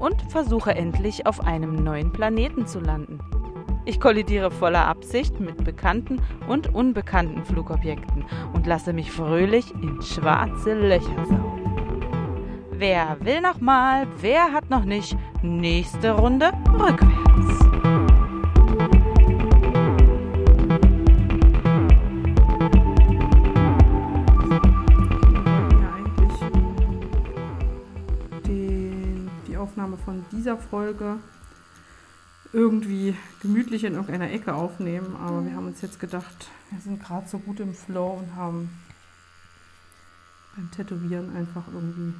und 0.00 0.20
versuche 0.32 0.74
endlich 0.74 1.26
auf 1.26 1.46
einem 1.46 1.76
neuen 1.76 2.10
Planeten 2.10 2.66
zu 2.66 2.80
landen. 2.80 3.20
Ich 3.84 4.00
kollidiere 4.00 4.50
voller 4.50 4.86
Absicht 4.86 5.40
mit 5.40 5.64
bekannten 5.64 6.20
und 6.48 6.74
unbekannten 6.74 7.44
Flugobjekten 7.44 8.24
und 8.52 8.66
lasse 8.66 8.92
mich 8.92 9.12
fröhlich 9.12 9.72
in 9.74 10.02
schwarze 10.02 10.74
Löcher 10.74 11.26
saugen. 11.26 11.60
Wer 12.72 13.18
will 13.20 13.40
noch 13.40 13.60
mal? 13.60 14.06
Wer 14.20 14.52
hat 14.52 14.70
noch 14.70 14.84
nicht? 14.84 15.16
Nächste 15.42 16.12
Runde 16.12 16.50
rückwärts. 16.78 17.59
Von 30.10 30.24
dieser 30.32 30.56
Folge 30.56 31.18
irgendwie 32.52 33.14
gemütlich 33.40 33.84
in 33.84 33.92
irgendeiner 33.94 34.32
Ecke 34.32 34.52
aufnehmen. 34.52 35.14
Aber 35.14 35.44
wir 35.44 35.54
haben 35.54 35.68
uns 35.68 35.80
jetzt 35.82 36.00
gedacht, 36.00 36.48
wir 36.70 36.80
sind 36.80 37.00
gerade 37.00 37.28
so 37.28 37.38
gut 37.38 37.60
im 37.60 37.74
Flow 37.74 38.18
und 38.20 38.34
haben 38.34 38.70
beim 40.56 40.68
Tätowieren 40.72 41.36
einfach 41.36 41.62
irgendwie, 41.72 42.12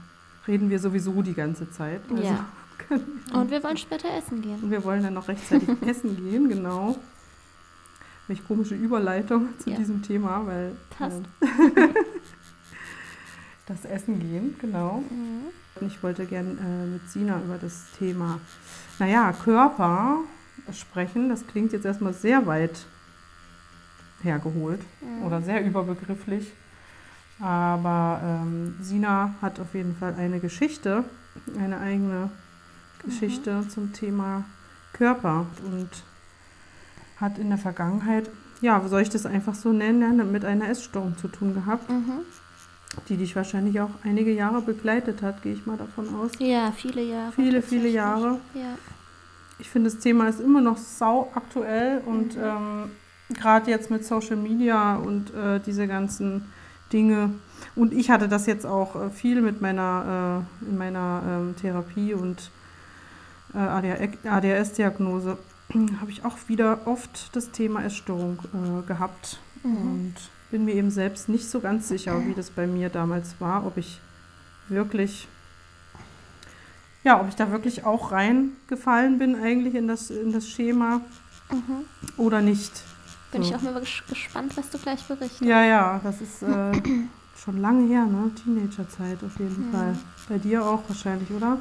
reden 0.47 0.71
wir 0.71 0.79
sowieso 0.79 1.21
die 1.23 1.35
ganze 1.35 1.69
Zeit. 1.73 2.01
Also 2.11 2.23
Ja. 2.23 2.47
Und 3.35 3.51
wir 3.51 3.63
wollen 3.63 3.77
später 3.77 4.09
essen 4.17 4.41
gehen. 4.41 4.59
Und 4.63 4.71
wir 4.71 4.83
wollen 4.85 5.03
dann 5.03 5.13
noch 5.15 5.29
rechtzeitig 5.29 5.69
essen 5.87 6.17
gehen, 6.17 6.49
genau. 6.49 6.97
Welche 8.27 8.43
komische 8.45 8.75
Überleitung 8.75 9.49
zu 9.59 9.69
Ja. 9.71 9.77
diesem 9.77 10.01
Thema, 10.03 10.47
weil 10.47 10.77
Passt. 10.97 11.21
äh, 11.43 11.89
das 13.67 13.85
Essen 13.85 14.19
gehen, 14.21 14.55
genau. 14.61 15.05
Mhm. 15.11 15.49
Ich 15.81 16.03
wollte 16.03 16.27
gern 16.27 16.59
äh, 16.59 16.87
mit 16.87 17.09
Sina 17.11 17.41
über 17.41 17.57
das 17.59 17.91
Thema, 17.99 18.39
naja, 18.99 19.33
Körper 19.33 20.19
sprechen. 20.73 21.29
Das 21.29 21.47
klingt 21.47 21.73
jetzt 21.73 21.85
erstmal 21.87 22.13
sehr 22.13 22.47
weit 22.47 22.87
hergeholt 24.23 24.81
Mhm. 25.01 25.23
oder 25.25 25.41
sehr 25.43 25.65
überbegrifflich. 25.65 26.53
Aber 27.41 28.21
ähm, 28.23 28.75
Sina 28.83 29.35
hat 29.41 29.59
auf 29.61 29.75
jeden 29.75 29.97
Fall 29.97 30.15
eine 30.19 30.41
Geschichte, 30.41 31.05
eine 31.59 31.79
eigene 31.81 32.31
Geschichte 33.03 33.67
zum 33.69 33.95
Thema 33.95 34.45
Körper 34.93 35.47
und 35.65 35.89
hat 37.19 37.39
in 37.39 37.49
der 37.49 37.57
Vergangenheit, 37.59 38.29
ja, 38.61 38.87
soll 38.89 39.01
ich 39.01 39.09
das 39.09 39.25
einfach 39.25 39.55
so 39.55 39.73
nennen, 39.73 40.31
mit 40.31 40.45
einer 40.45 40.69
Essstörung 40.69 41.17
zu 41.17 41.29
tun 41.29 41.55
gehabt, 41.55 41.89
Mhm. 41.89 42.21
Die 43.09 43.17
dich 43.17 43.37
wahrscheinlich 43.37 43.81
auch 43.81 43.91
einige 44.05 44.33
Jahre 44.33 44.63
begleitet 44.63 45.23
hat, 45.23 45.43
gehe 45.43 45.53
ich 45.55 45.67
mal 45.67 45.77
davon 45.77 46.13
aus. 46.15 46.33
Ja, 46.39 46.73
viele 46.73 47.03
Jahre. 47.03 47.33
Viele, 47.33 47.63
viele. 47.63 47.89
Jahre. 47.89 48.39
Ja. 48.55 48.77
Ich 49.59 49.69
finde, 49.71 49.91
das 49.91 49.99
Thema 50.01 50.29
ist 50.29 50.41
immer 50.41 50.61
noch 50.61 50.77
sau 50.79 51.31
aktuell 51.35 52.01
und 52.07 52.37
ähm, 52.37 52.91
gerade 53.31 53.71
jetzt 53.71 53.91
mit 53.91 54.05
Social 54.05 54.37
Media 54.37 54.97
und 54.97 55.33
äh, 55.35 55.61
diese 55.61 55.87
ganzen 55.87 56.47
Dinge. 56.93 57.31
Und 57.77 57.93
ich 57.93 58.11
hatte 58.11 58.27
das 58.29 58.47
jetzt 58.47 58.67
auch 58.67 58.97
äh, 58.97 59.11
viel 59.11 59.43
mit 59.43 59.61
meiner, 59.61 60.45
äh, 60.65 60.69
in 60.69 60.79
meiner 60.79 61.23
ähm, 61.27 61.55
Therapie 61.61 62.15
und 62.15 62.51
äh, 63.55 63.59
ADHS-Diagnose. 64.29 65.39
Habe 66.01 66.11
ich 66.11 66.25
auch 66.25 66.37
wieder 66.49 66.87
oft 66.87 67.37
das 67.37 67.51
Thema 67.53 67.85
Essstörung 67.85 68.39
äh, 68.55 68.87
gehabt 68.87 69.39
Mhm. 69.63 69.77
und 69.77 70.15
bin 70.51 70.65
mir 70.65 70.75
eben 70.75 70.91
selbst 70.91 71.29
nicht 71.29 71.49
so 71.49 71.61
ganz 71.61 71.89
sicher, 71.89 72.27
wie 72.27 72.35
das 72.35 72.51
bei 72.51 72.67
mir 72.67 72.89
damals 72.89 73.35
war, 73.41 73.67
ob 73.67 73.77
ich 73.77 74.01
wirklich 74.69 75.29
ja, 77.03 77.19
ob 77.21 77.29
ich 77.29 77.35
da 77.37 77.51
wirklich 77.51 77.85
auch 77.85 78.13
reingefallen 78.13 79.19
bin 79.19 79.35
eigentlich 79.41 79.75
in 79.75 79.89
das, 79.89 80.11
in 80.11 80.33
das 80.33 80.49
Schema 80.49 81.01
Mhm. 81.51 81.85
oder 82.17 82.41
nicht. 82.43 82.71
Bin 83.33 83.43
So. 83.43 83.49
ich 83.49 83.57
auch 83.57 83.63
mal 83.63 83.75
ges- 83.79 84.09
gespannt, 84.09 84.57
was 84.57 84.71
du 84.71 84.79
gleich 84.79 85.03
berichtest. 85.05 85.41
Ja, 85.41 85.65
ja, 85.65 86.01
das 86.05 86.21
ist 86.21 86.43
äh, 86.43 86.73
schon 87.43 87.57
lange 87.61 87.89
her, 87.89 88.05
ne? 88.05 88.31
Teenagerzeit 88.45 89.19
auf 89.25 89.37
jeden 89.41 89.69
Mhm. 89.69 89.73
Fall. 89.73 89.99
Bei 90.29 90.39
dir 90.39 90.65
auch 90.65 90.83
wahrscheinlich, 90.89 91.29
oder? 91.33 91.59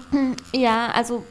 Ja, 0.53 0.91
also 0.91 1.25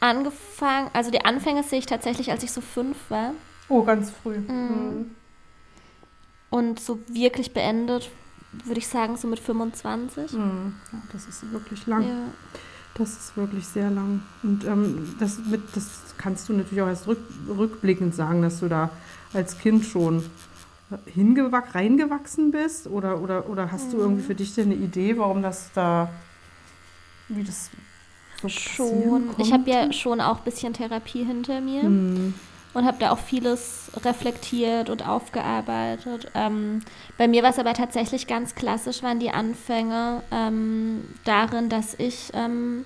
angefangen, 0.00 0.90
also 0.92 1.10
die 1.10 1.24
Anfänge 1.24 1.62
sehe 1.62 1.78
ich 1.78 1.86
tatsächlich, 1.86 2.30
als 2.30 2.42
ich 2.42 2.52
so 2.52 2.60
fünf 2.60 2.96
war. 3.08 3.32
Oh, 3.68 3.82
ganz 3.84 4.10
früh. 4.10 4.38
Mhm. 4.38 5.10
Und 6.52 6.78
so 6.78 6.98
wirklich 7.08 7.52
beendet, 7.54 8.10
würde 8.64 8.78
ich 8.78 8.86
sagen, 8.86 9.16
so 9.16 9.26
mit 9.26 9.40
25. 9.40 10.32
Mhm. 10.34 10.74
Ja, 10.92 10.98
das 11.12 11.26
ist 11.26 11.50
wirklich 11.50 11.86
lang. 11.86 12.02
Ja. 12.02 12.28
Das 12.94 13.10
ist 13.10 13.36
wirklich 13.38 13.66
sehr 13.66 13.90
lang. 13.90 14.20
Und 14.42 14.64
ähm, 14.66 15.16
das, 15.18 15.38
mit, 15.50 15.62
das 15.74 15.86
kannst 16.18 16.48
du 16.48 16.52
natürlich 16.52 16.82
auch 16.82 16.88
erst 16.88 17.06
rück, 17.06 17.20
rückblickend 17.48 18.14
sagen, 18.14 18.42
dass 18.42 18.60
du 18.60 18.68
da 18.68 18.90
als 19.32 19.58
Kind 19.58 19.86
schon 19.86 20.22
hingewack, 21.06 21.74
reingewachsen 21.74 22.50
bist? 22.50 22.86
Oder, 22.86 23.22
oder, 23.22 23.48
oder 23.48 23.72
hast 23.72 23.92
du 23.92 23.96
Mhm. 23.96 24.02
irgendwie 24.02 24.22
für 24.22 24.34
dich 24.34 24.54
denn 24.54 24.66
eine 24.66 24.74
Idee, 24.74 25.16
warum 25.16 25.40
das 25.40 25.70
da, 25.74 26.10
wie 27.28 27.44
das 27.44 27.70
so 28.42 28.48
Schon. 28.50 29.30
Ich 29.38 29.52
habe 29.52 29.70
ja 29.70 29.90
schon 29.92 30.20
auch 30.20 30.38
ein 30.38 30.44
bisschen 30.44 30.74
Therapie 30.74 31.24
hinter 31.24 31.62
mir. 31.62 31.84
Mhm. 31.84 32.34
Und 32.74 32.84
habe 32.86 32.96
da 33.00 33.10
auch 33.10 33.18
vieles 33.18 33.90
reflektiert 34.04 34.88
und 34.90 35.06
aufgearbeitet. 35.06 36.30
Ähm, 36.34 36.80
bei 37.18 37.28
mir 37.28 37.42
war 37.42 37.50
es 37.50 37.58
aber 37.58 37.74
tatsächlich 37.74 38.26
ganz 38.26 38.54
klassisch, 38.54 39.02
waren 39.02 39.18
die 39.20 39.30
Anfänge 39.30 40.22
ähm, 40.30 41.04
darin, 41.24 41.68
dass 41.68 41.94
ich 41.98 42.30
ähm, 42.34 42.84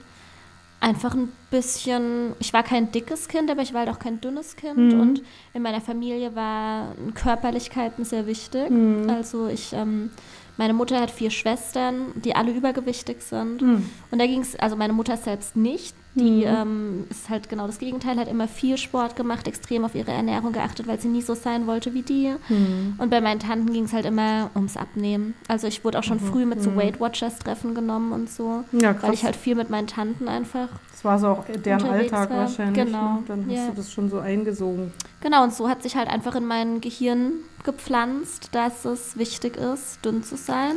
einfach 0.81 1.15
ein 1.15 1.33
bisschen, 1.51 2.33
ich 2.39 2.53
war 2.53 2.63
kein 2.63 2.93
dickes 2.93 3.29
Kind, 3.29 3.51
aber 3.51 3.63
ich 3.63 3.73
war 3.73 3.81
halt 3.87 3.91
auch 3.91 3.99
kein 3.99 4.21
dünnes 4.21 4.57
Kind 4.57 4.77
Mhm. 4.95 5.01
und 5.01 5.23
in 5.55 5.63
meiner 5.63 5.81
Familie 5.81 6.35
waren 6.35 7.15
Körperlichkeiten 7.15 8.05
sehr 8.05 8.27
wichtig. 8.27 8.69
Mhm. 8.71 9.09
Also 9.09 9.47
ich, 9.49 9.73
ähm, 9.73 10.11
meine 10.59 10.75
Mutter 10.75 11.01
hat 11.01 11.11
vier 11.11 11.31
Schwestern, 11.31 12.13
die 12.17 12.35
alle 12.35 12.51
übergewichtig 12.53 13.23
sind. 13.23 13.63
Mhm. 13.63 13.89
Und 14.11 14.19
da 14.19 14.27
ging 14.27 14.41
es, 14.41 14.57
also 14.57 14.75
meine 14.77 14.93
Mutter 14.93 15.17
selbst 15.17 15.55
nicht. 15.57 15.95
Die 16.19 16.47
Mhm. 16.47 16.55
ähm, 16.57 17.05
ist 17.11 17.29
halt 17.29 17.51
genau 17.51 17.67
das 17.67 17.79
Gegenteil, 17.79 18.17
hat 18.19 18.27
immer 18.29 18.49
viel 18.49 18.79
Sport 18.79 19.17
gemacht, 19.17 19.47
extrem 19.47 19.85
auf 19.85 19.95
ihre 19.95 20.13
Ernährung 20.13 20.53
geachtet, 20.53 20.87
weil 20.89 20.99
sie 20.99 21.09
nie 21.09 21.21
so 21.21 21.35
sein 21.35 21.67
wollte 21.67 21.93
wie 21.93 22.01
die. 22.01 22.35
Mhm. 22.49 22.95
Und 22.97 23.11
bei 23.11 23.21
meinen 23.21 23.39
Tanten 23.39 23.71
ging 23.71 23.85
es 23.85 23.93
halt 23.93 24.07
immer 24.07 24.51
ums 24.55 24.79
Abnehmen. 24.79 25.35
Also 25.47 25.67
ich 25.67 25.85
wurde 25.85 25.99
auch 25.99 26.03
schon 26.05 26.19
früh 26.19 26.47
mit 26.47 26.63
so 26.63 26.75
Weight 26.75 27.01
Watchers 27.01 27.39
Treffen 27.39 27.75
genommen 27.75 28.13
und 28.13 28.31
so, 28.31 28.65
Mhm. 28.73 28.81
Ja, 28.81 28.95
weil 29.03 29.13
ich 29.13 29.25
halt 29.25 29.37
viel 29.37 29.55
mit 29.57 29.69
meinen 29.69 29.87
Tanten 29.89 30.27
einfach. 30.27 30.69
das 30.91 31.05
war 31.05 31.19
so 31.19 31.29
auch 31.29 31.45
deren 31.45 31.85
Alltag 31.87 32.31
war. 32.31 32.37
wahrscheinlich. 32.39 32.87
Genau, 32.87 33.17
Ne? 33.17 33.23
Dann 33.29 33.45
hast 33.47 33.55
ja. 33.55 33.67
du 33.69 33.77
das 33.77 33.93
schon 33.93 34.09
so 34.09 34.19
eingesogen. 34.19 34.93
Genau, 35.21 35.45
und 35.45 35.53
so 35.53 35.69
hat 35.69 35.83
sich 35.83 35.97
halt 35.97 36.09
einfach 36.09 36.35
in 36.35 36.47
mein 36.47 36.81
Gehirn 36.81 37.33
gepflanzt, 37.65 38.49
dass 38.53 38.87
es 38.87 39.19
wichtig 39.19 39.57
ist, 39.59 40.03
dünn 40.05 40.23
zu 40.23 40.37
sein. 40.37 40.73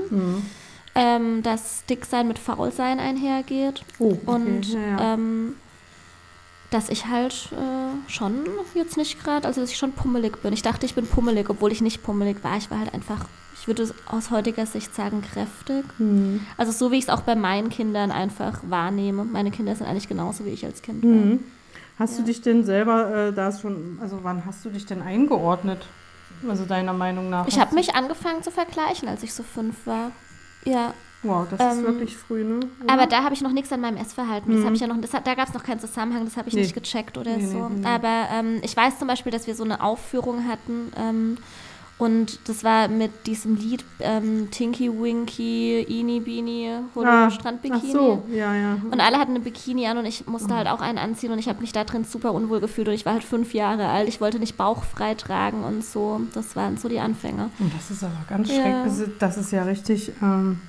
Ähm, 0.95 1.43
dass 1.43 1.85
Dicksein 1.85 2.27
mit 2.27 2.39
Faulsein 2.39 2.99
einhergeht. 2.99 3.83
Oh, 3.99 4.11
okay. 4.11 4.19
Und 4.25 4.73
ja. 4.73 5.13
Ähm, 5.13 5.53
dass 6.71 6.89
ich 6.89 7.07
halt 7.07 7.49
äh, 7.53 8.11
schon 8.11 8.45
jetzt 8.75 8.95
nicht 8.97 9.23
gerade, 9.23 9.47
also 9.47 9.61
dass 9.61 9.71
ich 9.71 9.77
schon 9.77 9.91
pummelig 9.93 10.41
bin. 10.43 10.53
Ich 10.53 10.61
dachte, 10.61 10.85
ich 10.85 10.93
bin 10.93 11.07
pummelig, 11.07 11.49
obwohl 11.49 11.71
ich 11.71 11.81
nicht 11.81 12.03
pummelig 12.03 12.43
war. 12.43 12.57
Ich 12.57 12.69
war 12.69 12.79
halt 12.79 12.93
einfach, 12.93 13.25
ich 13.59 13.67
würde 13.67 13.89
aus 14.07 14.29
heutiger 14.29 14.65
Sicht 14.67 14.93
sagen, 14.93 15.21
kräftig. 15.23 15.83
Mhm. 15.97 16.41
Also 16.57 16.71
so 16.71 16.91
wie 16.91 16.97
ich 16.97 17.05
es 17.05 17.09
auch 17.09 17.21
bei 17.21 17.35
meinen 17.35 17.69
Kindern 17.69 18.11
einfach 18.11 18.59
wahrnehme. 18.63 19.25
Meine 19.25 19.49
Kinder 19.51 19.75
sind 19.75 19.87
eigentlich 19.87 20.07
genauso 20.07 20.45
wie 20.45 20.49
ich 20.49 20.63
als 20.65 20.81
Kind 20.83 21.03
war. 21.03 21.09
Mhm. 21.11 21.43
Hast 21.97 22.13
Ja. 22.13 22.17
du 22.19 22.23
dich 22.25 22.41
denn 22.41 22.63
selber 22.63 23.27
äh, 23.29 23.33
da 23.33 23.51
schon, 23.51 23.97
also 24.01 24.19
wann 24.23 24.45
hast 24.45 24.63
du 24.63 24.69
dich 24.69 24.85
denn 24.85 25.01
eingeordnet? 25.01 25.85
Also 26.47 26.65
deiner 26.65 26.93
Meinung 26.93 27.29
nach? 27.31 27.47
Ich 27.47 27.59
habe 27.59 27.73
mich 27.73 27.95
angefangen 27.95 28.43
zu 28.43 28.51
vergleichen, 28.51 29.09
als 29.09 29.23
ich 29.23 29.33
so 29.33 29.43
fünf 29.43 29.87
war. 29.87 30.11
Ja, 30.65 30.93
Wow, 31.21 31.45
das 31.49 31.59
ist 31.59 31.79
ähm, 31.79 31.83
wirklich 31.83 32.15
früh, 32.15 32.45
ne? 32.45 32.61
Oder? 32.81 32.93
aber 32.93 33.05
da 33.05 33.23
habe 33.23 33.33
ich 33.33 33.41
noch 33.41 33.51
nichts 33.51 33.73
an 33.73 33.81
meinem 33.81 33.97
Essverhalten. 33.97 34.51
Das 34.53 34.61
Mhm. 34.61 34.65
habe 34.65 34.75
ich 34.75 34.81
ja 34.81 34.87
noch, 34.87 35.01
das 35.01 35.11
da 35.11 35.19
gab 35.35 35.49
es 35.49 35.53
noch 35.53 35.63
keinen 35.63 35.79
Zusammenhang, 35.81 36.23
das 36.23 36.37
habe 36.37 36.47
ich 36.47 36.55
Nee. 36.55 36.61
nicht 36.61 36.73
gecheckt 36.73 37.17
oder 37.17 37.35
Nee, 37.35 37.45
so. 37.45 37.67
nee. 37.67 37.85
Aber 37.85 38.29
ähm, 38.31 38.59
ich 38.63 38.75
weiß 38.75 38.99
zum 38.99 39.09
Beispiel, 39.09 39.31
dass 39.33 39.45
wir 39.45 39.53
so 39.53 39.65
eine 39.65 39.83
Aufführung 39.83 40.47
hatten 40.47 40.93
ähm, 40.95 41.37
Und 41.99 42.39
das 42.47 42.63
war 42.63 42.87
mit 42.87 43.27
diesem 43.27 43.55
Lied 43.57 43.83
ähm, 43.99 44.49
Tinky 44.51 44.89
Winky, 44.89 45.85
Eeny 45.87 46.21
Beanie, 46.21 46.71
Holo 46.95 47.05
Ah, 47.07 47.29
Strandbikini. 47.29 47.81
Ach 47.85 47.91
so, 47.93 48.23
ja, 48.31 48.55
ja. 48.55 48.77
Und 48.89 49.01
alle 49.01 49.17
hatten 49.17 49.31
eine 49.31 49.41
Bikini 49.41 49.85
an 49.85 49.97
und 49.97 50.05
ich 50.05 50.25
musste 50.25 50.55
halt 50.55 50.67
auch 50.69 50.79
einen 50.79 50.97
anziehen 50.97 51.31
und 51.33 51.39
ich 51.39 51.49
habe 51.49 51.59
mich 51.59 51.73
da 51.73 51.83
drin 51.83 52.05
super 52.05 52.31
unwohl 52.33 52.61
gefühlt 52.61 52.87
und 52.87 52.93
ich 52.93 53.05
war 53.05 53.13
halt 53.13 53.25
fünf 53.25 53.53
Jahre 53.53 53.89
alt. 53.89 54.07
Ich 54.07 54.21
wollte 54.21 54.39
nicht 54.39 54.55
bauchfrei 54.55 55.13
tragen 55.15 55.65
und 55.65 55.83
so. 55.83 56.21
Das 56.33 56.55
waren 56.55 56.77
so 56.77 56.87
die 56.87 57.01
Anfänge. 57.01 57.49
Und 57.59 57.73
das 57.75 57.91
ist 57.91 58.01
aber 58.01 58.23
ganz 58.29 58.47
Ja. 58.49 58.55
schrecklich. 58.55 58.83
Das 58.85 58.99
ist- 58.99 59.11
Das 59.19 59.37
ist 59.37 59.51
ja 59.51 59.63
richtig, 59.63 60.11
ähm, 60.23 60.61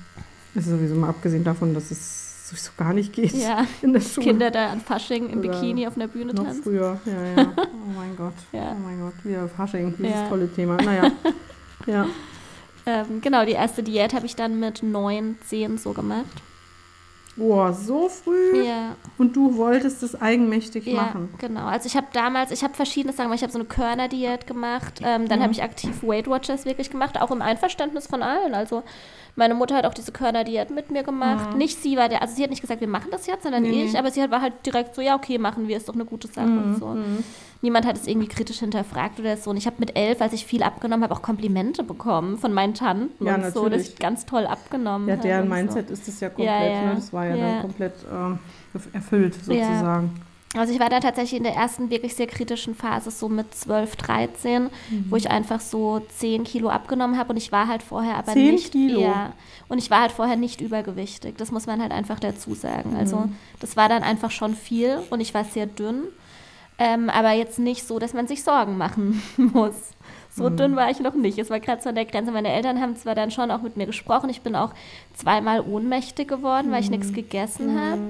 ist 0.53 0.67
sowieso 0.67 0.95
mal 0.95 1.07
abgesehen 1.09 1.45
davon, 1.45 1.73
dass 1.73 1.91
es 1.91 2.30
sowieso 2.51 2.71
gar 2.77 2.93
nicht 2.93 3.13
geht 3.13 3.33
Ja, 3.33 3.65
in 3.81 3.93
der 3.93 4.01
Schule. 4.01 4.27
Kinder 4.27 4.51
da 4.51 4.69
an 4.69 4.81
Fasching 4.81 5.29
im 5.29 5.39
Oder 5.39 5.49
Bikini 5.49 5.87
auf 5.87 5.95
einer 5.95 6.07
Bühne 6.07 6.33
Noch 6.33 6.43
tanzen. 6.43 6.63
früher, 6.63 6.99
ja, 7.05 7.41
ja. 7.41 7.53
Oh 7.57 7.93
mein 7.97 8.15
Gott. 8.15 8.33
Ja. 8.51 8.75
Oh 8.77 8.83
mein 8.85 8.99
Gott, 9.01 9.13
wieder 9.23 9.47
Fasching, 9.47 9.95
dieses 9.97 10.11
Ja. 10.11 10.27
tolle 10.29 10.51
Thema. 10.53 10.77
Naja, 10.77 11.11
ja. 11.87 12.05
Ähm, 12.85 13.21
genau, 13.21 13.45
die 13.45 13.51
erste 13.51 13.83
Diät 13.83 14.13
habe 14.13 14.25
ich 14.25 14.35
dann 14.35 14.59
mit 14.59 14.81
neun, 14.83 15.37
zehn 15.45 15.77
so 15.77 15.93
gemacht. 15.93 16.25
Boah, 17.37 17.71
so 17.73 18.09
früh. 18.09 18.65
Ja, 18.65 18.95
Und 19.17 19.35
du 19.37 19.55
wolltest 19.55 20.03
es 20.03 20.19
eigenmächtig 20.21 20.85
ja, 20.85 20.95
machen. 21.01 21.29
genau. 21.37 21.65
Also 21.65 21.85
ich 21.87 21.95
habe 21.95 22.07
damals, 22.11 22.51
ich 22.51 22.61
habe 22.63 22.73
verschiedene 22.73 23.13
Sachen 23.13 23.27
gemacht. 23.27 23.37
Ich 23.37 23.43
habe 23.43 23.53
so 23.53 23.59
eine 23.59 23.67
Körnerdiät 23.67 24.47
gemacht. 24.47 24.99
Ähm, 25.01 25.29
dann 25.29 25.39
Mhm. 25.39 25.43
habe 25.43 25.53
ich 25.53 25.63
aktiv 25.63 26.03
Weight 26.03 26.27
Watchers 26.27 26.65
wirklich 26.65 26.89
gemacht, 26.89 27.19
auch 27.21 27.31
im 27.31 27.41
Einverständnis 27.41 28.07
von 28.07 28.21
allen. 28.21 28.53
Also 28.53 28.83
meine 29.35 29.53
Mutter 29.53 29.75
hat 29.75 29.85
auch 29.85 29.93
diese 29.93 30.11
Körnerdiät 30.11 30.69
mit 30.71 30.91
mir 30.91 31.03
gemacht. 31.03 31.55
Nicht 31.55 31.81
sie 31.81 31.95
war 31.97 32.09
der, 32.09 32.21
also 32.21 32.35
sie 32.35 32.43
hat 32.43 32.49
nicht 32.49 32.61
gesagt, 32.61 32.81
wir 32.81 32.87
machen 32.87 33.07
das 33.11 33.27
jetzt, 33.27 33.43
sondern 33.43 33.63
Mhm. 33.63 33.71
Ich. 33.71 33.97
Aber 33.97 34.11
sie 34.11 34.21
hat, 34.21 34.29
war 34.31 34.41
halt 34.41 34.53
direkt 34.65 34.93
so, 34.95 35.01
ja 35.01 35.15
okay, 35.15 35.37
machen 35.37 35.67
wir, 35.67 35.77
ist 35.77 35.87
doch 35.87 35.93
eine 35.93 36.05
gute 36.05 36.27
Sache 36.27 36.47
und 36.47 36.77
so. 36.79 36.87
Mhm. 36.87 37.23
Niemand 37.63 37.85
hat 37.85 37.95
es 37.95 38.07
irgendwie 38.07 38.27
kritisch 38.27 38.59
hinterfragt 38.59 39.19
oder 39.19 39.37
so. 39.37 39.51
Und 39.51 39.57
ich 39.57 39.67
habe 39.67 39.75
mit 39.79 39.95
elf, 39.95 40.19
als 40.21 40.33
ich 40.33 40.45
viel 40.45 40.63
abgenommen 40.63 41.03
habe, 41.03 41.13
auch 41.13 41.21
Komplimente 41.21 41.83
bekommen 41.83 42.37
von 42.39 42.51
meinen 42.53 42.73
Tanten 42.73 43.23
Ja, 43.23 43.35
und 43.35 43.41
so, 43.43 43.47
dass 43.49 43.55
natürlich. 43.63 43.89
ich 43.89 43.99
ganz 43.99 44.25
toll 44.25 44.47
abgenommen 44.47 45.07
Ja, 45.07 45.13
habe. 45.15 45.27
deren 45.27 45.47
Mindset 45.47 45.89
ist 45.91 46.07
es 46.07 46.19
ja 46.19 46.29
komplett, 46.29 46.47
Ja, 46.47 46.63
ja. 46.67 46.85
Ne? 46.87 46.95
das 46.95 47.13
war 47.13 47.25
ja, 47.27 47.35
dann 47.37 47.61
komplett 47.61 47.93
ähm, 48.11 48.39
erfüllt 48.93 49.35
sozusagen. 49.35 50.09
So. 50.53 50.59
Also 50.59 50.73
ich 50.73 50.79
war 50.79 50.89
da 50.89 50.99
tatsächlich 50.99 51.37
in 51.37 51.43
der 51.43 51.53
ersten 51.55 51.89
wirklich 51.89 52.15
sehr 52.15 52.27
kritischen 52.27 52.75
Phase, 52.75 53.09
so 53.11 53.29
mit 53.29 53.53
12, 53.55 53.95
13, 53.95 54.69
wo 55.09 55.15
ich 55.15 55.29
einfach 55.29 55.59
so 55.61 55.99
10 56.17 56.43
Kilo 56.43 56.69
abgenommen 56.69 57.17
habe 57.17 57.31
und 57.31 57.37
ich 57.37 57.51
war 57.51 57.67
halt 57.67 57.83
vorher 57.83 58.17
aber 58.17 58.33
10 58.33 58.51
nicht. 58.55 58.71
Kilo? 58.71 58.99
Ja, 59.01 59.33
und 59.69 59.77
ich 59.77 59.89
war 59.89 60.01
halt 60.01 60.11
vorher 60.11 60.35
nicht 60.35 60.59
übergewichtig. 60.61 61.35
Das 61.37 61.51
muss 61.51 61.67
man 61.67 61.81
halt 61.81 61.91
einfach 61.91 62.19
dazu 62.19 62.53
sagen. 62.53 62.95
Also 62.97 63.17
Mhm. 63.17 63.35
das 63.59 63.77
war 63.77 63.87
dann 63.89 64.03
einfach 64.03 64.31
schon 64.31 64.55
viel 64.55 64.99
und 65.09 65.21
ich 65.21 65.33
war 65.33 65.45
sehr 65.45 65.65
dünn. 65.67 66.03
Ähm, 66.77 67.09
aber 67.11 67.31
jetzt 67.31 67.59
nicht 67.59 67.87
so, 67.87 67.99
dass 67.99 68.13
man 68.13 68.27
sich 68.27 68.43
Sorgen 68.43 68.75
machen 68.77 69.21
muss. 69.37 69.75
So 70.33 70.49
Mhm. 70.49 70.57
dünn 70.57 70.75
war 70.75 70.89
ich 70.89 70.99
noch 70.99 71.13
nicht. 71.13 71.37
Es 71.37 71.49
war 71.49 71.59
gerade 71.59 71.81
so 71.81 71.89
an 71.89 71.95
der 71.95 72.05
Grenze. 72.05 72.31
Meine 72.31 72.49
Eltern 72.51 72.81
haben 72.81 72.95
zwar 72.95 73.13
dann 73.15 73.29
schon 73.31 73.51
auch 73.51 73.61
mit 73.61 73.77
mir 73.77 73.85
gesprochen. 73.85 74.29
Ich 74.29 74.41
bin 74.41 74.55
auch 74.55 74.71
zweimal 75.13 75.61
ohnmächtig 75.61 76.27
geworden, 76.27 76.71
weil 76.71 76.81
ich 76.81 76.89
Mhm. 76.89 76.97
nichts 76.97 77.13
gegessen 77.13 77.79
habe. 77.79 78.01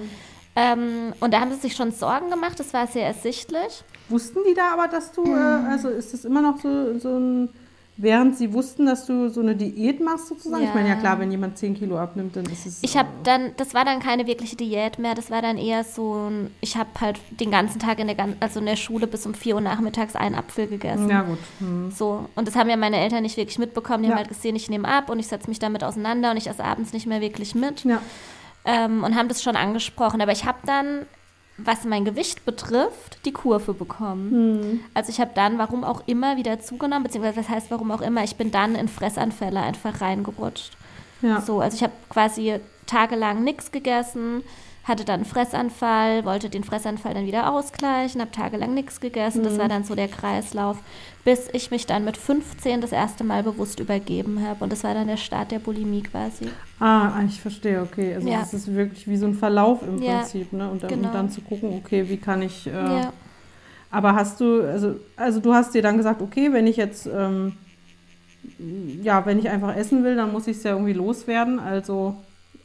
Ähm, 0.56 1.13
und 1.19 1.33
da 1.33 1.39
haben 1.39 1.51
sie 1.51 1.57
sich 1.59 1.75
schon 1.75 1.92
Sorgen 1.92 2.30
gemacht. 2.30 2.59
Das 2.59 2.74
war 2.74 2.88
sehr 2.88 3.06
ersichtlich. 3.06 3.83
Wussten 4.09 4.39
die 4.48 4.53
da 4.53 4.74
aber, 4.74 4.88
dass 4.88 5.12
du, 5.13 5.24
Mhm. 5.25 5.36
äh, 5.36 5.69
also 5.71 5.88
ist 5.89 6.13
das 6.13 6.25
immer 6.25 6.42
noch 6.42 6.59
so, 6.62 7.00
so 7.00 7.18
ein, 7.18 7.50
während 7.95 8.36
sie 8.38 8.51
wussten, 8.51 8.86
dass 8.86 9.06
du 9.06 9.30
so 9.30 9.39
eine 9.39 9.56
Diät 9.56 10.01
machst 10.01 10.27
sozusagen? 10.27 10.63
Ich 10.63 10.69
Ja. 10.69 10.75
meine, 10.75 10.89
ja 10.89 10.95
klar, 10.95 11.19
wenn 11.19 11.31
jemand 11.31 11.57
10 11.57 11.75
Kilo 11.75 11.98
abnimmt, 11.98 12.36
dann 12.36 12.45
ist 12.48 12.65
es... 12.65 12.80
Ich 12.81 12.98
habe 12.98 13.07
dann, 13.24 13.51
das 13.56 13.74
war 13.74 13.86
dann 13.86 14.00
keine 14.01 14.27
wirkliche 14.27 14.57
Diät 14.57 15.00
mehr. 15.00 15.15
Das 15.15 15.31
war 15.31 15.42
dann 15.42 15.57
eher 15.57 15.86
so, 15.86 16.27
ein, 16.30 16.54
ich 16.59 16.75
habe 16.75 16.89
halt 17.00 17.19
den 17.39 17.51
ganzen 17.51 17.80
Tag 17.80 18.00
in 18.00 18.07
der, 18.07 18.18
also 18.42 18.59
in 18.59 18.65
der 18.65 18.75
Schule 18.75 19.07
bis 19.07 19.25
um 19.25 19.33
4 19.33 19.56
Uhr 19.56 19.62
nachmittags 19.62 20.15
einen 20.18 20.36
Apfel 20.36 20.68
gegessen. 20.68 21.09
Ja 21.09 21.21
gut. 21.21 21.39
Hm. 21.59 21.92
So, 21.92 22.25
und 22.36 22.45
das 22.47 22.56
haben 22.57 22.69
ja 22.69 22.75
meine 22.75 22.97
Eltern 22.97 23.21
nicht 23.24 23.38
wirklich 23.38 23.59
mitbekommen. 23.59 24.04
Die 24.04 24.09
Ja. 24.09 24.15
haben 24.15 24.19
halt 24.19 24.30
gesehen, 24.30 24.57
ich 24.57 24.69
nehme 24.69 24.88
ab 24.89 25.09
und 25.09 25.19
ich 25.19 25.27
setze 25.27 25.47
mich 25.47 25.59
damit 25.59 25.83
auseinander 25.86 26.31
und 26.31 26.38
ich 26.38 26.47
esse 26.50 26.63
abends 26.63 26.92
nicht 26.92 27.07
mehr 27.07 27.21
wirklich 27.21 27.56
mit. 27.56 27.86
Ja. 27.86 28.01
Ähm, 28.66 29.04
und 29.04 29.16
haben 29.16 29.28
das 29.28 29.44
schon 29.44 29.56
angesprochen. 29.56 30.22
Aber 30.22 30.31
ich 30.31 30.46
habe 30.46 30.60
dann, 30.66 31.06
was 31.58 31.86
mein 31.86 32.06
Gewicht 32.06 32.46
betrifft, 32.46 33.19
die 33.25 33.31
Kurve 33.31 33.74
bekommen. 33.74 34.31
Hm. 34.31 34.80
Also 34.94 35.12
ich 35.12 35.19
habe 35.19 35.31
dann, 35.34 35.58
warum 35.58 35.84
auch 35.84 36.04
immer, 36.06 36.38
wieder 36.38 36.60
zugenommen, 36.60 37.04
beziehungsweise 37.04 37.38
was 37.38 37.50
heißt 37.50 37.72
warum 37.72 37.92
auch 37.92 38.02
immer, 38.02 38.24
ich 38.24 38.36
bin 38.36 38.52
dann 38.52 38.75
in 38.75 38.88
Fressanfälle 38.88 39.60
einfach 39.60 40.02
reingerutscht. 40.02 40.72
Ja. 41.22 41.42
So, 41.42 41.62
also 41.62 41.75
ich 41.75 41.84
habe 41.84 41.94
quasi 42.10 42.60
tagelang 42.88 43.44
nichts 43.44 43.72
gegessen, 43.72 44.44
hatte 44.83 45.06
dann 45.06 45.22
einen 45.22 45.25
Fressanfall, 45.25 46.25
wollte 46.25 46.50
den 46.50 46.63
Fressanfall 46.63 47.13
dann 47.13 47.25
wieder 47.28 47.51
ausgleichen, 47.54 48.19
habe 48.19 48.31
tagelang 48.31 48.74
nichts 48.74 49.00
gegessen. 49.00 49.44
Das 49.44 49.57
war 49.60 49.68
dann 49.68 49.83
so 49.83 49.94
der 49.94 50.07
Kreislauf, 50.07 50.78
bis 51.24 51.50
ich 51.54 51.69
mich 51.69 51.86
dann 51.86 52.04
mit 52.04 52.18
15 52.18 52.81
das 52.81 52.92
erste 52.92 53.24
Mal 53.24 53.44
bewusst 53.44 53.80
übergeben 53.80 54.45
habe. 54.45 54.63
Und 54.63 54.72
das 54.74 54.83
war 54.83 54.94
dann 54.95 55.07
der 55.07 55.18
Start 55.18 55.51
der 55.51 55.60
Bulimie 55.60 56.01
quasi. 56.01 56.50
Ah, 56.80 57.22
ich 57.28 57.39
verstehe, 57.39 57.81
okay. 57.81 58.16
Also 58.16 58.28
Ja. 58.28 58.39
das 58.39 58.54
ist 58.56 58.74
wirklich 58.74 59.07
wie 59.07 59.18
so 59.18 59.28
ein 59.28 59.36
Verlauf 59.36 59.83
im 59.88 60.01
Ja, 60.01 60.19
Prinzip, 60.19 60.51
ne? 60.51 60.69
Und 60.69 60.81
dann, 60.81 60.89
genau. 60.89 61.07
und 61.10 61.13
dann 61.13 61.30
zu 61.30 61.42
gucken, 61.42 61.74
okay, 61.78 62.10
wie 62.10 62.18
kann 62.18 62.42
ich... 62.42 62.66
Äh, 62.68 62.72
Ja. 62.72 63.13
Aber 63.94 64.16
hast 64.16 64.39
du, 64.39 64.62
also, 64.66 64.95
also 65.18 65.42
du 65.42 65.54
hast 65.54 65.75
dir 65.75 65.81
dann 65.81 65.98
gesagt, 65.98 66.22
okay, 66.22 66.54
wenn 66.54 66.66
ich 66.66 66.78
jetzt, 66.78 67.07
ähm, 67.07 67.57
ja, 69.04 69.25
wenn 69.25 69.38
ich 69.38 69.50
einfach 69.50 69.75
essen 69.75 70.04
will, 70.04 70.16
dann 70.16 70.31
muss 70.31 70.48
ich 70.48 70.57
es 70.57 70.63
ja 70.63 70.72
irgendwie 70.72 70.94
loswerden. 70.94 71.60
Also 71.60 72.16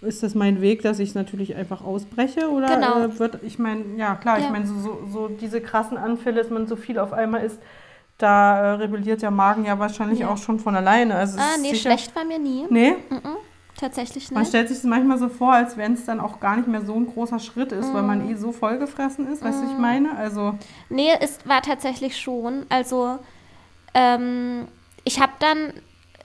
ist 0.03 0.23
das 0.23 0.35
mein 0.35 0.61
Weg, 0.61 0.83
dass 0.83 0.99
ich 0.99 1.11
es 1.11 1.15
natürlich 1.15 1.55
einfach 1.57 1.83
ausbreche? 1.85 2.51
Oder 2.51 2.77
Genau. 2.77 3.03
äh, 3.05 3.19
wird, 3.19 3.43
ich 3.43 3.59
meine, 3.59 3.85
ja 3.97 4.15
klar, 4.15 4.39
Ja. 4.39 4.45
ich 4.47 4.51
meine, 4.51 4.67
so, 4.67 4.75
so, 4.79 4.99
so 5.11 5.29
diese 5.29 5.61
krassen 5.61 5.97
Anfälle, 5.97 6.43
dass 6.43 6.51
man 6.51 6.67
so 6.67 6.77
viel 6.77 6.99
auf 6.99 7.13
einmal 7.13 7.43
isst, 7.45 7.59
da 8.19 8.59
äh, 8.59 8.71
rebelliert 8.77 9.23
der 9.23 9.31
Magen 9.31 9.65
ja 9.65 9.79
wahrscheinlich 9.79 10.21
Ja. 10.21 10.29
auch 10.31 10.39
schon 10.39 10.59
von 10.59 10.75
alleine. 10.77 11.15
Also 11.17 11.39
Ah, 11.39 11.57
nee, 11.61 11.71
sicher, 11.71 11.83
schlecht 11.91 12.15
war 12.17 12.25
mir 12.25 12.39
nie. 12.39 12.67
Nee, 12.71 12.95
Mhm, 13.11 13.37
tatsächlich 13.79 14.31
man 14.31 14.43
nicht. 14.43 14.49
stellt 14.51 14.69
sich 14.69 14.79
das 14.79 14.85
manchmal 14.87 15.19
so 15.19 15.29
vor, 15.29 15.53
als 15.53 15.77
wenn 15.77 15.93
es 15.95 16.05
dann 16.07 16.21
auch 16.21 16.41
gar 16.41 16.57
nicht 16.57 16.67
mehr 16.69 16.81
so 16.83 16.95
ein 16.95 17.07
großer 17.07 17.39
Schritt 17.39 17.73
ist, 17.73 17.93
weil 17.93 18.03
Mhm. 18.03 18.07
man 18.09 18.31
eh 18.31 18.35
so 18.37 18.53
vollgefressen 18.53 19.31
ist, 19.31 19.43
weißt 19.45 19.63
du, 19.63 19.67
ich 19.67 19.79
meine? 19.79 20.17
Also, 20.17 20.55
Nee, 20.89 21.11
es 21.21 21.39
war 21.47 21.61
tatsächlich 21.63 22.19
schon. 22.19 22.65
Also, 22.71 23.19
ähm, 23.95 24.67
ich 25.05 25.21
habe 25.21 25.33
dann 25.39 25.73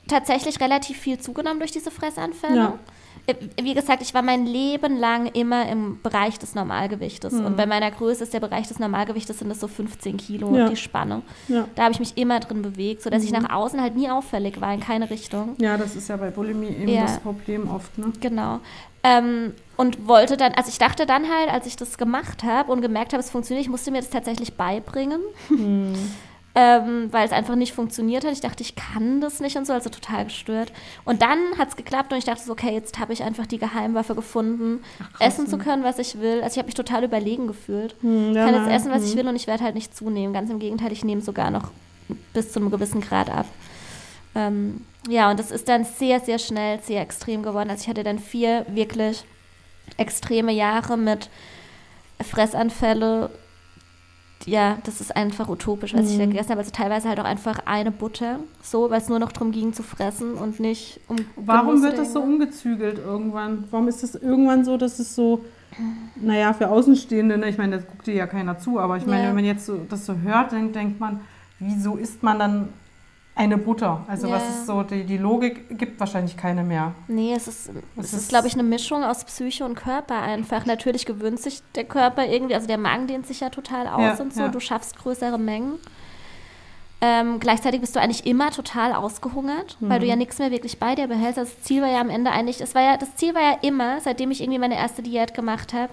tatsächlich 0.08 0.60
relativ 0.60 0.98
viel 0.98 1.20
zugenommen 1.20 1.60
durch 1.60 1.72
diese 1.72 1.92
Fressanfälle. 1.92 2.56
Ja. 2.56 2.80
Äh, 3.28 3.36
Wie 3.62 3.74
gesagt, 3.74 4.02
ich 4.02 4.14
war 4.14 4.22
mein 4.22 4.46
Leben 4.46 4.98
lang 4.98 5.28
immer 5.28 5.68
im 5.70 6.02
Bereich 6.02 6.40
des 6.40 6.56
Normalgewichtes. 6.56 7.34
Mhm. 7.34 7.46
Und 7.46 7.58
bei 7.58 7.66
meiner 7.66 7.92
Größe 7.92 8.24
ist 8.24 8.34
der 8.34 8.40
Bereich 8.40 8.68
des 8.68 8.80
Normalgewichtes 8.80 9.40
sind 9.40 9.50
das 9.50 9.60
so 9.60 9.68
15 9.68 10.18
Kilo, 10.18 10.56
Ja. 10.56 10.70
die 10.70 10.76
Spanne. 10.76 11.22
ja. 11.48 11.68
Da 11.76 11.84
habe 11.84 11.94
ich 11.94 12.00
mich 12.00 12.18
immer 12.18 12.40
drin 12.40 12.62
bewegt, 12.62 13.02
sodass 13.04 13.22
Mhm. 13.22 13.26
ich 13.28 13.34
nach 13.42 13.54
außen 13.54 13.80
halt 13.82 13.96
nie 13.96 14.10
auffällig 14.10 14.60
war, 14.62 14.74
in 14.74 14.80
keine 14.80 15.10
Richtung. 15.10 15.56
Ja, 15.60 15.78
das 15.78 15.96
ist 15.96 16.08
ja 16.10 16.18
bei 16.18 16.32
Bulimie 16.32 16.68
eben 16.70 16.88
Ja. 16.90 17.04
das 17.04 17.20
Problem 17.20 17.70
oft, 17.70 17.98
ne? 17.98 18.12
Genau. 18.20 18.60
Ähm, 19.04 19.54
und 19.78 20.08
wollte 20.08 20.38
dann, 20.38 20.54
also 20.54 20.70
ich 20.70 20.78
dachte 20.78 21.06
dann 21.08 21.24
halt, 21.24 21.50
als 21.52 21.66
ich 21.66 21.76
das 21.76 21.98
gemacht 21.98 22.44
habe 22.44 22.72
und 22.72 22.82
gemerkt 22.82 23.14
habe, 23.14 23.22
es 23.22 23.32
funktioniert, 23.32 23.66
ich 23.66 23.72
musste 23.72 23.90
mir 23.92 23.98
das 24.00 24.10
tatsächlich 24.12 24.54
beibringen, 24.56 25.22
Hm. 25.48 25.94
ähm, 26.54 27.08
weil 27.12 27.26
es 27.26 27.32
einfach 27.32 27.56
nicht 27.56 27.74
funktioniert 27.74 28.26
hat. 28.26 28.34
Ich 28.34 28.42
dachte, 28.42 28.64
ich 28.64 28.76
kann 28.76 29.22
das 29.22 29.40
nicht 29.40 29.56
und 29.56 29.66
so, 29.66 29.74
also 29.74 29.90
total 29.90 30.26
gestört. 30.26 30.72
Und 31.06 31.22
dann 31.22 31.58
hat 31.58 31.70
es 31.70 31.76
geklappt 31.76 32.12
und 32.12 32.18
ich 32.18 32.26
dachte 32.26 32.44
so, 32.44 32.52
okay, 32.52 32.74
jetzt 32.74 33.00
habe 33.00 33.14
ich 33.14 33.24
einfach 33.24 33.48
die 33.48 33.58
Geheimwaffe 33.58 34.16
gefunden, 34.16 34.84
krass, 34.98 35.34
essen 35.34 35.48
zu 35.48 35.58
ne? 35.58 35.64
können, 35.64 35.84
was 35.84 36.00
ich 36.00 36.20
will. 36.20 36.42
Also 36.42 36.54
ich 36.54 36.58
habe 36.58 36.68
mich 36.68 36.76
total 36.76 37.04
überlegen 37.04 37.48
gefühlt. 37.48 37.96
Hm, 38.02 38.32
Ich 38.32 38.36
kann 38.36 38.54
jetzt 38.54 38.68
na, 38.68 38.74
essen, 38.74 38.92
was 38.92 39.04
ich 39.04 39.12
hm. 39.12 39.20
will 39.20 39.28
und 39.30 39.36
ich 39.36 39.48
werde 39.48 39.64
halt 39.64 39.76
nicht 39.76 39.96
zunehmen. 39.96 40.34
Ganz 40.34 40.50
im 40.50 40.60
Gegenteil, 40.60 40.92
ich 40.92 41.04
nehme 41.04 41.22
sogar 41.22 41.52
noch 41.52 41.72
bis 42.34 42.52
zu 42.52 42.60
einem 42.60 42.72
gewissen 42.72 43.02
Grad 43.02 43.30
ab. 43.30 43.46
Ähm, 44.36 44.86
ja, 45.10 45.32
und 45.32 45.40
das 45.40 45.52
ist 45.52 45.68
dann 45.68 45.86
sehr, 45.86 46.20
sehr 46.20 46.40
schnell, 46.40 46.80
sehr 46.82 47.02
extrem 47.02 47.44
geworden. 47.44 47.70
Also 47.70 47.84
ich 47.84 47.90
hatte 47.90 48.04
dann 48.04 48.20
vier 48.20 48.66
wirklich 48.70 49.24
extreme 49.98 50.52
Jahre 50.52 50.98
mit 50.98 51.30
Fressanfälle. 52.22 53.30
Ja, 54.46 54.78
das 54.86 55.02
ist 55.02 55.16
einfach 55.16 55.50
utopisch, 55.50 55.94
was 55.94 56.10
ich 56.12 56.18
da 56.18 56.26
Mhm. 56.26 56.32
gegessen 56.32 56.50
habe. 56.52 56.60
Also 56.60 56.72
teilweise 56.72 57.08
halt 57.10 57.20
auch 57.20 57.26
einfach 57.26 57.60
eine 57.66 57.92
Butter, 57.92 58.40
so, 58.64 58.90
weil 58.90 59.00
es 59.02 59.10
nur 59.10 59.20
noch 59.20 59.32
darum 59.32 59.52
ging 59.52 59.74
zu 59.74 59.84
fressen 59.84 60.34
und 60.36 60.60
nicht 60.60 61.00
um. 61.08 61.18
Warum 61.36 61.68
Genuss 61.76 61.82
wird 61.84 61.98
das 62.00 62.14
so 62.14 62.22
umgezügelt 62.22 62.98
irgendwann? 63.00 63.66
Warum 63.72 63.88
ist 63.88 64.04
das 64.04 64.16
irgendwann 64.16 64.66
so, 64.66 64.78
dass 64.78 65.00
es 65.00 65.16
so, 65.16 65.46
naja, 66.16 66.54
für 66.54 66.70
Außenstehende, 66.70 67.38
ne? 67.38 67.50
ich 67.50 67.58
meine, 67.58 67.78
das 67.78 67.88
guckt 67.88 68.08
dir 68.08 68.14
ja 68.16 68.28
keiner 68.28 68.58
zu, 68.60 68.80
aber 68.80 68.98
ich 68.98 69.06
meine, 69.06 69.24
Ja. 69.24 69.28
wenn 69.30 69.36
man 69.36 69.46
jetzt 69.46 69.66
so, 69.66 69.78
das 69.90 70.06
so 70.06 70.16
hört, 70.18 70.52
dann 70.52 70.74
denkt 70.74 71.00
man, 71.00 71.22
wieso 71.60 71.96
isst 71.96 72.24
man 72.24 72.40
dann 72.40 72.70
eine 73.42 73.58
Butter? 73.58 74.04
Also 74.08 74.30
was 74.30 74.44
Ja. 74.44 74.50
ist 74.50 74.66
so, 74.68 74.84
die, 74.84 75.04
die 75.04 75.18
Logik 75.18 75.78
gibt 75.78 76.00
wahrscheinlich 76.00 76.38
keine 76.38 76.64
mehr. 76.64 76.94
Nee, 77.08 77.34
es 77.36 77.48
ist, 77.48 77.70
Es 77.70 77.76
es 77.98 78.14
ist- 78.14 78.20
ist, 78.24 78.30
glaube 78.30 78.48
ich, 78.48 78.54
eine 78.54 78.64
Mischung 78.64 79.04
aus 79.04 79.24
Psyche 79.26 79.66
und 79.66 79.76
Körper 79.76 80.22
einfach. 80.22 80.66
Natürlich 80.66 81.06
gewöhnt 81.06 81.40
sich 81.40 81.62
der 81.76 81.84
Körper 81.86 82.26
irgendwie, 82.26 82.56
also 82.56 82.68
der 82.68 82.78
Magen 82.78 83.08
dehnt 83.08 83.26
sich 83.28 83.40
ja 83.40 83.50
total 83.50 83.88
aus 83.88 84.02
Ja, 84.02 84.24
und 84.24 84.34
so. 84.34 84.42
ja. 84.42 84.48
Du 84.50 84.60
schaffst 84.60 84.98
größere 84.98 85.38
Mengen. 85.40 85.74
Ähm, 87.04 87.40
gleichzeitig 87.40 87.82
bist 87.82 87.96
du 87.96 88.00
eigentlich 88.00 88.28
immer 88.28 88.52
total 88.52 88.94
ausgehungert, 88.94 89.76
weil 89.80 89.98
Mhm. 89.98 90.02
du 90.02 90.08
ja 90.08 90.16
nichts 90.16 90.38
mehr 90.38 90.52
wirklich 90.52 90.78
bei 90.80 90.94
dir 90.94 91.08
behältst. 91.08 91.40
Das 91.40 91.62
Ziel 91.64 91.82
war 91.82 91.90
ja 91.90 92.00
am 92.00 92.12
Ende 92.12 92.30
eigentlich, 92.30 92.62
es 92.62 92.76
war 92.76 92.84
ja, 92.84 92.96
das 92.98 93.16
Ziel 93.16 93.34
war 93.34 93.42
ja 93.42 93.58
immer, 93.64 94.00
seitdem 94.02 94.30
ich 94.30 94.40
irgendwie 94.42 94.60
meine 94.60 94.76
erste 94.78 95.02
Diät 95.02 95.34
gemacht 95.34 95.74
habe, 95.74 95.92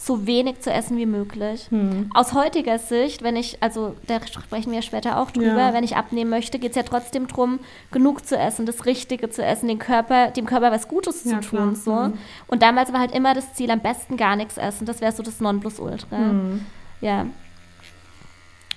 so 0.00 0.26
wenig 0.28 0.60
zu 0.60 0.72
essen 0.72 0.96
wie 0.96 1.06
möglich. 1.06 1.66
Hm. 1.70 2.10
Aus 2.14 2.32
heutiger 2.32 2.78
Sicht, 2.78 3.22
wenn 3.22 3.34
ich, 3.34 3.60
also 3.62 3.96
da 4.06 4.24
sprechen 4.26 4.72
wir 4.72 4.80
später 4.82 5.18
auch 5.20 5.32
drüber, 5.32 5.58
Ja. 5.58 5.74
wenn 5.74 5.82
ich 5.82 5.96
abnehmen 5.96 6.30
möchte, 6.30 6.58
geht 6.60 6.70
es 6.70 6.76
ja 6.76 6.84
trotzdem 6.84 7.26
darum, 7.26 7.58
genug 7.90 8.24
zu 8.24 8.38
essen, 8.38 8.64
das 8.64 8.86
Richtige 8.86 9.28
zu 9.28 9.44
essen, 9.44 9.66
den 9.68 9.80
Körper, 9.80 10.28
dem 10.30 10.46
Körper 10.46 10.70
was 10.70 10.86
Gutes 10.86 11.24
Ja, 11.24 11.40
zu 11.40 11.48
klar. 11.50 11.64
tun. 11.64 11.74
So. 11.74 11.92
Mhm. 11.92 12.12
Und 12.46 12.62
damals 12.62 12.92
war 12.92 13.00
halt 13.00 13.12
immer 13.12 13.34
das 13.34 13.54
Ziel, 13.54 13.70
am 13.72 13.80
besten 13.80 14.16
gar 14.16 14.36
nichts 14.36 14.56
essen. 14.56 14.86
Das 14.86 15.00
wäre 15.00 15.10
so 15.12 15.22
das 15.24 15.40
Nonplusultra. 15.40 16.16
Hm. 16.16 16.64
Ja. 17.00 17.26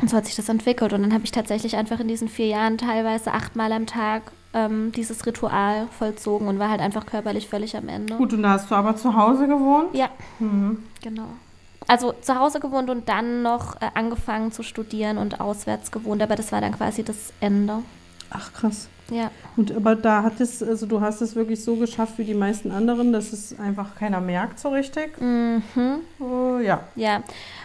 Und 0.01 0.09
so 0.09 0.17
hat 0.17 0.25
sich 0.25 0.35
das 0.35 0.49
entwickelt. 0.49 0.93
Und 0.93 1.01
dann 1.03 1.13
habe 1.13 1.23
ich 1.23 1.31
tatsächlich 1.31 1.75
einfach 1.75 1.99
in 1.99 2.07
diesen 2.07 2.27
vier 2.27 2.47
Jahren 2.47 2.77
teilweise 2.77 3.31
achtmal 3.33 3.71
am 3.71 3.85
Tag 3.85 4.23
ähm, 4.53 4.91
dieses 4.95 5.25
Ritual 5.25 5.87
vollzogen 5.97 6.47
und 6.47 6.59
war 6.59 6.69
halt 6.69 6.81
einfach 6.81 7.05
körperlich 7.05 7.47
völlig 7.47 7.77
am 7.77 7.87
Ende. 7.87 8.15
Gut, 8.15 8.33
und 8.33 8.41
da 8.43 8.49
hast 8.51 8.69
du 8.71 8.75
aber 8.75 8.95
zu 8.95 9.15
Hause 9.15 9.47
gewohnt? 9.47 9.93
Ja, 9.93 10.09
Mhm. 10.39 10.83
genau. 11.01 11.27
Also 11.87 12.13
zu 12.21 12.37
Hause 12.37 12.59
gewohnt 12.59 12.89
und 12.89 13.09
dann 13.09 13.41
noch 13.41 13.75
äh, 13.81 13.89
angefangen 13.95 14.51
zu 14.51 14.63
studieren 14.63 15.17
und 15.17 15.41
auswärts 15.41 15.91
gewohnt, 15.91 16.21
aber 16.21 16.35
das 16.35 16.51
war 16.51 16.61
dann 16.61 16.73
quasi 16.73 17.03
das 17.03 17.33
Ende. 17.39 17.79
Ach, 18.29 18.53
krass. 18.53 18.87
Ja, 19.09 19.29
Und 19.57 19.75
aber 19.75 19.95
da 19.97 20.23
hat 20.23 20.39
es, 20.39 20.63
also 20.63 20.85
du 20.85 21.01
hast 21.01 21.19
es 21.21 21.35
wirklich 21.35 21.61
so 21.61 21.75
geschafft 21.75 22.17
wie 22.17 22.23
die 22.23 22.33
meisten 22.33 22.71
anderen, 22.71 23.11
dass 23.11 23.33
es 23.33 23.59
einfach 23.59 23.95
keiner 23.95 24.21
merkt 24.21 24.57
so 24.59 24.69
richtig. 24.69 25.19
mhm. 25.19 25.61
Äh, 26.21 26.65
ja. 26.65 26.81
ja. 26.95 27.21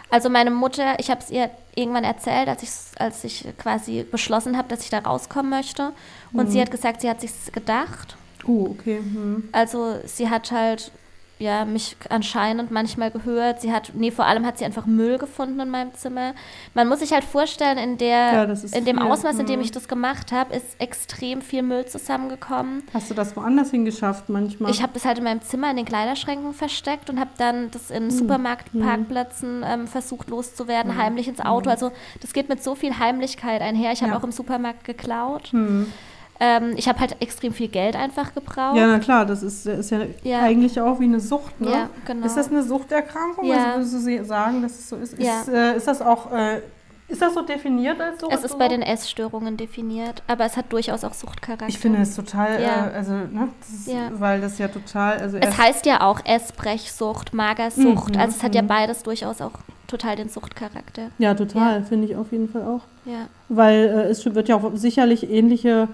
Also 0.09 0.29
meine 0.29 0.51
Mutter, 0.51 0.99
ich 0.99 1.09
habe 1.09 1.21
es 1.21 1.29
ihr 1.29 1.49
irgendwann 1.75 2.03
erzählt, 2.03 2.47
als 2.47 2.63
ich, 2.63 2.69
als 2.99 3.23
ich 3.23 3.45
quasi 3.57 4.05
beschlossen 4.09 4.57
habe, 4.57 4.69
dass 4.69 4.83
ich 4.83 4.89
da 4.89 4.99
rauskommen 4.99 5.49
möchte. 5.49 5.91
Und 6.33 6.51
sie 6.51 6.61
hat 6.61 6.71
gesagt, 6.71 7.01
sie 7.01 7.09
hat 7.09 7.21
sich's 7.21 7.51
gedacht. 7.51 8.15
Oh, 8.45 8.67
okay. 8.71 8.97
Hm. 8.97 9.49
Also 9.51 9.99
sie 10.05 10.29
hat 10.29 10.51
halt 10.51 10.91
ja 11.39 11.65
mich 11.65 11.95
anscheinend 12.09 12.71
manchmal 12.71 13.11
gehört. 13.11 13.61
Sie 13.61 13.71
hat, 13.71 13.91
nee, 13.93 14.11
vor 14.11 14.25
allem 14.25 14.45
hat 14.45 14.57
sie 14.57 14.65
einfach 14.65 14.85
Müll 14.85 15.17
gefunden 15.17 15.59
in 15.59 15.69
meinem 15.69 15.93
Zimmer. 15.93 16.33
Man 16.73 16.87
muss 16.87 16.99
sich 16.99 17.11
halt 17.13 17.23
vorstellen, 17.23 17.77
in 17.77 17.97
der, 17.97 18.33
Ja, 18.33 18.43
in 18.43 18.85
dem 18.85 18.97
viel. 18.97 19.05
Ausmaß, 19.05 19.37
in 19.39 19.45
dem 19.45 19.59
Mhm. 19.59 19.65
ich 19.65 19.71
das 19.71 19.87
gemacht 19.87 20.31
habe, 20.31 20.55
ist 20.55 20.79
extrem 20.79 21.41
viel 21.41 21.61
Müll 21.63 21.85
zusammengekommen. 21.85 22.83
Hast 22.93 23.09
du 23.09 23.13
das 23.13 23.35
woanders 23.35 23.71
hingeschafft 23.71 24.29
manchmal? 24.29 24.71
Ich 24.71 24.81
habe 24.81 24.93
das 24.93 25.05
halt 25.05 25.17
in 25.19 25.23
meinem 25.25 25.41
Zimmer 25.41 25.69
in 25.69 25.77
den 25.77 25.85
Kleiderschränken 25.85 26.53
versteckt 26.53 27.09
und 27.09 27.19
habe 27.19 27.31
dann 27.37 27.69
das 27.71 27.91
in 27.91 28.05
Mhm. 28.05 28.11
Supermarktparkplätzen 28.11 29.63
ähm, 29.67 29.87
versucht 29.87 30.29
loszuwerden, 30.29 30.97
heimlich 30.97 31.27
ins 31.27 31.39
Auto. 31.39 31.69
Also 31.69 31.91
das 32.21 32.33
geht 32.33 32.49
mit 32.49 32.63
so 32.63 32.75
viel 32.75 32.97
Heimlichkeit 32.99 33.61
einher. 33.61 33.91
Ich 33.91 34.01
habe 34.01 34.11
Ja. 34.13 34.17
auch 34.17 34.23
im 34.23 34.31
Supermarkt 34.31 34.83
geklaut. 34.83 35.47
hm. 35.51 35.91
Ähm, 36.39 36.73
ich 36.75 36.87
habe 36.87 36.99
halt 36.99 37.15
extrem 37.19 37.51
viel 37.53 37.67
Geld 37.67 37.95
einfach 37.95 38.33
gebraucht. 38.35 38.75
Ja, 38.77 38.87
na 38.87 38.99
klar, 38.99 39.25
das 39.25 39.41
ist, 39.41 39.65
ist 39.65 39.89
ja, 39.89 39.99
Ja. 40.23 40.41
eigentlich 40.41 40.79
auch 40.79 40.99
wie 40.99 41.05
eine 41.05 41.19
Sucht, 41.19 41.59
ne? 41.59 41.71
Ja, 41.71 41.89
genau. 42.05 42.25
Ist 42.25 42.37
das 42.37 42.49
eine 42.49 42.61
Suchterkrankung? 42.63 43.45
Ja. 43.45 43.55
Also 43.55 43.75
würdest 43.77 43.93
du 43.93 43.97
sie- 43.99 44.23
sagen, 44.23 44.61
dass 44.61 44.73
es 44.73 44.89
so 44.89 44.95
ist? 44.97 45.17
Ja. 45.17 45.41
Ist, 45.41 45.47
äh, 45.49 45.75
ist 45.77 45.87
das 45.87 46.01
auch, 46.01 46.31
äh, 46.31 46.61
ist 47.07 47.21
das 47.21 47.33
so 47.33 47.41
definiert 47.41 47.99
als 48.01 48.19
Sucht? 48.21 48.33
Es 48.33 48.43
ist 48.43 48.59
bei 48.59 48.67
den 48.67 48.81
Essstörungen 48.83 49.57
definiert, 49.57 50.21
aber 50.27 50.45
es 50.45 50.57
hat 50.57 50.71
durchaus 50.73 51.03
auch 51.03 51.13
Suchtcharakter. 51.13 51.67
Ich 51.69 51.79
finde 51.79 52.01
es 52.01 52.15
total, 52.15 52.61
Ja. 52.61 52.87
äh, 52.87 52.95
also, 52.97 53.13
ne, 53.13 53.47
das 53.59 53.69
ist, 53.69 53.87
Ja. 53.87 54.09
weil 54.11 54.39
das 54.41 54.57
ja 54.59 54.67
total, 54.67 55.17
also 55.17 55.37
es 55.37 55.57
heißt 55.57 55.85
ja 55.87 56.01
auch 56.01 56.19
Essbrechsucht, 56.23 57.33
Magersucht. 57.33 58.13
Mhm, 58.15 58.21
also 58.21 58.35
es 58.37 58.43
hat 58.43 58.55
ja 58.55 58.61
mhm. 58.61 58.67
beides 58.67 59.03
durchaus 59.03 59.41
auch 59.41 59.51
total 59.87 60.17
den 60.17 60.27
Suchtcharakter. 60.29 61.11
ja, 61.17 61.33
total, 61.33 61.83
finde 61.83 62.07
ich 62.07 62.15
auf 62.17 62.31
jeden 62.33 62.49
Fall 62.49 62.63
auch. 62.63 62.81
Ja. 63.05 63.27
Weil 63.47 63.85
äh, 63.85 64.09
es 64.11 64.25
wird 64.25 64.49
ja 64.49 64.57
auch 64.57 64.71
sicherlich 64.75 65.29
ähnliche 65.29 65.87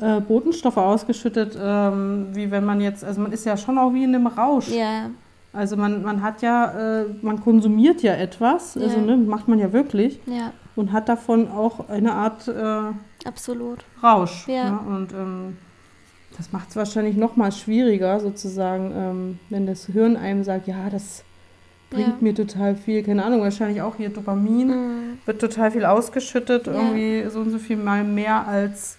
äh, 0.00 0.20
Botenstoffe 0.20 0.76
ausgeschüttet, 0.76 1.56
ähm, 1.60 2.28
wie 2.32 2.50
wenn 2.50 2.64
man 2.64 2.80
jetzt, 2.80 3.04
also 3.04 3.20
man 3.20 3.32
ist 3.32 3.44
ja 3.46 3.56
schon 3.56 3.78
auch 3.78 3.92
wie 3.94 4.04
in 4.04 4.14
einem 4.14 4.26
Rausch. 4.26 4.70
Ja, 4.70 5.10
Also 5.52 5.76
man, 5.76 6.02
man 6.02 6.20
hat 6.22 6.42
ja, 6.42 7.00
äh, 7.00 7.04
man 7.22 7.40
konsumiert 7.40 8.02
ja 8.02 8.12
etwas, 8.14 8.76
also 8.76 8.98
Ja. 8.98 9.04
ne, 9.04 9.16
macht 9.16 9.48
man 9.48 9.58
ja 9.58 9.72
wirklich 9.72 10.20
ja, 10.26 10.52
und 10.74 10.92
hat 10.92 11.08
davon 11.08 11.48
auch 11.50 11.88
eine 11.88 12.12
Art 12.12 12.46
äh, 12.48 12.92
absolut. 13.26 13.84
Rausch. 14.02 14.46
Ja. 14.48 14.70
Ne? 14.72 14.78
Und 14.86 15.12
ähm, 15.14 15.56
das 16.36 16.52
macht 16.52 16.68
es 16.68 16.76
wahrscheinlich 16.76 17.16
noch 17.16 17.36
mal 17.36 17.50
schwieriger, 17.52 18.20
sozusagen, 18.20 18.92
ähm, 18.94 19.38
wenn 19.48 19.66
das 19.66 19.86
Hirn 19.86 20.16
einem 20.18 20.44
sagt, 20.44 20.66
ja, 20.66 20.90
das 20.90 21.24
bringt 21.88 22.08
Ja. 22.08 22.16
mir 22.20 22.34
total 22.34 22.76
viel, 22.76 23.02
keine 23.02 23.24
Ahnung, 23.24 23.40
wahrscheinlich 23.40 23.80
auch 23.80 23.96
hier 23.96 24.10
Dopamin 24.10 24.68
Mhm. 24.68 25.18
wird 25.24 25.40
total 25.40 25.70
viel 25.70 25.86
ausgeschüttet, 25.86 26.66
irgendwie 26.66 27.24
so 27.30 27.40
und 27.40 27.48
so 27.50 27.58
viel 27.58 27.76
mal 27.78 28.04
mehr 28.04 28.46
als 28.46 28.98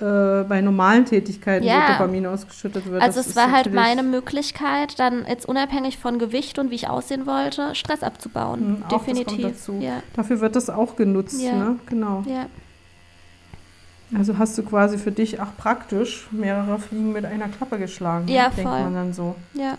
äh, 0.00 0.44
bei 0.44 0.60
normalen 0.60 1.04
Tätigkeiten, 1.06 1.64
Ja. 1.66 1.92
Dopamin 1.92 2.26
ausgeschüttet 2.26 2.84
wird. 2.90 3.02
Also 3.02 3.18
Das 3.20 3.28
es 3.28 3.36
war 3.36 3.50
halt 3.50 3.72
meine 3.72 4.02
Möglichkeit, 4.02 4.98
dann 4.98 5.24
jetzt 5.26 5.46
unabhängig 5.48 5.98
von 5.98 6.18
Gewicht 6.18 6.58
und 6.58 6.70
wie 6.70 6.74
ich 6.74 6.88
aussehen 6.88 7.26
wollte, 7.26 7.74
Stress 7.74 8.02
abzubauen. 8.02 8.78
Mhm, 8.84 8.88
Definitiv. 8.90 9.68
Ja, 9.80 10.02
Dafür 10.14 10.40
wird 10.40 10.54
das 10.56 10.68
auch 10.70 10.96
genutzt, 10.96 11.40
Ja. 11.40 11.52
ne? 11.54 11.76
Genau. 11.86 12.24
Also 14.16 14.38
hast 14.38 14.56
du 14.56 14.62
quasi 14.62 14.98
für 14.98 15.10
dich 15.10 15.40
auch 15.40 15.56
praktisch 15.56 16.28
mehrere 16.30 16.78
Fliegen 16.78 17.12
mit 17.12 17.24
einer 17.24 17.48
Klappe 17.48 17.78
geschlagen, 17.78 18.28
Ja, 18.28 18.50
denkt 18.50 18.70
voll. 18.70 18.80
man 18.82 18.94
dann 18.94 19.12
so. 19.12 19.34
ja. 19.54 19.76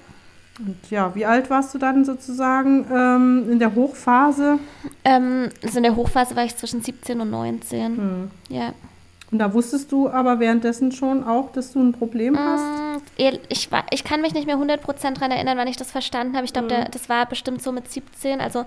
Und 0.60 0.76
ja, 0.90 1.14
wie 1.14 1.24
alt 1.24 1.52
warst 1.52 1.76
du 1.76 1.78
dann 1.78 2.04
sozusagen 2.04 2.88
ähm, 2.92 3.46
in 3.52 3.60
der 3.60 3.76
Hochphase? 3.76 4.58
Ähm, 5.06 5.50
also 5.64 5.78
in 5.78 5.84
der 5.84 5.96
Hochphase 5.96 6.36
war 6.36 6.46
ich 6.46 6.58
zwischen 6.58 6.82
17 6.82 7.22
und 7.22 7.30
19. 7.30 7.98
Hm. 7.98 8.32
Ja. 8.50 8.74
Und 9.30 9.40
da 9.40 9.54
wusstest 9.54 9.92
du 9.92 10.08
aber 10.10 10.40
währenddessen 10.40 10.92
schon 10.94 11.24
auch, 11.26 11.52
dass 11.52 11.74
du 11.74 11.80
ein 11.82 11.92
Problem 11.92 12.38
hast? 12.40 12.62
Mm, 12.64 13.22
ehr- 13.22 13.40
Ich, 13.50 13.70
ich 13.92 14.04
kann 14.06 14.22
mich 14.22 14.34
nicht 14.34 14.48
mehr 14.48 14.58
100% 14.58 15.16
daran 15.16 15.32
erinnern, 15.32 15.58
wann 15.58 15.68
ich 15.68 15.76
das 15.76 15.92
verstanden 15.92 16.36
habe. 16.36 16.46
Ich 16.46 16.54
glaube, 16.54 16.74
Mhm. 16.74 16.92
das 16.92 17.10
war 17.10 17.26
bestimmt 17.26 17.62
so 17.62 17.72
mit 17.74 17.92
17. 17.92 18.40
Also 18.40 18.66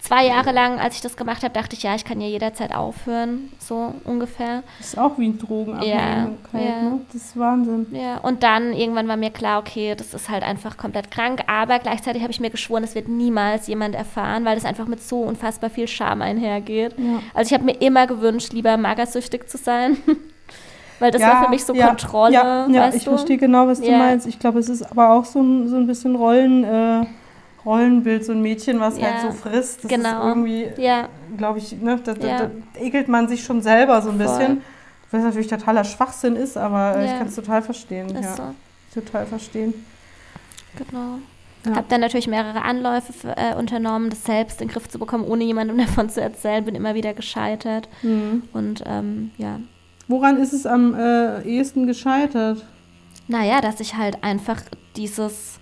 zwei 0.00 0.26
Jahre 0.26 0.52
lang, 0.52 0.78
als 0.78 0.96
ich 0.96 1.00
das 1.00 1.16
gemacht 1.16 1.42
habe, 1.42 1.52
dachte 1.52 1.76
ich, 1.76 1.82
ja, 1.82 1.94
ich 1.94 2.04
kann 2.04 2.20
ja 2.20 2.26
jederzeit 2.26 2.74
aufhören. 2.74 3.50
So 3.58 3.94
ungefähr. 4.04 4.62
Das 4.78 4.88
ist 4.88 4.98
auch 4.98 5.18
wie 5.18 5.26
ein 5.28 5.38
Drogenabhängigkeit, 5.38 6.62
ja. 6.62 6.82
ne? 6.82 7.00
Das 7.12 7.22
ist 7.22 7.38
Wahnsinn. 7.38 7.86
Ja, 7.92 8.18
und 8.18 8.42
dann 8.42 8.72
irgendwann 8.72 9.08
war 9.08 9.16
mir 9.16 9.30
klar, 9.30 9.60
okay, 9.60 9.94
das 9.96 10.14
ist 10.14 10.28
halt 10.28 10.42
einfach 10.42 10.76
komplett 10.76 11.10
krank. 11.10 11.42
Aber 11.46 11.78
gleichzeitig 11.78 12.22
habe 12.22 12.32
ich 12.32 12.40
mir 12.40 12.50
geschworen, 12.50 12.84
es 12.84 12.94
wird 12.94 13.08
niemals 13.08 13.66
jemand 13.66 13.94
erfahren, 13.94 14.44
weil 14.44 14.54
das 14.54 14.64
einfach 14.64 14.86
mit 14.86 15.02
so 15.02 15.20
unfassbar 15.22 15.70
viel 15.70 15.88
Scham 15.88 16.22
einhergeht. 16.22 16.94
Ja. 16.98 17.20
Also 17.34 17.48
ich 17.48 17.54
habe 17.54 17.64
mir 17.64 17.80
immer 17.80 18.06
gewünscht, 18.06 18.52
lieber 18.52 18.76
magersüchtig 18.76 19.48
zu 19.48 19.58
sein. 19.58 19.96
weil 21.00 21.10
das 21.10 21.22
Ja, 21.22 21.28
war 21.28 21.44
für 21.44 21.50
mich 21.50 21.64
so 21.64 21.74
ja, 21.74 21.88
Kontrolle. 21.88 22.34
Ja, 22.34 22.68
ja 22.68 22.88
ich 22.88 23.04
du? 23.04 23.10
verstehe 23.10 23.38
genau, 23.38 23.66
was 23.66 23.80
du 23.80 23.90
Ja. 23.90 23.98
meinst. 23.98 24.26
Ich 24.26 24.38
glaube, 24.38 24.58
es 24.58 24.68
ist 24.68 24.82
aber 24.82 25.10
auch 25.10 25.24
so 25.24 25.40
ein, 25.40 25.68
so 25.68 25.76
ein 25.76 25.86
bisschen 25.86 26.14
Rollen, 26.14 26.62
äh, 26.62 27.06
Rollenbild, 27.64 28.24
so 28.24 28.32
ein 28.32 28.42
Mädchen, 28.42 28.80
was 28.80 28.98
Ja, 28.98 29.12
halt 29.14 29.20
so 29.22 29.30
frisst. 29.32 29.84
Das 29.84 29.90
genau. 29.90 30.20
ist 30.20 30.24
irgendwie, 30.28 30.68
Ja, 30.78 31.08
glaube 31.36 31.58
ich, 31.58 31.72
ne, 31.80 31.98
da, 32.02 32.14
da, 32.14 32.26
Ja. 32.26 32.38
da 32.74 32.80
ekelt 32.80 33.08
man 33.08 33.28
sich 33.28 33.44
schon 33.44 33.60
selber 33.62 34.00
so 34.02 34.10
ein 34.10 34.16
Voll. 34.18 34.26
bisschen. 34.26 34.62
Was 35.10 35.22
natürlich 35.24 35.48
totaler 35.48 35.82
Schwachsinn 35.84 36.36
ist, 36.36 36.56
aber 36.56 37.02
ich 37.04 37.10
kann 37.10 37.26
es 37.26 37.34
total 37.34 37.62
verstehen. 37.62 38.08
ist 38.10 38.22
ja, 38.22 38.36
so. 38.94 39.00
total 39.00 39.26
verstehen. 39.26 39.74
Genau. 40.76 41.18
Ja. 41.66 41.74
Habe 41.76 41.86
dann 41.88 42.00
natürlich 42.00 42.28
mehrere 42.28 42.62
Anläufe 42.62 43.12
äh, 43.36 43.54
unternommen, 43.54 44.08
das 44.08 44.24
selbst 44.24 44.62
in 44.62 44.68
den 44.68 44.72
Griff 44.72 44.88
zu 44.88 44.98
bekommen, 44.98 45.24
ohne 45.24 45.44
jemandem 45.44 45.76
davon 45.86 46.08
zu 46.08 46.20
erzählen. 46.22 46.64
Bin 46.64 46.74
immer 46.74 46.94
wieder 46.94 47.12
gescheitert. 47.12 47.88
Mhm. 48.02 48.44
Und 48.52 48.82
ähm, 48.86 49.32
ja, 49.36 49.58
Woran 50.08 50.38
ist 50.38 50.52
es 50.52 50.64
am 50.66 50.94
äh, 50.94 51.42
ehesten 51.42 51.86
gescheitert? 51.86 52.64
naja, 53.28 53.60
dass 53.60 53.78
ich 53.78 53.94
halt 53.96 54.24
einfach 54.24 54.60
dieses, 54.96 55.59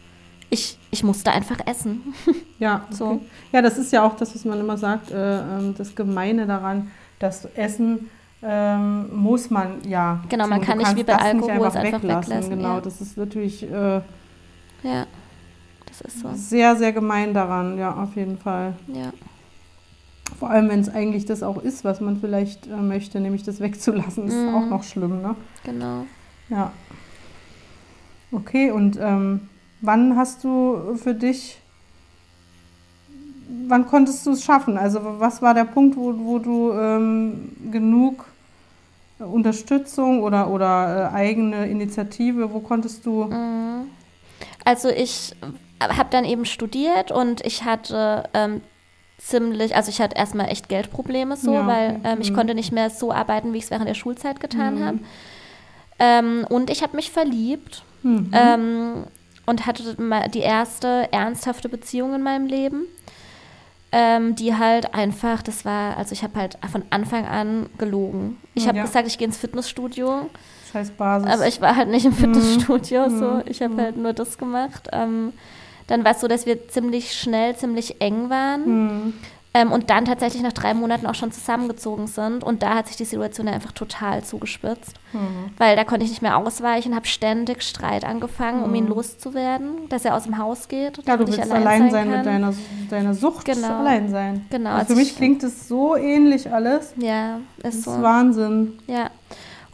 ich, 0.50 0.78
ich 0.90 1.02
musste 1.04 1.30
einfach 1.32 1.58
essen. 1.66 2.14
Ja, 2.58 2.86
So. 2.90 3.06
okay. 3.06 3.20
ja, 3.52 3.62
das 3.62 3.78
ist 3.78 3.92
ja 3.92 4.02
auch 4.02 4.16
das, 4.16 4.34
was 4.34 4.44
man 4.44 4.58
immer 4.58 4.76
sagt, 4.76 5.12
äh, 5.12 5.38
ähm, 5.40 5.74
das 5.78 5.94
Gemeine 5.94 6.44
daran, 6.46 6.90
dass 7.20 7.44
Essen 7.54 8.10
ähm, 8.42 9.06
muss 9.16 9.48
man 9.50 9.82
ja. 9.86 10.20
Genau, 10.28 10.46
man 10.48 10.60
kann 10.60 10.78
nicht 10.78 10.96
wie 10.96 11.04
bei 11.04 11.14
Alkohol 11.16 11.66
es 11.68 11.76
einfach 11.76 11.92
einfach 11.92 12.02
weglassen. 12.02 12.30
weglassen, 12.32 12.50
Genau, 12.56 12.74
ja. 12.74 12.80
das 12.80 13.00
ist 13.00 13.16
natürlich 13.16 13.62
äh, 13.62 14.00
Ja, 14.82 15.06
das 15.86 16.00
ist 16.00 16.20
so. 16.20 16.28
sehr, 16.34 16.74
sehr 16.76 16.92
gemein 16.92 17.32
daran, 17.34 17.78
ja, 17.78 17.94
auf 17.94 18.16
jeden 18.16 18.38
Fall. 18.38 18.74
Ja, 18.92 19.12
Vor 20.38 20.50
allem, 20.50 20.68
wenn 20.68 20.80
es 20.80 20.88
eigentlich 20.88 21.24
das 21.26 21.42
auch 21.44 21.58
ist, 21.62 21.84
was 21.84 22.00
man 22.00 22.18
vielleicht 22.20 22.66
äh, 22.66 22.76
möchte, 22.76 23.20
nämlich 23.20 23.42
das 23.44 23.60
wegzulassen, 23.60 24.26
ist 24.28 24.34
Mhm. 24.34 24.54
auch 24.54 24.66
noch 24.66 24.82
schlimm, 24.82 25.22
ne? 25.22 25.34
genau. 25.64 26.06
Ja. 26.48 26.72
Okay, 28.30 28.70
und 28.70 28.98
ähm, 29.00 29.47
wann 29.80 30.16
hast 30.16 30.44
du 30.44 30.96
für 30.96 31.14
dich, 31.14 31.58
wann 33.66 33.86
konntest 33.86 34.26
du 34.26 34.32
es 34.32 34.42
schaffen? 34.44 34.76
Also 34.78 35.00
was 35.02 35.40
war 35.42 35.54
der 35.54 35.64
Punkt, 35.64 35.96
wo, 35.96 36.14
wo 36.18 36.38
du 36.38 36.72
ähm, 36.72 37.52
genug 37.70 38.24
Unterstützung 39.18 40.22
oder, 40.22 40.48
oder 40.48 41.10
äh, 41.12 41.14
eigene 41.14 41.68
Initiative, 41.68 42.52
wo 42.52 42.60
konntest 42.60 43.04
du... 43.04 43.24
Mhm. 43.24 43.88
Also 44.64 44.88
ich 44.88 45.34
habe 45.80 46.08
dann 46.10 46.24
eben 46.24 46.44
studiert 46.44 47.10
und 47.10 47.44
ich 47.44 47.64
hatte 47.64 48.28
ähm, 48.34 48.60
ziemlich, 49.18 49.74
also 49.74 49.90
ich 49.90 50.00
hatte 50.00 50.16
erstmal 50.16 50.48
echt 50.48 50.68
Geldprobleme 50.68 51.36
so, 51.36 51.52
Ja, 51.54 51.66
weil 51.66 52.00
ähm, 52.04 52.20
ich 52.20 52.30
Mhm. 52.30 52.36
konnte 52.36 52.54
nicht 52.54 52.72
mehr 52.72 52.90
so 52.90 53.12
arbeiten, 53.12 53.52
wie 53.52 53.58
ich 53.58 53.64
es 53.64 53.70
während 53.70 53.88
der 53.88 53.94
Schulzeit 53.94 54.40
getan 54.40 54.74
Mhm. 54.80 54.84
habe. 54.84 54.98
Ähm, 55.98 56.46
und 56.48 56.70
ich 56.70 56.82
habe 56.82 56.94
mich 56.96 57.10
verliebt. 57.10 57.82
Mhm. 58.02 58.30
Ähm, 58.32 59.04
und 59.48 59.66
hatte 59.66 59.96
die 60.34 60.40
erste 60.40 61.08
ernsthafte 61.12 61.68
Beziehung 61.68 62.14
in 62.14 62.22
meinem 62.22 62.46
Leben, 62.46 62.84
ähm, 63.90 64.34
die 64.36 64.54
halt 64.54 64.94
einfach, 64.94 65.42
das 65.42 65.64
war, 65.64 65.96
also 65.96 66.12
ich 66.12 66.22
habe 66.22 66.38
halt 66.38 66.58
von 66.70 66.82
Anfang 66.90 67.26
an 67.26 67.70
gelogen. 67.78 68.36
Ich 68.54 68.68
habe 68.68 68.76
Ja. 68.78 68.84
gesagt, 68.84 69.06
ich 69.08 69.16
gehe 69.16 69.26
ins 69.26 69.38
Fitnessstudio, 69.38 70.28
Scheiß 70.70 70.90
Basis. 70.90 71.30
aber 71.30 71.46
ich 71.48 71.60
war 71.62 71.74
halt 71.76 71.88
nicht 71.88 72.04
im 72.04 72.12
Fitnessstudio, 72.12 73.08
so. 73.08 73.24
Mhm. 73.24 73.42
Ich 73.46 73.62
habe 73.62 73.74
Mhm. 73.74 73.80
halt 73.80 73.96
nur 73.96 74.12
das 74.12 74.36
gemacht. 74.36 74.88
Ähm, 74.92 75.32
dann 75.86 76.04
war 76.04 76.12
es 76.12 76.20
so, 76.20 76.28
dass 76.28 76.44
wir 76.44 76.68
ziemlich 76.68 77.14
schnell, 77.18 77.56
ziemlich 77.56 78.02
eng 78.02 78.28
waren. 78.28 78.64
Hm. 78.66 79.14
Ähm, 79.54 79.72
und 79.72 79.88
dann 79.88 80.04
tatsächlich 80.04 80.42
nach 80.42 80.52
drei 80.52 80.74
Monaten 80.74 81.06
auch 81.06 81.14
schon 81.14 81.32
zusammengezogen 81.32 82.06
sind. 82.06 82.44
Und 82.44 82.62
da 82.62 82.74
hat 82.74 82.86
sich 82.88 82.96
die 82.96 83.06
Situation 83.06 83.48
einfach 83.48 83.72
total 83.72 84.22
zugespitzt. 84.22 84.94
Hm. 85.12 85.20
Weil 85.56 85.74
da 85.74 85.84
konnte 85.84 86.04
ich 86.04 86.10
nicht 86.10 86.20
mehr 86.20 86.36
ausweichen, 86.36 86.94
habe 86.94 87.06
ständig 87.06 87.62
Streit 87.62 88.04
angefangen, 88.04 88.62
um 88.62 88.74
ihn 88.74 88.84
Mhm. 88.84 88.90
loszuwerden, 88.90 89.88
dass 89.88 90.04
er 90.04 90.14
aus 90.14 90.24
dem 90.24 90.36
Haus 90.36 90.68
geht. 90.68 90.98
Ja, 91.06 91.16
du 91.16 91.26
willst 91.26 91.50
allein 91.50 91.90
sein, 91.90 92.08
mit 92.08 92.16
kann. 92.16 92.24
deiner, 92.26 92.52
deiner 92.90 93.14
Sucht. 93.14 93.46
Genau. 93.46 93.78
Allein 93.78 94.10
sein. 94.10 94.44
Genau, 94.50 94.70
Also 94.70 94.80
also 94.80 94.92
für 94.94 94.98
mich 95.00 95.10
ich- 95.12 95.16
klingt 95.16 95.42
es 95.42 95.66
so 95.66 95.96
ähnlich 95.96 96.52
alles. 96.52 96.92
Ja, 96.98 97.40
Das 97.62 97.74
ist 97.74 97.78
ist 97.80 97.84
so. 97.94 98.02
Wahnsinn. 98.02 98.78
Ja. 98.86 99.08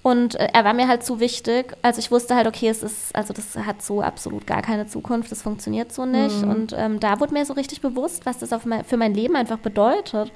Und 0.04 0.34
äh, 0.34 0.48
er 0.52 0.64
war 0.66 0.74
mir 0.74 0.86
halt 0.86 1.02
zu 1.02 1.18
wichtig. 1.18 1.74
Also 1.80 1.98
ich 1.98 2.10
wusste 2.10 2.34
halt, 2.36 2.46
okay, 2.46 2.68
es 2.68 2.82
ist, 2.82 3.16
also 3.16 3.32
das 3.32 3.56
hat 3.56 3.80
so 3.80 4.02
absolut 4.02 4.46
gar 4.46 4.60
keine 4.60 4.86
Zukunft, 4.86 5.32
das 5.32 5.40
funktioniert 5.40 5.92
so 5.94 6.04
nicht. 6.04 6.42
Mhm. 6.42 6.50
Und 6.50 6.74
ähm, 6.76 7.00
da 7.00 7.20
wurde 7.20 7.32
mir 7.32 7.46
so 7.46 7.54
richtig 7.54 7.80
bewusst, 7.80 8.26
was 8.26 8.36
das 8.38 8.50
mein, 8.66 8.84
für 8.84 8.98
mein 8.98 9.14
Leben 9.14 9.34
einfach 9.34 9.56
bedeutet, 9.58 10.30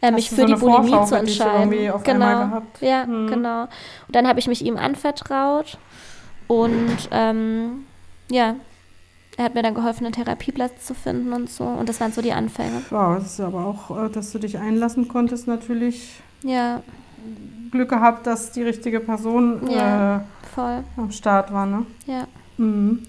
äh, 0.00 0.10
mich 0.10 0.28
für 0.28 0.34
so 0.34 0.46
die 0.46 0.54
Bulimie 0.54 0.88
Vorschau 0.88 1.04
zu 1.06 1.14
entscheiden. 1.14 1.70
genau. 2.02 2.62
Ja, 2.80 3.06
Mhm. 3.06 3.28
genau. 3.28 3.62
Und 3.62 3.70
dann 4.16 4.26
habe 4.26 4.40
ich 4.40 4.48
mich 4.48 4.64
ihm 4.64 4.76
anvertraut 4.76 5.78
und 6.48 6.96
ähm, 7.12 7.84
ja, 8.28 8.56
er 9.36 9.44
hat 9.44 9.54
mir 9.54 9.62
dann 9.62 9.74
geholfen, 9.74 10.04
einen 10.04 10.14
Therapieplatz 10.14 10.84
zu 10.84 10.94
finden 10.94 11.32
und 11.32 11.48
so. 11.48 11.62
Und 11.64 11.88
das 11.88 12.00
waren 12.00 12.12
so 12.12 12.22
die 12.22 12.32
Anfänge. 12.32 12.82
Ja, 12.90 13.14
das 13.14 13.26
ist 13.34 13.40
aber 13.40 13.64
auch, 13.66 14.04
äh, 14.06 14.10
dass 14.10 14.32
du 14.32 14.40
dich 14.40 14.58
einlassen 14.58 15.06
konntest, 15.06 15.46
natürlich 15.46 16.20
Ja, 16.42 16.82
Glück 17.72 17.88
gehabt, 17.88 18.26
dass 18.26 18.52
die 18.52 18.62
richtige 18.62 19.00
Person 19.00 19.68
Ja. 19.68 20.18
äh, 20.18 20.20
am 20.96 21.10
Start 21.10 21.52
war, 21.52 21.66
ne? 21.66 21.84
Ja. 22.06 22.26
Mhm. 22.58 23.02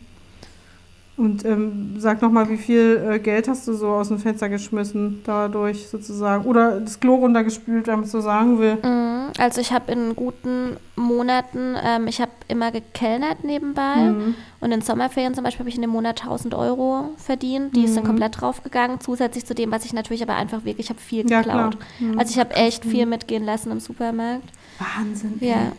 Und 1.15 1.46
ähm, 1.46 1.93
sag 2.00 2.24
nochmal, 2.24 2.50
wie 2.50 2.58
viel 2.58 3.08
äh, 3.08 3.20
Geld 3.20 3.48
hast 3.48 3.67
du 3.67 3.74
so 3.74 3.88
aus 3.89 4.08
dem 4.08 4.17
Fenster 4.17 4.50
geschmissen 4.50 5.22
dadurch 5.24 5.88
sozusagen? 5.88 6.46
Oder 6.46 6.79
das 6.79 7.00
Klo 7.00 7.15
runtergespült, 7.15 7.86
wenn 7.86 7.96
man 7.98 8.03
es 8.05 8.12
so 8.12 8.20
sagen 8.20 8.58
will? 8.58 8.77
Mhm. 8.84 9.32
Also 9.38 9.62
ich 9.62 9.72
habe 9.72 9.91
in 9.91 10.15
guten 10.15 10.77
Monaten, 10.96 11.75
ähm, 11.84 12.08
ich 12.08 12.20
habe 12.20 12.32
immer 12.48 12.72
gekellnert 12.72 13.43
nebenbei 13.43 13.96
Mhm. 13.98 14.34
und 14.60 14.72
in 14.72 14.82
Sommerferien 14.82 15.36
zum 15.36 15.43
Beispiel 15.43 15.60
habe 15.60 15.70
ich 15.70 15.75
in 15.75 15.82
dem 15.84 15.91
Monat 15.91 16.24
1000 16.24 16.55
Euro 16.55 17.12
verdient. 17.17 17.75
Die 17.75 17.84
ist 17.84 17.96
dann 17.96 18.03
Mhm. 18.03 18.08
komplett 18.08 18.41
draufgegangen, 18.41 19.00
zusätzlich 19.00 19.46
zu 19.46 19.53
dem, 19.53 19.72
was 19.72 19.86
ich 19.86 19.93
natürlich 19.93 20.24
aber 20.24 20.36
einfach 20.36 20.65
wirklich, 20.65 20.88
ich 20.88 20.89
habe 20.89 21.00
viel 21.00 21.29
Ja, 21.29 21.41
geklaut. 21.43 21.77
Mhm. 22.00 22.17
Also 22.17 22.32
ich 22.32 22.39
habe 22.39 22.55
echt 22.55 22.86
viel 22.86 23.05
mitgehen 23.05 23.46
lassen 23.46 23.72
im 23.72 23.79
Supermarkt. 23.79 24.50
Wahnsinn. 24.79 25.38
ey. 25.41 25.50
Ja. 25.50 25.72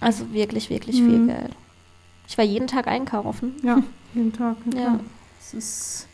Also 0.00 0.30
wirklich, 0.34 0.68
wirklich 0.68 0.96
viel 0.96 1.18
Mhm. 1.20 1.28
Geld. 1.28 1.50
Ich 2.28 2.36
war 2.38 2.44
jeden 2.44 2.66
Tag 2.66 2.86
einkaufen. 2.86 3.54
Ja, 3.62 3.82
jeden 4.14 4.32
Tag. 4.32 4.56
Ja. 4.74 4.80
Ja. 4.80 5.00
Das 5.38 5.54
ist 5.54 6.08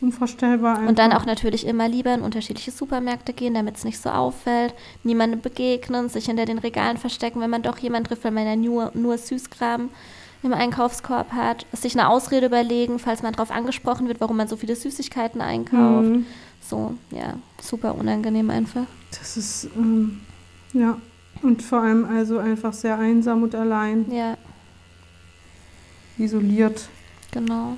unvorstellbar. 0.00 0.80
Und 0.86 0.98
dann 0.98 1.10
einfach. 1.10 1.22
auch 1.22 1.26
natürlich 1.26 1.66
immer 1.66 1.88
lieber 1.88 2.12
in 2.12 2.20
unterschiedliche 2.22 2.70
Supermärkte 2.70 3.32
gehen, 3.32 3.54
damit 3.54 3.76
es 3.76 3.84
nicht 3.84 3.98
so 3.98 4.10
auffällt. 4.10 4.74
Niemandem 5.02 5.40
begegnen, 5.40 6.08
sich 6.08 6.26
hinter 6.26 6.44
den 6.44 6.58
Regalen 6.58 6.96
verstecken, 6.96 7.40
wenn 7.40 7.50
man 7.50 7.62
doch 7.62 7.78
jemanden 7.78 8.08
trifft, 8.08 8.24
weil 8.24 8.32
man 8.32 8.46
ja 8.46 8.56
nur, 8.56 8.90
nur 8.94 9.16
Süßkram 9.16 9.88
im 10.42 10.52
Einkaufskorb 10.52 11.32
hat. 11.32 11.66
Sich 11.72 11.94
eine 11.98 12.08
Ausrede 12.08 12.46
überlegen, 12.46 12.98
falls 12.98 13.22
man 13.22 13.32
darauf 13.32 13.50
angesprochen 13.50 14.08
wird, 14.08 14.20
warum 14.20 14.36
man 14.36 14.48
so 14.48 14.56
viele 14.56 14.76
Süßigkeiten 14.76 15.40
einkauft. 15.40 16.08
Mhm. 16.08 16.26
So, 16.60 16.94
ja, 17.10 17.34
super 17.60 17.94
unangenehm 17.94 18.50
einfach. 18.50 18.84
Das 19.10 19.36
ist, 19.36 19.68
ähm, 19.76 20.20
ja. 20.72 20.98
Und 21.42 21.62
vor 21.62 21.80
allem 21.80 22.04
also 22.04 22.38
einfach 22.38 22.72
sehr 22.72 22.98
einsam 22.98 23.42
und 23.42 23.54
allein, 23.54 24.10
Ja, 24.10 24.36
isoliert. 26.18 26.88
genau. 27.30 27.76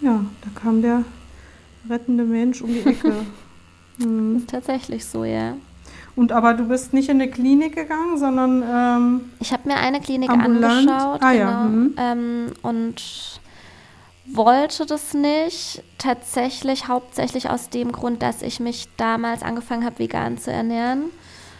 Ja, 0.00 0.24
da 0.42 0.60
kam 0.60 0.82
der 0.82 1.04
rettende 1.88 2.24
Mensch 2.24 2.60
um 2.60 2.72
die 2.72 2.80
Ecke. 2.84 3.14
Ist 4.36 4.50
tatsächlich 4.50 5.04
so, 5.04 5.24
ja. 5.24 5.54
Und 6.16 6.32
aber 6.32 6.54
du 6.54 6.64
bist 6.68 6.92
nicht 6.92 7.08
in 7.08 7.20
eine 7.20 7.30
Klinik 7.30 7.74
gegangen, 7.74 8.18
sondern 8.18 8.62
ähm, 8.68 9.20
Ich 9.40 9.52
habe 9.52 9.68
mir 9.68 9.76
eine 9.76 10.00
Klinik 10.00 10.30
Ambulant? 10.30 10.88
angeschaut 10.88 11.22
Ah, 11.22 11.32
genau, 11.32 11.44
ja, 11.44 11.60
mhm. 11.62 11.94
ähm, 11.96 12.46
und 12.62 13.40
wollte 14.26 14.86
das 14.86 15.14
nicht. 15.14 15.82
Tatsächlich 15.98 16.88
hauptsächlich 16.88 17.48
aus 17.50 17.70
dem 17.70 17.92
Grund, 17.92 18.22
dass 18.22 18.42
ich 18.42 18.60
mich 18.60 18.88
damals 18.96 19.42
angefangen 19.42 19.84
habe, 19.84 19.98
vegan 19.98 20.38
zu 20.38 20.52
ernähren 20.52 21.04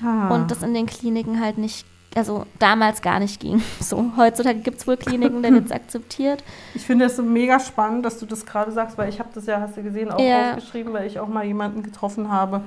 ah, 0.04 0.28
und 0.28 0.50
das 0.50 0.62
in 0.62 0.74
den 0.74 0.86
Kliniken 0.86 1.40
halt 1.40 1.58
nicht, 1.58 1.86
also 2.14 2.46
damals 2.58 3.02
gar 3.02 3.18
nicht 3.18 3.40
ging. 3.40 3.60
So, 3.80 4.12
heutzutage 4.16 4.60
gibt 4.60 4.78
es 4.78 4.86
wohl 4.86 4.96
Kliniken, 4.96 5.42
da 5.42 5.50
wird 5.50 5.66
es 5.66 5.72
akzeptiert. 5.80 6.42
ich 6.74 6.84
finde 6.86 7.04
es 7.06 7.16
so 7.16 7.22
mega 7.22 7.58
spannend, 7.60 8.04
dass 8.04 8.18
du 8.18 8.26
das 8.26 8.44
gerade 8.46 8.72
sagst, 8.72 8.96
weil 8.98 9.08
ich 9.08 9.18
habe 9.18 9.28
das 9.34 9.46
ja, 9.46 9.60
hast 9.60 9.76
du 9.76 9.82
gesehen, 9.82 10.10
auch 10.10 10.20
Ja. 10.20 10.52
aufgeschrieben, 10.52 10.92
weil 10.92 11.06
ich 11.06 11.18
auch 11.18 11.28
mal 11.28 11.44
jemanden 11.44 11.82
getroffen 11.82 12.30
habe, 12.30 12.60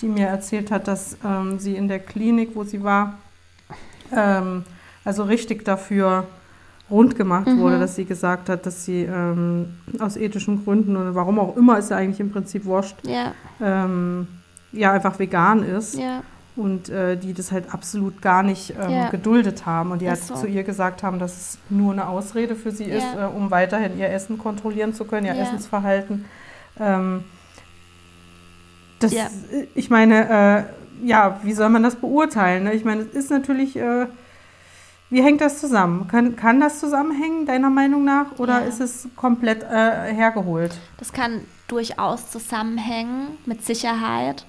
die 0.00 0.06
mir 0.08 0.26
erzählt 0.26 0.70
hat, 0.70 0.88
dass 0.88 1.16
ähm, 1.24 1.58
sie 1.58 1.76
in 1.76 1.88
der 1.88 1.98
Klinik, 2.00 2.50
wo 2.54 2.64
sie 2.64 2.82
war, 2.82 3.18
ähm, 4.14 4.64
also 5.04 5.24
richtig 5.24 5.64
dafür 5.64 6.26
rund 6.90 7.14
gemacht 7.16 7.46
Mhm. 7.46 7.58
wurde, 7.60 7.78
dass 7.78 7.94
sie 7.94 8.04
gesagt 8.04 8.48
hat, 8.48 8.66
dass 8.66 8.84
sie 8.84 9.02
ähm, 9.04 9.74
aus 10.00 10.16
ethischen 10.16 10.64
Gründen 10.64 10.96
oder 10.96 11.14
warum 11.14 11.38
auch 11.38 11.56
immer, 11.56 11.78
ist 11.78 11.90
ja 11.90 11.96
eigentlich 11.96 12.18
im 12.20 12.32
Prinzip 12.32 12.64
wurscht, 12.64 12.96
Ja, 13.04 13.32
ähm, 13.60 14.26
ja 14.72 14.92
einfach 14.92 15.18
vegan 15.18 15.62
ist. 15.62 15.94
ja, 15.96 16.22
und 16.60 16.88
äh, 16.88 17.16
die 17.16 17.32
das 17.32 17.50
halt 17.52 17.72
absolut 17.72 18.20
gar 18.22 18.42
nicht 18.42 18.74
ähm, 18.80 18.90
Ja. 18.92 19.08
geduldet 19.08 19.64
haben. 19.66 19.90
Und 19.92 20.00
die 20.02 20.08
halt 20.08 20.18
Ist 20.18 20.28
so. 20.28 20.34
zu 20.36 20.46
ihr 20.46 20.62
gesagt 20.62 21.02
haben, 21.02 21.18
dass 21.18 21.32
es 21.36 21.58
nur 21.70 21.92
eine 21.92 22.06
Ausrede 22.08 22.54
für 22.54 22.70
sie 22.70 22.84
ist, 22.84 23.02
Ja. 23.14 23.26
äh, 23.28 23.30
um 23.30 23.50
weiterhin 23.50 23.98
ihr 23.98 24.10
Essen 24.10 24.38
kontrollieren 24.38 24.92
zu 24.94 25.04
können, 25.04 25.26
ihr 25.26 25.34
Ja. 25.34 25.42
Essensverhalten. 25.42 26.26
Ähm, 26.78 27.24
das, 28.98 29.14
ich 29.74 29.88
meine, 29.90 30.66
äh, 31.02 31.06
ja, 31.08 31.40
wie 31.42 31.54
soll 31.54 31.70
man 31.70 31.82
das 31.82 31.96
beurteilen? 31.96 32.64
Ne? 32.64 32.74
Ich 32.74 32.84
meine, 32.84 33.00
es 33.02 33.08
ist 33.14 33.30
natürlich, 33.30 33.76
äh, 33.76 34.06
wie 35.08 35.22
hängt 35.22 35.40
das 35.40 35.58
zusammen? 35.58 36.06
Kann, 36.08 36.36
kann 36.36 36.60
das 36.60 36.78
zusammenhängen, 36.80 37.46
deiner 37.46 37.70
Meinung 37.70 38.04
nach? 38.04 38.38
Oder 38.38 38.66
ist 38.66 38.80
es 38.80 39.08
komplett 39.16 39.62
äh, 39.62 40.12
hergeholt? 40.12 40.78
das 40.98 41.12
kann 41.12 41.40
durchaus 41.68 42.30
zusammenhängen, 42.30 43.28
mit 43.46 43.64
Sicherheit. 43.64 44.44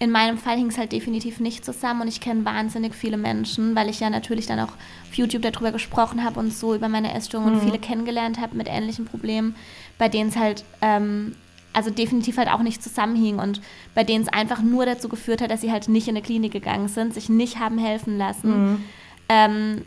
In 0.00 0.10
meinem 0.10 0.38
Fall 0.38 0.56
hing 0.56 0.66
es 0.66 0.76
halt 0.76 0.92
definitiv 0.92 1.38
nicht 1.38 1.64
zusammen 1.64 2.02
und 2.02 2.08
ich 2.08 2.20
kenne 2.20 2.44
wahnsinnig 2.44 2.94
viele 2.94 3.16
Menschen, 3.16 3.76
weil 3.76 3.88
ich 3.88 4.00
ja 4.00 4.10
natürlich 4.10 4.46
dann 4.46 4.58
auch 4.58 4.72
auf 5.08 5.14
YouTube 5.14 5.42
darüber 5.42 5.70
gesprochen 5.70 6.24
habe 6.24 6.40
und 6.40 6.52
so 6.52 6.74
über 6.74 6.88
meine 6.88 7.14
Essstörung 7.14 7.46
und 7.46 7.62
viele 7.62 7.78
kennengelernt 7.78 8.40
habe 8.40 8.56
mit 8.56 8.68
ähnlichen 8.68 9.04
Problemen, 9.04 9.54
bei 9.96 10.08
denen 10.08 10.30
es 10.30 10.36
halt, 10.36 10.64
ähm, 10.82 11.36
also 11.72 11.90
definitiv 11.90 12.36
halt 12.38 12.48
auch 12.48 12.62
nicht 12.62 12.82
zusammenhing 12.82 13.38
und 13.38 13.60
bei 13.94 14.02
denen 14.04 14.24
es 14.24 14.32
einfach 14.32 14.62
nur 14.62 14.84
dazu 14.84 15.08
geführt 15.08 15.40
hat, 15.40 15.50
dass 15.50 15.60
sie 15.60 15.70
halt 15.72 15.88
nicht 15.88 16.08
in 16.08 16.16
eine 16.16 16.24
Klinik 16.24 16.52
gegangen 16.52 16.88
sind, 16.88 17.14
sich 17.14 17.28
nicht 17.28 17.60
haben 17.60 17.78
helfen 17.78 18.18
lassen. 18.18 18.84
Ähm, 19.28 19.82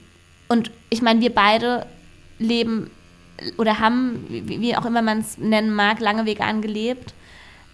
und 0.48 0.72
ich 0.89 1.02
meine, 1.02 1.20
wir 1.20 1.34
beide 1.34 1.86
leben 2.39 2.89
oder 3.58 3.80
haben, 3.80 4.26
wie, 4.30 4.62
wie 4.62 4.76
auch 4.76 4.86
immer 4.86 5.02
man 5.02 5.20
es 5.20 5.38
nennen 5.38 5.74
mag, 5.74 6.00
lange 6.00 6.26
vegan 6.26 6.62
gelebt 6.62 7.13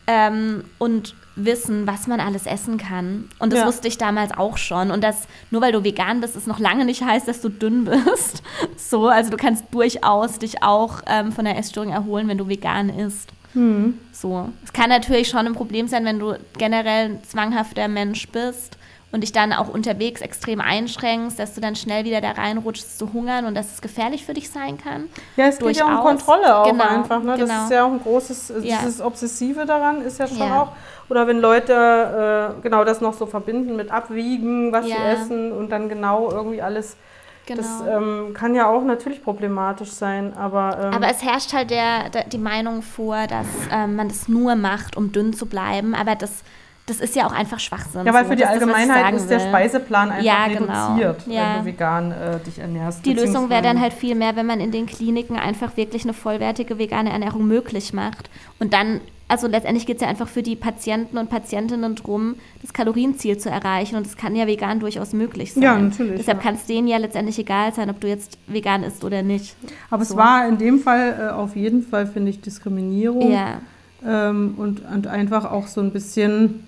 ähm, 0.08 0.64
und 0.80 1.16
wissen, 1.36 1.88
was 1.88 2.06
man 2.08 2.20
alles 2.20 2.46
essen 2.46 2.78
kann. 2.78 3.30
Und 3.40 3.52
das 3.54 3.62
Ja. 3.62 3.66
wusste 3.68 3.88
ich 3.88 3.98
damals 3.98 4.32
auch 4.38 4.58
schon. 4.58 4.92
Und 4.92 5.04
das, 5.04 5.28
nur 5.52 5.62
weil 5.62 5.72
du 5.72 5.84
vegan 5.84 6.22
bist, 6.22 6.36
ist 6.36 6.48
noch 6.48 6.60
lange 6.60 6.86
nicht 6.86 7.04
heißt, 7.04 7.28
dass 7.28 7.42
du 7.42 7.50
dünn 7.50 7.86
bist. 7.86 8.44
So, 8.78 9.08
also 9.08 9.32
du 9.32 9.38
kannst 9.38 9.64
durchaus 9.72 10.38
dich 10.38 10.62
auch 10.62 11.02
ähm, 11.08 11.32
von 11.32 11.46
der 11.46 11.58
Essstörung 11.58 11.92
erholen, 11.92 12.28
wenn 12.28 12.38
du 12.38 12.48
vegan 12.48 12.90
isst. 12.90 13.30
Hm. 13.54 13.98
So. 14.12 14.50
Es 14.64 14.72
kann 14.72 14.90
natürlich 14.90 15.30
schon 15.30 15.48
ein 15.48 15.54
Problem 15.54 15.88
sein, 15.88 16.06
wenn 16.06 16.20
du 16.20 16.38
generell 16.60 17.06
ein 17.12 17.24
zwanghafter 17.24 17.88
Mensch 17.88 18.28
bist 18.30 18.78
und 19.14 19.22
dich 19.22 19.32
dann 19.32 19.54
auch 19.54 19.70
unterwegs 19.70 20.22
extrem 20.22 20.60
einschränkst, 20.60 21.38
dass 21.38 21.54
du 21.54 21.62
dann 21.62 21.76
schnell 21.76 22.04
wieder 22.04 22.20
da 22.20 22.32
reinrutschst 22.32 22.98
zu 22.98 23.14
hungern 23.14 23.46
und 23.46 23.54
dass 23.56 23.72
es 23.76 23.82
gefährlich 23.82 24.26
für 24.26 24.34
dich 24.34 24.50
sein 24.50 24.78
kann. 24.78 25.08
Ja, 25.38 25.46
es 25.46 25.60
geht 25.60 25.78
ja 25.78 25.86
um 25.86 25.92
Durchaus. 25.92 26.04
Kontrolle 26.26 26.58
auch 26.58 26.66
Genau, 26.70 26.84
einfach. 26.84 27.22
Ne? 27.22 27.38
Das 27.38 27.48
genau. 27.48 27.64
ist 27.64 27.72
ja 27.72 27.84
auch 27.86 27.92
ein 27.92 28.02
großes, 28.02 28.50
äh, 28.50 28.54
Ja. 28.68 28.78
dieses 28.82 29.00
Obsessive 29.02 29.66
daran 29.66 30.02
ist 30.02 30.18
ja 30.20 30.28
schon 30.28 30.40
Ja. 30.40 30.62
auch. 30.64 30.72
Oder 31.10 31.28
wenn 31.28 31.40
Leute 31.40 32.56
äh, 32.58 32.62
genau 32.64 32.84
das 32.84 33.02
noch 33.02 33.14
so 33.14 33.28
verbinden 33.28 33.76
mit 33.76 33.92
Abwiegen, 33.92 34.72
was 34.74 34.86
sie 34.86 34.92
Ja. 34.92 35.12
essen 35.12 35.52
und 35.52 35.70
dann 35.70 35.90
genau 35.90 36.32
irgendwie 36.32 36.62
alles. 36.64 36.98
Genau. 37.46 37.62
Das 37.62 37.84
ähm, 37.88 38.34
kann 38.34 38.56
ja 38.56 38.68
auch 38.68 38.84
natürlich 38.84 39.22
problematisch 39.22 39.92
sein, 39.92 40.34
aber, 40.36 40.78
ähm, 40.82 40.94
Aber 40.94 41.08
es 41.10 41.22
herrscht 41.22 41.54
halt 41.54 41.70
der, 41.72 42.10
der, 42.10 42.24
die 42.24 42.38
Meinung 42.38 42.82
vor, 42.82 43.28
dass 43.28 43.46
ähm, 43.70 43.96
man 43.98 44.08
das 44.08 44.28
nur 44.30 44.56
macht, 44.56 44.96
um 44.98 45.12
dünn 45.12 45.34
zu 45.34 45.46
bleiben. 45.46 45.94
Aber 45.94 46.16
das 46.16 46.42
das 46.86 47.00
ist 47.00 47.16
ja 47.16 47.26
auch 47.26 47.32
einfach 47.32 47.60
Schwachsinn. 47.60 48.06
Ja, 48.06 48.14
weil 48.14 48.26
so, 48.26 48.32
für 48.32 48.36
die 48.36 48.42
das, 48.42 48.52
Allgemeinheit 48.52 49.14
ist 49.14 49.30
der. 49.30 49.40
Speiseplan 49.40 50.12
einfach 50.12 50.24
Ja, 50.26 50.48
genau. 50.48 50.94
reduziert, 50.96 51.28
Ja. 51.28 51.54
wenn 51.56 51.60
du 51.60 51.66
vegan 51.66 52.12
äh, 52.12 52.40
dich 52.40 52.60
ernährst. 52.60 53.06
Die 53.06 53.14
Lösung 53.14 53.50
wäre 53.50 53.62
dann 53.62 53.80
halt 53.80 53.94
viel 53.94 54.16
mehr, 54.16 54.36
wenn 54.36 54.46
man 54.46 54.60
in 54.60 54.72
den 54.72 54.86
Kliniken 54.86 55.38
einfach 55.38 55.78
wirklich 55.78 56.04
eine 56.04 56.14
vollwertige 56.14 56.78
vegane 56.80 57.12
Ernährung 57.12 57.48
möglich 57.48 57.94
macht. 57.94 58.30
Und 58.60 58.74
dann, 58.74 59.00
also 59.30 59.48
letztendlich 59.48 59.86
geht 59.86 59.98
es 59.98 60.02
ja 60.02 60.10
einfach 60.10 60.28
für 60.28 60.44
die 60.44 60.58
Patienten 60.58 61.18
und 61.18 61.30
Patientinnen 61.30 61.96
drum, 61.96 62.36
das 62.62 62.74
Kalorienziel 62.74 63.38
zu 63.38 63.50
erreichen. 63.50 63.96
Und 63.96 64.06
das 64.06 64.18
kann 64.18 64.36
ja 64.36 64.46
vegan 64.46 64.82
durchaus 64.82 65.14
möglich 65.14 65.54
sein. 65.54 65.64
Ja, 65.64 65.78
natürlich, 65.78 66.18
Deshalb 66.18 66.40
ja. 66.40 66.44
kann 66.44 66.56
es 66.56 66.66
denen 66.66 66.90
ja 66.90 66.98
letztendlich 66.98 67.40
egal 67.40 67.74
sein, 67.74 67.90
ob 67.92 68.02
du 68.02 68.10
jetzt 68.10 68.38
vegan 68.48 68.84
isst 68.84 69.06
oder 69.06 69.22
nicht. 69.24 69.56
Aber 69.90 70.02
es 70.02 70.10
so. 70.10 70.18
war 70.18 70.46
in 70.50 70.58
dem 70.58 70.80
Fall 70.80 71.30
äh, 71.30 71.32
auf 71.32 71.56
jeden 71.56 71.82
Fall, 71.82 72.08
finde 72.08 72.30
ich, 72.32 72.42
Diskriminierung. 72.42 73.32
Ja, 73.32 73.62
ähm, 74.06 74.56
und, 74.58 74.82
und 74.86 75.08
einfach 75.08 75.50
auch 75.50 75.68
so 75.68 75.80
ein 75.80 75.92
bisschen 75.92 76.68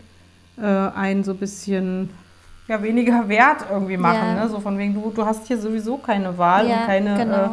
äh, 0.62 0.66
ein 0.66 1.24
so 1.24 1.34
bisschen 1.34 2.10
ja, 2.68 2.82
weniger 2.82 3.28
Wert 3.30 3.66
irgendwie 3.72 3.98
machen. 3.98 4.36
Ja. 4.36 4.44
Ne? 4.44 4.50
So 4.50 4.60
von 4.60 4.78
wegen, 4.78 4.94
du, 4.94 5.12
du 5.16 5.26
hast 5.26 5.48
hier 5.48 5.58
sowieso 5.58 5.98
keine 5.98 6.38
Wahl 6.38 6.68
ja 6.68 6.78
und 6.78 6.86
keine, 6.86 7.18
genau. 7.18 7.36
äh, 7.36 7.50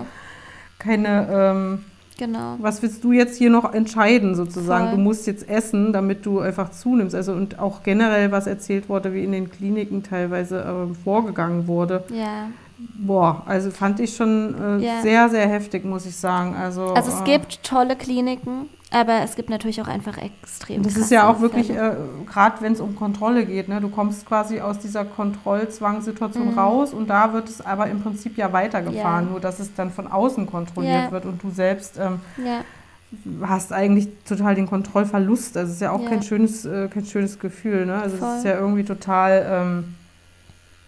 keine 0.78 1.28
ähm, 1.30 1.84
genau. 2.18 2.56
was 2.58 2.82
willst 2.82 3.04
du 3.04 3.12
jetzt 3.12 3.36
hier 3.36 3.50
noch 3.50 3.74
entscheiden 3.74 4.34
sozusagen? 4.34 4.86
Voll. 4.86 4.96
Du 4.96 5.02
musst 5.02 5.26
jetzt 5.26 5.48
essen, 5.48 5.92
damit 5.92 6.24
du 6.24 6.40
einfach 6.40 6.70
zunimmst. 6.70 7.14
Also 7.14 7.32
und 7.32 7.58
auch 7.58 7.82
generell, 7.82 8.32
was 8.32 8.46
erzählt 8.46 8.88
wurde, 8.88 9.12
wie 9.12 9.24
in 9.24 9.32
den 9.32 9.50
Kliniken 9.50 10.02
teilweise 10.02 10.60
äh, 10.60 10.94
vorgegangen 11.04 11.66
wurde. 11.66 12.04
Ja. 12.10 12.48
Boah, 12.96 13.42
also 13.46 13.70
fand 13.70 14.00
ich 14.00 14.16
schon 14.16 14.80
äh, 14.80 14.84
Ja. 14.84 15.02
sehr, 15.02 15.28
sehr 15.28 15.46
heftig, 15.46 15.84
muss 15.84 16.06
ich 16.06 16.16
sagen. 16.16 16.56
Also, 16.56 16.94
Also 16.94 17.12
es 17.12 17.20
äh, 17.20 17.24
gibt 17.24 17.62
tolle 17.62 17.96
Kliniken, 17.96 18.68
aber 18.92 19.22
es 19.22 19.34
gibt 19.36 19.50
natürlich 19.50 19.80
auch 19.82 19.88
einfach 19.88 20.18
extrem 20.18 20.82
Das 20.82 20.96
ist 20.96 21.10
ja 21.10 21.28
auch 21.30 21.40
wirklich, 21.40 21.70
äh, 21.70 21.92
gerade 22.26 22.60
wenn 22.60 22.72
es 22.72 22.80
um 22.80 22.94
Kontrolle 22.96 23.44
geht, 23.46 23.68
ne? 23.68 23.80
du 23.80 23.88
kommst 23.88 24.26
quasi 24.26 24.60
aus 24.60 24.78
dieser 24.78 25.04
Kontrollzwangssituation 25.04 26.52
Mhm. 26.52 26.58
raus 26.58 26.92
und 26.92 27.08
da 27.08 27.32
wird 27.32 27.48
es 27.48 27.60
aber 27.64 27.86
im 27.88 28.00
Prinzip 28.02 28.36
ja 28.36 28.52
weitergefahren, 28.52 29.24
Ja. 29.26 29.30
nur 29.30 29.40
dass 29.40 29.60
es 29.60 29.74
dann 29.74 29.90
von 29.90 30.06
außen 30.10 30.46
kontrolliert 30.46 31.04
Ja. 31.06 31.10
wird 31.12 31.24
und 31.26 31.42
du 31.42 31.50
selbst 31.50 31.98
ähm, 31.98 32.20
Ja, 32.36 32.60
hast 33.46 33.72
eigentlich 33.72 34.08
total 34.26 34.54
den 34.54 34.66
Kontrollverlust. 34.66 35.56
Also 35.56 35.68
es 35.68 35.76
ist 35.76 35.82
ja 35.82 35.90
auch 35.90 36.04
kein 36.08 36.22
schönes, 36.22 36.64
äh, 36.64 36.88
kein 36.88 37.04
schönes 37.04 37.38
Gefühl. 37.38 37.84
Ne? 37.86 37.94
Also 38.00 38.14
es 38.16 38.20
Voll. 38.20 38.36
ist 38.38 38.44
ja 38.44 38.54
irgendwie 38.58 38.84
total, 38.84 39.46
ähm, 39.50 39.94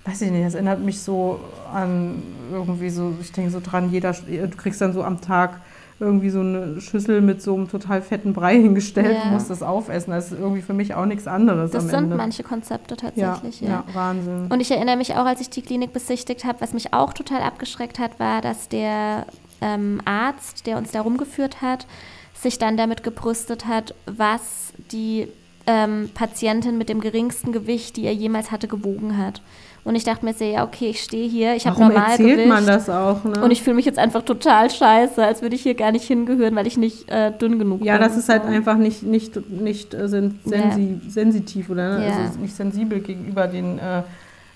weiß 0.07 0.23
ich 0.23 0.31
nicht, 0.31 0.47
das 0.47 0.55
erinnert 0.55 0.81
mich 0.81 1.01
so 1.03 1.41
an 1.73 2.23
irgendwie 2.53 2.91
so, 2.91 3.15
ich 3.21 3.33
denke 3.33 3.51
so 3.51 3.61
dran, 3.63 3.91
jeder, 3.91 4.13
du 4.13 4.49
kriegst 4.57 4.81
dann 4.81 4.93
so 4.95 5.03
am 5.03 5.21
Tag 5.21 5.61
irgendwie 6.01 6.31
so 6.31 6.41
eine 6.41 6.81
Schüssel 6.81 7.21
mit 7.21 7.41
so 7.41 7.55
einem 7.55 7.69
total 7.69 8.03
fetten 8.03 8.33
Brei 8.33 8.57
hingestellt 8.61 9.17
Ja. 9.17 9.23
und 9.25 9.33
musst 9.33 9.49
das 9.51 9.63
aufessen. 9.63 10.11
Das 10.11 10.33
ist 10.33 10.39
irgendwie 10.39 10.63
für 10.63 10.73
mich 10.75 10.95
auch 10.95 11.07
nichts 11.07 11.27
anderes 11.27 11.71
das 11.71 11.85
sind 11.85 11.95
Ende. 12.05 12.17
manche 12.17 12.43
Konzepte 12.43 12.97
ja, 13.15 13.33
tatsächlich. 13.35 13.61
ja. 13.61 13.85
Wahnsinn. 13.93 14.47
Und 14.51 14.61
ich 14.61 14.71
erinnere 14.71 14.97
mich 14.97 15.15
auch, 15.15 15.25
als 15.25 15.41
ich 15.41 15.51
die 15.51 15.63
Klinik 15.63 15.93
besichtigt 15.93 16.45
habe, 16.45 16.61
was 16.61 16.73
mich 16.73 16.93
auch 16.93 17.13
total 17.13 17.43
abgeschreckt 17.43 17.99
hat, 17.99 18.19
war, 18.19 18.41
dass 18.41 18.69
der 18.69 19.27
ähm, 19.61 20.01
Arzt, 20.05 20.67
der 20.67 20.79
uns 20.79 20.91
da 20.91 21.01
rumgeführt 21.01 21.63
hat, 21.63 21.87
sich 22.35 22.59
dann 22.59 22.77
damit 22.77 23.03
gebrüstet 23.03 23.67
hat, 23.67 23.95
was 24.07 24.73
die 24.91 25.29
ähm, 25.67 26.11
Patientin 26.13 26.77
mit 26.77 26.89
dem 26.89 27.01
geringsten 27.01 27.53
Gewicht, 27.53 27.97
die 27.97 28.05
er 28.05 28.13
jemals 28.13 28.51
hatte, 28.51 28.69
gewogen 28.69 29.17
hat. 29.17 29.41
Und 29.85 29.97
ich 29.97 30.05
dachte 30.05 30.25
mir 30.25 30.33
sehr, 30.33 30.49
ja, 30.49 30.65
okay, 30.65 30.89
ich 30.91 31.03
stehe 31.03 31.29
hier, 31.29 31.55
ich 31.57 31.67
habe 31.67 31.79
normal 31.79 32.13
erzählt 32.13 32.31
Gewicht. 32.31 32.49
man 32.49 32.67
das 32.67 32.89
auch? 32.89 33.23
Ne? 33.23 33.45
Und 33.45 33.51
ich 33.51 33.63
fühle 33.63 33.77
mich 33.77 33.85
jetzt 33.85 33.99
einfach 33.99 34.23
total 34.23 34.71
scheiße, 34.71 35.23
als 35.23 35.43
würde 35.43 35.57
ich 35.57 35.63
hier 35.63 35.75
gar 35.75 35.93
nicht 35.93 36.07
hingehören, 36.07 36.57
weil 36.57 36.67
ich 36.67 36.79
nicht 36.79 37.11
äh, 37.11 37.31
dünn 37.37 37.59
genug 37.59 37.85
ja, 37.85 37.99
bin. 37.99 38.03
das 38.09 38.17
ist 38.17 38.31
halt 38.31 38.45
So. 38.45 38.49
einfach 38.49 38.77
nicht, 38.79 39.03
nicht, 39.03 39.51
nicht 39.51 39.93
äh, 39.93 40.09
sen 40.09 40.41
sensi 40.47 41.01
sensitiv 41.07 41.69
oder 41.69 41.99
ne? 41.99 42.07
Ja. 42.07 42.17
also 42.17 42.39
nicht 42.39 42.57
sensibel 42.57 43.01
gegenüber 43.01 43.47
den. 43.47 43.79
Äh, 43.79 44.03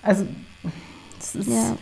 also, 0.01 0.25
das 1.19 1.35
ist. 1.35 1.47
Ja. 1.47 1.75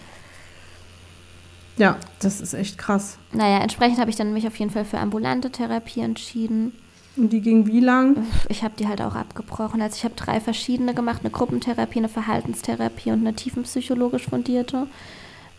Ja, 1.78 1.96
das 2.20 2.42
ist 2.42 2.54
echt 2.54 2.78
krass. 2.78 3.18
Naja, 3.32 3.60
entsprechend 3.60 4.00
habe 4.00 4.10
ich 4.10 4.16
dann 4.16 4.34
mich 4.34 4.48
auf 4.48 4.56
jeden 4.58 4.72
Fall 4.72 4.84
für 4.84 4.98
ambulante 4.98 5.52
Therapie 5.52 6.02
entschieden. 6.02 6.74
Und 7.18 7.34
die 7.34 7.42
ging 7.42 7.66
wie 7.66 7.80
lang? 7.80 8.28
Ich 8.48 8.64
habe 8.64 8.76
die 8.78 8.88
halt 8.88 9.02
auch 9.02 9.16
abgebrochen. 9.16 9.82
Also 9.82 9.96
ich 9.96 10.04
habe 10.04 10.14
drei 10.16 10.40
verschiedene 10.40 10.94
gemacht, 10.94 11.22
eine 11.24 11.32
Gruppentherapie, 11.32 12.00
eine 12.00 12.10
Verhaltenstherapie 12.10 13.12
und 13.12 13.22
eine 13.22 13.34
tiefenpsychologisch 13.34 14.26
fundierte. 14.28 14.88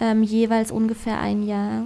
Ähm, 0.01 0.23
jeweils 0.23 0.71
ungefähr 0.71 1.19
ein 1.19 1.43
Jahr. 1.43 1.85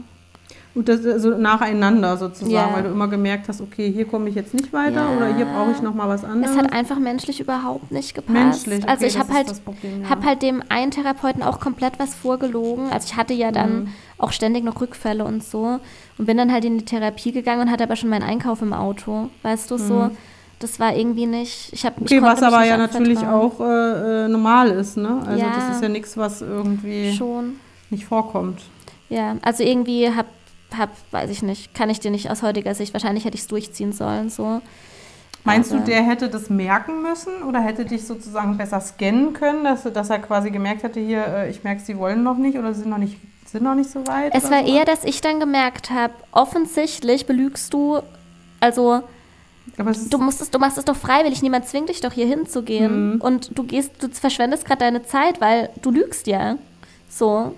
Und 0.75 0.89
das 0.89 1.05
also 1.05 1.37
nacheinander 1.37 2.17
sozusagen, 2.17 2.51
Ja. 2.51 2.71
weil 2.73 2.85
du 2.85 2.89
immer 2.89 3.07
gemerkt 3.09 3.47
hast, 3.49 3.61
okay, 3.61 3.93
hier 3.93 4.07
komme 4.07 4.31
ich 4.31 4.35
jetzt 4.35 4.55
nicht 4.55 4.73
weiter 4.73 5.03
Ja. 5.11 5.17
oder 5.17 5.35
hier 5.37 5.45
brauche 5.45 5.71
ich 5.73 5.83
noch 5.83 5.93
mal 5.95 6.09
was 6.09 6.25
anderes. 6.25 6.57
Es 6.57 6.63
hat 6.63 6.73
einfach 6.73 6.99
menschlich 6.99 7.41
überhaupt 7.41 7.91
nicht 7.93 8.15
gepasst. 8.15 8.33
Menschlich, 8.33 8.83
okay, 8.85 8.91
also 8.91 9.05
ich 9.05 9.13
das 9.13 9.21
habe 9.21 9.31
ist 9.33 9.37
halt, 9.37 9.51
das 9.51 9.61
Problem, 9.61 10.03
ja. 10.03 10.09
hab 10.09 10.25
halt 10.25 10.41
dem 10.41 10.63
einen 10.71 10.91
Therapeuten 10.91 11.43
auch 11.43 11.61
komplett 11.61 11.99
was 11.99 12.15
vorgelogen. 12.15 12.91
Also 12.91 13.07
ich 13.11 13.17
hatte 13.17 13.35
ja 13.35 13.51
dann 13.53 13.81
Mhm. 13.81 13.89
auch 14.17 14.33
ständig 14.33 14.65
noch 14.65 14.81
Rückfälle 14.81 15.25
und 15.27 15.45
so. 15.45 15.79
Und 16.17 16.25
bin 16.27 16.39
dann 16.39 16.51
halt 16.51 16.65
in 16.65 16.79
die 16.79 16.85
Therapie 16.87 17.33
gegangen 17.33 17.61
und 17.63 17.71
hatte 17.71 17.85
aber 17.85 17.97
schon 17.97 18.09
meinen 18.09 18.23
Einkauf 18.23 18.63
im 18.63 18.73
Auto. 18.73 19.29
Weißt 19.43 19.71
du, 19.71 19.77
so. 19.77 20.11
Das 20.59 20.79
war 20.81 20.95
irgendwie 20.97 21.27
nicht. 21.27 21.71
Ich 21.73 21.85
hab, 21.85 21.95
ich 22.01 22.11
Mhm. 22.13 22.19
Okay, 22.19 22.23
was 22.23 22.43
aber 22.43 22.65
ja 22.65 22.77
natürlich 22.79 23.19
auch 23.19 23.61
äh, 23.61 24.25
äh, 24.25 24.29
normal 24.29 24.71
ist, 24.71 24.97
ne? 24.97 25.21
Also 25.27 25.39
Ja. 25.45 25.53
das 25.55 25.77
ist 25.77 25.83
ja 25.83 25.89
nichts, 25.89 26.17
was 26.17 26.41
irgendwie 26.41 27.13
Schon. 27.13 27.57
nicht 27.91 28.05
vorkommt. 28.07 28.61
Ja, 29.09 29.37
also 29.43 29.65
irgendwie 29.65 30.09
hab, 30.09 30.27
hab, 30.79 30.91
weiß 31.11 31.31
ich 31.31 31.43
nicht, 31.43 31.75
kann 31.75 31.91
ich 31.91 32.01
dir 32.01 32.11
nicht 32.11 32.31
aus 32.31 32.43
heutiger 32.43 32.75
Sicht, 32.75 32.93
wahrscheinlich 32.93 33.25
hätte 33.25 33.37
ich 33.37 33.43
es 33.43 33.49
durchziehen 33.49 33.93
sollen, 33.93 34.31
so. 34.31 34.61
Meinst 35.45 35.73
du, 35.73 35.81
der 35.81 36.03
hätte 36.03 36.29
das 36.29 36.51
merken 36.51 37.03
müssen 37.03 37.43
oder 37.43 37.61
hätte 37.61 37.85
dich 37.85 38.07
sozusagen 38.07 38.57
besser 38.57 38.81
scannen 38.81 39.33
können, 39.33 39.65
dass, 39.65 39.83
dass 39.83 40.11
er 40.11 40.21
quasi 40.21 40.51
gemerkt 40.51 40.85
hätte, 40.85 41.01
hier, 41.01 41.27
äh, 41.27 41.51
ich 41.51 41.65
merke, 41.65 41.81
sie 41.81 41.99
wollen 41.99 42.23
noch 42.23 42.37
nicht 42.37 42.57
oder 42.59 42.75
sind 42.75 42.91
noch 42.91 42.99
nicht, 42.99 43.17
sind 43.47 43.65
noch 43.65 43.75
nicht 43.75 43.91
so 43.91 44.07
weit? 44.07 44.33
Es 44.35 44.51
war 44.51 44.65
so? 44.65 44.73
eher, 44.73 44.85
dass 44.85 45.05
ich 45.05 45.21
dann 45.21 45.41
gemerkt 45.41 45.91
habe, 45.91 46.15
offensichtlich 46.31 47.27
belügst 47.27 47.75
du, 47.75 48.01
also 48.61 49.03
du 49.77 50.19
musst 50.19 50.41
es, 50.41 50.51
du 50.51 50.59
machst 50.59 50.79
es 50.79 50.85
doch 50.85 50.97
freiwillig, 50.97 51.43
niemand 51.43 51.67
zwingt 51.67 51.89
dich 51.89 52.01
doch 52.01 52.13
hier 52.13 52.27
hinzugehen. 52.27 53.15
Mhm. 53.15 53.21
Und 53.21 53.59
du 53.59 53.65
gehst, 53.65 54.01
du 54.01 54.09
verschwendest 54.09 54.65
gerade 54.65 54.81
deine 54.81 55.03
Zeit, 55.03 55.41
weil 55.41 55.71
du 55.83 55.91
lügst 55.91 56.27
ja. 56.27 56.57
So. 57.09 57.55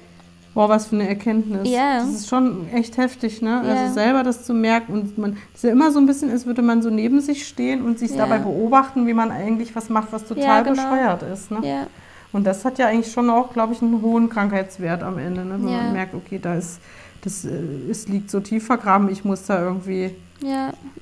Boah, 0.55 0.69
was 0.69 0.87
für 0.87 0.97
eine 0.97 1.09
Erkenntnis. 1.09 1.69
Ja. 1.69 1.99
Das 1.99 2.09
ist 2.09 2.29
schon 2.29 2.69
echt 2.71 2.97
heftig, 2.97 3.43
ne? 3.43 3.63
Ja. 3.65 3.75
Also 3.75 3.95
selber 3.95 4.23
das 4.23 4.45
zu 4.45 4.55
merken 4.55 4.93
und 4.93 5.19
man, 5.19 5.37
es 5.53 5.57
ist 5.57 5.65
ja 5.65 5.73
immer 5.73 5.91
so 5.91 5.99
ein 5.99 6.07
bisschen, 6.07 6.31
als 6.31 6.47
würde 6.47 6.63
man 6.63 6.81
so 6.83 6.91
neben 6.91 7.21
sich 7.21 7.47
stehen 7.47 7.85
und 7.85 7.99
sich 7.99 8.13
Ja. 8.13 8.19
dabei 8.19 8.39
beobachten, 8.39 9.07
wie 9.07 9.15
man 9.15 9.31
eigentlich 9.31 9.75
was 9.75 9.89
macht, 9.89 10.13
was 10.13 10.27
total 10.27 10.63
genau. 10.63 10.77
bescheuert 10.77 11.23
ist, 11.25 11.51
ne? 11.51 11.87
Und 12.33 12.45
das 12.45 12.65
hat 12.65 12.79
ja 12.79 12.89
eigentlich 12.89 13.13
schon 13.13 13.31
auch, 13.31 13.53
glaube 13.53 13.75
ich, 13.75 13.81
einen 13.81 14.03
hohen 14.03 14.29
Krankheitswert 14.29 15.05
am 15.05 15.19
Ende, 15.19 15.45
ne? 15.45 15.53
wenn 15.53 15.73
man 15.73 15.93
merkt, 15.93 16.15
okay, 16.15 16.41
da 16.43 16.57
ist, 16.57 16.81
das 17.23 17.45
äh, 17.45 17.51
es 17.89 18.09
liegt 18.09 18.29
so 18.29 18.41
tief 18.41 18.67
vergraben, 18.67 19.09
ich 19.09 19.25
muss 19.25 19.47
da 19.47 19.63
irgendwie 19.63 20.17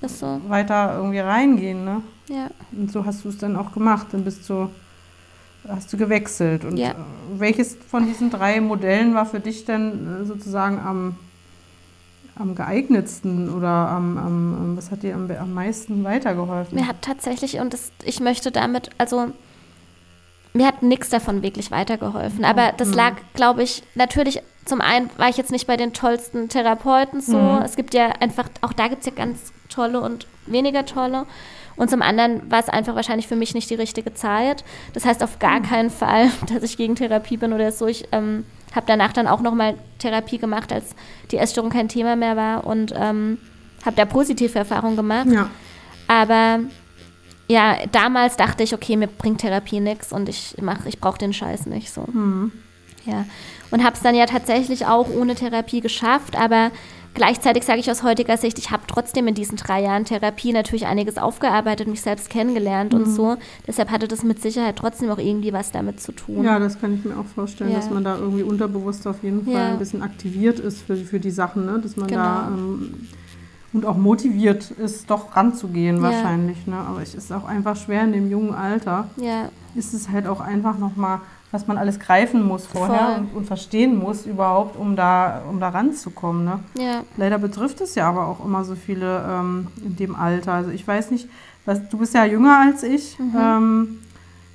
so. 0.07 0.41
weiter 0.49 0.97
irgendwie 0.99 1.21
reingehen. 1.21 1.87
Ne? 1.87 2.03
Ja. 2.29 2.51
Und 2.73 2.93
so 2.93 3.07
hast 3.07 3.25
du 3.25 3.31
es 3.31 3.39
dann 3.39 3.57
auch 3.57 3.73
gemacht. 3.73 4.09
Dann 4.13 4.25
bist 4.25 4.47
du, 4.49 4.69
hast 5.69 5.93
du 5.93 5.97
gewechselt. 5.97 6.65
Und 6.65 6.77
Ja. 6.77 6.91
äh, 6.91 6.95
welches 7.37 7.77
von 7.89 8.07
diesen 8.07 8.31
drei 8.31 8.61
Modellen 8.61 9.15
war 9.15 9.27
für 9.27 9.41
dich 9.41 9.65
denn 9.65 10.23
äh, 10.23 10.25
sozusagen 10.25 10.79
am, 10.81 11.17
am 12.35 12.55
geeignetsten 12.55 13.49
oder 13.53 13.69
am, 13.69 14.19
am, 14.19 14.77
was 14.77 14.91
hat 14.91 15.03
dir 15.03 15.15
am, 15.15 15.31
am 15.31 15.53
meisten 15.55 16.03
weitergeholfen? 16.05 16.79
Mir 16.79 16.87
hat 16.89 17.03
tatsächlich, 17.03 17.59
und 17.61 17.73
das, 17.73 17.93
ich 18.05 18.21
möchte 18.21 18.51
damit, 18.51 18.91
also 18.99 19.29
mir 20.55 20.67
hat 20.67 20.83
nichts 20.83 21.09
davon 21.09 21.43
wirklich 21.43 21.71
weitergeholfen. 21.71 22.45
Aber 22.45 22.73
das 22.77 22.89
Mhm. 22.89 22.95
lag, 22.95 23.13
glaube 23.35 23.63
ich, 23.63 23.83
natürlich, 23.95 24.43
zum 24.65 24.81
einen 24.81 25.11
war 25.17 25.29
ich 25.29 25.37
jetzt 25.37 25.51
nicht 25.51 25.67
bei 25.67 25.77
den 25.77 25.93
tollsten 25.93 26.49
Therapeuten 26.49 27.21
so. 27.21 27.37
Mhm. 27.39 27.63
Es 27.63 27.75
gibt 27.77 27.95
ja 27.95 28.09
einfach, 28.21 28.49
auch 28.61 28.73
da 28.73 28.89
gibt 28.89 29.01
es 29.01 29.07
ja 29.07 29.13
ganz 29.13 29.53
tolle 29.69 30.01
und 30.01 30.27
weniger 30.47 30.85
tolle. 30.85 31.27
Und 31.77 31.91
zum 31.91 32.03
anderen 32.03 32.51
war 32.51 32.61
es 32.61 32.69
einfach 32.69 32.95
wahrscheinlich 32.95 33.29
für 33.29 33.37
mich 33.37 33.55
nicht 33.55 33.71
die 33.71 33.75
richtige 33.75 34.15
Zeit. 34.15 34.65
Das 34.93 35.05
heißt 35.05 35.23
auf 35.23 35.39
gar 35.39 35.61
keinen 35.63 35.91
Fall, 35.91 36.31
dass 36.53 36.63
ich 36.63 36.77
gegen 36.77 36.95
Therapie 36.95 37.37
bin 37.37 37.53
oder 37.53 37.73
so. 37.73 37.87
Ich 37.87 38.09
ähm, 38.13 38.45
habe 38.75 38.87
danach 38.87 39.13
dann 39.13 39.27
auch 39.27 39.41
nochmal 39.41 39.75
Therapie 39.99 40.39
gemacht, 40.39 40.73
als 40.73 40.95
die 41.31 41.39
Essstörung 41.39 41.71
kein 41.71 41.89
Thema 41.89 42.17
mehr 42.17 42.37
war 42.37 42.67
und 42.67 42.93
ähm, 42.97 43.39
habe 43.85 43.97
da 43.97 44.05
positive 44.05 44.59
Erfahrungen 44.59 44.97
gemacht. 44.97 45.29
Ja. 45.29 45.51
Aber 46.09 46.61
ja, 47.49 47.77
damals 47.91 48.37
dachte 48.37 48.63
ich, 48.63 48.75
okay, 48.75 48.97
mir 48.97 49.09
bringt 49.09 49.41
Therapie 49.41 49.81
nichts 49.81 50.13
und 50.13 50.29
ich 50.29 50.57
mach, 50.61 50.87
ich 50.87 51.01
brauche 51.01 51.19
den 51.19 51.33
Scheiß 51.33 51.67
nicht 51.67 51.93
so. 51.93 52.03
Mhm. 52.03 52.53
Ja. 53.05 53.27
Und 53.71 53.85
habe 53.85 53.97
es 53.97 54.03
dann 54.03 54.15
ja 54.15 54.27
tatsächlich 54.27 54.87
auch 54.87 55.09
ohne 55.09 55.35
Therapie 55.35 55.81
geschafft, 55.81 56.37
aber 56.37 56.71
gleichzeitig 57.15 57.65
sage 57.65 57.81
ich 57.81 57.91
aus 57.91 58.03
heutiger 58.03 58.37
Sicht, 58.37 58.59
ich 58.59 58.71
habe 58.71 58.83
trotzdem 58.87 59.27
in 59.29 59.35
diesen 59.35 59.57
drei 59.57 59.83
Jahren 59.83 60.05
Therapie 60.05 60.53
natürlich 60.53 60.87
einiges 60.87 61.19
aufgearbeitet, 61.19 61.89
mich 61.89 62.01
selbst 62.03 62.31
kennengelernt 62.31 62.95
und 62.95 63.07
so. 63.07 63.37
Deshalb 63.67 63.91
hatte 63.91 64.09
das 64.09 64.23
mit 64.23 64.41
Sicherheit 64.41 64.77
trotzdem 64.77 65.11
auch 65.11 65.19
irgendwie 65.19 65.53
was 65.53 65.71
damit 65.73 66.01
zu 66.01 66.13
tun. 66.13 66.45
Ja, 66.45 66.59
das 66.59 66.81
kann 66.81 66.95
ich 66.95 67.05
mir 67.05 67.17
auch 67.19 67.27
vorstellen, 67.27 67.71
Ja. 67.71 67.77
dass 67.77 67.91
man 67.91 68.05
da 68.05 68.17
irgendwie 68.17 68.43
unterbewusst 68.43 69.07
auf 69.07 69.23
jeden 69.23 69.45
Fall 69.45 69.55
Ja. 69.55 69.67
ein 69.73 69.79
bisschen 69.79 70.03
aktiviert 70.03 70.59
ist 70.59 70.83
für, 70.83 70.97
für 70.97 71.21
die 71.21 71.31
Sachen, 71.31 71.67
ne? 71.67 71.79
dass 71.83 71.97
man 71.97 72.09
da 72.09 72.47
Genau. 72.49 72.57
ähm, 72.59 72.95
und 73.75 73.87
auch 73.87 73.97
motiviert 73.97 74.71
ist, 74.73 75.09
doch 75.11 75.35
ranzugehen 75.35 75.97
Ja. 75.97 76.03
wahrscheinlich. 76.03 76.67
Ne? 76.67 76.77
Aber 76.77 77.01
es 77.03 77.15
ist 77.15 77.33
auch 77.33 77.45
einfach 77.45 77.75
schwer 77.77 78.05
in 78.05 78.13
dem 78.13 78.31
jungen 78.31 78.55
Alter. 78.55 79.09
Ja, 79.17 79.49
Ist 79.75 79.95
es 79.95 80.11
halt 80.11 80.27
auch 80.27 80.41
einfach 80.41 80.77
nochmal, 80.77 81.21
was 81.53 81.67
man 81.69 81.79
alles 81.79 82.01
greifen 82.01 82.43
muss 82.45 82.67
vorher 82.67 83.19
und, 83.19 83.37
und 83.37 83.45
verstehen 83.47 83.99
muss 83.99 84.27
überhaupt, 84.27 84.77
um 84.77 84.97
da, 84.97 85.43
um 85.49 85.61
da 85.61 85.69
ranzukommen. 85.69 86.45
Ne? 86.45 86.61
ja. 86.79 87.03
Leider 87.17 87.39
betrifft 87.39 87.81
es 87.83 87.95
ja 87.95 88.09
aber 88.09 88.27
auch 88.27 88.45
immer 88.45 88.65
so 88.65 88.75
viele 88.75 89.25
ähm, 89.29 89.69
in 89.85 89.95
dem 89.97 90.17
Alter. 90.17 90.55
Also 90.55 90.71
ich 90.71 90.87
weiß 90.87 91.11
nicht, 91.11 91.29
was, 91.65 91.89
du 91.89 91.99
bist 91.99 92.15
ja 92.15 92.25
jünger 92.25 92.59
als 92.59 92.83
ich. 92.83 93.19
Mhm. 93.19 93.37
Ähm, 93.39 93.99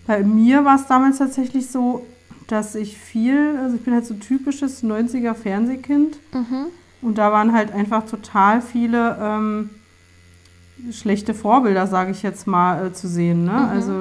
bei 0.07 0.23
mir 0.23 0.65
war 0.65 0.75
es 0.75 0.88
damals 0.88 1.19
tatsächlich 1.19 1.69
so, 1.69 2.05
dass 2.47 2.75
ich 2.75 2.97
viel, 2.97 3.57
also 3.62 3.75
ich 3.75 3.83
bin 3.83 3.93
halt 3.93 4.05
so 4.05 4.13
typisches 4.15 4.83
90er 4.83 5.33
Fernsehkind 5.33 6.17
Mhm. 6.33 6.67
und 7.01 7.17
da 7.17 7.31
waren 7.31 7.51
halt 7.53 7.71
einfach 7.73 8.05
total 8.05 8.62
viele 8.62 9.17
ähm, 9.21 9.69
schlechte 10.92 11.34
Vorbilder, 11.34 11.88
sage 11.88 12.12
ich 12.12 12.24
jetzt 12.24 12.48
mal, 12.48 12.88
äh, 12.88 12.94
zu 12.94 13.08
sehen. 13.08 13.46
Ne? 13.46 13.52
Mhm. 13.52 13.70
Also 13.70 13.92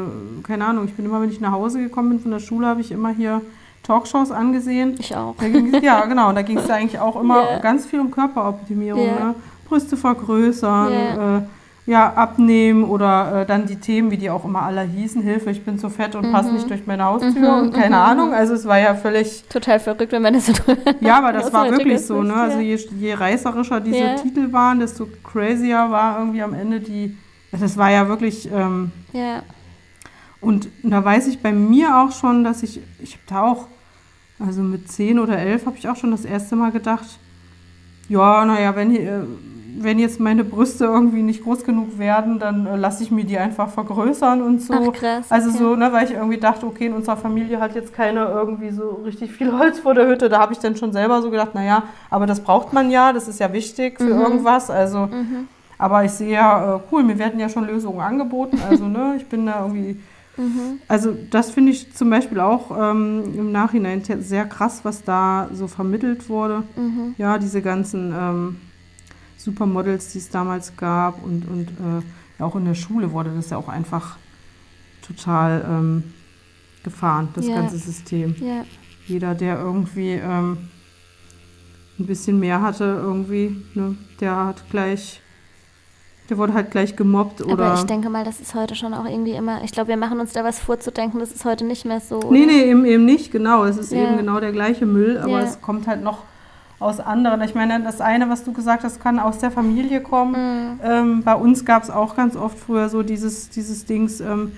keine 0.43 0.65
Ahnung, 0.67 0.85
ich 0.87 0.95
bin 0.95 1.05
immer, 1.07 1.21
wenn 1.21 1.31
ich 1.31 1.41
nach 1.41 1.53
Hause 1.53 1.79
gekommen 1.81 2.11
bin 2.11 2.21
von 2.21 2.31
der 2.31 2.39
Schule, 2.41 2.67
habe 2.67 2.81
ich 2.81 2.93
immer 2.93 3.11
hier 3.11 3.41
Talkshows 3.83 4.31
angesehen. 4.31 4.97
Ich 4.99 5.15
auch. 5.17 5.35
Ja, 5.83 6.05
genau. 6.07 6.33
Da 6.33 6.43
ging 6.43 6.59
es 6.59 6.69
eigentlich 6.71 6.99
auch 7.01 7.21
immer 7.21 7.43
Ja. 7.51 7.59
ganz 7.61 7.87
viel 7.87 8.01
um 8.01 8.11
Körperoptimierung. 8.11 9.07
Ja. 9.07 9.25
Ne? 9.27 9.35
Brüste 9.69 9.97
vergrößern, 9.97 10.93
Ja. 10.93 11.39
äh, 11.39 11.43
ja, 11.87 12.13
abnehmen 12.15 12.83
oder 12.85 13.43
äh, 13.43 13.47
dann 13.47 13.67
die 13.67 13.77
Themen, 13.77 14.11
wie 14.11 14.17
die 14.17 14.29
auch 14.29 14.45
immer 14.45 14.63
alle 14.63 14.83
hießen. 14.83 15.23
Hilfe, 15.23 15.51
ich 15.51 15.65
bin 15.65 15.79
zu 15.79 15.89
fett 15.89 16.17
und 16.17 16.33
passe 16.33 16.53
nicht 16.53 16.69
durch 16.69 16.85
meine 16.87 17.05
Haustür 17.05 17.31
Mhm, 17.57 17.67
und 17.67 17.73
keine 17.73 17.95
mhm. 17.97 18.03
Ahnung. 18.03 18.35
Also 18.35 18.55
es 18.55 18.67
war 18.67 18.79
ja 18.79 18.95
völlig, 18.97 19.45
Total 19.49 19.79
verrückt, 19.79 20.11
wenn 20.11 20.23
man 20.23 20.35
das 20.35 20.47
so 20.47 20.53
ja, 21.01 21.19
aber 21.19 21.33
das 21.33 21.53
war 21.53 21.71
wirklich 21.71 22.05
so. 22.05 22.23
Ne? 22.23 22.35
Also 22.35 22.59
je, 22.59 22.77
je 22.99 23.15
reißerischer 23.15 23.81
diese 23.81 23.99
Ja. 23.99 24.15
Titel 24.17 24.53
waren, 24.53 24.81
desto 24.81 25.07
crazier 25.23 25.89
war 25.91 26.19
irgendwie 26.19 26.43
am 26.43 26.55
Ende 26.55 26.81
die, 26.81 27.17
das 27.53 27.77
war 27.77 27.91
ja 27.91 28.09
wirklich... 28.09 28.51
Ähm, 28.53 28.91
Ja, 29.13 29.43
und 30.41 30.69
da 30.83 31.05
weiß 31.05 31.29
ich 31.29 31.41
bei 31.41 31.51
mir 31.53 31.97
auch 31.99 32.13
schon, 32.13 32.45
dass 32.45 32.63
ich, 32.63 32.81
ich 33.01 33.13
habe 33.15 33.23
da 33.27 33.43
auch, 33.43 33.67
also 34.39 34.61
mit 34.63 34.91
10 34.91 35.19
oder 35.19 35.39
11 35.39 35.67
habe 35.67 35.77
ich 35.79 35.89
auch 35.89 35.97
schon 35.97 36.11
das 36.11 36.25
erste 36.25 36.57
Mal 36.57 36.71
gedacht, 36.73 37.07
ja, 38.09 38.45
naja, 38.45 38.77
wenn, 38.77 38.95
äh, 38.95 39.23
wenn 39.79 39.99
jetzt 39.99 40.21
meine 40.21 40.45
Brüste 40.45 40.85
irgendwie 40.87 41.23
nicht 41.23 41.43
groß 41.45 41.65
genug 41.65 41.99
werden, 41.99 42.39
dann 42.39 42.67
äh, 42.67 42.77
lasse 42.77 43.03
ich 43.03 43.11
mir 43.11 43.25
die 43.25 43.39
einfach 43.39 43.69
vergrößern 43.69 44.43
und 44.43 44.63
so. 44.63 44.75
Ach, 44.75 44.93
krass, 44.93 45.27
Also 45.31 45.51
okay. 45.51 45.59
so, 45.59 45.77
ne, 45.77 45.93
weil 45.93 46.05
ich 46.07 46.13
irgendwie 46.13 46.39
dachte, 46.39 46.67
okay, 46.67 46.87
in 46.87 46.93
unserer 46.93 47.17
Familie 47.17 47.61
hat 47.61 47.75
jetzt 47.75 47.93
keiner 47.95 48.29
irgendwie 48.31 48.71
so 48.71 49.03
richtig 49.05 49.33
viel 49.33 49.53
Holz 49.59 49.79
vor 49.81 49.95
der 49.95 50.07
Hütte. 50.09 50.29
Da 50.29 50.39
habe 50.41 50.53
ich 50.53 50.59
dann 50.59 50.77
schon 50.77 50.93
selber 50.93 51.21
so 51.23 51.31
gedacht, 51.31 51.55
naja, 51.55 51.85
aber 52.11 52.27
das 52.27 52.41
braucht 52.41 52.73
man 52.73 52.91
ja, 52.91 53.13
das 53.13 53.29
ist 53.29 53.41
ja 53.41 53.53
wichtig 53.53 53.99
für 53.99 54.05
Mhm. 54.15 54.21
irgendwas. 54.21 54.71
Also, 54.71 55.09
aber 55.79 56.05
ich 56.05 56.13
sehe 56.13 56.33
ja, 56.33 56.77
äh, 56.77 56.81
cool, 56.91 57.03
mir 57.03 57.19
werden 57.19 57.39
ja 57.39 57.49
schon 57.49 57.67
Lösungen 57.67 58.01
angeboten. 58.01 58.59
Also, 58.69 58.87
ne, 58.87 59.15
ich 59.19 59.27
bin 59.27 59.47
da 59.47 59.63
irgendwie 59.63 60.01
Mhm. 60.39 60.81
also 60.87 61.17
das 61.31 61.51
finde 61.51 61.73
ich 61.73 61.95
zum 61.95 62.11
Beispiel 62.11 62.41
auch 62.41 62.71
ähm, 62.71 63.25
im 63.39 63.53
Nachhinein 63.53 64.03
sehr 64.21 64.45
krass, 64.45 64.81
was 64.83 65.03
da 65.03 65.49
so 65.55 65.67
vermittelt 65.67 66.29
wurde. 66.29 66.63
Mhm. 66.77 67.15
Ja, 67.17 67.39
diese 67.39 67.63
ganzen 67.63 68.13
ähm, 68.15 68.57
Supermodels, 69.47 70.09
die 70.13 70.19
es 70.19 70.29
damals 70.29 70.77
gab 70.77 71.23
und, 71.23 71.47
und 71.49 71.69
äh, 71.71 72.43
auch 72.43 72.57
in 72.57 72.65
der 72.65 72.75
Schule 72.75 73.13
wurde 73.13 73.31
das 73.35 73.51
ja 73.51 73.57
auch 73.57 73.69
einfach 73.69 74.17
total 75.07 75.65
ähm, 75.69 76.03
gefahren, 76.83 77.29
das 77.35 77.47
Ja. 77.47 77.55
ganze 77.55 77.79
System. 77.79 78.35
ja. 78.41 78.65
Jeder, 79.07 79.37
der 79.37 79.61
irgendwie 79.61 80.15
ähm, 80.15 80.69
ein 82.01 82.07
bisschen 82.07 82.41
mehr 82.41 82.61
hatte, 82.61 82.83
irgendwie, 83.01 83.63
ne, 83.75 83.97
der 84.21 84.35
hat 84.35 84.69
gleich, 84.69 85.21
der 86.29 86.39
wurde 86.39 86.55
halt 86.55 86.73
gleich 86.73 86.97
gemobbt 86.97 87.41
oder. 87.41 87.67
Aber 87.67 87.75
ich 87.79 87.87
denke 87.87 88.11
mal, 88.11 88.25
das 88.25 88.41
ist 88.41 88.57
heute 88.57 88.75
schon 88.75 88.95
auch 88.95 89.05
irgendwie 89.05 89.31
immer. 89.35 89.63
Ich 89.63 89.71
glaube, 89.71 89.91
wir 89.91 89.97
machen 89.97 90.19
uns 90.19 90.33
da 90.33 90.43
was 90.43 90.59
vorzudenken, 90.59 91.21
das 91.21 91.31
ist 91.31 91.45
heute 91.45 91.65
nicht 91.65 91.85
mehr 91.85 92.01
so. 92.01 92.19
Nee, 92.33 92.43
oder? 92.43 92.47
nee, 92.53 92.63
eben, 92.69 92.85
eben 92.85 93.05
nicht, 93.05 93.31
genau. 93.31 93.65
Es 93.65 93.77
ist 93.77 93.93
Ja. 93.93 94.03
eben 94.03 94.17
genau 94.17 94.41
der 94.41 94.51
gleiche 94.51 94.87
Müll, 94.87 95.19
aber 95.19 95.39
Ja. 95.39 95.45
es 95.45 95.61
kommt 95.61 95.87
halt 95.87 96.03
noch 96.03 96.25
aus 96.79 97.01
anderen. 97.01 97.41
Ich 97.43 97.55
meine, 97.55 97.83
das 97.83 98.01
eine, 98.01 98.29
was 98.29 98.45
du 98.45 98.53
gesagt 98.53 98.85
hast, 98.85 99.01
kann 99.01 99.19
aus 99.19 99.39
der 99.39 99.51
Familie 99.51 100.03
kommen. 100.03 100.75
Mhm. 100.75 100.81
Ähm, 100.83 101.23
bei 101.23 101.35
uns 101.35 101.65
gab 101.65 101.83
es 101.83 101.91
auch 101.91 102.17
ganz 102.17 102.37
oft 102.37 102.59
früher 102.59 102.89
so 102.89 103.03
dieses, 103.03 103.49
dieses 103.49 103.87
Dings, 103.87 104.21
ähm, 104.21 104.53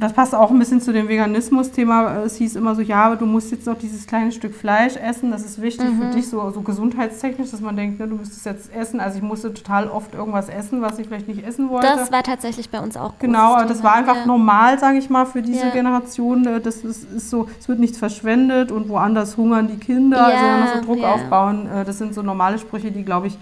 das 0.00 0.12
passt 0.12 0.34
auch 0.34 0.50
ein 0.50 0.58
bisschen 0.58 0.80
zu 0.80 0.92
dem 0.92 1.08
Veganismus-Thema. 1.08 2.22
Es 2.24 2.36
hieß 2.36 2.56
immer 2.56 2.74
so, 2.74 2.82
ja, 2.82 3.04
aber 3.04 3.16
du 3.16 3.26
musst 3.26 3.50
jetzt 3.50 3.66
noch 3.66 3.78
dieses 3.78 4.06
kleine 4.06 4.32
Stück 4.32 4.54
Fleisch 4.54 4.96
essen. 4.96 5.30
Das 5.30 5.44
ist 5.44 5.60
wichtig 5.60 5.88
Mhm. 5.90 5.98
für 6.00 6.06
dich, 6.16 6.28
so, 6.28 6.50
so 6.50 6.60
gesundheitstechnisch, 6.60 7.50
dass 7.50 7.60
man 7.60 7.76
denkt, 7.76 7.98
ne, 7.98 8.06
du 8.08 8.16
müsstest 8.16 8.46
jetzt 8.46 8.74
essen. 8.74 9.00
Also 9.00 9.16
ich 9.18 9.22
musste 9.22 9.52
total 9.54 9.88
oft 9.88 10.14
irgendwas 10.14 10.48
essen, 10.48 10.82
was 10.82 10.98
ich 10.98 11.06
vielleicht 11.08 11.28
nicht 11.28 11.46
essen 11.46 11.68
wollte. 11.70 11.86
Das 11.86 12.12
war 12.12 12.22
tatsächlich 12.22 12.70
bei 12.70 12.80
uns 12.80 12.96
auch 12.96 13.14
Genau, 13.18 13.56
das 13.64 13.82
war 13.82 13.94
Thema. 13.94 14.10
einfach 14.10 14.16
ja. 14.16 14.26
normal, 14.26 14.78
sage 14.78 14.98
ich 14.98 15.10
mal, 15.10 15.26
für 15.26 15.42
diese 15.42 15.66
Ja. 15.66 15.70
Generation. 15.70 16.46
Äh, 16.46 16.60
Das 16.60 16.76
ist, 16.78 17.10
ist 17.12 17.30
so, 17.30 17.48
es 17.58 17.68
wird 17.68 17.78
nichts 17.78 17.98
verschwendet 17.98 18.70
und 18.72 18.88
woanders 18.88 19.36
hungern 19.36 19.68
die 19.68 19.78
Kinder. 19.78 20.24
also 20.26 20.44
Ja, 20.44 20.54
wenn 20.54 20.64
wir 20.64 20.80
so 20.80 20.86
Druck 20.86 21.04
aufbauen, 21.04 21.68
äh, 21.68 21.84
das 21.84 21.98
sind 21.98 22.14
so 22.14 22.22
normale 22.22 22.58
Sprüche, 22.58 22.90
die, 22.90 23.04
glaube 23.04 23.28
ich, 23.28 23.38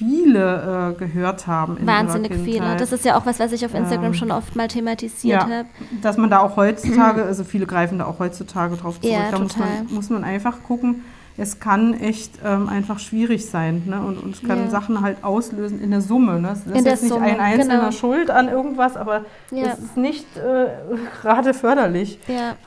viele 0.00 0.94
äh, 0.96 0.98
gehört 0.98 1.46
haben 1.46 1.76
in 1.76 1.86
Wahnsinnig 1.86 2.32
viele. 2.34 2.76
Das 2.78 2.90
ist 2.90 3.04
ja 3.04 3.18
auch 3.18 3.26
was, 3.26 3.38
was 3.38 3.52
ich 3.52 3.66
auf 3.66 3.74
Instagram 3.74 4.06
Ähm, 4.06 4.14
schon 4.14 4.30
oft 4.30 4.56
mal 4.56 4.66
thematisiert 4.66 5.42
ja, 5.42 5.56
habe. 5.58 5.68
dass 6.00 6.16
man 6.16 6.30
da 6.30 6.38
auch 6.38 6.56
heutzutage, 6.56 7.22
also 7.26 7.44
viele 7.44 7.66
greifen 7.66 7.98
da 7.98 8.06
auch 8.06 8.18
heutzutage 8.18 8.76
drauf 8.76 8.98
zurück. 8.98 9.12
Ja, 9.14 9.30
da 9.30 9.38
muss 9.38 9.52
total. 9.52 9.68
man, 9.84 9.94
muss 9.94 10.08
man 10.08 10.24
einfach 10.24 10.62
gucken, 10.62 11.04
es 11.36 11.60
kann 11.60 11.94
echt 11.94 12.32
ähm, 12.44 12.68
einfach 12.68 12.98
schwierig 12.98 13.46
sein. 13.46 13.82
Ne? 13.86 14.00
Und, 14.00 14.18
und 14.22 14.34
es 14.34 14.42
kann 14.42 14.58
Ja. 14.58 14.70
Sachen 14.70 15.00
halt 15.02 15.22
auslösen 15.22 15.80
in 15.80 15.90
der 15.90 16.00
Summe. 16.00 16.40
Ne? 16.40 16.50
Es 16.52 16.60
ist 16.60 16.66
In 16.66 16.84
der 16.84 16.92
jetzt 16.92 17.02
nicht 17.02 17.12
Summe, 17.12 17.26
ein 17.26 17.40
einzelner 17.40 17.78
genau. 17.78 17.92
Schuld 17.92 18.30
an 18.30 18.48
irgendwas, 18.48 18.96
aber 18.96 19.24
es 19.50 19.78
ist 19.78 19.96
nicht 19.96 20.26
äh, 20.36 20.66
gerade 21.22 21.54
förderlich. 21.54 22.18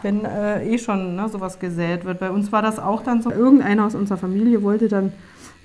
Wenn 0.02 0.26
äh, 0.26 0.66
eh 0.66 0.78
schon 0.78 1.16
ne, 1.16 1.30
sowas 1.30 1.60
gesät 1.60 2.06
wird. 2.06 2.20
Bei 2.20 2.30
uns 2.30 2.52
war 2.52 2.62
das 2.62 2.78
auch 2.80 3.04
dann 3.04 3.22
so. 3.22 3.32
Irgendeiner 3.32 3.86
aus 3.86 3.96
unserer 3.96 4.18
Familie 4.18 4.62
wollte 4.64 4.88
dann 4.88 5.14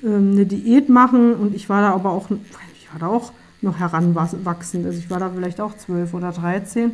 ähm, 0.02 0.32
eine 0.32 0.46
Diät 0.46 0.88
machen 0.88 1.34
und 1.34 1.54
ich 1.54 1.68
war 1.68 1.82
da 1.82 1.92
aber 1.92 2.10
auch, 2.10 2.28
ich 2.30 2.92
war 2.92 3.00
da 3.00 3.06
auch 3.06 3.32
noch 3.60 3.78
heranwachsend. 3.78 4.86
Also 4.86 4.98
ich 4.98 5.10
war 5.10 5.18
da 5.18 5.30
vielleicht 5.34 5.60
auch 5.60 5.76
zwölf 5.76 6.14
oder 6.14 6.32
13. 6.32 6.92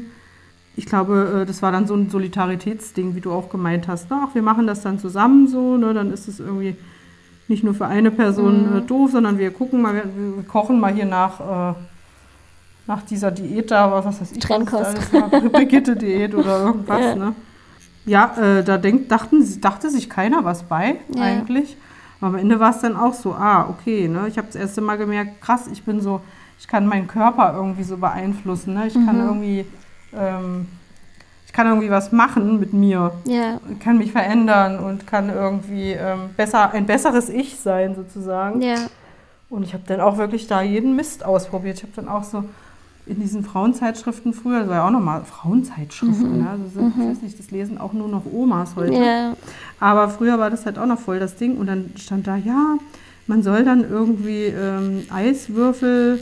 Ich 0.76 0.86
glaube, 0.86 1.42
äh, 1.42 1.46
das 1.46 1.62
war 1.62 1.72
dann 1.72 1.86
so 1.86 1.94
ein 1.94 2.10
Solidaritätsding, 2.10 3.14
wie 3.14 3.20
du 3.20 3.32
auch 3.32 3.48
gemeint 3.48 3.88
hast. 3.88 4.06
Ach, 4.10 4.34
wir 4.34 4.42
machen 4.42 4.66
das 4.66 4.82
dann 4.82 4.98
zusammen 4.98 5.46
so, 5.46 5.76
ne? 5.76 5.94
dann 5.94 6.12
ist 6.12 6.28
es 6.28 6.40
irgendwie 6.40 6.76
nicht 7.48 7.62
nur 7.62 7.74
für 7.74 7.86
eine 7.86 8.10
Person 8.10 8.78
äh, 8.78 8.80
doof, 8.80 9.10
sondern 9.12 9.38
wir 9.38 9.50
gucken 9.50 9.82
mal, 9.82 9.94
wir, 9.94 10.04
wir 10.36 10.44
kochen 10.44 10.80
mal 10.80 10.92
hier 10.92 11.04
nach, 11.04 11.72
äh, 11.72 11.74
nach 12.86 13.02
dieser 13.02 13.30
Diät 13.30 13.70
da, 13.70 14.04
was 14.04 14.20
weiß 14.20 14.32
ich, 14.32 14.38
Trennkost. 14.38 14.96
Brigitte-Diät 15.52 16.34
oder 16.34 16.60
irgendwas. 16.64 17.00
Ja. 17.00 17.14
Ne? 17.14 17.34
Ja, 18.06 18.36
äh, 18.58 18.64
da 18.64 18.78
denk, 18.78 19.08
dachten, 19.08 19.60
dachte 19.60 19.90
sich 19.90 20.10
keiner 20.10 20.44
was 20.44 20.64
bei, 20.64 20.96
Ja. 21.14 21.22
eigentlich. 21.22 21.76
Aber 22.24 22.36
am 22.36 22.40
Ende 22.40 22.58
war 22.58 22.70
es 22.70 22.78
dann 22.80 22.96
auch 22.96 23.12
so, 23.12 23.34
ah, 23.34 23.66
okay, 23.68 24.08
ne? 24.08 24.24
ich 24.28 24.38
habe 24.38 24.46
das 24.46 24.56
erste 24.56 24.80
Mal 24.80 24.96
gemerkt, 24.96 25.42
krass, 25.42 25.66
ich 25.70 25.82
bin 25.84 26.00
so, 26.00 26.22
ich 26.58 26.66
kann 26.66 26.86
meinen 26.86 27.06
Körper 27.06 27.52
irgendwie 27.54 27.82
so 27.82 27.98
beeinflussen. 27.98 28.72
Ne? 28.72 28.86
Ich 28.86 28.94
kann 28.94 29.18
Mhm. 29.20 29.26
irgendwie, 29.26 29.66
ähm, 30.16 30.68
ich 31.46 31.52
kann 31.52 31.66
irgendwie 31.66 31.90
was 31.90 32.12
machen 32.12 32.58
mit 32.60 32.72
mir, 32.72 33.12
Ja. 33.26 33.60
kann 33.78 33.98
mich 33.98 34.10
verändern 34.12 34.78
und 34.78 35.06
kann 35.06 35.28
irgendwie 35.28 35.92
ähm, 35.92 36.30
besser, 36.34 36.70
ein 36.72 36.86
besseres 36.86 37.28
Ich 37.28 37.60
sein 37.60 37.94
sozusagen. 37.94 38.62
Ja. 38.62 38.76
Und 39.50 39.62
ich 39.64 39.74
habe 39.74 39.84
dann 39.86 40.00
auch 40.00 40.16
wirklich 40.16 40.46
da 40.46 40.62
jeden 40.62 40.96
Mist 40.96 41.26
ausprobiert. 41.26 41.76
Ich 41.76 41.82
habe 41.82 41.92
dann 41.94 42.08
auch 42.08 42.24
so 42.24 42.44
in 43.06 43.20
diesen 43.20 43.44
Frauenzeitschriften 43.44 44.32
früher, 44.32 44.60
das 44.60 44.68
war 44.68 44.76
ja 44.76 44.86
auch 44.86 44.90
nochmal 44.90 45.24
Frauenzeitschriften, 45.24 46.42
ne? 46.42 46.48
also 46.50 46.64
so, 46.74 46.80
ich 46.88 47.10
weiß 47.10 47.22
nicht, 47.22 47.38
das 47.38 47.50
lesen 47.50 47.76
auch 47.76 47.92
nur 47.92 48.08
noch 48.08 48.22
Omas 48.32 48.76
heute. 48.76 48.94
Ja. 48.94 49.34
Aber 49.78 50.08
früher 50.08 50.38
war 50.38 50.48
das 50.48 50.64
halt 50.64 50.78
auch 50.78 50.86
noch 50.86 50.98
voll 50.98 51.18
das 51.18 51.36
Ding. 51.36 51.58
Und 51.58 51.66
dann 51.66 51.90
stand 51.96 52.26
da, 52.26 52.36
ja, 52.36 52.76
man 53.26 53.42
soll 53.42 53.64
dann 53.64 53.88
irgendwie 53.88 54.44
ähm, 54.44 55.02
Eiswürfel 55.10 56.18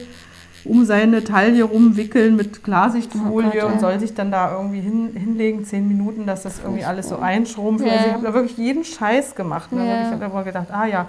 um 0.65 0.85
seine 0.85 1.25
Taille 1.25 1.65
rumwickeln 1.65 2.37
mit 2.37 2.63
Klarsichtfolie 2.63 3.51
Oh 3.53 3.61
Gott, 3.63 3.73
und 3.73 3.81
soll 3.81 3.99
sich 3.99 4.15
dann 4.15 4.31
da 4.31 4.57
irgendwie 4.57 4.81
hin, 4.81 5.11
hinlegen, 5.15 5.65
zehn 5.65 5.87
Minuten, 5.87 6.27
dass 6.27 6.43
das 6.43 6.61
irgendwie 6.63 6.85
alles 6.85 7.09
so 7.09 7.19
einschrumpft. 7.19 7.85
Ja. 7.85 7.93
Also 7.93 8.07
ich 8.07 8.13
habe 8.13 8.25
da 8.25 8.35
wirklich 8.35 8.57
jeden 8.59 8.85
Scheiß 8.85 9.35
gemacht. 9.35 9.73
Und 9.73 9.83
ich 9.85 9.89
habe 9.89 10.19
da 10.19 10.27
immer 10.27 10.45
gedacht, 10.45 10.69
ah 10.71 10.87
ja. 10.87 11.07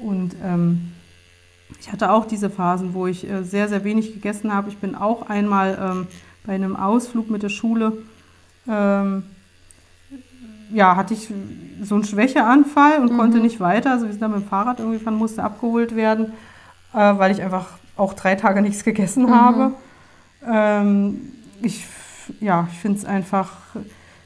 Und 0.00 0.34
ähm, 0.44 0.92
ich 1.80 1.92
hatte 1.92 2.10
auch 2.10 2.26
diese 2.26 2.50
Phasen, 2.50 2.94
wo 2.94 3.06
ich 3.06 3.28
äh, 3.28 3.42
sehr, 3.42 3.68
sehr 3.68 3.84
wenig 3.84 4.14
gegessen 4.14 4.52
habe. 4.52 4.68
Ich 4.68 4.78
bin 4.78 4.94
auch 4.94 5.28
einmal 5.28 5.78
ähm, 5.80 6.06
bei 6.44 6.54
einem 6.54 6.76
Ausflug 6.76 7.30
mit 7.30 7.42
der 7.42 7.48
Schule 7.48 7.92
ähm, 8.68 9.24
ja, 10.70 10.96
hatte 10.96 11.14
ich 11.14 11.28
so 11.82 11.94
einen 11.94 12.04
Schwächeanfall 12.04 13.00
und 13.00 13.16
konnte 13.16 13.38
nicht 13.38 13.60
weiter. 13.60 13.92
Also 13.92 14.04
wir 14.04 14.12
sind 14.12 14.20
dann 14.20 14.32
mit 14.32 14.42
dem 14.42 14.48
Fahrrad 14.48 14.80
irgendwie 14.80 14.98
fahren, 14.98 15.14
musste 15.14 15.42
abgeholt 15.42 15.96
werden, 15.96 16.32
äh, 16.92 16.98
weil 16.98 17.30
ich 17.30 17.42
einfach 17.42 17.66
auch 17.96 18.14
drei 18.14 18.34
Tage 18.34 18.60
nichts 18.60 18.84
gegessen 18.84 19.34
habe. 19.34 19.72
Ähm, 20.46 21.32
ich 21.62 21.86
ja, 22.40 22.68
ich 22.70 22.78
finde 22.78 22.98
es 22.98 23.04
einfach 23.04 23.56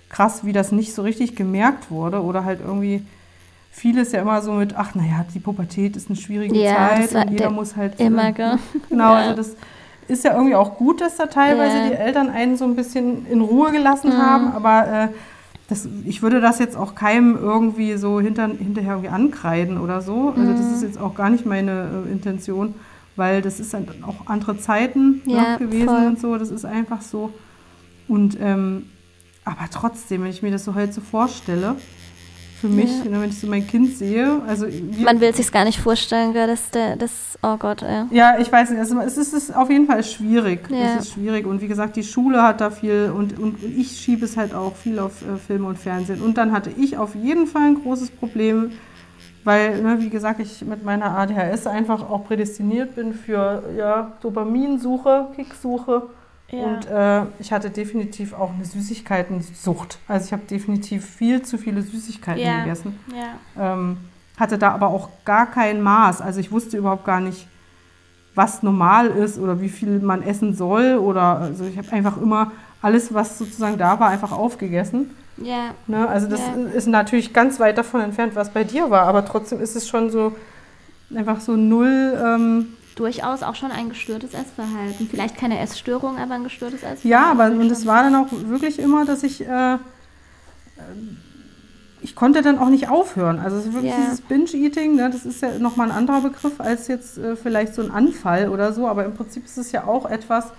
krass, 0.09 0.45
wie 0.45 0.53
das 0.53 0.73
nicht 0.73 0.95
so 0.95 1.03
richtig 1.03 1.37
gemerkt 1.37 1.91
wurde 1.91 2.23
oder 2.23 2.45
halt 2.45 2.61
irgendwie 2.61 3.05
vieles 3.73 4.13
ja 4.13 4.21
immer 4.21 4.41
so 4.43 4.53
mit, 4.53 4.75
ach 4.77 4.95
naja, 4.95 5.25
die 5.35 5.41
Pubertät 5.41 5.97
ist 5.97 6.09
eine 6.09 6.17
schwierige 6.17 6.55
Ja, 6.57 6.75
Zeit 6.75 7.13
das 7.15 7.25
und 7.25 7.31
jeder 7.31 7.45
der- 7.47 7.51
muss 7.51 7.75
halt 7.75 7.99
immer, 7.99 8.29
äh, 8.29 8.33
gell? 8.33 8.59
Genau, 8.89 9.13
Ja. 9.15 9.19
also 9.21 9.35
das 9.35 9.57
ist 10.09 10.25
ja 10.25 10.35
irgendwie 10.35 10.55
auch 10.55 10.77
gut, 10.77 11.01
dass 11.01 11.17
da 11.17 11.27
teilweise 11.27 11.79
Ja. 11.79 11.87
die 11.89 11.95
Eltern 11.95 12.29
einen 12.29 12.57
so 12.57 12.65
ein 12.65 12.77
bisschen 12.77 13.27
in 13.27 13.41
Ruhe 13.41 13.73
gelassen 13.73 14.11
Mhm. 14.11 14.19
haben, 14.19 14.53
aber 14.53 14.87
äh, 15.05 15.09
das, 15.69 15.89
ich 16.05 16.23
würde 16.23 16.41
das 16.41 16.59
jetzt 16.59 16.77
auch 16.77 16.95
keinem 16.95 17.37
irgendwie 17.37 17.95
so 17.97 18.21
hinter, 18.21 18.47
hinterher 18.49 18.93
irgendwie 18.93 19.09
ankreiden 19.09 19.79
oder 19.79 20.03
so. 20.03 20.35
Also 20.37 20.53
das 20.53 20.67
Mhm. 20.67 20.75
ist 20.75 20.83
jetzt 20.83 20.99
auch 21.01 21.15
gar 21.15 21.31
nicht 21.31 21.47
meine 21.47 22.05
äh, 22.07 22.13
Intention, 22.13 22.75
weil 23.17 23.41
das 23.41 23.59
ist 23.59 23.73
dann 23.73 23.87
auch 24.07 24.27
andere 24.27 24.59
Zeiten 24.59 25.23
Ja, 25.25 25.57
gewesen 25.57 25.89
voll. 25.89 26.07
und 26.09 26.21
so. 26.21 26.37
Das 26.37 26.51
ist 26.51 26.65
einfach 26.67 27.01
so. 27.01 27.33
Und 28.07 28.37
ähm, 28.41 28.87
aber 29.47 29.65
trotzdem, 29.73 30.25
wenn 30.25 30.31
ich 30.31 30.43
mir 30.43 30.51
das 30.51 30.65
so 30.65 30.75
heute 30.75 30.93
so 30.93 31.01
vorstelle, 31.01 31.77
für 32.63 32.69
mich, 32.69 33.05
Ja. 33.05 33.11
wenn 33.21 33.29
ich 33.29 33.41
so 33.41 33.49
mein 33.49 33.67
Kind 33.67 33.97
sehe, 33.97 34.41
also 34.47 34.67
Man 35.05 35.21
will 35.21 35.35
sich 35.35 35.51
gar 35.51 35.65
nicht 35.65 35.81
vorstellen, 35.81 36.33
gell, 36.33 36.47
dass 36.47 36.71
der, 36.71 36.95
das, 36.95 37.11
oh 37.43 37.57
Gott, 37.57 37.83
ey. 37.83 38.05
ja, 38.11 38.39
ich 38.39 38.51
weiß 38.53 38.71
nicht, 38.71 38.79
also 38.79 38.99
es 39.01 39.19
ist, 39.19 39.33
es 39.35 39.49
ist 39.49 39.57
auf 39.57 39.69
jeden 39.69 39.87
Fall 39.87 40.05
schwierig. 40.05 40.61
Ja. 40.71 40.95
Es 40.97 41.07
ist 41.07 41.13
schwierig 41.15 41.45
und 41.45 41.61
wie 41.61 41.67
gesagt, 41.67 41.97
die 41.97 42.05
Schule 42.05 42.41
hat 42.41 42.61
da 42.61 42.71
viel 42.71 43.13
und, 43.13 43.37
und, 43.37 43.61
und 43.63 43.77
ich 43.77 43.91
schiebe 44.01 44.25
es 44.25 44.37
halt 44.37 44.55
auch 44.55 44.77
viel 44.77 45.01
auf 45.01 45.23
äh, 45.23 45.37
Filme 45.45 45.67
und 45.67 45.77
Fernsehen. 45.79 46.23
Und 46.23 46.39
dann 46.39 46.53
hatte 46.53 46.71
ich 46.79 46.97
auf 46.97 47.17
jeden 47.17 47.49
Fall 47.49 47.63
ein 47.63 47.83
großes 47.83 48.13
Problem, 48.13 48.71
weil, 49.43 49.83
ne, 49.83 49.97
wie 49.99 50.09
gesagt, 50.09 50.39
ich 50.39 50.65
mit 50.65 50.85
meiner 50.85 51.19
ADHS 51.19 51.67
einfach 51.67 52.09
auch 52.09 52.25
prädestiniert 52.27 52.95
bin 52.95 53.13
für 53.13 53.65
ja, 53.77 54.13
Dopaminsuche, 54.23 55.31
Kicksuche. 55.35 56.03
Und 56.53 56.87
äh, 56.87 57.23
ich 57.39 57.51
hatte 57.53 57.71
definitiv 57.71 58.35
auch 58.35 58.53
eine 58.53 58.65
Süßigkeitensucht. 58.65 59.99
Also 60.07 60.27
ich 60.27 60.33
habe 60.33 60.43
definitiv 60.45 61.05
viel 61.07 61.43
zu 61.43 61.57
viele 61.57 61.83
Süßigkeiten 61.83 62.45
Ja. 62.45 62.59
gegessen. 62.61 62.99
ja. 63.15 63.73
Ähm, 63.75 63.97
hatte 64.39 64.59
da 64.59 64.73
aber 64.73 64.89
auch 64.89 65.09
gar 65.25 65.47
kein 65.51 65.81
Maß. 65.83 66.21
Also 66.21 66.41
ich 66.41 66.51
wusste 66.51 66.77
überhaupt 66.77 67.05
gar 67.05 67.21
nicht, 67.21 67.47
was 68.35 68.63
normal 68.63 69.09
ist 69.09 69.39
oder 69.39 69.61
wie 69.61 69.69
viel 69.69 70.01
man 70.01 70.23
essen 70.23 70.55
soll. 70.55 70.97
Oder 70.97 71.39
also 71.39 71.65
ich 71.65 71.77
habe 71.79 71.91
einfach 71.93 72.17
immer 72.21 72.53
alles, 72.81 73.13
was 73.15 73.39
sozusagen 73.39 73.79
da 73.79 74.01
war, 74.01 74.09
einfach 74.09 74.33
aufgegessen. 74.33 75.11
Ja, 75.37 75.75
Ne? 75.87 76.07
Also 76.09 76.29
das 76.29 76.41
Ja. 76.41 76.55
ist 76.75 76.87
natürlich 76.89 77.33
ganz 77.33 77.61
weit 77.61 77.79
davon 77.79 78.01
entfernt, 78.03 78.35
was 78.35 78.51
bei 78.51 78.65
dir 78.65 78.91
war. 78.91 79.07
Aber 79.07 79.25
trotzdem 79.25 79.61
ist 79.61 79.77
es 79.77 79.89
schon 79.89 80.11
so 80.11 80.35
einfach 81.15 81.41
so 81.41 81.57
null. 81.57 82.19
Ähm, 82.23 82.67
durchaus 82.95 83.43
auch 83.43 83.55
schon 83.55 83.71
ein 83.71 83.89
gestörtes 83.89 84.35
Essverhalten. 84.35 85.09
Vielleicht 85.09 85.37
keine 85.37 85.59
Essstörung, 85.59 86.19
aber 86.19 86.35
ein 86.35 86.45
gestörtes 86.45 86.81
Essverhalten. 86.83 87.09
Ja, 87.09 87.31
aber 87.31 87.47
und 87.47 87.71
es 87.71 87.87
war 87.87 88.03
dann 88.03 88.15
auch 88.15 88.29
wirklich 88.31 88.79
immer, 88.79 89.05
dass 89.05 89.23
ich, 89.23 89.41
äh, 89.47 89.75
äh, 89.75 89.79
ich 92.01 92.15
konnte 92.17 92.43
dann 92.43 92.59
auch 92.59 92.69
nicht 92.69 92.89
aufhören. 92.89 93.39
Also 93.39 93.59
es 93.59 93.67
ist 93.67 93.73
wirklich 93.75 93.93
Ja. 93.93 94.01
dieses 94.05 94.21
Binge-Eating, 94.23 94.97
ne, 94.97 95.11
das 95.11 95.25
ist 95.25 95.41
ja 95.43 95.59
nochmal 95.59 95.91
ein 95.91 95.97
anderer 95.97 96.21
Begriff 96.21 96.61
als 96.61 96.89
jetzt 96.89 97.17
äh, 97.19 97.37
vielleicht 97.37 97.75
so 97.75 97.83
ein 97.83 97.91
Anfall 97.91 98.49
oder 98.49 98.73
so, 98.73 98.89
aber 98.89 99.05
im 99.05 99.15
Prinzip 99.15 99.45
ist 99.45 99.57
es 99.59 99.71
ja 99.73 99.85
auch 99.87 100.07
etwas 100.07 100.53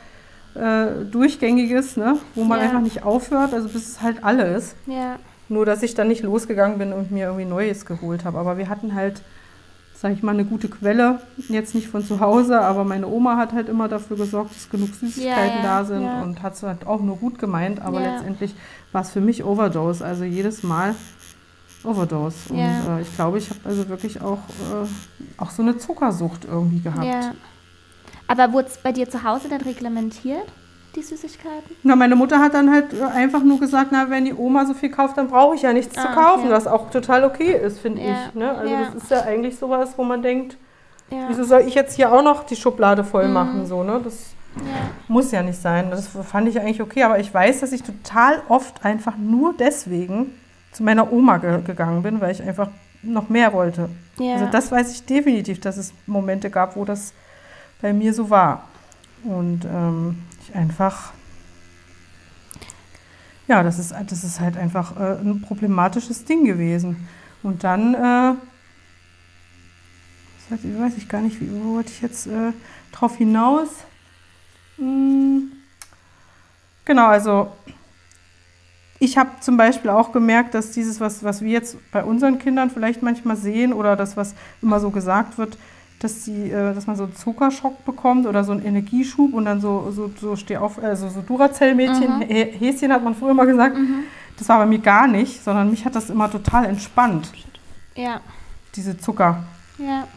äh, 0.56 1.04
Durchgängiges, 1.10 1.98
ne, 1.98 2.18
wo 2.36 2.44
man 2.44 2.60
Ja. 2.60 2.66
einfach 2.66 2.80
nicht 2.82 3.04
aufhört, 3.04 3.54
also 3.54 3.68
bis 3.70 3.88
es 3.90 4.02
halt 4.02 4.24
alle 4.24 4.56
ist. 4.56 4.76
Ja, 4.86 5.18
Nur, 5.50 5.66
dass 5.66 5.84
ich 5.84 5.94
dann 5.96 6.08
nicht 6.08 6.24
losgegangen 6.24 6.78
bin 6.78 6.94
und 6.94 7.12
mir 7.12 7.26
irgendwie 7.26 7.46
Neues 7.46 7.86
geholt 7.86 8.24
habe. 8.24 8.38
Aber 8.40 8.58
wir 8.58 8.70
hatten 8.70 8.94
halt, 8.96 9.22
sag 10.04 10.12
ich 10.12 10.22
mal, 10.22 10.34
eine 10.34 10.44
gute 10.44 10.68
Quelle. 10.68 11.22
Jetzt 11.48 11.74
nicht 11.74 11.88
von 11.88 12.06
zu 12.06 12.20
Hause, 12.20 12.60
aber 12.60 12.84
meine 12.84 13.08
Oma 13.08 13.38
hat 13.38 13.54
halt 13.54 13.70
immer 13.70 13.88
dafür 13.88 14.18
gesorgt, 14.18 14.54
dass 14.54 14.70
genug 14.70 14.94
Süßigkeiten 14.94 15.64
Ja, 15.64 15.64
ja, 15.64 15.80
da 15.80 15.86
sind 15.86 16.04
ja. 16.04 16.22
und 16.22 16.44
hat 16.44 16.56
es 16.56 16.64
halt 16.64 16.86
auch 16.86 17.00
nur 17.00 17.16
gut 17.16 17.40
gemeint. 17.40 17.82
Aber 17.82 18.02
letztendlich 18.02 18.54
war 18.92 19.02
es 19.02 19.12
für 19.12 19.22
mich 19.22 19.46
Overdose. 19.46 20.04
Also 20.06 20.26
jedes 20.26 20.62
Mal 20.62 20.94
Overdose. 21.86 22.36
Und 22.50 22.60
äh, 22.60 23.02
ich 23.02 23.16
glaube, 23.16 23.38
ich 23.38 23.50
habe 23.50 23.62
also 23.64 23.88
wirklich 23.88 24.22
auch, 24.22 24.40
äh, 24.40 24.88
auch 25.38 25.52
so 25.52 25.62
eine 25.62 25.78
Zuckersucht 25.78 26.44
irgendwie 26.44 26.82
gehabt. 26.82 27.34
Aber 28.28 28.52
wurde 28.52 28.68
es 28.68 28.78
bei 28.80 28.92
dir 28.92 29.10
zu 29.10 29.24
Hause 29.24 29.48
dann 29.48 29.62
reglementiert, 29.62 30.52
die 30.96 31.02
Süßigkeiten? 31.02 31.76
Na, 31.84 31.96
meine 31.96 32.16
Mutter 32.16 32.40
hat 32.40 32.54
dann 32.54 32.72
halt 32.72 33.00
einfach 33.02 33.44
nur 33.44 33.60
gesagt, 33.60 33.90
na, 33.92 34.10
wenn 34.10 34.26
die 34.26 34.34
Oma 34.34 34.66
so 34.66 34.74
viel 34.74 34.90
kauft, 34.90 35.18
dann 35.18 35.28
brauche 35.28 35.56
ich 35.56 35.62
ja 35.64 35.74
nichts 35.74 35.94
zu 35.94 36.08
Ah, 36.08 36.14
kaufen, 36.14 36.44
okay. 36.46 36.52
was 36.52 36.68
auch 36.68 36.90
total 36.92 37.24
okay 37.24 37.54
ist, 37.54 37.80
finde 37.80 38.02
Ja, 38.02 38.28
ich. 38.30 38.36
Ne? 38.36 38.50
Also 38.58 38.72
ja. 38.74 38.80
das 38.94 39.04
ist 39.04 39.12
ja 39.12 39.22
eigentlich 39.24 39.58
sowas, 39.58 39.94
wo 39.98 40.04
man 40.04 40.22
denkt, 40.22 40.58
Ja. 41.10 41.26
wieso 41.30 41.44
soll 41.44 41.62
ich 41.62 41.76
jetzt 41.76 41.96
hier 41.96 42.12
auch 42.14 42.24
noch 42.24 42.44
die 42.44 42.56
Schublade 42.56 43.04
voll 43.04 43.28
Mhm. 43.28 43.34
machen? 43.34 43.66
So, 43.66 43.84
ne? 43.84 44.00
Das 44.04 44.34
muss 45.08 45.32
ja 45.32 45.42
nicht 45.42 45.60
sein. 45.60 45.90
Das 45.90 46.08
fand 46.08 46.48
ich 46.48 46.60
eigentlich 46.60 46.82
okay, 46.82 47.04
aber 47.04 47.18
ich 47.20 47.34
weiß, 47.34 47.62
dass 47.62 47.72
ich 47.72 47.82
total 47.84 48.42
oft 48.50 48.86
einfach 48.86 49.18
nur 49.18 49.54
deswegen 49.58 50.32
zu 50.72 50.84
meiner 50.84 51.12
Oma 51.12 51.38
ge 51.38 51.62
gegangen 51.64 52.04
bin, 52.04 52.22
weil 52.22 52.32
ich 52.32 52.42
einfach 52.44 52.70
noch 53.02 53.30
mehr 53.30 53.52
wollte. 53.54 53.90
Also 54.20 54.46
das 54.52 54.72
weiß 54.72 54.92
ich 54.92 55.06
definitiv, 55.06 55.60
dass 55.60 55.78
es 55.78 55.92
Momente 56.06 56.50
gab, 56.52 56.76
wo 56.76 56.86
das 56.86 57.14
bei 57.82 57.94
mir 57.94 58.14
so 58.14 58.30
war. 58.30 58.64
Und 59.24 59.66
ähm, 59.66 60.20
ich 60.54 60.60
einfach, 60.60 61.14
ja, 63.48 63.64
das 63.64 63.80
ist, 63.80 63.94
das 64.08 64.24
ist 64.24 64.40
halt 64.40 64.58
einfach 64.58 64.96
äh, 64.98 65.20
ein 65.20 65.42
problematisches 65.42 66.26
Ding 66.26 66.46
gewesen. 66.46 67.08
Und 67.42 67.64
dann, 67.64 67.94
äh, 67.94 68.36
weiß, 70.50 70.60
weiß 70.64 70.98
ich 70.98 71.10
gar 71.10 71.22
nicht, 71.22 71.42
wie, 71.42 71.52
wo 71.52 71.76
wollte 71.76 71.92
ich 71.92 72.02
jetzt 72.02 72.28
äh, 72.28 72.54
drauf 72.92 73.18
hinaus? 73.18 73.70
Hm, 74.78 75.52
genau, 76.86 77.08
also 77.08 77.52
ich 79.00 79.18
habe 79.18 79.32
zum 79.42 79.58
Beispiel 79.58 79.90
auch 79.90 80.14
gemerkt, 80.14 80.54
dass 80.54 80.72
dieses, 80.72 81.02
was, 81.02 81.24
was 81.24 81.42
wir 81.42 81.52
jetzt 81.52 81.78
bei 81.92 82.04
unseren 82.04 82.40
Kindern 82.40 82.70
vielleicht 82.70 83.04
manchmal 83.04 83.36
sehen 83.36 83.74
oder 83.74 83.98
das, 83.98 84.16
was 84.16 84.34
immer 84.62 84.80
so 84.80 84.92
gesagt 84.92 85.38
wird, 85.38 85.58
dass, 86.04 86.24
die, 86.26 86.52
äh, 86.52 86.74
dass 86.74 86.86
man 86.88 86.96
so 86.96 87.04
einen 87.04 87.16
Zuckerschock 87.16 87.86
bekommt 87.86 88.26
oder 88.28 88.44
so 88.44 88.52
einen 88.52 88.66
Energieschub 88.66 89.34
und 89.34 89.46
dann 89.46 89.62
so, 89.62 89.92
so, 89.92 90.12
so 90.20 90.36
steh 90.36 90.58
auf, 90.58 90.82
also 90.84 91.10
so 91.10 91.22
Duracell-Mädchen, 91.22 92.18
Mhm. 92.18 92.22
Hä- 92.24 92.52
Häschen 92.60 92.92
hat 92.92 93.04
man 93.04 93.16
früher 93.16 93.34
mal 93.34 93.46
gesagt. 93.46 93.78
Das 94.38 94.50
war 94.50 94.58
bei 94.60 94.66
mir 94.66 94.80
gar 94.80 95.08
nicht, 95.08 95.44
sondern 95.44 95.70
mich 95.70 95.86
hat 95.86 95.96
das 95.96 96.10
immer 96.10 96.30
total 96.30 96.66
entspannt, 96.66 97.32
ja. 97.96 98.20
diese 98.76 98.98
Zucker. 98.98 99.44
Ja. 99.78 100.08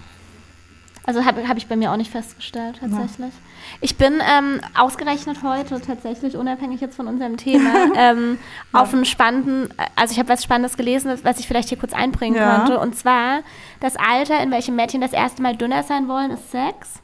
Also 1.05 1.25
habe 1.25 1.47
hab 1.47 1.57
ich 1.57 1.69
bei 1.69 1.77
mir 1.77 1.93
auch 1.93 1.97
nicht 1.97 2.11
festgestellt, 2.11 2.79
tatsächlich. 2.81 3.33
Ich 3.81 3.97
bin 3.97 4.21
ähm, 4.21 4.61
ausgerechnet 4.79 5.39
heute, 5.43 5.81
tatsächlich 5.81 6.37
unabhängig 6.37 6.81
jetzt 6.81 6.97
von 6.97 7.07
unserem 7.07 7.37
Thema, 7.37 7.71
ähm, 7.97 8.39
auf 8.73 8.93
einen 8.93 9.05
spannenden, 9.05 9.69
also 9.95 10.13
ich 10.13 10.19
habe 10.19 10.29
was 10.29 10.43
Spannendes 10.43 10.77
gelesen, 10.77 11.13
was 11.23 11.39
ich 11.39 11.47
vielleicht 11.47 11.69
hier 11.69 11.79
kurz 11.79 11.93
einbringen 11.93 12.37
Ja. 12.37 12.57
könnte. 12.59 12.79
Und 12.81 12.97
zwar, 12.97 13.41
das 13.81 13.97
Alter, 13.97 14.41
in 14.43 14.51
welchem 14.51 14.77
Mädchen 14.77 15.01
das 15.01 15.13
erste 15.13 15.43
Mal 15.43 15.57
dünner 15.57 15.83
sein 15.83 16.09
wollen, 16.09 16.31
ist 16.31 16.51
sechs. 16.51 17.01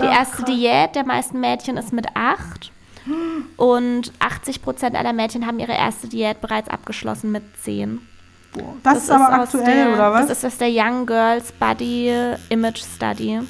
Die 0.00 0.06
Ach, 0.06 0.18
erste 0.18 0.36
krass. 0.42 0.44
Diät 0.46 0.94
der 0.94 1.06
meisten 1.06 1.40
Mädchen 1.40 1.76
ist 1.76 1.92
mit 1.92 2.06
acht. 2.14 2.72
Und 3.56 4.12
80 4.18 4.62
Prozent 4.62 4.96
aller 4.96 5.12
Mädchen 5.12 5.46
haben 5.46 5.58
ihre 5.60 5.72
erste 5.72 6.08
Diät 6.08 6.40
bereits 6.40 6.68
abgeschlossen 6.68 7.30
mit 7.30 7.44
zehn. 7.62 8.00
Das, 8.82 9.04
ist 9.04 9.10
aber 9.10 9.32
aktuell, 9.32 9.64
der, 9.86 9.94
oder 9.94 10.12
was? 10.12 10.26
Das 10.26 10.38
ist 10.38 10.44
aus 10.44 10.58
der 10.58 10.70
Young 10.70 11.06
Girls 11.06 11.52
Body 11.52 12.12
Image 12.48 12.82
Study. 12.82 13.40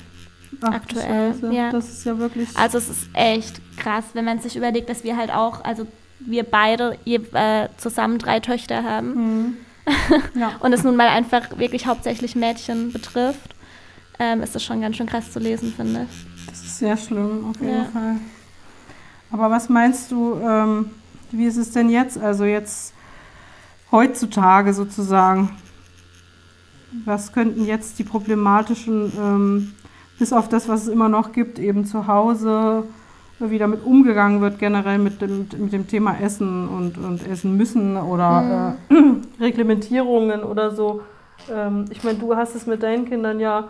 Ach, 0.63 0.73
aktuell, 0.73 1.35
ja. 1.51 1.71
Das 1.71 1.89
ist 1.89 2.05
ja 2.05 2.19
wirklich. 2.19 2.49
Also 2.57 2.79
es 2.79 2.89
ist 2.89 3.09
echt 3.13 3.61
krass, 3.77 4.05
wenn 4.15 4.25
man 4.25 4.41
sich 4.41 4.57
überlegt, 4.57 4.89
dass 4.89 5.05
wir 5.05 5.17
halt 5.17 5.31
auch, 5.33 5.65
also 5.65 5.87
wir 6.21 6.45
beide 6.45 6.97
äh, 7.05 7.69
zusammen 7.77 8.19
drei 8.19 8.41
Töchter 8.41 8.83
haben 8.85 9.15
Hm. 9.15 9.57
ja. 10.35 10.53
und 10.61 10.73
es 10.73 10.83
nun 10.83 10.97
mal 10.97 11.09
einfach 11.09 11.59
wirklich 11.59 11.87
hauptsächlich 11.87 12.35
Mädchen 12.35 12.93
betrifft, 12.93 13.55
ähm, 14.19 14.43
ist 14.43 14.55
das 14.55 14.65
schon 14.65 14.81
ganz 14.81 14.97
schön 14.97 15.07
krass 15.07 15.31
zu 15.31 15.39
lesen, 15.39 15.73
finde 15.77 16.07
ich. 16.11 16.47
Das 16.47 16.61
ist 16.61 16.79
sehr 16.79 16.97
schlimm, 16.97 17.47
auf 17.51 17.61
jeden 17.61 17.73
Ja. 17.77 17.85
Fall. 17.85 18.17
Aber 19.31 19.51
was 19.51 19.69
meinst 19.69 20.11
du, 20.11 20.41
ähm, 20.43 20.91
wie 21.31 21.45
ist 21.45 21.57
es 21.57 21.71
denn 21.73 21.91
jetzt? 21.91 22.17
Also 22.19 22.45
jetzt 22.45 22.95
heutzutage 23.93 24.73
sozusagen. 24.73 25.51
Was 27.05 27.33
könnten 27.33 27.65
jetzt 27.67 27.99
die 27.99 28.05
problematischen, 28.05 29.13
ähm, 29.19 29.75
bis 30.19 30.33
auf 30.33 30.49
das, 30.49 30.69
was 30.69 30.83
es 30.83 30.89
immer 30.89 31.09
noch 31.09 31.33
gibt, 31.33 31.59
eben 31.59 31.85
zu 31.85 32.07
Hause, 32.07 32.85
wie 33.39 33.59
damit 33.59 33.85
umgegangen 33.85 34.41
wird, 34.41 34.59
generell 34.59 34.99
mit 34.99 35.21
dem, 35.21 35.47
mit 35.59 35.73
dem 35.73 35.87
Thema 35.87 36.17
Essen 36.19 36.69
und, 36.69 36.97
und 36.97 37.27
Essen 37.29 37.57
müssen 37.57 37.97
oder 37.97 38.77
äh, 38.89 38.95
Reglementierungen 39.41 40.43
oder 40.43 40.75
so. 40.75 41.03
Ähm, 41.53 41.85
ich 41.91 42.03
meine, 42.03 42.19
du 42.19 42.35
hast 42.35 42.55
es 42.55 42.67
mit 42.67 42.83
deinen 42.83 43.05
Kindern 43.07 43.39
ja 43.41 43.69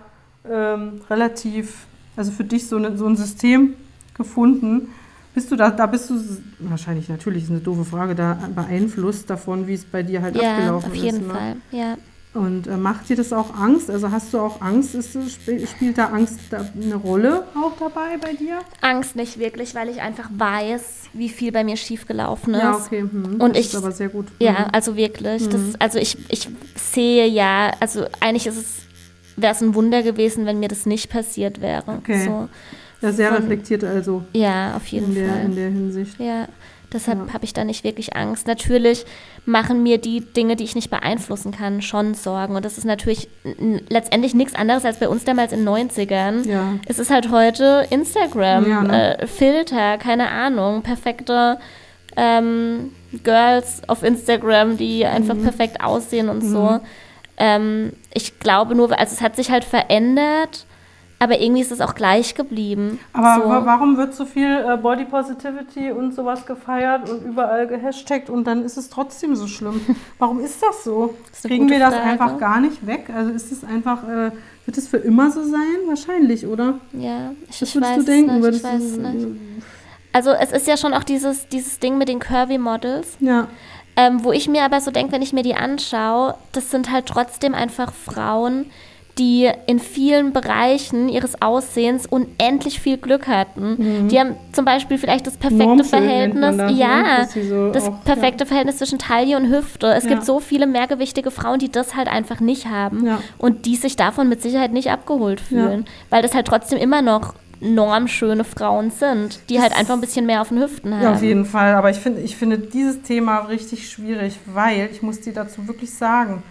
ähm, 0.49 1.01
relativ, 1.11 1.87
also 2.17 2.31
für 2.31 2.45
dich 2.45 2.69
so, 2.69 2.79
ne, 2.79 2.97
so 2.97 3.07
ein 3.07 3.17
System 3.17 3.75
gefunden. 4.17 4.89
Bist 5.35 5.51
du 5.51 5.57
da, 5.57 5.71
da 5.71 5.87
bist 5.87 6.09
du 6.09 6.15
wahrscheinlich, 6.61 7.09
natürlich 7.09 7.43
ist 7.43 7.51
eine 7.51 7.59
doofe 7.61 7.85
Frage, 7.85 8.15
da 8.15 8.39
beeinflusst 8.55 9.29
davon, 9.29 9.67
wie 9.67 9.75
es 9.75 9.85
bei 9.85 10.03
dir 10.03 10.23
halt 10.23 10.37
Ja, 10.37 10.53
abgelaufen 10.53 10.91
auf 10.91 10.97
ist. 10.97 11.03
jeden 11.03 11.27
ne? 11.27 11.35
Fall, 11.35 11.57
ja. 11.73 11.97
Und 12.37 12.67
äh, 12.67 12.77
macht 12.77 13.09
dir 13.09 13.17
das 13.17 13.33
auch 13.33 13.55
Angst? 13.55 13.89
Also 13.91 14.11
hast 14.11 14.33
du 14.35 14.39
auch 14.39 14.61
Angst? 14.61 14.95
Ist, 14.95 15.17
sp 15.17 15.65
spielt 15.67 15.97
da 15.99 16.07
Angst 16.07 16.39
eine 16.53 16.95
Rolle 16.97 17.45
auch 17.55 17.73
dabei 17.79 18.17
bei 18.21 18.35
dir? 18.35 18.59
Angst 18.83 19.17
nicht 19.17 19.39
wirklich, 19.39 19.75
weil 19.75 19.89
ich 19.89 20.01
einfach 20.03 20.29
weiß, 20.37 20.83
wie 21.15 21.29
viel 21.31 21.51
bei 21.51 21.65
mir 21.65 21.77
schiefgelaufen 21.77 22.55
ist. 22.55 22.61
Ja, 22.63 22.77
okay. 22.77 23.01
Hm. 23.01 23.37
Und 23.41 23.57
das 23.57 23.59
ich, 23.59 23.67
ist 23.69 23.75
aber 23.77 23.93
sehr 23.93 24.09
gut. 24.11 24.27
Ja, 24.39 24.67
Hm. 24.67 24.71
also 24.73 24.97
wirklich. 24.97 25.47
Mhm. 25.47 25.51
Das, 25.51 25.61
also 25.79 25.99
ich, 25.99 26.19
ich 26.31 26.49
sehe 26.75 27.27
ja, 27.27 27.73
also 27.81 28.05
eigentlich 28.21 28.47
ist 28.47 28.59
es, 28.59 28.67
wäre 29.37 29.53
es 29.55 29.61
ein 29.63 29.75
Wunder 29.75 30.03
gewesen, 30.03 30.45
wenn 30.47 30.61
mir 30.61 30.69
das 30.69 30.85
nicht 30.87 31.09
passiert 31.11 31.61
wäre. 31.61 31.85
Okay. 31.87 32.25
So, 32.27 32.49
Ja, 33.01 33.13
sehr 33.13 33.33
reflektiert 33.33 33.83
also 33.85 34.25
ja, 34.33 34.77
auf 34.77 34.87
jeden 34.89 35.09
in 35.09 35.15
der, 35.15 35.29
Fall. 35.29 35.45
in 35.45 35.55
der 35.57 35.69
Hinsicht. 35.69 36.19
Ja, 36.21 36.49
deshalb 36.93 37.27
Ja. 37.29 37.33
habe 37.35 37.45
ich 37.45 37.53
da 37.53 37.65
nicht 37.65 37.85
wirklich 37.85 38.17
Angst. 38.17 38.47
Natürlich 38.47 39.05
machen 39.45 39.83
mir 39.83 39.99
die 39.99 40.21
Dinge, 40.21 40.57
die 40.57 40.65
ich 40.65 40.75
nicht 40.75 40.91
beeinflussen 40.91 41.53
kann, 41.53 41.83
schon 41.83 42.15
Sorgen. 42.15 42.57
Und 42.57 42.65
das 42.65 42.79
ist 42.79 42.85
natürlich 42.85 43.29
letztendlich 43.89 44.35
nichts 44.35 44.55
anderes 44.55 44.85
als 44.85 44.99
bei 44.99 45.09
uns 45.09 45.25
damals 45.25 45.53
in 45.53 45.61
den 45.61 45.69
90ern. 45.69 46.47
Ja. 46.49 46.75
Es 46.87 46.99
ist 46.99 47.11
halt 47.11 47.31
heute 47.31 47.87
Instagram, 47.91 48.69
Ja, 48.69 48.83
ne? 48.83 49.19
äh, 49.19 49.27
Filter, 49.27 49.99
keine 49.99 50.31
Ahnung, 50.31 50.83
perfekte 50.83 51.59
ähm, 52.17 52.93
Girls 53.25 53.83
auf 53.89 54.03
Instagram, 54.03 54.77
die 54.77 55.05
einfach 55.05 55.35
Mhm. 55.35 55.43
perfekt 55.43 55.81
aussehen 55.83 56.29
und 56.29 56.41
so. 56.43 56.81
Ähm, 57.37 57.93
ich 58.15 58.39
glaube 58.39 58.75
nur, 58.75 58.99
also 58.99 59.13
es 59.13 59.21
hat 59.21 59.37
sich 59.37 59.51
halt 59.51 59.65
verändert, 59.65 60.65
aber 61.19 61.41
irgendwie 61.41 61.63
ist 61.63 61.73
es 61.73 61.81
auch 61.81 61.95
gleich 61.95 62.35
geblieben. 62.35 62.99
Aber 63.13 63.43
so. 63.43 63.49
wa- 63.49 63.63
warum 63.65 63.97
wird 63.97 64.15
so 64.15 64.25
viel 64.27 64.65
äh, 64.69 64.77
Body 64.77 65.05
Positivity 65.07 65.91
und 65.91 66.15
sowas 66.15 66.45
gefeiert 66.47 67.09
und 67.09 67.25
überall 67.25 67.67
gehashtagt 67.67 68.29
und 68.31 68.45
dann 68.47 68.65
ist 68.65 68.77
es 68.77 68.91
trotzdem 68.91 69.35
so 69.35 69.47
schlimm? 69.47 69.81
Warum 70.19 70.41
ist 70.41 70.63
das 70.63 70.85
so? 70.85 71.15
Das 71.31 71.39
ist 71.45 71.47
Kriegen 71.49 71.69
wir 71.71 71.79
das 71.79 71.95
Frage. 71.95 72.11
einfach 72.11 72.39
gar 72.39 72.61
nicht 72.61 72.87
weg? 72.87 73.09
Also 73.15 73.31
ist 73.31 73.51
es 73.51 73.65
einfach, 73.65 74.03
äh, 74.09 74.31
wird 74.67 74.77
es 74.79 74.89
für 74.89 74.99
immer 74.99 75.31
so 75.31 75.43
sein? 75.43 75.77
Wahrscheinlich, 75.87 76.47
oder? 76.47 76.75
Ja, 76.93 77.33
ich, 77.49 77.63
Was 77.63 77.75
würdest 77.75 77.91
weiß 77.93 77.97
du 77.99 78.03
denken? 78.05 78.29
es 78.31 78.35
nicht. 78.37 78.43
Würdest 78.45 78.65
Ich 78.65 78.73
weiß 78.73 78.93
du, 78.97 79.01
nicht. 79.29 79.29
Also 80.13 80.31
es 80.33 80.53
ist 80.53 80.67
ja 80.67 80.77
schon 80.77 80.93
auch 80.95 81.05
dieses, 81.05 81.49
dieses 81.49 81.79
Ding 81.79 81.99
mit 81.99 82.09
den 82.09 82.19
Curvy-Models, 82.21 83.17
Ja, 83.21 83.49
ähm, 83.97 84.25
wo 84.25 84.33
ich 84.33 84.49
mir 84.49 84.63
aber 84.65 84.81
so 84.81 84.91
denke, 84.91 85.13
wenn 85.13 85.23
ich 85.23 85.33
mir 85.33 85.43
die 85.43 85.55
anschaue, 85.55 86.35
das 86.53 86.71
sind 86.71 86.91
halt 86.91 87.07
trotzdem 87.07 87.55
einfach 87.55 87.93
Frauen, 87.93 88.67
die 89.19 89.51
in 89.67 89.79
vielen 89.79 90.33
Bereichen 90.35 91.09
ihres 91.09 91.41
Aussehens 91.41 92.07
unendlich 92.07 92.81
viel 92.81 92.99
Glück 92.99 93.27
hatten. 93.27 94.09
Die 94.11 94.21
haben 94.21 94.37
zum 94.53 94.65
Beispiel 94.67 94.99
vielleicht 94.99 95.27
das 95.27 95.39
perfekte 95.39 95.65
Mhm. 95.67 95.77
Nennt 95.77 95.87
Verhältnis, 95.89 96.57
das, 96.59 96.71
ne? 96.73 96.79
ja, 96.79 97.27
so 97.49 97.71
das 97.73 97.85
auch- 97.85 98.05
perfekte 98.05 98.45
Verhältnis 98.45 98.77
zwischen 98.77 98.99
Taille 98.99 99.37
und 99.39 99.49
Hüfte. 99.51 99.87
Es 99.95 100.05
Ja. 100.05 100.11
gibt 100.11 100.25
so 100.27 100.39
viele 100.41 100.67
mehrgewichtige 100.67 101.31
Frauen, 101.31 101.59
die 101.59 101.71
das 101.73 101.97
halt 101.97 102.09
einfach 102.09 102.41
nicht 102.41 102.67
haben 102.67 103.07
Ja. 103.07 103.21
und 103.39 103.65
die 103.65 103.77
sich 103.77 103.97
davon 103.97 104.29
mit 104.29 104.43
Sicherheit 104.43 104.73
nicht 104.73 104.91
abgeholt 104.91 105.41
fühlen, 105.41 105.87
weil 106.11 106.21
das 106.23 106.35
halt 106.35 106.47
trotzdem 106.47 106.79
immer 106.79 107.01
noch 107.01 107.35
normschöne 107.61 108.45
Frauen 108.45 108.91
sind, 108.91 109.41
die 109.49 109.63
halt 109.63 109.75
einfach 109.75 109.95
ein 109.95 110.01
bisschen 110.03 110.27
mehr 110.27 110.43
auf 110.43 110.51
den 110.51 110.61
Hüften 110.63 110.93
haben. 110.95 111.03
Ja, 111.03 111.15
auf 111.15 111.23
jeden 111.23 111.47
Fall. 111.47 111.75
Aber 111.75 111.89
ich 111.89 111.97
finde, 111.97 112.21
ich 112.21 112.37
finde 112.37 112.59
dieses 112.59 113.01
Thema 113.01 113.39
richtig 113.39 113.89
schwierig, 113.89 114.35
weil 114.45 114.91
ich 114.93 115.01
muss 115.01 115.23
dir 115.23 115.33
dazu 115.33 115.67
wirklich 115.67 115.95
sagen, 115.95 116.43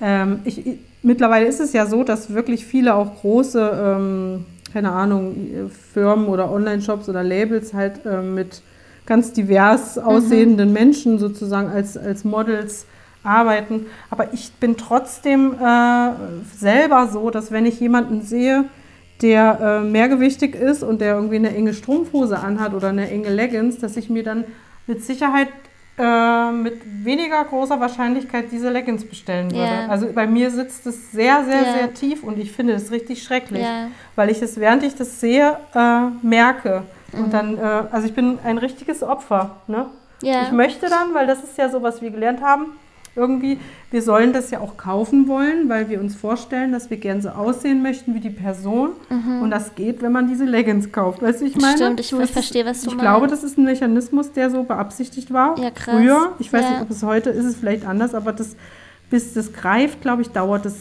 ähm, 0.00 0.40
ich, 0.46 0.62
mittlerweile 1.04 1.46
ist 1.46 1.60
es 1.60 1.72
ja 1.72 1.86
so, 1.86 2.02
dass 2.02 2.34
wirklich 2.34 2.66
viele 2.66 2.94
auch 2.94 3.20
große, 3.20 3.96
ähm, 3.96 4.46
keine 4.72 4.90
Ahnung, 4.90 5.70
Firmen 5.92 6.26
oder 6.26 6.50
Online-Shops 6.50 7.08
oder 7.08 7.22
Labels 7.22 7.72
halt 7.74 8.00
ähm, 8.04 8.34
mit 8.34 8.62
ganz 9.06 9.32
divers 9.32 9.98
aussehenden 9.98 10.72
Menschen 10.72 11.18
sozusagen 11.18 11.68
als, 11.68 11.96
als 11.96 12.24
Models 12.24 12.86
arbeiten. 13.22 13.86
Aber 14.10 14.32
ich 14.32 14.52
bin 14.54 14.76
trotzdem 14.76 15.54
äh, 15.54 16.10
selber 16.56 17.08
so, 17.12 17.30
dass 17.30 17.52
wenn 17.52 17.66
ich 17.66 17.80
jemanden 17.80 18.22
sehe, 18.22 18.64
der 19.22 19.60
äh, 19.60 19.80
mehrgewichtig 19.84 20.54
ist 20.54 20.82
und 20.82 21.00
der 21.00 21.14
irgendwie 21.14 21.36
eine 21.36 21.54
enge 21.54 21.74
Strumpfhose 21.74 22.38
anhat 22.38 22.74
oder 22.74 22.88
eine 22.88 23.10
enge 23.10 23.30
Leggings, 23.30 23.78
dass 23.78 23.96
ich 23.96 24.10
mir 24.10 24.24
dann 24.24 24.44
mit 24.86 25.04
Sicherheit 25.04 25.48
äh, 25.98 26.50
mit 26.52 26.80
weniger 27.04 27.44
großer 27.44 27.78
Wahrscheinlichkeit 27.78 28.46
diese 28.50 28.70
Leggings 28.70 29.04
bestellen 29.04 29.50
würde. 29.50 29.64
Ja. 29.64 29.86
Also 29.88 30.08
bei 30.12 30.26
mir 30.26 30.50
sitzt 30.50 30.86
es 30.86 31.12
sehr, 31.12 31.44
sehr, 31.44 31.62
Ja. 31.62 31.72
sehr 31.74 31.94
tief 31.94 32.24
und 32.24 32.38
ich 32.38 32.50
finde 32.52 32.72
es 32.74 32.90
richtig 32.90 33.22
schrecklich, 33.22 33.62
Ja. 33.62 33.88
weil 34.16 34.30
ich 34.30 34.42
es, 34.42 34.58
während 34.58 34.82
ich 34.82 34.94
das 34.96 35.20
sehe, 35.20 35.56
äh, 35.74 36.00
merke. 36.22 36.82
Mhm. 37.12 37.24
Und 37.24 37.32
dann, 37.34 37.58
äh, 37.58 37.60
also 37.92 38.06
ich 38.06 38.14
bin 38.14 38.38
ein 38.44 38.58
richtiges 38.58 39.02
Opfer. 39.02 39.56
Ne? 39.68 39.86
Ich 40.22 40.52
möchte 40.52 40.88
dann, 40.88 41.12
weil 41.12 41.26
das 41.26 41.44
ist 41.44 41.58
ja 41.58 41.68
so, 41.68 41.82
was 41.82 42.00
wir 42.00 42.10
gelernt 42.10 42.40
haben, 42.40 42.66
irgendwie, 43.16 43.58
wir 43.90 44.02
sollen 44.02 44.32
das 44.32 44.50
ja 44.50 44.60
auch 44.60 44.76
kaufen 44.76 45.28
wollen, 45.28 45.68
weil 45.68 45.88
wir 45.88 46.00
uns 46.00 46.14
vorstellen, 46.16 46.72
dass 46.72 46.90
wir 46.90 46.96
gern 46.96 47.22
so 47.22 47.28
aussehen 47.30 47.82
möchten 47.82 48.14
wie 48.14 48.20
die 48.20 48.30
Person. 48.30 48.90
Und 49.40 49.50
das 49.50 49.74
geht, 49.74 50.02
wenn 50.02 50.12
man 50.12 50.26
diese 50.28 50.44
Leggings 50.44 50.90
kauft. 50.90 51.22
Weißt 51.22 51.40
du, 51.40 51.44
ich 51.44 51.56
meine? 51.56 51.74
Mhm. 51.74 51.78
Stimmt, 51.78 52.00
ich 52.00 52.08
So 52.08 52.20
es- 52.20 52.30
verstehe, 52.30 52.64
was 52.66 52.82
du 52.82 52.90
Ich 52.90 52.98
glaube, 52.98 53.26
meinst. 53.26 53.34
das 53.34 53.44
ist 53.44 53.56
ein 53.58 53.64
Mechanismus, 53.64 54.32
der 54.32 54.50
so 54.50 54.62
beabsichtigt 54.64 55.32
war. 55.32 55.58
Ja, 55.58 55.70
krass. 55.70 55.94
Früher. 55.96 56.32
Ich 56.38 56.52
weiß 56.52 56.62
Ja. 56.62 56.70
nicht, 56.70 56.82
ob 56.82 56.90
es 56.90 57.02
heute 57.02 57.30
ist, 57.30 57.44
es 57.44 57.56
vielleicht 57.56 57.86
anders, 57.86 58.14
aber 58.14 58.32
das, 58.32 58.56
bis 59.10 59.34
das 59.34 59.52
greift, 59.52 60.00
glaube 60.00 60.22
ich, 60.22 60.30
dauert 60.30 60.64
das 60.64 60.74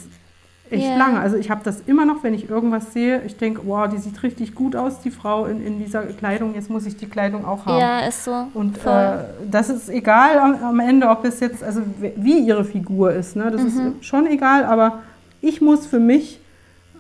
echt 0.74 0.84
Ja. 0.84 0.98
lange. 0.98 1.20
Also 1.20 1.38
ich 1.38 1.50
habe 1.50 1.62
das 1.64 1.82
immer 1.88 2.06
noch, 2.06 2.24
wenn 2.24 2.34
ich 2.34 2.50
irgendwas 2.50 2.92
sehe, 2.94 3.22
ich 3.26 3.38
denke, 3.38 3.62
wow, 3.66 3.88
die 3.88 3.98
sieht 3.98 4.22
richtig 4.24 4.56
gut 4.56 4.76
aus, 4.76 5.00
die 5.02 5.12
Frau 5.12 5.46
in, 5.46 5.66
in 5.66 5.80
dieser 5.80 6.04
Kleidung, 6.04 6.56
jetzt 6.56 6.70
muss 6.70 6.86
ich 6.86 6.98
die 6.98 7.08
Kleidung 7.08 7.46
auch 7.46 7.66
haben. 7.66 7.80
Ja, 7.80 8.00
ist 8.02 8.24
so. 8.26 8.48
Und 8.54 8.78
äh, 8.86 9.18
das 9.50 9.70
ist 9.70 9.90
egal 9.90 10.38
am, 10.40 10.56
am 10.64 10.80
Ende, 10.80 11.08
ob 11.08 11.24
es 11.26 11.40
jetzt, 11.40 11.64
also 11.64 11.82
wie 12.18 12.40
ihre 12.40 12.66
Figur 12.66 13.14
ist. 13.14 13.36
Ne? 13.36 13.50
Das 13.52 13.62
Mhm. 13.62 13.68
ist 14.02 14.06
schon 14.06 14.28
egal, 14.28 14.66
aber 14.66 15.00
ich 15.42 15.62
muss 15.62 15.86
für 15.86 16.00
mich 16.00 16.40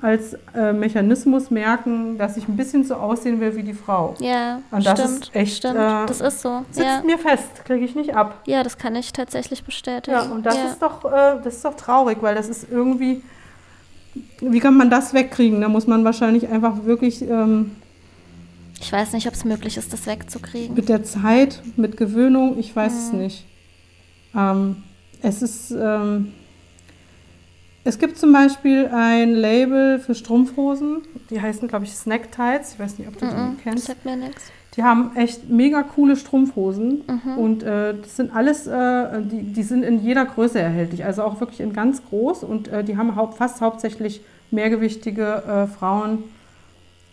als 0.01 0.35
äh, 0.53 0.73
Mechanismus 0.73 1.49
merken, 1.49 2.17
dass 2.17 2.35
ich 2.35 2.49
ein 2.49 2.57
bisschen 2.57 2.83
so 2.83 2.95
aussehen 2.95 3.39
will 3.39 3.55
wie 3.55 3.63
die 3.63 3.73
Frau. 3.73 4.15
ja, 4.19 4.59
Und 4.69 4.85
das 4.85 4.99
stimmt. 4.99 5.19
ist 5.23 5.33
echt, 5.35 5.57
stimmt. 5.59 5.75
äh, 5.77 6.05
das 6.05 6.19
ist 6.19 6.41
so. 6.41 6.65
Sitzt 6.71 6.85
Ja. 6.85 7.01
mir 7.05 7.17
fest, 7.17 7.63
kriege 7.63 7.85
ich 7.85 7.95
nicht 7.95 8.13
ab. 8.13 8.41
ja, 8.45 8.63
das 8.63 8.77
kann 8.77 8.95
ich 8.97 9.13
tatsächlich 9.13 9.63
bestätigen. 9.63 10.17
Ja, 10.17 10.23
und 10.23 10.45
das 10.45 10.57
ja. 10.57 10.65
ist 10.65 10.81
doch, 10.81 11.05
äh, 11.05 11.37
das 11.41 11.55
ist 11.55 11.63
doch 11.63 11.75
traurig, 11.77 12.17
weil 12.19 12.35
das 12.35 12.49
ist 12.49 12.67
irgendwie, 12.69 13.23
wie 14.41 14.59
kann 14.59 14.77
man 14.77 14.89
das 14.89 15.13
wegkriegen? 15.13 15.61
Da 15.61 15.69
muss 15.69 15.87
man 15.87 16.03
wahrscheinlich 16.03 16.47
einfach 16.49 16.85
wirklich 16.85 17.21
ähm, 17.21 17.71
Ich 18.79 18.91
weiß 18.91 19.13
nicht, 19.13 19.27
ob 19.27 19.33
es 19.33 19.45
möglich 19.45 19.77
ist, 19.77 19.91
das 19.93 20.05
wegzukriegen. 20.07 20.75
mit 20.75 20.89
der 20.89 21.03
Zeit, 21.03 21.61
mit 21.77 21.97
Gewöhnung, 21.97 22.57
ich 22.59 22.75
weiß 22.75 22.93
Mhm. 22.93 22.99
es 22.99 23.13
nicht. 23.13 23.45
Ähm, 24.35 24.83
es 25.21 25.41
ist, 25.41 25.71
ähm, 25.71 26.33
es 27.85 27.99
gibt 27.99 28.17
zum 28.17 28.31
Beispiel 28.33 28.87
ein 28.87 29.33
Label 29.33 29.99
für 29.99 30.15
Strumpfhosen, 30.15 31.01
die 31.29 31.41
heißen, 31.41 31.67
glaube 31.67 31.85
ich, 31.85 31.93
Snack 31.93 32.31
Tights. 32.31 32.73
Ich 32.73 32.79
weiß 32.79 32.97
nicht, 32.97 33.07
ob 33.07 33.17
du 33.17 33.25
Mhm, 33.25 33.57
die 33.57 33.63
kennst. 33.63 33.85
sagt 33.85 34.05
mir 34.05 34.15
nichts. 34.15 34.43
Die 34.75 34.83
haben 34.83 35.15
echt 35.15 35.49
mega 35.49 35.83
coole 35.83 36.15
Strumpfhosen 36.15 37.03
Mhm. 37.07 37.37
und 37.37 37.63
äh, 37.63 37.93
das 38.01 38.15
sind 38.15 38.35
alles, 38.35 38.65
äh, 38.65 39.21
die, 39.21 39.43
die 39.53 39.63
sind 39.63 39.83
in 39.83 39.99
jeder 40.03 40.25
Größe 40.25 40.59
erhältlich, 40.59 41.05
also 41.05 41.21
auch 41.23 41.39
wirklich 41.39 41.59
in 41.59 41.73
ganz 41.73 42.01
groß 42.09 42.43
und 42.43 42.67
äh, 42.69 42.83
die 42.83 42.97
haben 42.97 43.15
haupt, 43.15 43.37
fast 43.37 43.61
hauptsächlich 43.61 44.21
mehrgewichtige 44.51 45.43
äh, 45.47 45.67
Frauen. 45.67 46.23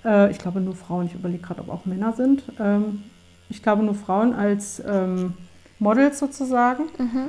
Äh, 0.05 0.31
ich 0.31 0.39
glaube 0.39 0.61
nur 0.61 0.75
Frauen, 0.75 1.07
ich 1.07 1.15
überlege 1.15 1.43
gerade, 1.43 1.61
ob 1.61 1.69
auch 1.71 1.85
Männer 1.87 2.13
sind. 2.15 2.43
Ähm, 2.59 3.03
ich 3.51 3.63
glaube 3.63 3.83
nur 3.83 3.95
Frauen 3.95 4.33
als 4.35 4.83
ähm, 4.87 5.35
Models 5.79 6.19
sozusagen. 6.19 6.85
Mhm. 6.99 7.29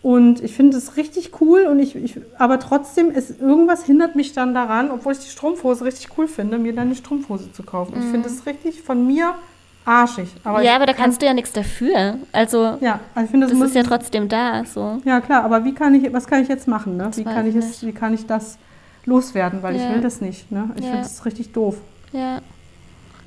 Und 0.00 0.42
ich 0.42 0.54
finde 0.54 0.76
es 0.76 0.96
richtig 0.96 1.40
cool 1.40 1.66
und 1.66 1.80
ich, 1.80 1.96
ich 1.96 2.20
aber 2.38 2.60
trotzdem 2.60 3.10
ist 3.10 3.40
irgendwas 3.40 3.84
hindert 3.84 4.14
mich 4.14 4.32
dann 4.32 4.54
daran, 4.54 4.90
obwohl 4.92 5.12
ich 5.12 5.18
die 5.18 5.28
Strumpfhose 5.28 5.84
richtig 5.84 6.16
cool 6.16 6.28
finde, 6.28 6.58
mir 6.58 6.72
dann 6.72 6.86
eine 6.86 6.94
Strumpfhose 6.94 7.52
zu 7.52 7.64
kaufen. 7.64 7.94
Ich 7.98 8.04
finde 8.06 8.28
es 8.28 8.46
richtig 8.46 8.82
von 8.82 9.06
mir 9.06 9.34
arschig. 9.88 10.28
Aber 10.44 10.62
ja, 10.62 10.70
ich 10.70 10.76
aber 10.76 10.86
da 10.86 10.92
kann- 10.92 11.04
kannst 11.06 11.22
du 11.22 11.26
ja 11.26 11.34
nichts 11.34 11.52
dafür. 11.52 12.16
Also, 12.32 12.76
ja, 12.80 13.00
also 13.14 13.24
ich 13.24 13.30
finde 13.30 13.46
das, 13.46 13.50
das 13.52 13.58
muss 13.58 13.68
ist 13.70 13.74
ja 13.76 13.82
trotzdem 13.82 14.28
da. 14.28 14.64
So. 14.64 15.00
ja 15.04 15.20
klar, 15.20 15.44
aber 15.44 15.64
wie 15.64 15.74
kann 15.74 15.94
ich 15.94 16.12
was 16.12 16.26
kann 16.26 16.42
ich 16.42 16.48
jetzt 16.48 16.68
machen, 16.68 16.96
ne? 16.96 17.10
Wie 17.14 17.24
kann 17.24 17.46
ich 17.46 17.56
ich 17.56 17.64
es 17.64 17.84
wie 17.86 17.92
kann 17.92 18.14
ich 18.14 18.26
das 18.26 18.58
loswerden, 19.06 19.62
weil 19.62 19.76
ich 19.76 19.82
Ja. 19.82 19.94
will 19.94 20.00
das 20.02 20.20
nicht, 20.20 20.50
ne? 20.52 20.70
Ich 20.76 20.84
Ja. 20.84 20.90
finde 20.90 21.02
das 21.04 21.24
richtig 21.24 21.52
doof. 21.52 21.76
Ja. 22.12 22.40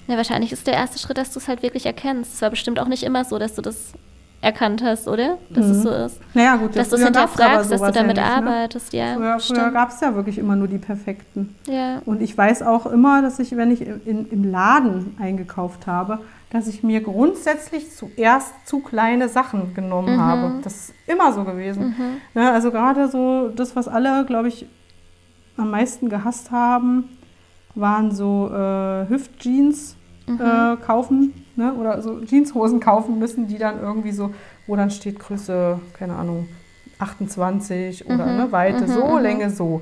Ja, 0.07 0.18
wahrscheinlich 0.18 0.51
ist 0.51 0.68
der 0.68 0.74
erste 0.74 0.99
Schritt, 0.99 1.18
dass 1.18 1.32
du 1.32 1.39
es 1.39 1.47
halt 1.47 1.64
wirklich 1.64 1.86
erkennst. 1.86 2.34
Es 2.36 2.41
war 2.41 2.49
bestimmt 2.49 2.80
auch 2.80 2.88
nicht 2.88 3.03
immer 3.03 3.24
so, 3.26 3.38
dass 3.39 3.53
du 3.55 3.62
das 3.62 3.93
erkannt 4.41 4.81
hast, 4.83 5.07
oder? 5.07 5.37
Dass 5.49 5.65
es 5.67 5.77
Mhm. 5.77 5.81
so 5.83 5.89
ist. 5.91 6.19
Naja, 6.33 6.55
gut, 6.55 6.75
Dass 6.75 6.89
du 6.89 6.95
es 6.95 7.03
hinterfragst, 7.03 7.39
dass 7.39 7.69
du 7.69 7.77
sowas 7.77 7.95
ja 7.95 8.01
damit 8.01 8.17
nicht, 8.17 8.25
ne? 8.25 8.31
arbeitest, 8.33 8.91
ja. 8.93 9.13
Früher, 9.15 9.39
früher 9.39 9.71
gab 9.71 9.89
es 9.89 9.99
ja 10.01 10.15
wirklich 10.15 10.37
immer 10.39 10.55
nur 10.55 10.67
die 10.67 10.79
perfekten. 10.79 11.55
Ja. 11.67 12.01
Und 12.05 12.21
ich 12.21 12.35
weiß 12.37 12.63
auch 12.63 12.85
immer, 12.87 13.21
dass 13.21 13.37
ich, 13.39 13.55
wenn 13.55 13.69
ich 13.71 13.81
in, 13.81 14.27
im 14.31 14.43
Laden 14.49 15.15
eingekauft 15.19 15.85
habe, 15.85 16.19
dass 16.49 16.67
ich 16.67 16.81
mir 16.83 17.01
grundsätzlich 17.01 17.95
zuerst 17.95 18.53
zu 18.65 18.79
kleine 18.79 19.29
Sachen 19.29 19.73
genommen 19.75 20.15
Mhm. 20.15 20.21
habe. 20.21 20.51
Das 20.63 20.73
ist 20.89 20.93
immer 21.07 21.31
so 21.33 21.43
gewesen. 21.43 21.95
Ne, 22.33 22.51
also 22.51 22.71
gerade 22.71 23.07
so 23.09 23.49
das, 23.49 23.75
was 23.75 23.87
alle, 23.87 24.25
glaube 24.25 24.47
ich, 24.47 24.65
am 25.57 25.69
meisten 25.71 26.09
gehasst 26.09 26.49
haben, 26.51 27.09
waren 27.75 28.11
so 28.11 28.49
äh, 28.53 29.07
Hüftjeans 29.07 29.95
Mhm. 30.28 30.39
äh, 30.39 30.78
kaufen 30.86 31.45
ne? 31.55 31.74
oder 31.74 32.01
so 32.01 32.19
Jeanshosen 32.24 32.80
kaufen 32.80 33.17
müssen, 33.19 33.47
die 33.47 33.57
dann 33.57 33.80
irgendwie 33.82 34.11
so, 34.11 34.32
wo 34.67 34.76
dann 34.76 34.91
steht 34.91 35.19
Größe, 35.19 35.80
keine 35.97 36.15
Ahnung, 36.15 36.47
28 36.99 38.05
oder 38.07 38.26
eine 38.26 38.51
Weite, 38.51 38.88
so 38.88 39.17
Länge 39.17 39.49
so. 39.49 39.82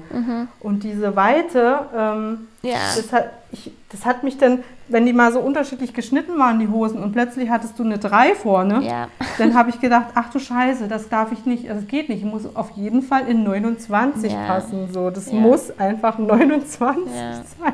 Und 0.61 0.83
diese 0.83 1.15
Weite, 1.17 1.79
ähm, 1.95 2.37
Ja. 2.61 2.77
das, 2.95 3.11
hat, 3.11 3.31
ich, 3.51 3.71
das 3.91 4.05
hat 4.05 4.23
mich 4.23 4.37
dann, 4.37 4.59
wenn 4.87 5.05
die 5.05 5.11
mal 5.11 5.31
so 5.33 5.39
unterschiedlich 5.41 5.93
geschnitten 5.93 6.39
waren, 6.39 6.59
die 6.59 6.69
Hosen, 6.69 7.03
und 7.03 7.11
plötzlich 7.11 7.49
hattest 7.49 7.77
du 7.77 7.83
eine 7.83 7.97
3 7.97 8.35
vorne, 8.35 8.81
Ja. 8.83 9.09
dann 9.37 9.53
habe 9.53 9.69
ich 9.69 9.81
gedacht, 9.81 10.07
ach 10.15 10.29
du 10.31 10.39
Scheiße, 10.39 10.87
das 10.87 11.09
darf 11.09 11.33
ich 11.33 11.45
nicht, 11.45 11.67
also 11.69 11.81
das 11.81 11.89
geht 11.89 12.07
nicht, 12.07 12.19
ich 12.23 12.31
muss 12.31 12.55
auf 12.55 12.71
jeden 12.71 13.01
Fall 13.01 13.27
in 13.27 13.43
29 13.43 14.31
Ja. 14.31 14.45
passen. 14.47 14.87
So. 14.93 15.09
Das 15.09 15.31
muss 15.33 15.77
einfach 15.77 16.17
29 16.19 17.05
Ja. 17.13 17.33
sein. 17.33 17.73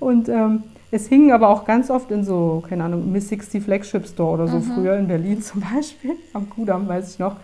Und 0.00 0.28
ähm, 0.28 0.64
es 0.94 1.08
hingen 1.08 1.32
aber 1.32 1.48
auch 1.48 1.64
ganz 1.64 1.90
oft 1.90 2.10
in 2.12 2.24
so, 2.24 2.62
keine 2.68 2.84
Ahnung, 2.84 3.10
Miss 3.10 3.28
60 3.28 3.64
Flagship 3.64 4.06
Store 4.06 4.34
oder 4.34 4.46
so, 4.46 4.60
früher 4.60 4.96
in 4.96 5.08
Berlin 5.08 5.42
zum 5.50 5.60
Beispiel, 5.60 6.12
am 6.32 6.48
Kudamm 6.48 6.86
weiß 6.88 7.10
ich 7.14 7.18
noch. 7.18 7.36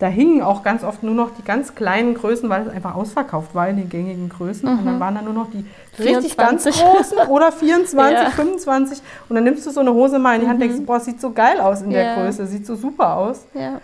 Da 0.00 0.08
hingen 0.08 0.42
auch 0.42 0.62
ganz 0.62 0.84
oft 0.84 1.02
nur 1.02 1.14
noch 1.14 1.30
die 1.34 1.42
ganz 1.44 1.74
kleinen 1.74 2.14
Größen, 2.14 2.48
weil 2.50 2.66
es 2.66 2.68
einfach 2.68 2.94
ausverkauft 2.94 3.54
war 3.54 3.68
in 3.68 3.76
den 3.76 3.88
gängigen 3.88 4.28
Größen. 4.28 4.68
Und 4.68 4.84
dann 4.84 4.98
waren 5.00 5.14
da 5.14 5.22
nur 5.22 5.32
noch 5.32 5.46
die 5.50 5.64
richtig 6.02 6.36
ganz 6.36 6.64
24. 6.64 6.82
großen 6.82 7.18
oder 7.28 7.52
24, 7.52 8.18
Ja. 8.24 8.30
25. 8.30 8.98
Und 9.28 9.36
dann 9.36 9.44
nimmst 9.44 9.64
du 9.64 9.70
so 9.70 9.80
eine 9.80 9.94
Hose 9.94 10.18
mal 10.18 10.34
in 10.34 10.42
die 10.42 10.48
Hand 10.48 10.60
und 10.60 10.68
denkst, 10.68 10.84
boah, 10.84 10.98
sieht 10.98 11.20
so 11.20 11.30
geil 11.30 11.60
aus 11.60 11.80
in 11.80 11.90
der 11.90 12.04
Ja. 12.04 12.14
Größe, 12.16 12.46
sieht 12.48 12.66
so 12.66 12.74
super 12.74 13.16
aus. 13.16 13.46
Ja. 13.54 13.80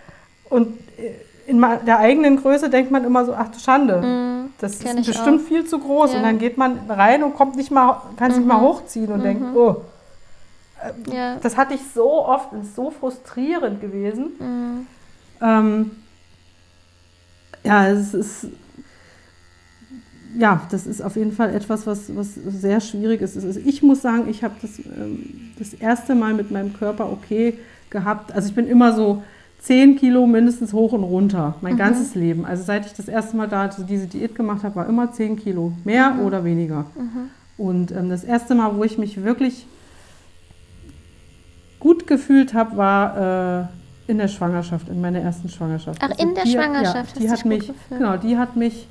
Und 0.49 0.77
äh, 0.99 1.11
in 1.51 1.85
der 1.85 1.99
eigenen 1.99 2.37
Größe 2.37 2.69
denkt 2.69 2.91
man 2.91 3.03
immer 3.03 3.25
so, 3.25 3.33
ach 3.33 3.49
du 3.49 3.59
Schande, 3.59 4.47
das 4.59 4.79
kenn 4.79 4.97
ist 4.97 5.07
bestimmt 5.07 5.41
auch. 5.41 5.47
viel 5.47 5.65
zu 5.65 5.79
groß. 5.79 6.11
Ja. 6.11 6.17
Und 6.17 6.23
dann 6.23 6.39
geht 6.39 6.57
man 6.57 6.79
rein 6.89 7.23
und 7.23 7.35
kommt 7.35 7.55
nicht 7.55 7.71
mal, 7.71 8.01
kann 8.17 8.31
sich 8.31 8.39
nicht 8.39 8.47
mal 8.47 8.61
hochziehen 8.61 9.11
und 9.11 9.23
denkt, 9.23 9.43
oh, 9.55 9.81
Ja. 11.11 11.35
das 11.41 11.57
hatte 11.57 11.73
ich 11.73 11.81
so 11.93 12.25
oft 12.25 12.51
und 12.53 12.61
ist 12.61 12.75
so 12.75 12.89
frustrierend 12.89 13.81
gewesen. 13.81 14.31
Mhm. 14.39 14.87
Ähm, 15.41 15.91
ja, 17.63 17.87
es 17.87 18.13
ist. 18.13 18.47
Ja, 20.37 20.61
das 20.71 20.87
ist 20.87 21.01
auf 21.01 21.17
jeden 21.17 21.33
Fall 21.33 21.53
etwas, 21.53 21.85
was, 21.85 22.15
was 22.15 22.35
sehr 22.35 22.79
schwierig 22.79 23.21
ist. 23.21 23.35
Ist- 23.35 23.57
Ich 23.57 23.83
muss 23.83 24.01
sagen, 24.01 24.29
ich 24.29 24.43
habe 24.45 24.53
das 24.61 24.79
ähm, 24.79 25.51
das 25.59 25.73
erste 25.73 26.15
Mal 26.15 26.33
mit 26.33 26.51
meinem 26.51 26.73
Körper 26.73 27.11
okay 27.11 27.57
gehabt. 27.89 28.31
Also 28.31 28.47
ich 28.47 28.55
bin 28.55 28.65
immer 28.67 28.93
so 28.93 29.23
10 29.61 29.97
Kilo 29.97 30.25
mindestens 30.25 30.73
hoch 30.73 30.91
und 30.93 31.03
runter, 31.03 31.55
mein 31.61 31.77
ganzes 31.77 32.15
Leben. 32.15 32.45
Also 32.45 32.63
seit 32.63 32.85
ich 32.87 32.93
das 32.93 33.07
erste 33.07 33.37
Mal 33.37 33.47
da 33.47 33.67
diese 33.67 34.07
Diät 34.07 34.35
gemacht 34.35 34.63
habe, 34.63 34.75
war 34.75 34.89
immer 34.89 35.11
10 35.11 35.37
Kilo, 35.37 35.73
mehr 35.83 36.17
oder 36.25 36.43
weniger. 36.43 36.85
Und 37.57 37.91
ähm, 37.91 38.09
das 38.09 38.23
erste 38.23 38.55
Mal, 38.55 38.75
wo 38.75 38.83
ich 38.83 38.97
mich 38.97 39.23
wirklich 39.23 39.67
gut 41.79 42.07
gefühlt 42.07 42.55
habe, 42.55 42.75
war 42.75 43.67
äh, 44.07 44.11
in 44.11 44.17
der 44.17 44.27
Schwangerschaft, 44.27 44.89
in 44.89 44.99
meiner 44.99 45.19
ersten 45.19 45.47
Schwangerschaft. 45.47 45.99
Ach, 46.01 46.17
in 46.17 46.33
der 46.33 46.43
die, 46.43 46.51
Schwangerschaft 46.51 47.17
Ja, 47.17 47.21
die 47.21 47.29
hat 47.29 47.45
mich, 47.45 47.71
genau, 47.89 48.17
die 48.17 48.37
hat 48.37 48.55
mich 48.55 48.87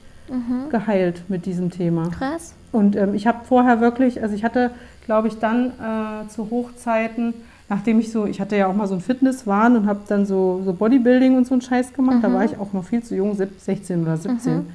geheilt 0.71 1.25
mit 1.29 1.47
diesem 1.47 1.71
Thema. 1.71 2.11
Krass. 2.11 2.55
Und 2.71 2.95
ähm, 2.95 3.15
ich 3.15 3.27
habe 3.27 3.45
vorher 3.45 3.81
wirklich, 3.81 4.23
also 4.23 4.35
ich 4.37 4.45
hatte, 4.45 4.71
glaube 5.05 5.27
ich, 5.27 5.39
dann 5.39 5.73
äh, 5.81 6.29
zu 6.29 6.51
Hochzeiten, 6.51 7.35
nachdem 7.71 7.99
ich 8.01 8.13
so, 8.13 8.27
ich 8.27 8.41
hatte 8.41 8.57
ja 8.57 8.67
auch 8.67 8.75
mal 8.75 8.87
so 8.87 8.95
ein 8.95 9.01
Fitnesswahn 9.01 9.77
und 9.77 9.87
habe 9.87 10.01
dann 10.09 10.27
so, 10.27 10.61
so 10.65 10.73
Bodybuilding 10.75 11.37
und 11.37 11.47
so 11.47 11.55
einen 11.55 11.63
Scheiß 11.63 11.95
gemacht. 11.95 12.19
Da 12.23 12.29
war 12.35 12.45
ich 12.45 12.59
auch 12.59 12.73
noch 12.75 12.85
viel 12.85 13.03
zu 13.03 13.15
jung, 13.15 13.35
sieb- 13.35 13.59
16 13.59 14.03
oder 14.03 14.17
17. 14.19 14.67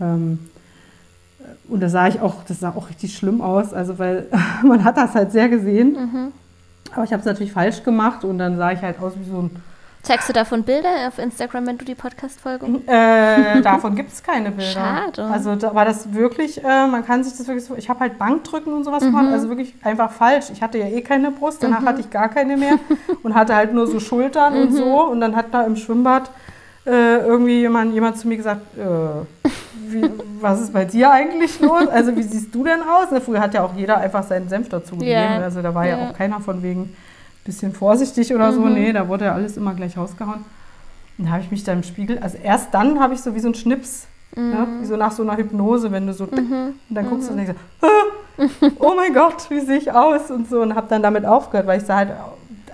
Ähm, 0.00 0.38
und 1.68 1.80
da 1.80 1.88
sah 1.88 2.08
ich 2.08 2.20
auch, 2.20 2.42
das 2.46 2.60
sah 2.60 2.70
auch 2.70 2.88
richtig 2.88 3.14
schlimm 3.16 3.40
aus, 3.40 3.74
also 3.74 3.98
weil 3.98 4.26
man 4.64 4.84
hat 4.84 4.96
das 4.96 5.14
halt 5.14 5.32
sehr 5.32 5.48
gesehen. 5.48 5.96
Aber 6.94 7.04
ich 7.04 7.12
habe 7.12 7.20
es 7.20 7.26
natürlich 7.26 7.52
falsch 7.52 7.82
gemacht 7.82 8.24
und 8.24 8.38
dann 8.38 8.56
sah 8.56 8.72
ich 8.72 8.80
halt 8.80 9.00
aus 9.00 9.12
wie 9.20 9.28
so 9.30 9.42
ein 9.42 9.50
Zeigst 10.02 10.28
du 10.30 10.32
davon 10.32 10.62
Bilder 10.62 10.88
auf 11.08 11.18
Instagram, 11.18 11.66
wenn 11.66 11.76
du 11.78 11.84
die 11.84 11.94
Podcast-Folge 11.94 12.66
Äh, 12.86 13.60
davon 13.60 13.94
gibt 13.94 14.10
es 14.12 14.22
keine 14.22 14.50
Bilder. 14.50 14.70
Schade. 14.72 15.24
Also 15.24 15.54
da 15.56 15.74
war 15.74 15.84
das 15.84 16.14
wirklich, 16.14 16.64
äh, 16.64 16.86
man 16.86 17.04
kann 17.04 17.22
sich 17.22 17.36
das 17.36 17.46
wirklich 17.46 17.66
so, 17.66 17.74
ich 17.76 17.90
habe 17.90 18.00
halt 18.00 18.18
Bankdrücken 18.18 18.72
und 18.72 18.84
sowas 18.84 19.02
gemacht, 19.02 19.26
also 19.30 19.50
wirklich 19.50 19.74
einfach 19.84 20.10
falsch. 20.10 20.46
Ich 20.52 20.62
hatte 20.62 20.78
ja 20.78 20.86
eh 20.86 21.02
keine 21.02 21.30
Brust, 21.30 21.62
danach 21.62 21.84
hatte 21.84 22.00
ich 22.00 22.08
gar 22.10 22.28
keine 22.30 22.56
mehr 22.56 22.74
und 23.22 23.34
hatte 23.34 23.54
halt 23.54 23.74
nur 23.74 23.86
so 23.86 24.00
Schultern 24.00 24.54
und 24.54 24.72
so 24.74 25.02
und 25.04 25.20
dann 25.20 25.36
hat 25.36 25.46
da 25.52 25.64
im 25.64 25.76
Schwimmbad 25.76 26.30
äh, 26.86 27.18
irgendwie 27.18 27.60
jemand, 27.60 27.92
jemand 27.92 28.16
zu 28.18 28.26
mir 28.26 28.38
gesagt, 28.38 28.62
äh, 28.78 29.48
wie, 29.86 30.08
was 30.40 30.62
ist 30.62 30.72
bei 30.72 30.86
dir 30.86 31.10
eigentlich 31.10 31.60
los? 31.60 31.88
Also 31.88 32.16
wie 32.16 32.22
siehst 32.22 32.54
du 32.54 32.64
denn 32.64 32.80
aus? 32.82 33.10
Ne, 33.10 33.20
Früher 33.20 33.40
hat 33.40 33.52
ja 33.52 33.62
auch 33.64 33.74
jeder 33.76 33.98
einfach 33.98 34.22
seinen 34.22 34.48
Senf 34.48 34.70
dazu 34.70 34.94
gegeben, 34.94 35.10
Ja. 35.10 35.40
also 35.40 35.60
da 35.60 35.74
war 35.74 35.86
ja. 35.86 35.98
Ja. 35.98 36.08
auch 36.10 36.14
keiner 36.16 36.40
von 36.40 36.62
wegen 36.62 36.96
bisschen 37.44 37.72
vorsichtig 37.72 38.34
oder 38.34 38.52
so, 38.52 38.66
nee, 38.66 38.92
da 38.92 39.08
wurde 39.08 39.26
ja 39.26 39.34
alles 39.34 39.56
immer 39.56 39.74
gleich 39.74 39.96
rausgehauen. 39.96 40.44
Und 41.18 41.26
da 41.26 41.32
habe 41.32 41.42
ich 41.42 41.50
mich 41.50 41.64
da 41.64 41.72
im 41.72 41.82
Spiegel, 41.82 42.18
also 42.18 42.38
erst 42.42 42.72
dann 42.72 43.00
habe 43.00 43.14
ich 43.14 43.20
so 43.20 43.34
wie 43.34 43.40
so 43.40 43.48
ein 43.48 43.54
Schnips, 43.54 44.06
ne? 44.34 44.66
wie 44.80 44.86
so 44.86 44.96
nach 44.96 45.12
so 45.12 45.22
einer 45.22 45.36
Hypnose, 45.36 45.90
wenn 45.92 46.06
du 46.06 46.12
so, 46.14 46.26
tick, 46.26 46.38
und 46.38 46.74
dann 46.88 47.08
guckst 47.08 47.28
du 47.28 47.32
und 47.32 47.38
denkst, 47.38 47.54
so, 47.80 47.86
ah, 47.86 48.46
oh 48.78 48.92
mein 48.96 49.12
Gott, 49.12 49.50
wie 49.50 49.60
sehe 49.60 49.78
ich 49.78 49.92
aus 49.92 50.30
und 50.30 50.48
so 50.48 50.62
und 50.62 50.74
habe 50.74 50.86
dann 50.88 51.02
damit 51.02 51.26
aufgehört, 51.26 51.66
weil 51.66 51.80
ich 51.80 51.86
sah 51.86 51.96
halt 51.96 52.12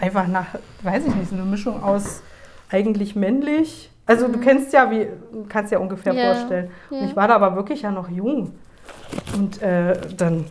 einfach 0.01 0.27
nach, 0.29 0.47
weiß 0.83 1.07
ich 1.07 1.15
nicht, 1.15 1.31
so 1.31 1.37
eine 1.37 1.45
Mischung 1.45 1.83
aus 1.83 2.23
eigentlich 2.71 3.17
männlich. 3.17 3.91
Also 4.07 4.29
du 4.29 4.39
kennst 4.39 4.73
ja, 4.73 4.91
wie, 4.91 5.09
kannst 5.49 5.73
ja 5.73 5.79
ungefähr 5.79 6.15
Ja, 6.15 6.35
vorstellen. 6.35 6.71
Und 6.91 7.01
ja. 7.01 7.07
ich 7.07 7.17
war 7.17 7.27
da 7.29 7.35
aber 7.35 7.57
wirklich 7.57 7.83
ja 7.83 7.91
noch 7.91 8.09
jung. 8.09 8.53
Und 9.37 9.61
äh, 9.63 10.01
dann, 10.17 10.47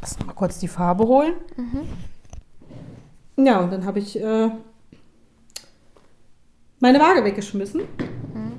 lass 0.00 0.18
mal 0.24 0.34
kurz 0.34 0.58
die 0.58 0.68
Farbe 0.68 1.04
holen. 1.04 1.32
Ja, 3.36 3.60
und 3.60 3.72
dann 3.72 3.84
habe 3.84 3.98
ich 3.98 4.20
äh, 4.20 4.50
meine 6.80 7.00
Waage 7.00 7.24
weggeschmissen. 7.24 7.82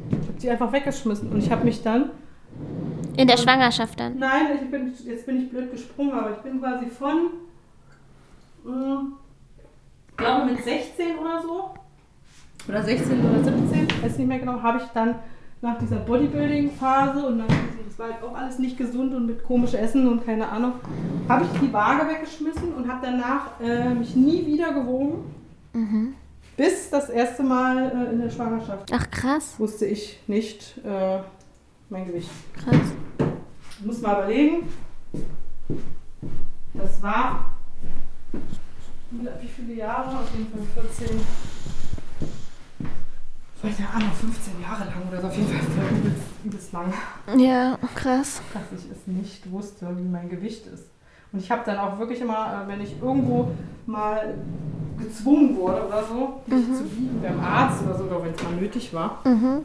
Ich 0.10 0.28
habe 0.28 0.40
sie 0.40 0.50
einfach 0.50 0.72
weggeschmissen. 0.72 1.30
Und 1.32 1.40
ich 1.40 1.52
habe 1.52 1.64
mich 1.64 1.82
dann. 1.82 2.12
In 3.18 3.28
der 3.28 3.38
Schwangerschaft 3.38 4.00
dann. 4.00 4.20
Nein, 4.20 4.48
ich 4.62 4.70
bin, 4.70 4.94
jetzt 5.06 5.26
bin 5.26 5.44
ich 5.44 5.50
blöd 5.50 5.72
gesprungen, 5.72 6.12
aber 6.12 6.32
ich 6.32 6.38
bin 6.38 6.60
quasi 6.60 6.88
von. 6.88 7.30
Mh, 8.66 9.02
ich 10.10 10.18
glaube 10.18 10.52
mit 10.52 10.64
16 10.64 11.18
oder 11.20 11.42
so. 11.42 11.74
Oder 12.68 12.84
16 12.84 13.20
oder 13.24 13.44
17, 13.44 13.88
weiß 14.04 14.18
nicht 14.18 14.28
mehr 14.28 14.40
genau, 14.40 14.62
habe 14.62 14.80
ich 14.80 14.86
dann 14.94 15.16
nach 15.62 15.78
dieser 15.80 15.98
Bodybuilding-Phase 15.98 17.26
und 17.26 17.40
dann, 17.40 17.48
das 17.88 17.98
war 17.98 18.12
halt 18.14 18.24
auch 18.24 18.36
alles 18.36 18.60
nicht 18.60 18.78
gesund 18.78 19.14
und 19.14 19.26
mit 19.26 19.44
komisch 19.44 19.74
Essen 19.74 20.08
und 20.08 20.26
keine 20.26 20.48
Ahnung, 20.48 20.74
habe 21.28 21.46
ich 21.46 21.60
die 21.60 21.72
Waage 21.74 22.08
weggeschmissen 22.08 22.74
und 22.74 22.88
habe 22.88 23.00
danach 23.04 23.60
äh, 23.62 23.94
mich 23.94 24.16
nie 24.16 24.46
wieder 24.46 24.74
gewogen. 24.74 25.24
Bis 26.56 26.90
das 26.90 27.10
erste 27.10 27.44
Mal 27.44 27.92
äh, 28.08 28.14
in 28.14 28.22
der 28.22 28.30
Schwangerschaft 28.30 28.90
Ach 28.94 29.10
krass, 29.12 29.56
wusste 29.58 29.86
ich 29.86 30.20
nicht 30.28 30.78
äh, 30.86 31.20
mein 31.90 32.06
Gewicht. 32.06 32.30
krass. 32.54 32.76
Ich 33.80 33.86
muss 33.86 34.02
mal 34.02 34.14
überlegen. 34.24 34.68
Das 36.74 37.02
war. 37.04 37.52
Wie 39.12 39.48
viele 39.48 39.74
Jahre? 39.74 40.18
Auf 40.18 40.30
jeden 40.34 40.48
Fall 40.52 40.84
14. 40.98 41.20
Keine 43.62 43.90
Ahnung, 43.90 44.12
15 44.20 44.62
Jahre 44.62 44.86
lang 44.86 45.08
oder 45.10 45.22
so. 45.22 45.28
Auf 45.28 45.36
jeden 45.36 45.48
Fall 45.48 45.90
übelst, 45.98 46.22
übelst 46.44 46.72
lang, 46.74 46.94
Ja, 47.38 47.78
krass. 47.96 48.42
dass 48.54 48.80
ich 48.80 48.92
es 48.92 49.08
nicht 49.08 49.52
wusste, 49.52 49.88
wie 49.98 50.04
mein 50.04 50.30
Gewicht 50.30 50.68
ist. 50.68 50.84
Und 51.32 51.40
ich 51.40 51.50
habe 51.50 51.64
dann 51.66 51.78
auch 51.80 51.98
wirklich 51.98 52.22
immer, 52.22 52.64
äh, 52.64 52.68
wenn 52.68 52.82
ich 52.82 52.96
irgendwo 53.02 53.50
mal 53.88 54.36
gezwungen 55.00 55.58
wurde 55.58 55.88
oder 55.88 56.04
so, 56.06 56.42
mich 56.48 56.66
zu 56.68 56.84
wiegen 56.96 57.22
beim 57.22 57.40
Arzt 57.40 57.84
oder 57.84 57.98
so, 57.98 58.04
oder 58.06 58.24
wenn 58.24 58.34
es 58.34 58.44
mal 58.44 58.54
nötig 58.54 58.94
war, 58.94 59.20
Mhm. 59.26 59.64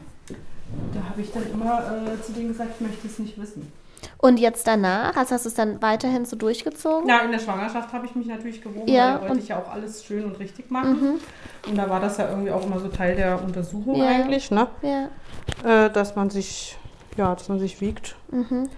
da 0.93 1.03
habe 1.09 1.21
ich 1.21 1.31
dann 1.31 1.43
immer 1.53 1.79
äh, 1.79 2.21
zu 2.21 2.31
denen 2.33 2.49
gesagt, 2.49 2.71
ich 2.79 2.87
möchte 2.87 3.07
es 3.07 3.19
nicht 3.19 3.39
wissen. 3.39 3.71
Und 4.17 4.39
jetzt 4.39 4.67
danach, 4.67 5.15
also 5.15 5.35
hast 5.35 5.45
du 5.45 5.49
es 5.49 5.55
dann 5.55 5.81
weiterhin 5.81 6.25
so 6.25 6.35
durchgezogen? 6.35 7.07
Ja, 7.07 7.19
in 7.19 7.31
der 7.31 7.39
Schwangerschaft 7.39 7.93
habe 7.93 8.05
ich 8.05 8.15
mich 8.15 8.27
natürlich 8.27 8.61
gewogen, 8.61 8.87
Ja, 8.87 9.13
weil 9.13 9.19
da 9.21 9.21
wollte 9.29 9.39
ich 9.41 9.47
ja 9.49 9.59
auch 9.59 9.71
alles 9.71 10.03
schön 10.03 10.25
und 10.25 10.39
richtig 10.39 10.71
machen. 10.71 11.19
Und 11.67 11.75
da 11.77 11.89
war 11.89 11.99
das 11.99 12.17
ja 12.17 12.29
irgendwie 12.29 12.51
auch 12.51 12.65
immer 12.65 12.79
so 12.79 12.87
Teil 12.87 13.15
der 13.15 13.41
Untersuchung 13.43 13.95
Ja. 13.95 14.07
eigentlich, 14.07 14.49
ne? 14.51 14.67
Ja. 14.81 15.85
Äh, 15.85 15.89
dass 15.91 16.15
man 16.15 16.29
sich, 16.29 16.77
ja, 17.17 17.33
dass 17.35 17.49
man 17.49 17.59
sich 17.59 17.81
wiegt. 17.81 18.15
Mhm. 18.31 18.69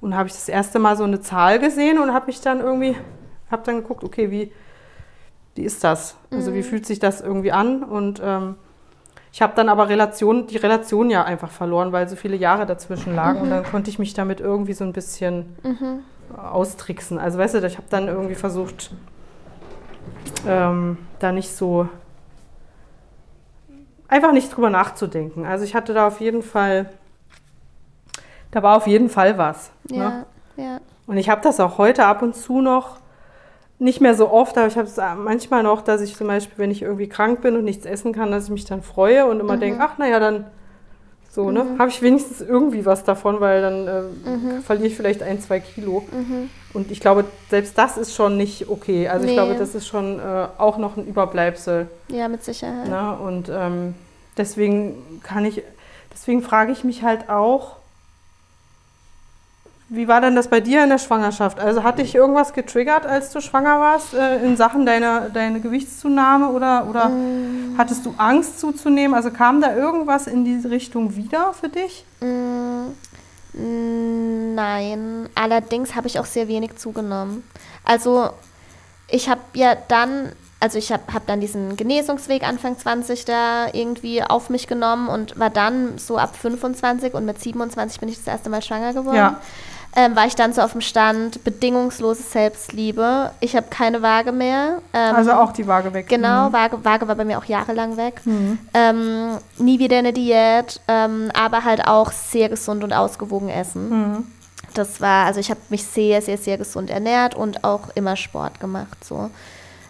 Und 0.00 0.10
da 0.10 0.16
habe 0.18 0.28
ich 0.28 0.34
das 0.34 0.48
erste 0.48 0.78
Mal 0.78 0.96
so 0.96 1.04
eine 1.04 1.20
Zahl 1.20 1.58
gesehen 1.58 1.98
und 1.98 2.12
habe 2.12 2.26
mich 2.26 2.40
dann 2.40 2.60
irgendwie, 2.60 2.96
habe 3.50 3.62
dann 3.64 3.76
geguckt, 3.76 4.04
okay, 4.04 4.30
wie, 4.30 4.52
wie 5.54 5.62
ist 5.62 5.82
das? 5.84 6.16
Also 6.30 6.50
Mhm. 6.50 6.54
wie 6.56 6.62
fühlt 6.62 6.86
sich 6.86 6.98
das 6.98 7.20
irgendwie 7.20 7.52
an? 7.52 7.82
Und 7.82 8.20
ähm, 8.22 8.56
ich 9.36 9.42
habe 9.42 9.52
dann 9.54 9.68
aber 9.68 9.90
Relation, 9.90 10.46
die 10.46 10.56
Relation 10.56 11.10
ja 11.10 11.22
einfach 11.24 11.50
verloren, 11.50 11.92
weil 11.92 12.08
so 12.08 12.16
viele 12.16 12.36
Jahre 12.36 12.64
dazwischen 12.64 13.14
lagen. 13.14 13.42
Und 13.42 13.50
dann 13.50 13.64
konnte 13.64 13.90
ich 13.90 13.98
mich 13.98 14.14
damit 14.14 14.40
irgendwie 14.40 14.72
so 14.72 14.82
ein 14.82 14.94
bisschen 14.94 15.54
Mhm. 15.62 16.04
austricksen. 16.34 17.18
Also 17.18 17.38
weißt 17.38 17.52
du, 17.56 17.66
ich 17.66 17.76
habe 17.76 17.86
dann 17.90 18.08
irgendwie 18.08 18.34
versucht, 18.34 18.92
ähm, 20.48 20.96
da 21.18 21.32
nicht 21.32 21.54
so 21.54 21.86
einfach 24.08 24.32
nicht 24.32 24.56
drüber 24.56 24.70
nachzudenken. 24.70 25.44
Also 25.44 25.66
ich 25.66 25.74
hatte 25.74 25.92
da 25.92 26.06
auf 26.06 26.22
jeden 26.22 26.42
Fall, 26.42 26.88
da 28.52 28.62
war 28.62 28.78
auf 28.78 28.86
jeden 28.86 29.10
Fall 29.10 29.36
was. 29.36 29.70
Ne? 29.90 30.24
Ja, 30.56 30.64
ja. 30.64 30.80
Und 31.06 31.18
ich 31.18 31.28
habe 31.28 31.42
das 31.42 31.60
auch 31.60 31.76
heute 31.76 32.06
ab 32.06 32.22
und 32.22 32.34
zu 32.34 32.62
noch, 32.62 33.00
nicht 33.78 34.00
mehr 34.00 34.14
so 34.14 34.30
oft, 34.30 34.56
aber 34.56 34.66
ich 34.68 34.76
habe 34.76 34.88
es 34.88 34.96
manchmal 35.22 35.62
noch, 35.62 35.82
dass 35.82 36.00
ich 36.00 36.16
zum 36.16 36.26
Beispiel, 36.28 36.56
wenn 36.58 36.70
ich 36.70 36.82
irgendwie 36.82 37.08
krank 37.08 37.42
bin 37.42 37.56
und 37.56 37.64
nichts 37.64 37.84
essen 37.86 38.12
kann, 38.12 38.30
dass 38.30 38.44
ich 38.44 38.50
mich 38.50 38.64
dann 38.64 38.82
freue 38.82 39.26
und 39.26 39.38
immer 39.40 39.56
denke, 39.58 39.80
ach 39.82 39.98
naja, 39.98 40.18
dann 40.18 40.46
so, 41.30 41.50
ne? 41.50 41.66
Habe 41.78 41.90
ich 41.90 42.00
wenigstens 42.00 42.40
irgendwie 42.40 42.86
was 42.86 43.04
davon, 43.04 43.40
weil 43.40 43.60
dann 43.60 43.86
äh, 43.86 44.60
verliere 44.62 44.86
ich 44.86 44.96
vielleicht 44.96 45.22
ein, 45.22 45.38
zwei 45.42 45.60
Kilo. 45.60 46.02
Und 46.72 46.90
ich 46.90 46.98
glaube, 47.00 47.26
selbst 47.50 47.76
das 47.76 47.98
ist 47.98 48.14
schon 48.14 48.38
nicht 48.38 48.70
okay. 48.70 49.08
Also 49.08 49.24
ich 49.26 49.32
Nee. 49.32 49.36
glaube, 49.36 49.54
das 49.56 49.74
ist 49.74 49.86
schon 49.86 50.18
äh, 50.18 50.46
auch 50.56 50.78
noch 50.78 50.96
ein 50.96 51.06
Überbleibsel. 51.06 51.88
Ja, 52.08 52.28
mit 52.28 52.42
Sicherheit. 52.42 52.88
Ne? 52.88 53.18
Und 53.22 53.50
ähm, 53.54 53.94
deswegen 54.38 55.20
kann 55.22 55.44
ich, 55.44 55.62
deswegen 56.10 56.40
frage 56.40 56.72
ich 56.72 56.84
mich 56.84 57.02
halt 57.02 57.28
auch, 57.28 57.76
wie 59.88 60.08
war 60.08 60.20
denn 60.20 60.34
das 60.34 60.48
bei 60.48 60.60
dir 60.60 60.82
in 60.82 60.88
der 60.90 60.98
Schwangerschaft? 60.98 61.60
Also 61.60 61.84
hat 61.84 61.98
dich 61.98 62.14
irgendwas 62.14 62.52
getriggert, 62.52 63.06
als 63.06 63.30
du 63.30 63.40
schwanger 63.40 63.78
warst, 63.80 64.14
äh, 64.14 64.44
in 64.44 64.56
Sachen 64.56 64.84
deiner, 64.84 65.28
deiner 65.30 65.60
Gewichtszunahme 65.60 66.48
oder, 66.48 66.86
oder 66.88 67.08
Mm. 67.08 67.74
hattest 67.78 68.04
du 68.04 68.14
Angst 68.18 68.58
zuzunehmen? 68.58 69.14
Also 69.14 69.30
kam 69.30 69.60
da 69.60 69.76
irgendwas 69.76 70.26
in 70.26 70.44
diese 70.44 70.70
Richtung 70.70 71.14
wieder 71.14 71.52
für 71.52 71.68
dich? 71.68 72.04
Mm, 72.20 72.88
Nein, 74.54 75.28
allerdings 75.34 75.94
habe 75.94 76.06
ich 76.08 76.18
auch 76.18 76.26
sehr 76.26 76.48
wenig 76.48 76.76
zugenommen. 76.76 77.42
Also 77.84 78.30
ich 79.08 79.28
habe 79.28 79.40
ja 79.54 79.74
dann, 79.88 80.32
also 80.60 80.78
ich 80.78 80.92
habe 80.92 81.02
hab 81.12 81.26
dann 81.26 81.40
diesen 81.40 81.76
Genesungsweg 81.76 82.42
Anfang 82.46 82.76
20 82.78 83.24
da 83.24 83.66
irgendwie 83.72 84.22
auf 84.22 84.50
mich 84.50 84.66
genommen 84.66 85.08
und 85.08 85.38
war 85.38 85.50
dann 85.50 85.96
so 85.96 86.18
ab 86.18 86.36
25 86.36 87.14
und 87.14 87.24
mit 87.24 87.40
27 87.40 88.00
bin 88.00 88.08
ich 88.08 88.16
das 88.16 88.26
erste 88.26 88.50
Mal 88.50 88.62
schwanger 88.62 88.92
geworden. 88.92 89.16
Ja. 89.16 89.40
Ähm, 89.98 90.14
war 90.14 90.26
ich 90.26 90.34
dann 90.34 90.52
so 90.52 90.60
auf 90.60 90.72
dem 90.72 90.82
Stand, 90.82 91.42
bedingungslose 91.42 92.22
Selbstliebe. 92.22 93.30
Ich 93.40 93.56
habe 93.56 93.68
keine 93.70 94.02
Waage 94.02 94.30
mehr. 94.30 94.82
Ähm, 94.92 95.16
Also 95.16 95.32
auch 95.32 95.52
die 95.52 95.66
Waage 95.66 95.92
weg. 95.94 96.06
Genau, 96.08 96.52
Waage, 96.52 96.84
Waage 96.84 97.08
war 97.08 97.14
bei 97.14 97.24
mir 97.24 97.38
auch 97.38 97.46
jahrelang 97.46 97.96
weg. 97.96 98.20
Ähm, 98.74 99.38
nie 99.56 99.78
wieder 99.78 99.96
eine 99.96 100.12
Diät, 100.12 100.80
ähm, 100.86 101.30
aber 101.34 101.64
halt 101.64 101.88
auch 101.88 102.12
sehr 102.12 102.50
gesund 102.50 102.84
und 102.84 102.92
ausgewogen 102.92 103.48
essen. 103.48 104.26
Das 104.74 105.00
war, 105.00 105.24
also 105.24 105.40
ich 105.40 105.48
habe 105.50 105.60
mich 105.70 105.84
sehr, 105.86 106.20
sehr, 106.20 106.36
sehr 106.36 106.58
gesund 106.58 106.90
ernährt 106.90 107.34
und 107.34 107.64
auch 107.64 107.88
immer 107.94 108.16
Sport 108.16 108.60
gemacht. 108.60 109.02
So. 109.02 109.30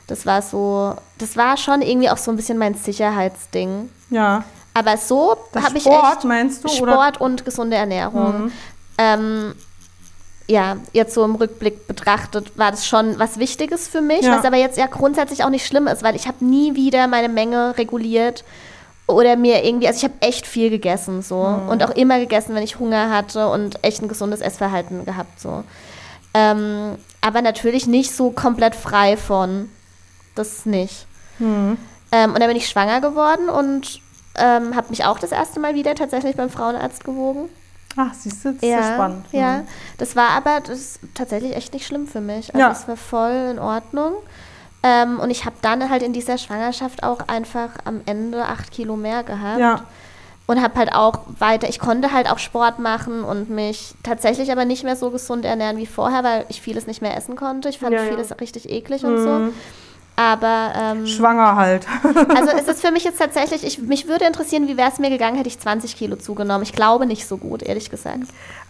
Das 0.06 0.24
war 0.24 0.40
so, 0.40 0.94
das 1.18 1.36
war 1.36 1.56
schon 1.56 1.82
irgendwie 1.82 2.10
auch 2.10 2.16
so 2.16 2.30
ein 2.30 2.36
bisschen 2.36 2.58
mein 2.58 2.74
Sicherheitsding. 2.74 3.90
Ja. 4.10 4.44
Aber 4.72 4.96
so 4.98 5.36
habe 5.54 5.76
ich 5.78 5.82
Sport 5.82 6.12
echt 6.18 6.24
meinst 6.24 6.62
du? 6.62 6.68
Oder? 6.68 6.92
Sport 6.92 7.20
und 7.20 7.44
gesunde 7.44 7.76
Ernährung. 7.76 8.52
Ähm, 8.98 9.54
ja, 10.48 10.76
jetzt 10.92 11.14
so 11.14 11.24
im 11.24 11.34
Rückblick 11.34 11.86
betrachtet, 11.88 12.56
war 12.56 12.70
das 12.70 12.86
schon 12.86 13.18
was 13.18 13.38
Wichtiges 13.38 13.88
für 13.88 14.00
mich, 14.00 14.22
Ja. 14.22 14.38
was 14.38 14.44
aber 14.44 14.56
jetzt 14.56 14.78
ja 14.78 14.86
grundsätzlich 14.86 15.42
auch 15.44 15.50
nicht 15.50 15.66
schlimm 15.66 15.86
ist, 15.88 16.02
weil 16.02 16.14
ich 16.14 16.28
habe 16.28 16.44
nie 16.44 16.74
wieder 16.76 17.08
meine 17.08 17.28
Menge 17.28 17.76
reguliert 17.76 18.44
oder 19.08 19.36
mir 19.36 19.64
irgendwie, 19.64 19.86
also 19.88 19.98
ich 19.98 20.04
habe 20.04 20.14
echt 20.20 20.46
viel 20.46 20.70
gegessen 20.70 21.22
so 21.22 21.36
und 21.36 21.82
auch 21.84 21.90
immer 21.90 22.18
gegessen, 22.18 22.54
wenn 22.54 22.62
ich 22.62 22.78
Hunger 22.78 23.10
hatte 23.10 23.48
und 23.48 23.82
echt 23.84 24.02
ein 24.02 24.08
gesundes 24.08 24.40
Essverhalten 24.40 25.04
gehabt 25.04 25.40
so. 25.40 25.64
Ähm, 26.34 26.96
aber 27.20 27.42
natürlich 27.42 27.86
nicht 27.86 28.14
so 28.14 28.30
komplett 28.30 28.74
frei 28.74 29.16
von, 29.16 29.68
das 30.34 30.66
nicht. 30.66 31.06
Ähm, 31.40 31.76
und 32.12 32.38
dann 32.40 32.48
bin 32.48 32.56
ich 32.56 32.68
schwanger 32.68 33.00
geworden 33.00 33.48
und 33.48 34.00
ähm, 34.36 34.76
habe 34.76 34.88
mich 34.90 35.04
auch 35.04 35.18
das 35.18 35.32
erste 35.32 35.60
Mal 35.60 35.74
wieder 35.74 35.94
tatsächlich 35.94 36.36
beim 36.36 36.50
Frauenarzt 36.50 37.04
gewogen. 37.04 37.48
Ach, 37.96 38.12
siehst 38.14 38.44
du, 38.44 38.52
das 38.52 38.62
ist 38.62 38.68
ja 38.68 38.94
spannend. 38.94 39.24
Ja, 39.32 39.58
Mhm. 39.58 39.68
das 39.98 40.16
war 40.16 40.28
aber 40.30 40.60
das 40.60 40.98
tatsächlich 41.14 41.56
echt 41.56 41.72
nicht 41.72 41.86
schlimm 41.86 42.06
für 42.06 42.20
mich. 42.20 42.54
Also 42.54 42.58
Ja. 42.66 42.70
es 42.72 42.86
war 42.86 42.96
voll 42.96 43.48
in 43.52 43.58
Ordnung. 43.58 44.12
Ähm, 44.82 45.18
und 45.18 45.30
ich 45.30 45.44
habe 45.46 45.56
dann 45.62 45.88
halt 45.90 46.02
in 46.02 46.12
dieser 46.12 46.38
Schwangerschaft 46.38 47.02
auch 47.02 47.20
einfach 47.28 47.70
am 47.84 48.02
Ende 48.06 48.44
acht 48.44 48.70
Kilo 48.70 48.96
mehr 48.96 49.22
gehabt. 49.24 49.58
Ja. 49.58 49.80
Und 50.48 50.62
habe 50.62 50.78
halt 50.78 50.92
auch 50.94 51.20
weiter, 51.40 51.68
ich 51.68 51.80
konnte 51.80 52.12
halt 52.12 52.30
auch 52.30 52.38
Sport 52.38 52.78
machen 52.78 53.24
und 53.24 53.50
mich 53.50 53.94
tatsächlich 54.04 54.52
aber 54.52 54.64
nicht 54.64 54.84
mehr 54.84 54.94
so 54.94 55.10
gesund 55.10 55.44
ernähren 55.44 55.76
wie 55.76 55.86
vorher, 55.86 56.22
weil 56.22 56.44
ich 56.48 56.60
vieles 56.60 56.86
nicht 56.86 57.02
mehr 57.02 57.16
essen 57.16 57.34
konnte. 57.34 57.68
Ich 57.68 57.80
fand 57.80 57.94
Ja, 57.94 58.02
ja. 58.04 58.10
vieles 58.10 58.30
richtig 58.40 58.70
eklig 58.70 59.04
und 59.04 59.18
so. 59.18 59.52
Aber 60.16 60.72
ähm, 60.74 61.06
Schwanger 61.06 61.56
halt. 61.56 61.86
also 62.34 62.50
es 62.56 62.66
ist 62.68 62.80
für 62.80 62.90
mich 62.90 63.04
jetzt 63.04 63.18
tatsächlich, 63.18 63.64
ich, 63.64 63.78
mich 63.78 64.08
würde 64.08 64.24
interessieren, 64.24 64.66
wie 64.66 64.78
wäre 64.78 64.90
es 64.90 64.98
mir 64.98 65.10
gegangen, 65.10 65.36
hätte 65.36 65.48
ich 65.48 65.60
20 65.60 65.94
Kilo 65.94 66.16
zugenommen. 66.16 66.62
Ich 66.62 66.72
glaube 66.72 67.04
nicht 67.04 67.26
so 67.26 67.36
gut, 67.36 67.62
ehrlich 67.62 67.90
gesagt. 67.90 68.24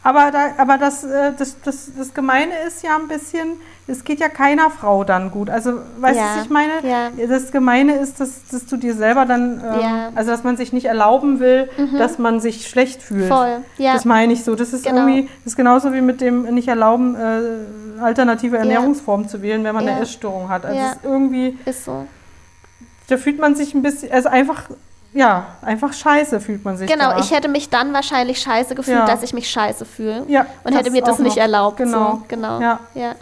Aber, 0.06 0.30
da, 0.30 0.38
aber 0.58 0.78
das, 0.78 1.02
äh, 1.02 1.32
das, 1.36 1.56
das, 1.62 1.90
das 1.98 2.14
Gemeine 2.14 2.52
ist 2.66 2.82
ja 2.84 2.94
ein 2.96 3.08
bisschen, 3.08 3.54
es 3.88 4.04
geht 4.04 4.20
ja 4.20 4.28
keiner 4.28 4.70
Frau 4.70 5.02
dann 5.02 5.32
gut. 5.32 5.50
Also, 5.50 5.80
weißt 5.98 6.16
du, 6.16 6.22
Ja, 6.22 6.36
was 6.36 6.44
ich 6.44 6.50
meine? 6.50 6.72
ja. 6.82 7.10
Das 7.26 7.50
Gemeine 7.50 7.96
ist, 7.96 8.20
dass, 8.20 8.46
dass 8.48 8.66
du 8.66 8.76
dir 8.76 8.94
selber 8.94 9.26
dann, 9.26 9.54
ähm, 9.60 9.80
Ja. 9.80 10.10
Mhm. 10.10 10.16
also 10.16 10.30
dass 10.30 10.44
man 10.44 10.56
sich 10.56 10.72
nicht 10.72 10.86
erlauben 10.86 11.40
will, 11.40 11.68
dass 11.98 12.18
man 12.18 12.38
sich 12.38 12.68
schlecht 12.68 13.02
fühlt. 13.02 13.26
Voll, 13.28 13.58
ja. 13.78 13.94
Das 13.94 14.04
meine 14.04 14.32
ich 14.32 14.44
so. 14.44 14.54
Das 14.54 14.72
ist 14.72 14.84
Genau. 14.84 15.06
irgendwie, 15.08 15.28
das 15.44 15.52
ist 15.52 15.56
genauso 15.56 15.92
wie 15.92 16.00
mit 16.00 16.20
dem 16.20 16.42
nicht 16.54 16.68
erlauben, 16.68 17.16
äh, 17.16 18.00
alternative 18.00 18.58
Ernährungsformen 18.58 19.28
zu 19.28 19.42
wählen, 19.42 19.64
wenn 19.64 19.74
man 19.74 19.88
eine 19.88 20.00
Essstörung 20.00 20.48
hat. 20.48 20.64
Also 20.66 20.78
es 20.78 20.92
ist 20.92 20.98
irgendwie, 21.04 21.58
Ist 21.64 21.84
so. 21.84 22.06
da 23.08 23.16
fühlt 23.16 23.40
man 23.40 23.56
sich 23.56 23.74
ein 23.74 23.82
bisschen, 23.82 24.12
also 24.12 24.28
einfach, 24.28 24.64
ja, 25.16 25.46
einfach 25.62 25.92
scheiße 25.92 26.40
fühlt 26.40 26.64
man 26.64 26.76
sich 26.76 26.88
Genau, 26.90 27.10
da. 27.10 27.18
ich 27.18 27.30
hätte 27.30 27.48
mich 27.48 27.70
dann 27.70 27.92
wahrscheinlich 27.92 28.38
scheiße 28.40 28.74
gefühlt, 28.74 28.98
Ja. 28.98 29.06
dass 29.06 29.22
ich 29.22 29.32
mich 29.32 29.48
scheiße 29.50 29.84
fühle. 29.84 30.24
Ja, 30.28 30.46
und 30.64 30.74
hätte 30.76 30.90
mir 30.90 31.02
das 31.02 31.18
nicht 31.18 31.36
noch. 31.36 31.42
erlaubt. 31.42 31.78
Genau. 31.78 32.10
So. 32.12 32.22
genau. 32.28 32.60
Ja. 32.60 32.80
Ja. 32.94 33.14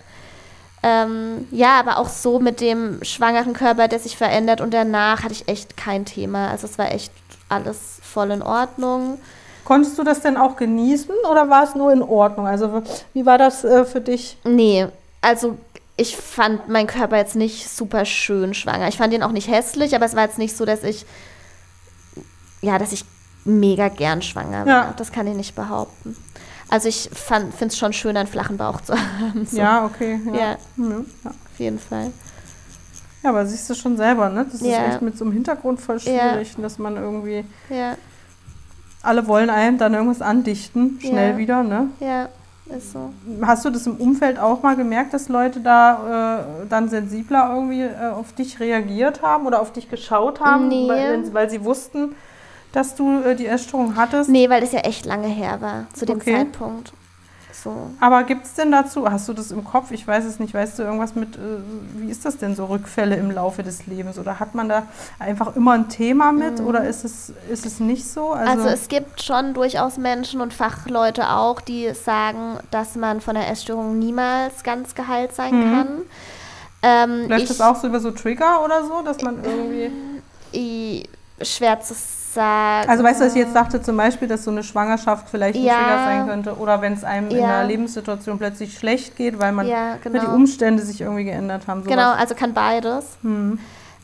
Ähm, 0.83 1.47
ja, 1.51 1.79
aber 1.81 1.99
auch 1.99 2.09
so 2.09 2.39
mit 2.41 2.61
dem 2.61 3.03
schwangeren 3.03 3.55
Körper, 3.55 3.89
der 3.89 3.99
sich 4.01 4.17
verändert 4.19 4.61
und 4.61 4.75
danach 4.75 5.23
hatte 5.23 5.33
ich 5.33 5.49
echt 5.49 5.77
kein 5.79 6.05
Thema. 6.05 6.51
Also 6.51 6.67
es 6.67 6.77
war 6.79 6.93
echt 6.93 7.13
alles 7.49 8.01
voll 8.03 8.31
in 8.33 8.43
Ordnung. 8.43 9.19
Konntest 9.65 9.97
du 9.99 10.05
das 10.05 10.21
denn 10.21 10.37
auch 10.37 10.57
genießen 10.57 11.15
oder 11.31 11.49
war 11.49 11.65
es 11.65 11.75
nur 11.75 11.91
in 11.91 12.03
Ordnung? 12.03 12.47
Also 12.47 12.83
wie 13.15 13.25
war 13.25 13.39
das 13.39 13.65
äh, 13.65 13.87
für 13.87 14.03
dich? 14.03 14.37
Nee, 14.45 14.89
also 15.23 15.57
ich 15.97 16.17
fand 16.19 16.69
meinen 16.69 16.87
Körper 16.89 17.17
jetzt 17.17 17.37
nicht 17.37 17.71
super 17.71 18.05
schön 18.05 18.53
schwanger. 18.53 18.89
Ich 18.89 18.99
fand 18.99 19.15
ihn 19.15 19.23
auch 19.23 19.31
nicht 19.33 19.49
hässlich, 19.49 19.95
aber 19.97 20.05
es 20.05 20.15
war 20.17 20.25
jetzt 20.25 20.39
nicht 20.39 20.55
so, 20.55 20.67
dass 20.67 20.83
ich, 20.83 21.07
ja, 22.65 22.79
dass 22.79 22.93
ich 22.93 23.05
mega 23.45 23.89
gern 23.89 24.23
schwanger 24.23 24.61
war. 24.61 24.67
Ja. 24.67 24.95
Das 24.97 25.13
kann 25.13 25.27
ich 25.27 25.35
nicht 25.35 25.55
behaupten. 25.55 26.17
Also 26.71 26.89
ich 26.89 27.11
finde 27.13 27.53
es 27.67 27.77
schon 27.79 27.93
schön, 27.93 28.17
einen 28.17 28.27
flachen 28.27 28.57
Bauch 28.57 28.81
zu 28.81 28.95
haben. 29.21 29.47
So. 29.47 29.57
Ja, 29.59 29.85
okay. 29.85 30.19
Ja. 30.27 30.33
Ja, 30.35 30.41
Ja. 30.41 30.57
ja. 31.25 31.31
auf 31.31 31.59
jeden 31.59 31.79
Fall. 31.79 32.11
aber 33.23 33.47
siehst 33.47 33.69
du 33.71 33.75
schon 33.75 33.97
selber, 33.97 34.29
ne? 34.29 34.45
Das 34.51 34.61
ist 34.61 34.67
Ja. 34.67 34.87
echt 34.87 35.03
mit 35.03 35.17
so 35.17 35.25
einem 35.25 35.33
Hintergrund 35.35 35.81
voll 35.81 35.99
Ja. 35.99 36.33
schwierig, 36.33 36.55
dass 36.59 36.79
man 36.79 36.97
irgendwie, 36.97 37.45
Ja, 37.71 37.97
alle 39.03 39.27
wollen 39.27 39.51
einem 39.51 39.77
dann 39.79 39.95
irgendwas 39.95 40.23
andichten, 40.23 40.99
schnell 41.01 41.33
Ja. 41.33 41.37
wieder, 41.39 41.63
ne? 41.63 41.89
ja, 42.01 42.29
ist 42.75 42.93
so. 42.93 43.13
Hast 43.43 43.65
du 43.67 43.71
das 43.71 43.87
im 43.87 43.97
Umfeld 43.97 44.39
auch 44.39 44.63
mal 44.63 44.75
gemerkt, 44.77 45.13
dass 45.15 45.29
Leute 45.29 45.61
da 45.61 46.39
äh, 46.63 46.67
dann 46.69 46.89
sensibler 46.89 47.51
irgendwie 47.55 47.83
äh, 47.83 48.11
auf 48.11 48.33
dich 48.33 48.59
reagiert 48.61 49.21
haben 49.23 49.47
oder 49.47 49.61
auf 49.61 49.73
dich 49.73 49.91
geschaut 49.91 50.41
haben, 50.41 50.69
Nee. 50.69 50.89
weil, 50.89 51.33
weil 51.35 51.51
sie 51.51 51.63
wussten, 51.65 52.15
dass 52.77 52.95
du 52.95 53.21
äh, 53.23 53.35
die 53.37 53.47
Essstörung 53.47 53.97
hattest? 53.97 54.29
Nee, 54.31 54.49
weil 54.51 54.63
es 54.63 54.73
ja 54.73 54.81
echt 54.81 55.07
lange 55.07 55.29
her 55.29 55.61
war, 55.61 55.87
zu 55.93 56.05
dem 56.07 56.17
Okay. 56.17 56.35
Zeitpunkt. 56.35 56.93
So. 57.53 57.91
Aber 58.01 58.25
gibt 58.25 58.45
es 58.45 58.55
denn 58.55 58.71
dazu, 58.73 59.11
hast 59.11 59.27
du 59.29 59.33
das 59.33 59.51
im 59.51 59.65
Kopf? 59.65 59.91
Ich 59.93 60.07
weiß 60.07 60.25
es 60.27 60.39
nicht, 60.39 60.53
weißt 60.53 60.79
du 60.79 60.83
irgendwas 60.83 61.15
mit, 61.15 61.37
äh, 61.37 61.41
wie 61.97 62.11
ist 62.11 62.25
das 62.27 62.37
denn 62.37 62.55
so, 62.57 62.67
Rückfälle 62.67 63.17
im 63.17 63.31
Laufe 63.31 63.63
des 63.63 63.87
Lebens? 63.87 64.19
Oder 64.19 64.39
hat 64.39 64.55
man 64.55 64.69
da 64.69 64.83
einfach 65.19 65.57
immer 65.57 65.73
ein 65.73 65.89
Thema 65.89 66.33
mit 66.33 66.61
oder 66.61 66.85
ist 66.85 67.05
es, 67.05 67.33
ist 67.51 67.65
es 67.65 67.81
nicht 67.81 68.07
so? 68.07 68.35
Mhm. 68.35 68.49
Also 68.49 68.69
es 68.69 68.89
gibt 68.89 69.23
schon 69.23 69.55
durchaus 69.55 69.97
Menschen 69.97 70.41
und 70.43 70.53
Fachleute 70.53 71.31
auch, 71.31 71.61
die 71.63 71.95
sagen, 71.95 72.59
dass 72.71 72.97
man 72.97 73.21
von 73.23 73.35
der 73.35 73.49
Essstörung 73.51 73.99
niemals 73.99 74.63
ganz 74.63 74.95
geheilt 74.95 75.33
sein 75.35 75.53
kann. 75.53 75.89
Ähm, 76.83 77.29
Läuft 77.31 77.43
ich, 77.45 77.49
das 77.49 77.61
auch 77.63 77.77
so 77.77 77.87
über 77.87 78.01
so 78.01 78.11
Trigger 78.11 78.63
oder 78.63 78.85
so, 78.85 79.01
dass 79.03 79.23
man 79.23 79.43
irgendwie. 79.43 79.91
i- 80.53 81.09
schwer 81.41 81.81
zu 81.81 81.95
sagen. 81.95 82.11
Also 82.43 83.05
weißt 83.05 83.21
du, 83.21 83.25
was 83.27 83.35
ich 83.35 83.43
jetzt 83.43 83.55
dachte, 83.55 83.81
zum 83.83 83.97
Beispiel, 83.97 84.27
dass 84.29 84.45
so 84.45 84.51
eine 84.51 84.63
Schwangerschaft 84.63 85.29
vielleicht 85.29 85.59
ein 85.59 85.65
Ja. 85.65 85.77
Trigger 85.77 86.05
sein 86.05 86.27
könnte 86.27 86.57
oder 86.57 86.81
wenn 86.81 86.93
es 86.95 87.05
einem 87.05 87.29
in 87.31 87.39
Ja. 87.39 87.45
einer 87.45 87.65
Lebenssituation 87.65 88.39
plötzlich 88.39 88.79
schlecht 88.79 89.17
geht, 89.17 89.39
weil 89.39 89.53
man 89.53 89.67
Ja, 89.69 89.95
ne, 89.95 89.99
die 90.05 90.11
genau. 90.11 90.35
Umstände 90.35 90.83
sich 90.83 91.01
irgendwie 91.01 91.25
geändert 91.25 91.67
haben. 91.67 91.83
sowas. 91.83 91.95
Genau, 91.95 92.13
also 92.13 92.35
kann 92.35 92.55
beides. 92.55 93.05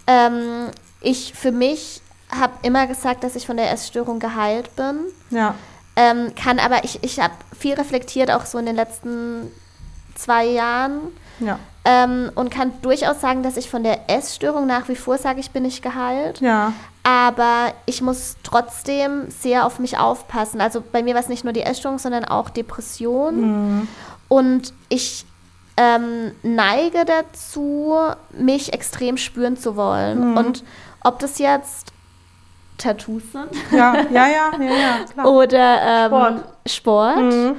Ähm, 0.07 0.69
ich 1.01 1.33
für 1.35 1.53
mich 1.53 2.03
habe 2.31 2.53
immer 2.63 2.87
gesagt, 2.87 3.25
dass 3.25 3.35
ich 3.37 3.47
von 3.47 3.57
der 3.57 3.71
Essstörung 3.73 4.19
geheilt 4.19 4.75
bin. 4.77 5.01
Ja, 5.31 5.55
Ähm, 5.97 6.33
kann 6.41 6.59
aber, 6.61 6.85
ich, 6.85 7.03
ich 7.03 7.19
habe 7.21 7.35
viel 7.59 7.75
reflektiert, 7.75 8.31
auch 8.31 8.47
so 8.47 8.59
in 8.59 8.67
den 8.67 8.77
letzten 8.77 9.51
zwei 10.15 10.47
Jahren. 10.47 11.01
ja, 11.41 11.59
Ähm, 11.85 12.31
und 12.37 12.51
kann 12.51 12.73
durchaus 12.83 13.21
sagen, 13.21 13.43
dass 13.43 13.57
ich 13.57 13.69
von 13.71 13.83
der 13.83 14.09
Essstörung 14.09 14.67
nach 14.67 14.89
wie 14.89 14.95
vor 14.97 15.19
sage, 15.19 15.41
ich 15.41 15.51
bin 15.51 15.63
nicht 15.65 15.83
geheilt. 15.83 16.41
ja, 16.41 16.73
Aber 17.11 17.73
ich 17.87 18.03
muss 18.03 18.37
trotzdem 18.45 19.31
sehr 19.31 19.67
auf 19.67 19.81
mich 19.81 19.99
aufpassen. 19.99 20.61
Also 20.61 20.81
bei 20.81 21.03
mir 21.03 21.15
war 21.15 21.21
es 21.21 21.29
nicht 21.29 21.43
nur 21.43 21.53
die 21.53 21.63
Essstörung, 21.63 21.99
sondern 21.99 22.25
auch 22.25 22.51
Depression. 22.51 23.89
Und 24.29 24.73
ich 24.89 25.25
ähm, 25.77 26.33
neige 26.45 27.05
dazu, 27.05 27.97
mich 28.31 28.73
extrem 28.73 29.17
spüren 29.17 29.57
zu 29.57 29.75
wollen. 29.75 30.31
Mhm. 30.31 30.37
Und 30.37 30.65
ob 31.03 31.19
das 31.19 31.39
jetzt 31.41 31.93
Tattoos 32.79 33.23
sind 33.33 33.49
Ja, 33.73 33.95
ja, 34.11 34.29
ja, 34.29 34.51
ja, 34.59 34.73
ja 34.73 34.99
klar. 35.13 35.27
oder 35.33 35.83
ähm, 35.83 36.41
Sport. 36.67 37.17
Sport 37.17 37.17
Mhm. 37.35 37.57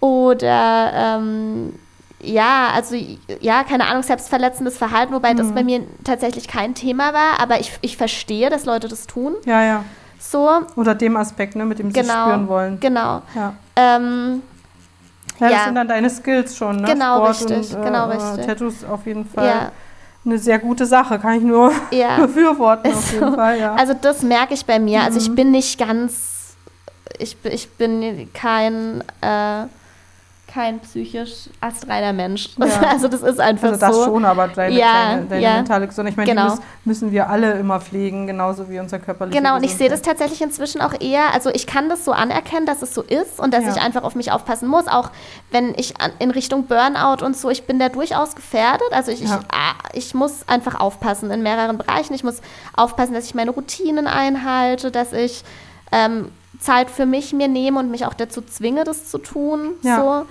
oder 0.00 0.92
ähm, 0.94 1.78
ja, 2.20 2.70
also 2.74 2.96
ja, 3.40 3.62
keine 3.64 3.86
Ahnung, 3.86 4.02
selbstverletzendes 4.02 4.76
Verhalten, 4.76 5.12
wobei 5.12 5.34
das 5.34 5.48
Mhm. 5.48 5.54
bei 5.54 5.64
mir 5.64 5.80
tatsächlich 6.04 6.48
kein 6.48 6.74
Thema 6.74 7.12
war, 7.12 7.40
aber 7.40 7.60
ich, 7.60 7.72
ich 7.80 7.96
verstehe, 7.96 8.50
dass 8.50 8.64
Leute 8.64 8.88
das 8.88 9.06
tun. 9.06 9.34
Ja, 9.44 9.62
ja. 9.62 9.84
So, 10.18 10.48
Oder 10.76 10.94
dem 10.96 11.16
Aspekt, 11.16 11.54
ne, 11.54 11.64
mit 11.64 11.78
dem 11.78 11.90
sie 11.92 12.00
Genau. 12.00 12.24
spüren 12.24 12.48
wollen. 12.48 12.80
genau. 12.80 13.22
Ja. 13.36 13.54
Ähm, 13.76 14.42
ja, 15.38 15.48
das 15.48 15.50
Ja. 15.58 15.64
sind 15.66 15.76
dann 15.76 15.86
deine 15.88 16.10
Skills 16.10 16.56
schon, 16.56 16.76
ne? 16.80 16.88
Genau, 16.92 17.16
Sport 17.18 17.50
richtig, 17.50 17.72
Und, 17.76 17.80
äh, 17.82 17.84
genau, 17.84 18.10
äh, 18.10 18.16
richtig. 18.16 18.46
Tattoos 18.46 18.84
auf 18.84 19.06
jeden 19.06 19.24
Fall 19.24 19.46
ja, 19.46 19.72
eine 20.24 20.38
sehr 20.38 20.58
gute 20.58 20.84
Sache, 20.86 21.20
kann 21.20 21.34
ich 21.36 21.42
nur 21.44 21.70
ja. 21.92 22.16
befürworten 22.20 22.92
auf 22.92 23.12
jeden 23.12 23.30
so. 23.30 23.36
Fall, 23.36 23.60
ja. 23.60 23.74
Also 23.76 23.94
das 23.94 24.22
merke 24.22 24.54
ich 24.54 24.66
bei 24.66 24.80
mir. 24.80 25.02
Also 25.02 25.18
ich 25.18 25.30
Mhm. 25.30 25.34
bin 25.36 25.50
nicht 25.52 25.78
ganz, 25.78 26.56
ich, 27.20 27.36
bin- 27.36 27.52
ich 27.52 27.70
bin 27.70 28.28
kein, 28.34 29.02
äh, 29.20 29.66
kein 30.52 30.80
psychisch 30.80 31.50
astreiner 31.60 32.12
Mensch. 32.12 32.48
Ja. 32.58 32.66
Also 32.90 33.06
das 33.08 33.22
ist 33.22 33.38
einfach 33.38 33.68
Also 33.68 33.80
das 33.80 33.94
so. 33.96 34.04
schon, 34.06 34.24
aber 34.24 34.48
deine, 34.48 34.74
Ja, 34.74 34.92
deine, 35.10 35.26
deine 35.26 35.42
ja. 35.42 35.54
mentale 35.56 35.86
Gesundheit, 35.86 36.12
ich 36.12 36.16
meine, 36.16 36.30
Genau. 36.30 36.54
die 36.56 36.60
müssen, 36.88 37.12
wir 37.12 37.28
alle 37.28 37.52
immer 37.52 37.80
pflegen, 37.80 38.26
genauso 38.26 38.68
wie 38.70 38.78
unser 38.80 38.98
körperlicher 38.98 39.38
Genau, 39.38 39.56
und 39.56 39.62
ich 39.64 39.76
sehe 39.76 39.88
das 39.90 40.00
Gesundheit. 40.00 40.18
tatsächlich 40.18 40.42
inzwischen 40.42 40.80
auch 40.80 40.94
eher, 41.00 41.32
also 41.34 41.50
ich 41.50 41.66
kann 41.66 41.88
das 41.88 42.04
so 42.04 42.12
anerkennen, 42.12 42.64
dass 42.66 42.80
es 42.82 42.94
so 42.94 43.02
ist 43.02 43.38
und 43.38 43.52
dass 43.52 43.64
Ja. 43.64 43.72
ich 43.72 43.80
einfach 43.80 44.02
auf 44.02 44.14
mich 44.14 44.32
aufpassen 44.32 44.68
muss, 44.68 44.88
auch 44.88 45.10
wenn 45.50 45.74
ich 45.76 46.00
an, 46.00 46.12
in 46.18 46.30
Richtung 46.30 46.64
Burnout 46.66 47.22
und 47.24 47.36
so, 47.36 47.50
ich 47.50 47.66
bin 47.66 47.78
da 47.78 47.88
durchaus 47.90 48.34
gefährdet, 48.34 48.88
also 48.92 49.12
ich, 49.12 49.22
ich, 49.22 49.30
ah, 49.30 49.74
ich 49.92 50.14
muss 50.14 50.48
einfach 50.48 50.80
aufpassen 50.80 51.30
in 51.30 51.42
mehreren 51.42 51.76
Bereichen, 51.78 52.14
ich 52.14 52.24
muss 52.24 52.40
aufpassen, 52.74 53.12
dass 53.12 53.26
ich 53.26 53.34
meine 53.34 53.50
Routinen 53.50 54.06
einhalte, 54.06 54.90
dass 54.90 55.12
ich 55.12 55.44
ähm, 55.92 56.30
Zeit 56.60 56.90
für 56.90 57.06
mich 57.06 57.32
mir 57.32 57.48
nehme 57.48 57.78
und 57.78 57.90
mich 57.90 58.04
auch 58.06 58.14
dazu 58.14 58.42
zwinge, 58.42 58.84
das 58.84 59.08
zu 59.10 59.18
tun, 59.18 59.72
Ja. 59.82 59.96
so. 59.96 60.26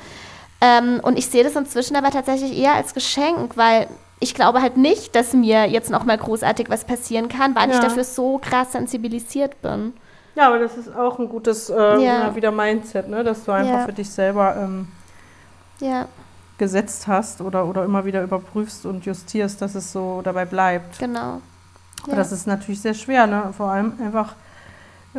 Ähm, 0.60 1.00
und 1.04 1.18
ich 1.20 1.28
sehe 1.28 1.44
das 1.44 1.56
inzwischen 1.56 1.96
aber 1.96 2.10
tatsächlich 2.10 2.58
eher 2.58 2.74
als 2.74 2.94
Geschenk, 2.94 3.56
weil 3.58 3.88
ich 4.20 4.34
glaube 4.34 4.62
halt 4.62 4.76
nicht, 4.78 5.16
dass 5.16 5.34
mir 5.34 5.66
jetzt 5.70 5.92
noch 5.92 6.04
mal 6.04 6.18
großartig 6.18 6.70
was 6.70 6.84
passieren 6.86 7.30
kann, 7.30 7.54
weil 7.56 7.70
ich 7.70 7.76
Ja. 7.76 7.82
dafür 7.84 8.04
so 8.04 8.40
krass 8.40 8.72
sensibilisiert 8.72 9.62
bin. 9.62 9.94
Ja, 10.36 10.48
aber 10.48 10.60
das 10.60 10.76
ist 10.78 10.94
auch 10.96 11.20
ein 11.20 11.30
gutes 11.30 11.70
äh, 11.70 12.02
Ja. 12.04 12.36
wieder 12.36 12.52
Mindset, 12.52 13.08
ne? 13.08 13.24
dass 13.24 13.44
du 13.44 13.52
einfach 13.52 13.86
für 13.86 13.94
dich 13.94 14.10
selber 14.10 14.56
ähm, 14.56 14.88
Ja, 15.80 16.08
gesetzt 16.58 17.06
hast 17.08 17.42
oder, 17.42 17.68
oder 17.68 17.84
immer 17.86 18.06
wieder 18.06 18.24
überprüfst 18.24 18.86
und 18.88 19.06
justierst, 19.06 19.62
dass 19.62 19.76
es 19.76 19.92
so 19.92 20.22
dabei 20.24 20.46
bleibt. 20.46 20.98
genau. 20.98 21.42
Aber 22.04 22.16
Das 22.16 22.32
ist 22.32 22.48
natürlich 22.48 22.82
sehr 22.82 22.94
schwer, 22.96 23.28
ne? 23.28 23.54
vor 23.56 23.68
allem 23.70 23.94
einfach 24.04 24.34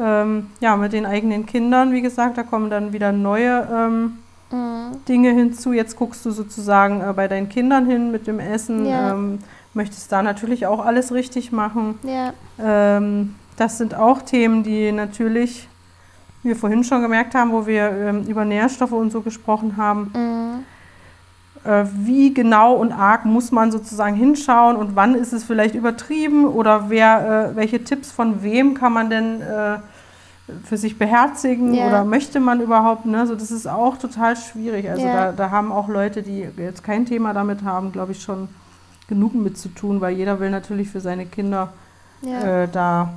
ähm, 0.01 0.46
ja, 0.61 0.76
mit 0.76 0.92
den 0.92 1.07
eigenen 1.07 1.46
Kindern, 1.46 1.92
wie 1.92 2.03
gesagt, 2.03 2.38
da 2.38 2.42
kommen 2.42 2.70
dann 2.70 2.92
wieder 2.92 3.12
neue 3.12 3.66
ähm, 3.72 4.18
Mhm. 4.51 5.05
Dinge 5.07 5.30
hinzu. 5.32 5.74
Jetzt 5.74 5.94
guckst 5.96 6.24
du 6.24 6.30
sozusagen 6.30 7.03
äh, 7.03 7.12
bei 7.14 7.28
deinen 7.28 7.51
Kindern 7.51 7.84
hin 7.84 8.11
mit 8.11 8.26
dem 8.26 8.40
Essen, 8.40 8.86
Ja. 8.86 9.12
ähm, 9.12 9.40
möchtest 9.74 10.11
da 10.11 10.22
natürlich 10.22 10.66
auch 10.66 10.82
alles 10.84 11.12
richtig 11.12 11.53
machen. 11.53 11.99
Ja, 12.03 12.32
Ähm, 12.59 13.34
das 13.57 13.76
sind 13.76 13.94
auch 13.94 14.22
Themen, 14.22 14.62
die 14.62 14.90
natürlich 14.90 15.68
wir 16.42 16.57
vorhin 16.57 16.82
schon 16.82 17.03
gemerkt 17.03 17.34
haben, 17.34 17.53
wo 17.53 17.66
wir 17.66 17.90
ähm, 17.90 18.22
über 18.26 18.46
Nährstoffe 18.46 18.92
und 18.92 19.12
so 19.12 19.20
gesprochen 19.20 19.76
haben. 19.76 20.12
mhm. 20.14 20.64
Äh, 21.65 21.85
wie 21.93 22.33
genau 22.33 22.75
und 22.75 22.93
arg 22.93 23.25
muss 23.25 23.51
man 23.51 23.73
sozusagen 23.73 24.15
hinschauen 24.15 24.77
und 24.77 24.95
wann 24.97 25.15
ist 25.15 25.33
es 25.33 25.43
vielleicht 25.45 25.75
übertrieben 25.75 26.45
oder 26.47 26.89
wer, 26.89 27.51
äh, 27.51 27.57
welche 27.57 27.83
Tipps 27.83 28.13
von 28.13 28.43
wem 28.43 28.75
kann 28.75 28.93
man 28.93 29.11
denn 29.11 29.41
äh, 29.43 29.79
für 30.65 30.77
sich 30.77 30.99
beherzigen 30.99 31.75
Ja. 31.75 31.89
oder 31.89 32.05
möchte 32.05 32.39
man 32.41 32.61
überhaupt? 32.61 33.07
Ne? 33.07 33.27
So, 33.27 33.35
das 33.35 33.51
ist 33.51 33.67
auch 33.67 33.99
total 33.99 34.37
schwierig. 34.37 34.89
Also 34.89 35.05
Ja. 35.05 35.27
da, 35.27 35.33
da 35.33 35.51
haben 35.51 35.73
auch 35.73 35.89
Leute, 35.89 36.23
die 36.23 36.47
jetzt 36.57 36.85
kein 36.85 37.07
Thema 37.07 37.35
damit 37.35 37.65
haben, 37.65 37.93
glaube 37.93 38.13
ich, 38.13 38.23
schon 38.23 38.49
genug 39.09 39.35
mit 39.35 39.59
zu 39.59 39.69
tun, 39.69 40.01
weil 40.01 40.15
jeder 40.15 40.39
will 40.41 40.51
natürlich 40.51 40.89
für 40.91 41.01
seine 41.01 41.27
Kinder 41.27 41.73
ja. 42.23 42.63
äh, 42.63 42.69
da 42.69 43.11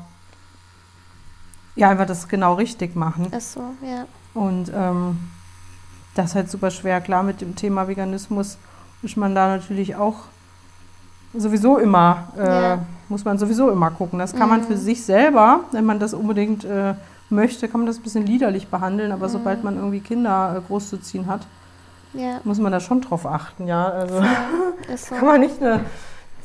ja 1.76 1.90
einfach 1.90 2.06
das 2.08 2.28
genau 2.28 2.56
richtig 2.56 2.96
machen. 2.96 3.32
ist 3.32 3.54
so, 3.54 3.62
ja. 3.86 4.06
Und 4.34 4.72
ähm, 4.76 5.20
das 6.16 6.28
ist 6.32 6.36
halt 6.36 6.50
super 6.52 6.72
schwer. 6.72 7.02
Klar, 7.02 7.24
mit 7.24 7.42
dem 7.42 7.56
Thema 7.56 7.88
Veganismus 7.88 8.58
ist 9.04 9.18
man 9.18 9.34
da 9.36 9.48
natürlich 9.56 9.96
auch 9.96 10.16
sowieso 11.34 11.78
immer, 11.78 12.28
äh, 12.38 12.62
Ja. 12.62 12.80
muss 13.10 13.24
man 13.26 13.38
sowieso 13.38 13.70
immer 13.70 13.92
gucken. 13.92 14.20
Das 14.20 14.36
kann 14.36 14.50
man 14.50 14.62
Mhm. 14.62 14.66
für 14.66 14.78
sich 14.78 15.04
selber, 15.06 15.62
wenn 15.72 15.86
man 15.86 16.00
das 16.00 16.14
unbedingt 16.14 16.66
äh, 16.66 16.94
möchte, 17.30 17.70
kann 17.70 17.82
man 17.82 17.88
das 17.88 17.98
ein 17.98 18.04
bisschen 18.04 18.26
liederlich 18.26 18.68
behandeln. 18.68 19.12
Aber 19.14 19.28
Mhm. 19.28 19.32
sobald 19.32 19.64
man 19.64 19.78
irgendwie 19.78 20.02
Kinder 20.02 20.56
äh, 20.58 20.62
großzuziehen 20.68 21.28
hat, 21.28 21.42
Ja, 22.14 22.42
muss 22.44 22.60
man 22.60 22.74
da 22.74 22.82
schon 22.82 23.00
drauf 23.00 23.26
achten. 23.26 23.68
Ja, 23.68 23.88
also 23.88 24.16
ja, 24.20 24.26
so. 24.98 25.16
kann 25.16 25.26
man 25.26 25.40
nicht 25.40 25.62
ne, 25.62 25.80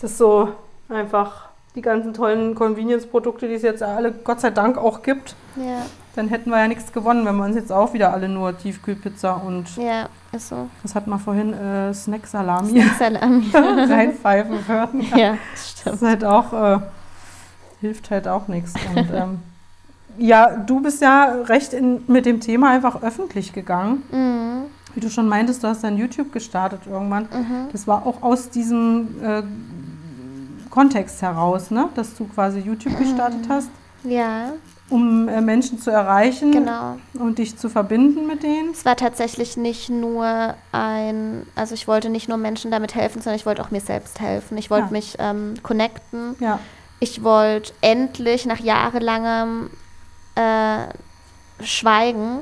das 0.01 0.12
ist 0.12 0.19
so 0.19 0.51
einfach 0.89 1.47
die 1.75 1.83
ganzen 1.83 2.14
tollen 2.14 2.55
Convenience-Produkte, 2.55 3.49
die 3.49 3.55
es 3.55 3.62
jetzt 3.62 3.83
alle 3.83 4.12
Gott 4.12 4.41
sei 4.41 4.51
Dank 4.51 4.79
auch 4.79 5.03
gibt. 5.03 5.35
Ja, 5.57 5.83
Dann 6.17 6.29
hätten 6.29 6.51
wir 6.51 6.59
ja 6.59 6.67
nichts 6.67 6.93
gewonnen, 6.93 7.25
wenn 7.27 7.37
wir 7.37 7.45
uns 7.45 7.55
jetzt 7.57 7.71
auch 7.71 7.93
wieder 7.93 8.12
alle 8.12 8.29
nur 8.29 8.57
Tiefkühlpizza 8.57 9.35
und 9.35 9.77
ja, 9.77 10.09
ist 10.33 10.49
so. 10.49 10.69
was 10.83 10.95
hat 10.95 11.07
man 11.07 11.21
vorhin, 11.21 11.53
äh, 11.53 11.93
Snack-Salami 11.93 12.83
Salami. 12.99 13.47
reinpfeifen 13.55 14.67
würden. 14.67 15.01
ja, 15.17 15.37
Das 15.53 15.71
stimmt. 15.73 15.97
ist 15.97 16.03
halt 16.03 16.25
auch, 16.25 16.53
äh, 16.53 16.79
hilft 17.83 18.11
halt 18.11 18.27
auch 18.27 18.49
nichts. 18.49 18.73
Und 18.95 19.09
ähm, 19.12 19.39
ja, 20.19 20.57
du 20.57 20.81
bist 20.81 21.03
ja 21.03 21.25
recht 21.45 21.75
in, 21.75 22.01
mit 22.07 22.25
dem 22.25 22.41
Thema 22.41 22.71
einfach 22.71 23.03
öffentlich 23.03 23.53
gegangen. 23.53 24.03
Mhm. 24.11 24.62
Wie 24.95 25.01
du 25.01 25.11
schon 25.11 25.29
meintest, 25.29 25.62
du 25.62 25.69
hast 25.69 25.85
dann 25.85 25.99
YouTube 25.99 26.33
gestartet 26.33 26.81
irgendwann. 26.91 27.25
Mhm. 27.25 27.69
Das 27.73 27.87
war 27.87 28.07
auch 28.07 28.23
aus 28.23 28.49
diesem 28.49 29.23
äh, 29.23 29.43
Kontext 30.71 31.21
heraus, 31.21 31.71
ne? 31.71 31.91
dass 31.95 32.14
du 32.14 32.25
quasi 32.27 32.61
YouTube 32.61 32.99
gestartet 32.99 33.47
hast, 33.51 33.69
Ja, 34.05 34.53
um 34.89 35.28
äh, 35.28 35.41
Menschen 35.41 35.78
zu 35.80 35.91
erreichen 35.91 36.53
genau. 36.53 36.97
und 37.14 37.39
dich 37.39 37.57
zu 37.59 37.68
verbinden 37.68 38.26
mit 38.26 38.43
denen. 38.43 38.70
Es 38.70 38.84
war 38.84 38.97
tatsächlich 38.97 39.57
nicht 39.57 39.89
nur 39.91 40.55
ein, 40.72 41.47
also 41.57 41.74
ich 41.74 41.89
wollte 41.89 42.09
nicht 42.09 42.28
nur 42.28 42.39
Menschen 42.39 42.70
damit 42.70 42.95
helfen, 42.95 43.20
sondern 43.20 43.37
ich 43.39 43.47
wollte 43.47 43.62
auch 43.62 43.70
mir 43.70 43.80
selbst 43.80 44.20
helfen. 44.20 44.57
Ich 44.59 44.70
wollte 44.70 44.87
Ja. 44.87 44.93
mich 44.93 45.16
ähm, 45.18 45.55
connecten. 45.62 46.37
Ja, 46.39 46.61
Ich 47.01 47.22
wollte 47.24 47.72
endlich 47.80 48.47
nach 48.47 48.61
jahrelangem 48.61 49.70
äh, 50.37 50.87
Schweigen 51.62 52.41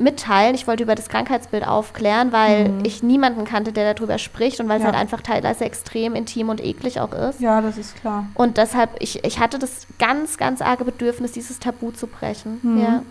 mitteilen. 0.00 0.54
Ich 0.54 0.66
wollte 0.66 0.82
über 0.82 0.94
das 0.94 1.08
Krankheitsbild 1.08 1.66
aufklären, 1.66 2.32
weil 2.32 2.68
Mhm. 2.70 2.84
ich 2.84 3.02
niemanden 3.02 3.44
kannte, 3.44 3.72
der 3.72 3.94
darüber 3.94 4.18
spricht 4.18 4.58
und 4.60 4.68
weil 4.68 4.78
es 4.78 4.82
Ja. 4.82 4.86
halt 4.88 4.96
einfach 4.98 5.20
teilweise 5.20 5.64
extrem 5.64 6.14
intim 6.14 6.48
und 6.48 6.60
eklig 6.64 7.00
auch 7.00 7.12
ist. 7.12 7.40
ja, 7.40 7.60
das 7.60 7.78
ist 7.78 7.96
klar. 7.96 8.26
Und 8.34 8.56
deshalb, 8.56 8.90
ich, 9.00 9.24
ich 9.24 9.38
hatte 9.38 9.58
das 9.58 9.86
ganz, 9.98 10.36
ganz 10.38 10.62
arge 10.62 10.84
Bedürfnis, 10.84 11.32
dieses 11.32 11.58
Tabu 11.60 11.90
zu 11.92 12.06
brechen. 12.06 12.58
Mhm. 12.62 12.80
Ja, 12.82 13.02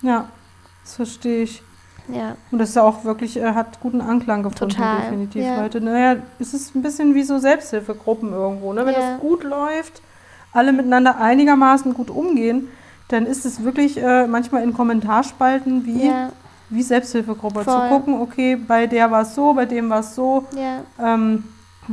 Ja, 0.00 0.28
das 0.84 0.94
verstehe 0.94 1.42
ich. 1.42 1.62
ja, 2.08 2.36
Und 2.52 2.58
das 2.60 2.68
ist 2.70 2.76
ja 2.76 2.82
auch 2.84 3.04
wirklich, 3.04 3.36
äh, 3.36 3.52
hat 3.54 3.80
guten 3.80 4.00
Anklang 4.00 4.42
gefunden, 4.44 4.74
Total, 4.76 5.00
definitiv, 5.02 5.42
ja. 5.44 5.60
Leute. 5.60 5.80
Naja, 5.80 6.16
es 6.38 6.54
ist 6.54 6.74
ein 6.76 6.82
bisschen 6.82 7.14
wie 7.16 7.24
so 7.24 7.38
Selbsthilfegruppen 7.38 8.32
irgendwo. 8.32 8.72
Ne? 8.72 8.86
Wenn 8.86 8.94
Ja. 8.94 9.00
das 9.12 9.20
gut 9.20 9.42
läuft, 9.42 10.00
alle 10.52 10.72
miteinander 10.72 11.18
einigermaßen 11.20 11.92
gut 11.94 12.10
umgehen, 12.10 12.68
dann 13.08 13.26
ist 13.26 13.46
es 13.46 13.64
wirklich 13.64 14.00
äh, 14.02 14.26
manchmal 14.26 14.62
in 14.62 14.74
Kommentarspalten 14.74 15.86
wie, 15.86 16.06
ja, 16.06 16.30
wie 16.68 16.82
Selbsthilfegruppe. 16.82 17.60
Zu 17.60 17.70
Voll. 17.70 17.88
gucken, 17.88 18.20
okay, 18.20 18.56
bei 18.56 18.86
der 18.86 19.10
war 19.10 19.22
es 19.22 19.34
so, 19.34 19.54
bei 19.54 19.66
dem 19.66 19.88
war 19.90 20.00
es 20.00 20.14
so. 20.14 20.44
ja, 20.54 20.82
Ähm, 21.02 21.44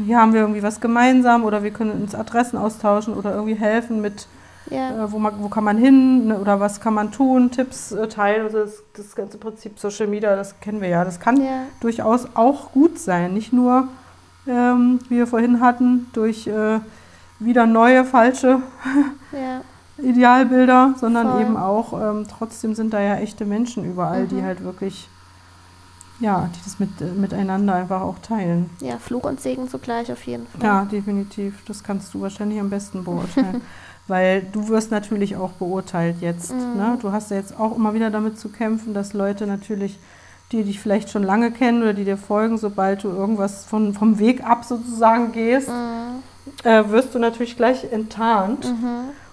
hier 0.06 0.20
haben 0.20 0.34
wir 0.34 0.42
irgendwie 0.42 0.62
was 0.62 0.82
gemeinsam 0.82 1.46
oder 1.46 1.64
wir 1.64 1.72
können 1.72 1.92
uns 2.02 2.14
Adressen 2.14 2.58
austauschen 2.58 3.14
oder 3.14 3.34
irgendwie 3.34 3.56
helfen 3.56 4.02
mit, 4.02 4.28
ja, 4.70 5.06
äh, 5.06 5.12
wo, 5.12 5.20
man, 5.20 5.42
wo 5.42 5.48
kann 5.48 5.64
man 5.64 5.78
hin 5.78 6.28
ne, 6.28 6.40
oder 6.40 6.60
was 6.60 6.82
kann 6.82 6.94
man 6.94 7.12
tun, 7.12 7.50
Tipps 7.52 7.94
äh, 7.94 8.08
teilen. 8.10 8.44
Also 8.44 8.60
das, 8.60 8.84
das 8.94 9.16
ganze 9.16 9.38
Prinzip 9.38 9.80
Social 9.80 10.08
Media, 10.08 10.36
das 10.36 10.60
kennen 10.60 10.82
wir 10.82 10.90
ja. 10.90 11.06
Das 11.06 11.22
kann 11.22 11.42
ja, 11.42 11.64
durchaus 11.80 12.28
auch 12.34 12.74
gut 12.74 13.00
sein. 13.00 13.34
Nicht 13.34 13.54
nur, 13.54 13.88
ähm, 14.48 15.00
wie 15.08 15.18
wir 15.18 15.28
vorhin 15.28 15.62
hatten, 15.62 16.08
durch 16.12 16.46
äh, 16.48 16.80
wieder 17.40 17.66
neue 17.66 18.04
falsche 18.04 18.62
Idealbilder, 19.98 20.96
sondern 21.00 21.32
Voll. 21.32 21.42
eben 21.42 21.58
auch, 21.58 21.94
ähm, 21.94 22.26
trotzdem 22.28 22.76
sind 22.76 22.94
da 22.94 23.00
ja 23.02 23.16
echte 23.16 23.46
Menschen 23.46 23.86
überall, 23.86 24.28
die 24.28 24.36
Mhm. 24.36 24.44
halt 24.46 24.64
wirklich, 24.64 25.08
ja, 26.20 26.50
die 26.56 26.60
das 26.64 26.80
mit, 26.80 26.90
äh, 27.02 27.06
miteinander 27.06 27.76
einfach 27.76 28.02
auch 28.02 28.20
teilen. 28.20 28.70
ja, 28.82 28.98
Fluch 28.98 29.24
und 29.24 29.40
Segen 29.42 29.70
zugleich 29.70 30.12
auf 30.12 30.24
jeden 30.26 30.48
Fall. 30.48 30.62
Ja, 30.64 30.86
definitiv. 30.86 31.64
Das 31.68 31.84
kannst 31.84 32.14
du 32.14 32.22
wahrscheinlich 32.22 32.60
am 32.60 32.70
besten 32.70 33.04
beurteilen. 33.04 33.62
Weil 34.08 34.44
du 34.44 34.68
wirst 34.68 34.92
natürlich 34.92 35.36
auch 35.36 35.54
beurteilt 35.54 36.18
jetzt. 36.22 36.54
Mhm. 36.54 36.78
Ne? 36.78 36.98
Du 37.02 37.12
hast 37.12 37.32
ja 37.32 37.38
jetzt 37.38 37.60
auch 37.60 37.76
immer 37.76 37.94
wieder 37.96 38.12
damit 38.12 38.38
zu 38.40 38.50
kämpfen, 38.50 38.94
dass 38.94 39.14
Leute 39.14 39.48
natürlich 39.48 39.98
die 40.52 40.64
dich 40.64 40.80
vielleicht 40.80 41.10
schon 41.10 41.24
lange 41.24 41.50
kennen 41.50 41.82
oder 41.82 41.94
die 41.96 42.06
dir 42.06 42.18
folgen, 42.18 42.60
sobald 42.60 43.04
du 43.04 43.08
irgendwas 43.10 43.66
von, 43.66 43.96
vom 43.96 44.20
Weg 44.20 44.44
ab 44.48 44.64
sozusagen 44.64 45.32
gehst, 45.32 45.70
Mhm. 45.70 46.22
äh, 46.64 46.88
wirst 46.92 47.16
du 47.16 47.20
natürlich 47.20 47.58
gleich 47.58 47.92
enttarnt. 47.92 48.72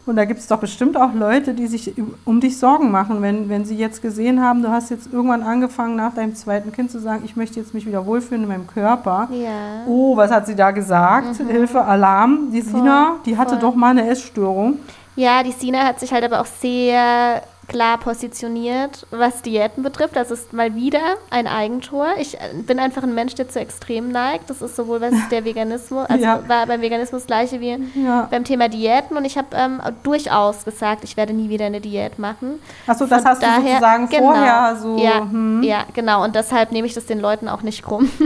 Und 0.05 0.17
da 0.17 0.25
gibt 0.25 0.41
es 0.41 0.49
doch 0.49 0.59
bestimmt 0.59 0.97
auch 0.97 1.13
Leute, 1.15 1.55
die 1.55 1.69
sich 1.69 1.95
um 2.25 2.41
dich 2.41 2.59
Sorgen 2.59 2.91
machen, 2.91 3.23
wenn, 3.23 3.49
wenn 3.49 3.65
sie 3.65 3.77
jetzt 3.77 4.03
gesehen 4.03 4.41
haben, 4.43 4.61
du 4.63 4.69
hast 4.69 4.91
jetzt 4.91 5.13
irgendwann 5.13 5.45
angefangen, 5.45 5.95
nach 5.95 6.13
deinem 6.13 6.35
zweiten 6.35 6.73
Kind 6.73 6.91
zu 6.91 6.99
sagen, 6.99 7.23
ich 7.25 7.37
möchte 7.37 7.61
jetzt 7.61 7.73
mich 7.73 7.87
wieder 7.87 8.05
wohlfühlen 8.05 8.43
in 8.43 8.49
meinem 8.49 8.67
Körper. 8.67 9.29
Ja. 9.31 9.85
Oh, 9.87 10.17
was 10.17 10.33
hat 10.33 10.47
sie 10.47 10.57
da 10.57 10.73
gesagt? 10.73 11.37
Hilfe, 11.37 11.85
Alarm. 11.85 12.51
Die 12.53 12.63
Sina, 12.63 13.17
die 13.25 13.37
hatte 13.39 13.55
Mhm. 13.55 13.61
voll. 13.61 13.71
doch 13.71 13.77
mal 13.77 13.91
eine 13.91 14.09
Essstörung. 14.09 14.79
Ja, 15.15 15.43
die 15.45 15.53
Sina 15.53 15.85
hat 15.85 16.01
sich 16.01 16.13
halt 16.13 16.25
aber 16.25 16.41
auch 16.41 16.47
sehr 16.47 17.43
klar 17.73 17.99
positioniert, 17.99 19.07
was 19.11 19.43
Diäten 19.43 19.83
betrifft. 19.83 20.15
Das 20.15 20.31
ist 20.31 20.53
mal 20.53 20.75
wieder 20.75 21.01
ein 21.31 21.47
Eigentor. 21.47 22.07
Ich 22.19 22.35
äh, 22.35 22.39
bin 22.67 22.79
einfach 22.79 23.03
ein 23.03 23.15
Mensch, 23.15 23.35
der 23.35 23.49
zu 23.49 23.59
extrem 23.59 24.11
neigt. 24.13 24.51
Das 24.51 24.63
ist 24.63 24.77
sowohl 24.77 25.01
was 25.01 25.13
der 25.31 25.45
Veganismus, 25.45 26.07
also 26.09 26.23
Ja. 26.23 26.41
war 26.49 26.67
beim 26.67 26.81
Veganismus 26.83 27.23
das 27.23 27.27
gleiche 27.27 27.61
wie 27.61 27.79
Ja. 27.95 28.29
beim 28.31 28.45
Thema 28.45 28.69
Diäten. 28.69 29.17
Und 29.17 29.25
ich 29.25 29.37
habe 29.37 29.49
ähm, 29.55 29.81
durchaus 30.03 30.65
gesagt, 30.65 31.03
ich 31.05 31.17
werde 31.17 31.33
nie 31.33 31.49
wieder 31.49 31.67
eine 31.67 31.81
Diät 31.81 32.19
machen. 32.19 32.61
Achso, 32.87 33.07
das 33.07 33.23
Von 33.23 33.31
hast 33.31 33.43
du 33.43 33.47
daher- 33.47 33.63
sozusagen 33.69 34.09
genau. 34.09 34.23
vorher 34.33 34.77
so. 34.77 34.99
Ja, 34.99 35.21
hm. 35.21 35.63
ja, 35.63 35.85
genau. 35.95 36.23
Und 36.25 36.35
deshalb 36.37 36.73
nehme 36.73 36.87
ich 36.87 36.95
das 36.95 37.07
den 37.07 37.21
Leuten 37.21 37.49
auch 37.49 37.63
nicht 37.63 37.83
krumm. 37.83 38.09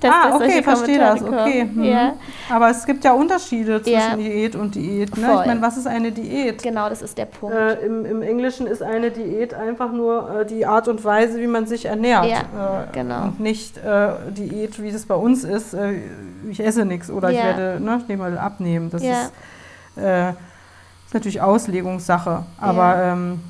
dass 0.00 0.10
ah, 0.12 0.34
okay, 0.34 0.60
verstehe 0.62 0.98
Kommentare 0.98 1.30
das. 1.30 1.46
Okay. 1.46 1.60
hm. 1.72 1.84
Ja, 1.84 2.14
Aber 2.50 2.70
es 2.70 2.84
gibt 2.84 3.04
ja 3.04 3.12
Unterschiede 3.12 3.80
zwischen 3.80 3.96
Ja. 3.96 4.16
Diät 4.16 4.56
und 4.56 4.74
Diät. 4.74 5.16
Ne? 5.16 5.26
Voll. 5.26 5.40
Ich 5.42 5.46
meine, 5.46 5.62
was 5.62 5.76
ist 5.76 5.86
eine 5.86 6.10
Diät? 6.10 6.62
genau, 6.62 6.88
das 6.88 7.00
ist 7.02 7.16
der 7.16 7.26
Punkt. 7.26 7.54
Äh, 7.54 7.74
im, 7.86 8.04
Im 8.04 8.22
Englischen 8.22 8.61
ist 8.66 8.82
eine 8.82 9.10
Diät 9.10 9.54
einfach 9.54 9.92
nur 9.92 10.40
äh, 10.40 10.46
die 10.46 10.66
Art 10.66 10.88
und 10.88 11.04
Weise, 11.04 11.38
wie 11.40 11.46
man 11.46 11.66
sich 11.66 11.84
ernährt. 11.86 12.26
Ja, 12.26 12.84
äh, 12.84 12.92
genau. 12.92 13.24
Und 13.24 13.40
nicht 13.40 13.78
äh, 13.78 14.08
Diät, 14.30 14.82
wie 14.82 14.90
das 14.92 15.06
bei 15.06 15.14
uns 15.14 15.44
ist. 15.44 15.74
Äh, 15.74 15.94
ich 16.50 16.60
esse 16.64 16.84
nichts 16.84 17.10
oder 17.10 17.30
ich 17.30 17.36
Ja. 17.38 17.44
werde 17.44 17.84
ne, 17.84 17.98
ich 18.02 18.08
nehme 18.08 18.22
mal 18.30 18.38
abnehmen. 18.38 18.90
Das 18.90 19.02
Ja. 19.02 19.22
ist, 19.22 19.32
äh, 20.02 20.30
ist 20.30 21.14
natürlich 21.14 21.40
Auslegungssache. 21.40 22.44
Aber 22.60 22.96
ähm, 23.02 23.40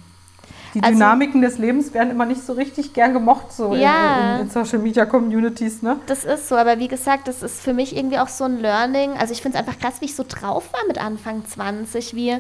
die 0.74 0.82
Also- 0.82 0.94
Dynamiken 0.94 1.42
des 1.42 1.58
Lebens 1.58 1.92
werden 1.92 2.10
immer 2.10 2.24
nicht 2.24 2.44
so 2.46 2.54
richtig 2.54 2.94
gern 2.94 3.12
gemocht, 3.12 3.52
so 3.52 3.74
Ja. 3.74 4.34
in, 4.34 4.34
in, 4.36 4.40
in 4.46 4.50
Social 4.50 4.78
Media 4.78 5.04
Communities. 5.04 5.82
Ne? 5.82 5.96
Das 6.06 6.24
ist 6.24 6.48
so, 6.48 6.56
aber 6.56 6.78
wie 6.78 6.88
gesagt, 6.88 7.28
das 7.28 7.42
ist 7.42 7.60
für 7.60 7.74
mich 7.74 7.96
irgendwie 7.96 8.18
auch 8.18 8.28
so 8.28 8.44
ein 8.44 8.58
Learning. 8.58 9.12
Also 9.18 9.32
ich 9.32 9.42
finde 9.42 9.58
es 9.58 9.64
einfach 9.66 9.78
krass, 9.78 10.00
wie 10.00 10.06
ich 10.06 10.16
so 10.16 10.24
drauf 10.26 10.72
war 10.72 10.80
mit 10.88 10.98
Anfang 11.02 11.44
20, 11.46 12.14
wie, 12.14 12.38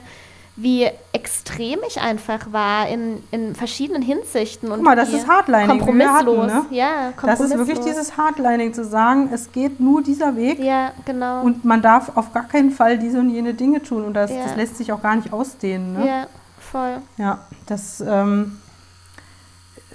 wie 0.54 0.86
extrem 1.14 1.78
ich 1.88 2.00
einfach 2.00 2.52
war 2.52 2.86
in, 2.88 3.22
in 3.30 3.54
verschiedenen 3.54 4.02
Hinsichten. 4.02 4.68
Und 4.70 4.76
Guck 4.76 4.84
mal, 4.84 4.96
das 4.96 5.10
ist 5.12 5.26
Hardlining, 5.26 5.68
wir 5.86 6.12
hatten, 6.12 6.26
Kompromisslos. 6.26 6.46
ne? 6.46 6.66
Ja, 6.76 7.06
Das 7.06 7.16
kompromisslos. 7.16 7.50
ist 7.50 7.56
wirklich 7.68 7.80
dieses 7.86 8.16
Hardlining 8.18 8.74
zu 8.74 8.84
sagen, 8.84 9.30
es 9.32 9.50
geht 9.50 9.80
nur 9.80 10.02
dieser 10.02 10.36
Weg. 10.36 10.58
Ja, 10.58 10.92
genau. 11.06 11.42
Und 11.42 11.64
man 11.64 11.80
darf 11.80 12.16
auf 12.16 12.32
gar 12.34 12.44
keinen 12.48 12.70
Fall 12.70 12.98
diese 12.98 13.18
und 13.18 13.30
jene 13.30 13.54
Dinge 13.54 13.82
tun. 13.82 14.04
Und 14.04 14.12
das, 14.14 14.30
Ja. 14.30 14.42
das 14.44 14.56
lässt 14.56 14.76
sich 14.76 14.92
auch 14.92 15.00
gar 15.00 15.16
nicht 15.16 15.32
ausdehnen. 15.32 15.94
Ne? 15.94 16.06
ja, 16.06 16.26
voll. 16.60 16.98
Ja, 17.16 17.38
das, 17.66 18.02
ähm, 18.06 18.58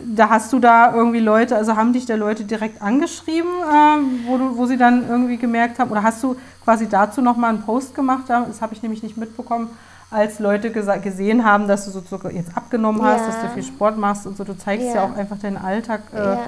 da 0.03 0.29
hast 0.29 0.53
du 0.53 0.59
da 0.59 0.93
irgendwie 0.93 1.19
Leute, 1.19 1.55
also 1.55 1.75
haben 1.75 1.93
dich 1.93 2.05
da 2.05 2.15
Leute 2.15 2.45
direkt 2.45 2.81
angeschrieben, 2.81 3.49
ähm, 3.71 4.19
wo, 4.25 4.37
du, 4.37 4.57
wo 4.57 4.65
sie 4.65 4.77
dann 4.77 5.07
irgendwie 5.07 5.37
gemerkt 5.37 5.79
haben, 5.79 5.89
oder 5.91 6.03
hast 6.03 6.21
du 6.23 6.35
quasi 6.63 6.87
dazu 6.87 7.21
nochmal 7.21 7.51
einen 7.51 7.63
Post 7.63 7.95
gemacht, 7.95 8.25
das 8.27 8.61
habe 8.61 8.73
ich 8.75 8.83
nämlich 8.83 9.01
nicht 9.01 9.17
mitbekommen, 9.17 9.69
als 10.09 10.39
Leute 10.39 10.71
gesehen 10.71 11.43
haben, 11.43 11.67
dass 11.67 11.85
du 11.85 11.91
sozusagen 11.91 12.35
jetzt 12.35 12.55
abgenommen 12.55 13.01
hast, 13.03 13.21
Ja. 13.21 13.25
dass 13.27 13.41
du 13.41 13.47
viel 13.49 13.63
Sport 13.63 13.97
machst 13.97 14.25
und 14.25 14.37
so, 14.37 14.43
du 14.43 14.57
zeigst 14.57 14.87
ja, 14.87 14.95
Ja. 14.95 15.03
auch 15.05 15.15
einfach 15.17 15.37
deinen 15.37 15.57
Alltag, 15.57 16.01
äh, 16.13 16.17
ja. 16.17 16.39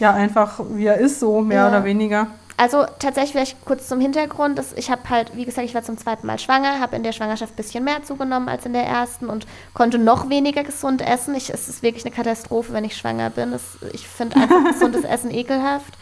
Ja. 0.00 0.12
einfach 0.12 0.60
wie 0.70 0.86
er 0.86 0.98
ist, 0.98 1.20
so 1.20 1.40
mehr 1.40 1.68
oder 1.68 1.84
weniger. 1.84 2.26
Also 2.56 2.84
tatsächlich 3.00 3.32
vielleicht 3.32 3.64
kurz 3.64 3.88
zum 3.88 4.00
Hintergrund. 4.00 4.58
Das, 4.58 4.74
ich 4.74 4.88
habe 4.88 5.02
halt, 5.10 5.34
wie 5.36 5.44
gesagt, 5.44 5.66
ich 5.66 5.74
war 5.74 5.82
zum 5.82 5.98
zweiten 5.98 6.24
Mal 6.28 6.38
schwanger, 6.38 6.78
habe 6.78 6.94
in 6.94 7.02
der 7.02 7.10
Schwangerschaft 7.10 7.52
ein 7.54 7.56
bisschen 7.56 7.82
mehr 7.82 8.04
zugenommen 8.04 8.48
als 8.48 8.64
in 8.64 8.72
der 8.72 8.84
ersten 8.86 9.28
und 9.28 9.44
konnte 9.72 9.98
noch 9.98 10.28
weniger 10.30 10.62
gesund 10.62 11.02
essen. 11.02 11.34
Ich, 11.34 11.52
es 11.52 11.68
ist 11.68 11.82
wirklich 11.82 12.04
eine 12.06 12.14
Katastrophe, 12.14 12.72
wenn 12.72 12.84
ich 12.84 12.96
schwanger 12.96 13.30
bin. 13.30 13.52
Es, 13.52 13.62
ich 13.92 14.06
finde 14.06 14.36
einfach 14.36 14.62
gesundes 14.72 15.02
Essen 15.08 15.32
ekelhaft 15.32 15.94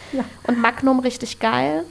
und 0.46 0.60
Magnum 0.60 0.98
richtig 0.98 1.38
geil. 1.38 1.84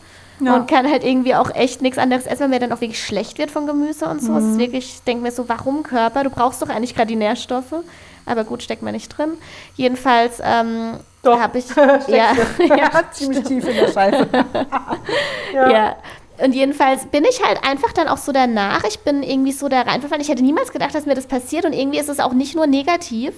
Ja. 0.43 0.55
Und 0.55 0.67
kann 0.67 0.89
halt 0.89 1.03
irgendwie 1.03 1.35
auch 1.35 1.53
echt 1.53 1.81
nichts 1.81 1.97
anderes 1.99 2.25
essen, 2.25 2.41
weil 2.41 2.49
mir 2.49 2.59
dann 2.59 2.71
auch 2.73 2.81
wirklich 2.81 3.03
schlecht 3.03 3.37
wird 3.37 3.51
von 3.51 3.67
Gemüse 3.67 4.05
und 4.07 4.21
so. 4.21 4.35
Es 4.35 4.43
Mhm. 4.43 4.51
ist 4.53 4.57
wirklich, 4.59 4.85
ich 4.95 5.03
denke 5.03 5.23
mir 5.23 5.31
so, 5.31 5.47
warum 5.47 5.83
Körper? 5.83 6.23
Du 6.23 6.29
brauchst 6.31 6.61
doch 6.61 6.69
eigentlich 6.69 6.95
gerade 6.95 7.07
die 7.07 7.15
Nährstoffe. 7.15 7.75
Aber 8.25 8.43
gut, 8.43 8.61
steckt 8.63 8.81
man 8.83 8.93
nicht 8.93 9.09
drin. 9.15 9.33
Jedenfalls 9.75 10.39
ähm, 10.43 10.93
habe 11.25 11.57
ich. 11.57 11.65
Ja, 12.07 12.33
ja, 12.59 12.89
ziemlich 13.11 13.43
tief 13.43 13.67
in 13.67 13.75
der 13.75 13.91
Scheiße. 13.91 14.27
ja. 15.53 15.95
Und 16.43 16.53
jedenfalls 16.55 17.05
bin 17.05 17.23
ich 17.23 17.43
halt 17.45 17.59
einfach 17.63 17.91
dann 17.93 18.07
auch 18.07 18.17
so 18.17 18.31
danach. 18.31 18.83
Ich 18.85 18.99
bin 19.01 19.21
irgendwie 19.21 19.51
so 19.51 19.69
da 19.69 19.81
reinverfallen. 19.81 20.21
Ich 20.21 20.29
hätte 20.29 20.43
niemals 20.43 20.71
gedacht, 20.71 20.95
dass 20.95 21.05
mir 21.05 21.13
das 21.13 21.27
passiert. 21.27 21.65
Und 21.65 21.73
irgendwie 21.73 21.99
ist 21.99 22.09
es 22.09 22.19
auch 22.19 22.33
nicht 22.33 22.55
nur 22.55 22.65
negativ, 22.65 23.33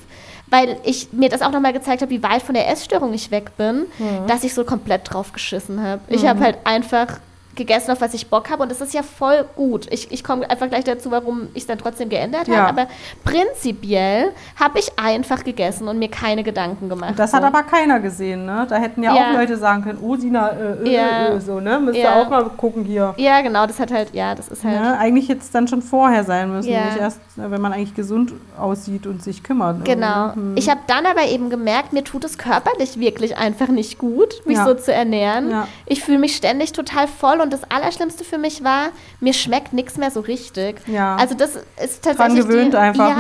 weil 0.48 0.78
ich 0.84 1.12
mir 1.14 1.30
das 1.30 1.42
auch 1.42 1.52
nochmal 1.52 1.74
gezeigt 1.74 2.02
habe, 2.02 2.12
wie 2.12 2.24
weit 2.24 2.42
von 2.42 2.54
der 2.54 2.70
Essstörung 2.70 3.14
ich 3.14 3.32
weg 3.32 3.58
bin, 3.58 3.86
dass 4.28 4.44
ich 4.44 4.54
so 4.54 4.64
komplett 4.64 5.12
drauf 5.12 5.34
geschissen 5.34 5.82
habe. 5.82 6.02
Ich 6.08 6.26
habe 6.26 6.42
halt 6.42 6.58
einfach 6.64 7.20
gegessen, 7.56 7.92
auf 7.92 8.02
was 8.02 8.14
ich 8.14 8.28
Bock 8.28 8.50
habe. 8.50 8.64
Und 8.64 8.70
das 8.72 8.82
ist 8.82 8.94
ja 8.94 9.04
voll 9.04 9.46
gut. 9.56 9.88
Ich, 9.92 10.12
ich 10.12 10.24
komme 10.24 10.50
einfach 10.50 10.70
gleich 10.70 10.84
dazu, 10.84 11.12
warum 11.12 11.50
ich 11.54 11.62
es 11.64 11.68
dann 11.68 11.78
trotzdem 11.78 12.10
geändert 12.10 12.48
Ja. 12.48 12.68
habe. 12.68 12.82
Aber 12.82 12.88
prinzipiell 13.24 14.32
habe 14.60 14.80
ich 14.80 14.92
einfach 14.98 15.44
gegessen 15.44 15.88
und 15.88 16.00
mir 16.00 16.10
keine 16.10 16.44
Gedanken 16.44 16.90
gemacht. 16.90 17.14
Das 17.18 17.32
so. 17.32 17.38
hat 17.38 17.44
aber 17.44 17.64
keiner 17.64 18.00
gesehen, 18.00 18.46
ne? 18.46 18.66
Da 18.70 18.78
hätten 18.78 19.04
ja, 19.04 19.16
Ja. 19.16 19.28
auch 19.30 19.34
Leute 19.34 19.58
sagen 19.58 19.84
können, 19.84 20.00
oh 20.02 20.16
Dina, 20.16 20.50
äh, 20.50 20.84
äh, 20.84 20.94
Ja. 20.94 21.28
äh, 21.30 21.42
so, 21.42 21.60
ne? 21.60 21.80
Müsst 21.80 21.98
ihr 21.98 22.12
auch 22.16 22.30
mal 22.30 22.44
gucken 22.58 22.86
hier. 22.86 23.14
Ja, 23.18 23.42
genau, 23.42 23.66
das 23.66 23.80
hat 23.80 23.92
halt, 23.92 24.14
ja, 24.14 24.36
das 24.36 24.48
ist 24.48 24.64
halt. 24.64 24.80
Ne? 24.80 24.98
Eigentlich 24.98 25.30
hätte 25.30 25.42
es 25.42 25.52
dann 25.52 25.68
schon 25.68 25.82
vorher 25.82 26.24
sein 26.24 26.52
müssen, 26.52 26.70
nicht 26.70 26.98
erst, 27.00 27.20
äh, 27.38 27.50
wenn 27.52 27.62
man 27.62 27.74
eigentlich 27.74 27.96
gesund 27.96 28.34
aussieht 28.58 29.06
und 29.08 29.24
sich 29.24 29.44
kümmert. 29.44 29.84
Genau. 29.86 30.28
irgendwie, 30.30 30.42
ne? 30.54 30.60
Ich 30.60 30.70
habe 30.70 30.82
dann 30.88 31.06
aber 31.06 31.26
eben 31.28 31.50
gemerkt, 31.50 31.94
mir 31.94 32.04
tut 32.04 32.24
es 32.24 32.38
körperlich 32.38 33.00
wirklich 33.00 33.38
einfach 33.38 33.68
nicht 33.68 33.98
gut, 33.98 34.42
mich 34.46 34.58
so 34.60 34.74
zu 34.74 34.94
ernähren. 34.94 35.54
Ich 35.86 36.04
fühle 36.04 36.20
mich 36.20 36.36
ständig 36.36 36.72
total 36.72 37.08
voll 37.08 37.42
und 37.44 37.54
das 37.54 37.62
Allerschlimmste 37.70 38.24
für 38.24 38.38
mich 38.38 38.64
war, 38.64 38.88
mir 39.20 39.34
schmeckt 39.34 39.74
nichts 39.74 39.98
mehr 39.98 40.10
so 40.12 40.20
richtig. 40.22 40.82
Ja. 40.88 41.16
Also 41.18 41.36
das 41.36 41.52
ist 41.84 42.06
Dran 42.06 42.16
tatsächlich 42.18 42.48
gewöhnt 42.48 42.74
die, 42.74 42.78
einfach, 42.78 43.10
ja, 43.10 43.16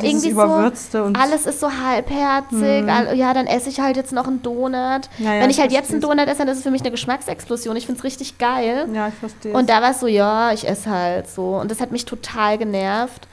ne? 0.00 0.06
Irgendwie 0.08 0.30
Überwürzte 0.30 1.04
so 1.06 1.12
alles 1.20 1.46
ist 1.46 1.60
so 1.60 1.70
halbherzig. 1.70 2.88
all- 2.90 3.16
Ja, 3.16 3.32
dann 3.34 3.46
esse 3.46 3.68
ich 3.68 3.80
halt 3.80 3.96
jetzt 3.96 4.12
noch 4.12 4.26
einen 4.26 4.42
Donut. 4.42 4.72
Ja, 5.18 5.34
ja, 5.34 5.40
Wenn 5.40 5.50
ich 5.50 5.56
ich 5.56 5.62
halt 5.62 5.72
jetzt 5.72 5.90
einen. 5.90 6.00
Donut 6.00 6.26
esse, 6.28 6.38
dann 6.38 6.48
ist 6.48 6.58
es 6.58 6.62
für 6.62 6.70
mich 6.70 6.82
eine 6.82 6.90
Geschmacksexplosion. 6.90 7.76
Ich 7.76 7.86
finde 7.86 7.98
es 7.98 8.04
richtig 8.04 8.38
geil. 8.38 8.88
Ja, 8.92 9.08
ich 9.08 9.14
verstehe. 9.14 9.52
Und 9.52 9.70
da 9.70 9.80
war 9.82 9.90
es 9.90 10.00
so, 10.00 10.06
ja, 10.06 10.52
ich 10.52 10.68
esse 10.68 10.90
halt 10.90 11.28
so. 11.28 11.56
Und 11.56 11.70
das 11.70 11.80
hat 11.80 11.90
mich 11.92 12.04
total 12.04 12.58
genervt. 12.58 13.26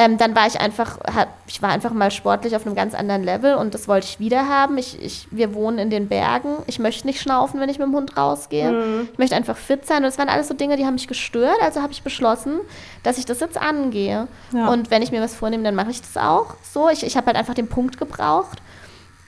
Ähm, 0.00 0.16
dann 0.16 0.36
war 0.36 0.46
ich 0.46 0.60
einfach, 0.60 1.00
hab, 1.12 1.26
ich 1.48 1.60
war 1.60 1.70
einfach 1.70 1.92
mal 1.92 2.12
sportlich 2.12 2.54
auf 2.54 2.64
einem 2.64 2.76
ganz 2.76 2.94
anderen 2.94 3.24
Level 3.24 3.56
und 3.56 3.74
das 3.74 3.88
wollte 3.88 4.06
ich 4.06 4.20
wieder 4.20 4.48
haben. 4.48 4.78
Ich, 4.78 5.02
ich, 5.02 5.26
wir 5.32 5.54
wohnen 5.54 5.78
in 5.78 5.90
den 5.90 6.06
Bergen. 6.06 6.58
Ich 6.68 6.78
möchte 6.78 7.04
nicht 7.04 7.20
schnaufen, 7.20 7.58
wenn 7.58 7.68
ich 7.68 7.80
mit 7.80 7.88
dem 7.88 7.94
Hund 7.94 8.16
rausgehe. 8.16 8.70
Mhm. 8.70 9.08
Ich 9.12 9.18
möchte 9.18 9.34
einfach 9.34 9.56
fit 9.56 9.86
sein. 9.86 9.98
Und 9.98 10.04
das 10.04 10.16
waren 10.16 10.28
alles 10.28 10.46
so 10.46 10.54
Dinge, 10.54 10.76
die 10.76 10.86
haben 10.86 10.94
mich 10.94 11.08
gestört. 11.08 11.58
Also 11.62 11.82
habe 11.82 11.92
ich 11.92 12.04
beschlossen, 12.04 12.60
dass 13.02 13.18
ich 13.18 13.26
das 13.26 13.40
jetzt 13.40 13.60
angehe. 13.60 14.28
Ja. 14.52 14.68
Und 14.68 14.92
wenn 14.92 15.02
ich 15.02 15.10
mir 15.10 15.20
was 15.20 15.34
vornehme, 15.34 15.64
dann 15.64 15.74
mache 15.74 15.90
ich 15.90 16.00
das 16.00 16.16
auch. 16.16 16.54
So, 16.62 16.88
ich, 16.88 17.04
ich 17.04 17.16
habe 17.16 17.26
halt 17.26 17.36
einfach 17.36 17.54
den 17.54 17.68
Punkt 17.68 17.98
gebraucht 17.98 18.62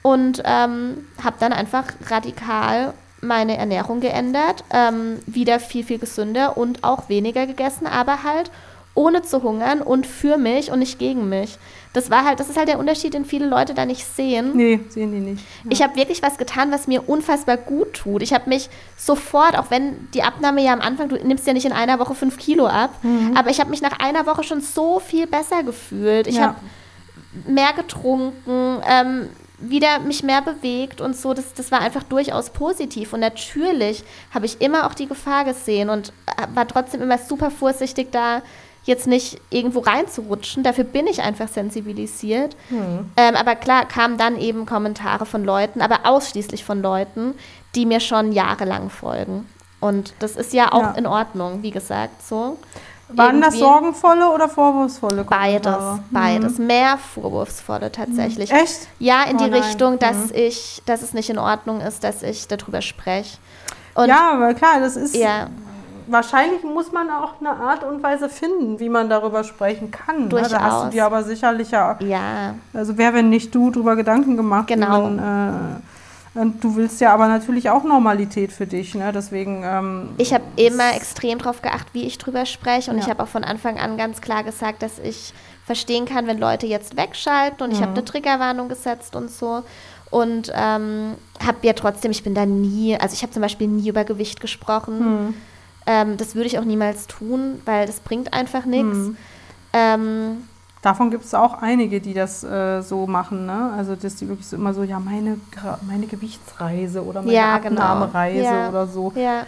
und 0.03 0.41
ähm, 0.45 1.05
habe 1.21 1.35
dann 1.41 1.51
einfach 1.51 1.83
radikal 2.09 2.93
meine 3.19 3.57
Ernährung 3.57 3.99
geändert, 3.99 4.63
ähm, 4.71 5.19
wieder 5.25 5.59
viel, 5.59 5.83
viel 5.83 5.99
gesünder 5.99 6.55
und 6.55 6.85
auch 6.85 7.09
weniger 7.09 7.45
gegessen, 7.45 7.87
aber 7.87 8.23
halt 8.23 8.49
ohne 8.93 9.21
zu 9.21 9.41
hungern 9.41 9.81
und 9.81 10.05
für 10.05 10.37
mich 10.37 10.69
und 10.71 10.79
nicht 10.79 10.99
gegen 10.99 11.29
mich. 11.29 11.57
Das 11.93 12.09
war 12.09 12.25
halt, 12.25 12.39
das 12.39 12.49
ist 12.49 12.57
halt 12.57 12.67
der 12.67 12.79
Unterschied, 12.79 13.13
den 13.13 13.25
viele 13.25 13.47
Leute 13.47 13.73
da 13.73 13.85
nicht 13.85 14.05
sehen. 14.05 14.51
nee, 14.55 14.79
sehen 14.89 15.11
die 15.11 15.19
nicht. 15.19 15.43
Ich 15.69 15.81
habe 15.81 15.95
wirklich 15.95 16.21
was 16.21 16.37
getan, 16.37 16.71
was 16.71 16.87
mir 16.87 17.07
unfassbar 17.07 17.57
gut 17.57 17.93
tut. 17.93 18.21
Ich 18.21 18.33
habe 18.33 18.49
mich 18.49 18.69
sofort, 18.97 19.57
auch 19.57 19.71
wenn 19.71 20.09
die 20.13 20.23
Abnahme 20.23 20.61
ja 20.63 20.73
am 20.73 20.81
Anfang, 20.81 21.09
du 21.09 21.15
nimmst 21.15 21.47
ja 21.47 21.53
nicht 21.53 21.65
in 21.65 21.73
einer 21.73 21.99
Woche 21.99 22.15
fünf 22.15 22.37
Kilo 22.37 22.67
ab, 22.67 22.91
aber 23.35 23.49
ich 23.49 23.59
habe 23.59 23.69
mich 23.69 23.81
nach 23.81 23.99
einer 23.99 24.25
Woche 24.25 24.43
schon 24.43 24.61
so 24.61 24.99
viel 24.99 25.27
besser 25.27 25.63
gefühlt. 25.63 26.27
Ich 26.27 26.35
Ja. 26.35 26.41
habe 26.47 26.55
mehr 27.47 27.73
getrunken, 27.73 28.81
ähm, 28.89 29.29
wieder 29.59 29.99
mich 29.99 30.23
mehr 30.23 30.41
bewegt 30.41 31.01
und 31.01 31.15
so. 31.15 31.33
Das, 31.33 31.53
das 31.53 31.71
war 31.71 31.81
einfach 31.81 32.03
durchaus 32.03 32.49
positiv. 32.49 33.13
Und 33.13 33.19
natürlich 33.19 34.03
habe 34.33 34.45
ich 34.47 34.59
immer 34.59 34.87
auch 34.87 34.93
die 34.95 35.07
Gefahr 35.07 35.45
gesehen 35.45 35.89
und 35.89 36.11
äh, 36.25 36.47
war 36.55 36.67
trotzdem 36.67 37.01
immer 37.01 37.17
super 37.19 37.51
vorsichtig 37.51 38.11
da, 38.11 38.41
jetzt 38.83 39.05
nicht 39.07 39.39
irgendwo 39.49 39.79
reinzurutschen. 39.79 40.63
Dafür 40.63 40.83
bin 40.83 41.05
ich 41.07 41.21
einfach 41.21 41.47
sensibilisiert. 41.47 42.55
Ähm, 43.15 43.35
aber 43.35 43.55
klar 43.55 43.85
kamen 43.85 44.17
dann 44.17 44.37
eben 44.39 44.65
Kommentare 44.65 45.25
von 45.25 45.43
Leuten, 45.43 45.81
aber 45.81 45.99
ausschließlich 46.05 46.65
von 46.65 46.81
Leuten, 46.81 47.35
die 47.75 47.85
mir 47.85 47.99
schon 47.99 48.31
jahrelang 48.31 48.89
folgen. 48.89 49.47
Und 49.79 50.13
das 50.19 50.35
ist 50.35 50.53
ja 50.53 50.71
auch 50.73 50.81
Ja. 50.81 50.91
in 50.91 51.07
Ordnung, 51.07 51.63
wie 51.63 51.71
gesagt, 51.71 52.21
so. 52.27 52.57
Waren 53.13 53.41
das 53.41 53.55
irgendwie- 53.55 53.59
sorgenvolle 53.59 54.29
oder 54.29 54.47
vorwurfsvolle 54.47 55.25
Beides, 55.25 55.63
Kommentare? 55.73 56.03
beides. 56.11 56.57
Mehr 56.57 56.97
vorwurfsvolle 56.97 57.91
tatsächlich. 57.91 58.51
Mhm. 58.51 58.57
Echt? 58.57 58.87
Ja, 58.99 59.23
in 59.23 59.35
Oh 59.35 59.43
die 59.43 59.49
nein. 59.49 59.61
Richtung, 59.63 59.99
dass 59.99 60.15
Mhm. 60.29 60.35
ich, 60.35 60.81
dass 60.85 61.01
es 61.01 61.13
nicht 61.13 61.29
in 61.29 61.37
Ordnung 61.37 61.81
ist, 61.81 62.03
dass 62.05 62.23
ich 62.23 62.47
darüber 62.47 62.81
spreche. 62.81 63.37
Und 63.95 64.07
ja, 64.07 64.31
aber 64.33 64.53
klar, 64.53 64.79
das 64.79 64.95
ist. 64.95 65.13
ja, 65.15 65.47
Wahrscheinlich 66.11 66.63
muss 66.63 66.91
man 66.91 67.09
auch 67.09 67.35
eine 67.39 67.51
Art 67.51 67.83
und 67.83 68.03
Weise 68.03 68.27
finden, 68.29 68.79
wie 68.79 68.89
man 68.89 69.09
darüber 69.09 69.43
sprechen 69.43 69.91
kann. 69.91 70.23
Ne? 70.23 70.29
Da 70.29 70.37
hast 70.41 70.51
du 70.51 70.57
Durchaus. 70.57 70.89
dir 70.91 71.05
aber 71.05 71.23
sicherlich 71.23 71.71
ja. 71.71 71.97
ja, 72.01 72.55
Also, 72.73 72.97
wer, 72.97 73.13
wenn 73.13 73.29
nicht 73.29 73.53
du, 73.55 73.71
darüber 73.71 73.95
Gedanken 73.95 74.35
gemacht. 74.37 74.67
Genau. 74.67 75.03
Man, 75.09 75.81
äh, 76.35 76.39
und 76.39 76.63
du 76.63 76.75
willst 76.77 77.01
ja 77.01 77.13
aber 77.13 77.27
natürlich 77.27 77.69
auch 77.69 77.83
Normalität 77.83 78.51
für 78.53 78.65
dich. 78.67 78.95
Ne? 78.95 79.11
Deswegen. 79.13 79.63
Ähm, 79.65 80.09
ich 80.17 80.33
habe 80.33 80.43
immer 80.55 80.95
extrem 80.95 81.39
darauf 81.39 81.61
geachtet, 81.61 81.93
wie 81.93 82.03
ich 82.05 82.17
drüber 82.17 82.45
spreche. 82.45 82.89
Und 82.91 82.97
Ja. 82.97 83.03
ich 83.03 83.09
habe 83.09 83.23
auch 83.23 83.27
von 83.27 83.43
Anfang 83.43 83.77
an 83.79 83.97
ganz 83.97 84.21
klar 84.21 84.43
gesagt, 84.43 84.81
dass 84.81 84.97
ich 84.99 85.33
verstehen 85.65 86.05
kann, 86.05 86.27
wenn 86.27 86.37
Leute 86.37 86.67
jetzt 86.67 86.95
wegschalten. 86.97 87.65
Und 87.65 87.71
ich 87.71 87.79
Mhm. 87.79 87.83
habe 87.83 87.91
eine 87.93 88.05
Triggerwarnung 88.05 88.69
gesetzt 88.69 89.15
und 89.15 89.29
so. 89.29 89.63
Und 90.09 90.51
ähm, 90.53 91.15
habe 91.45 91.57
ja 91.63 91.73
trotzdem, 91.73 92.11
ich 92.11 92.23
bin 92.23 92.33
da 92.33 92.45
nie, 92.45 92.97
also 92.97 93.13
ich 93.13 93.21
habe 93.23 93.31
zum 93.31 93.41
Beispiel 93.41 93.67
nie 93.67 93.87
über 93.89 94.03
Gewicht 94.03 94.39
gesprochen. 94.41 94.99
hm. 94.99 95.33
Ähm, 95.85 96.17
das 96.17 96.35
würde 96.35 96.47
ich 96.47 96.59
auch 96.59 96.65
niemals 96.65 97.07
tun, 97.07 97.61
weil 97.65 97.85
das 97.87 97.99
bringt 97.99 98.33
einfach 98.33 98.65
nichts. 98.65 98.95
Hm. 98.97 99.17
Ähm, 99.73 100.43
Davon 100.81 101.11
gibt 101.11 101.23
es 101.25 101.33
auch 101.35 101.61
einige, 101.61 102.01
die 102.01 102.13
das 102.15 102.43
äh, 102.43 102.81
so 102.81 103.05
machen. 103.05 103.45
Ne? 103.45 103.71
Also, 103.77 103.95
dass 103.95 104.15
die 104.15 104.27
wirklich 104.27 104.47
so 104.47 104.55
immer 104.55 104.73
so, 104.73 104.81
ja, 104.83 104.99
meine, 104.99 105.37
meine 105.87 106.07
Gewichtsreise 106.07 107.03
oder 107.05 107.21
meine 107.21 107.33
Ja, 107.33 107.57
genau. 107.59 107.81
Abnahmereise 107.81 108.43
Ja. 108.43 108.69
oder 108.69 108.87
so. 108.87 109.11
ja. 109.15 109.45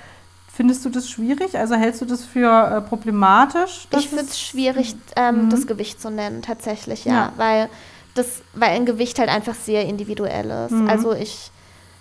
Findest 0.56 0.86
du 0.86 0.90
das 0.90 1.10
schwierig? 1.10 1.58
Also, 1.58 1.74
hältst 1.74 2.02
du 2.02 2.06
das 2.06 2.24
für 2.24 2.48
äh, 2.78 2.82
problematisch? 2.82 3.88
Ich 3.98 4.10
finde 4.10 4.24
es 4.26 4.32
es- 4.34 4.40
schwierig, 4.40 4.96
ähm, 5.16 5.46
Mhm. 5.46 5.50
das 5.50 5.66
Gewicht 5.66 6.00
zu 6.00 6.12
nennen, 6.12 6.44
tatsächlich, 6.44 7.06
ja. 7.06 7.14
Ja. 7.14 7.32
Weil, 7.38 7.70
das, 8.14 8.44
weil 8.54 8.70
ein 8.76 8.86
Gewicht 8.86 9.18
halt 9.18 9.30
einfach 9.30 9.56
sehr 9.56 9.86
individuell 9.88 10.52
ist. 10.68 10.72
Mhm. 10.72 10.88
Also 10.88 11.14
ich, 11.14 11.50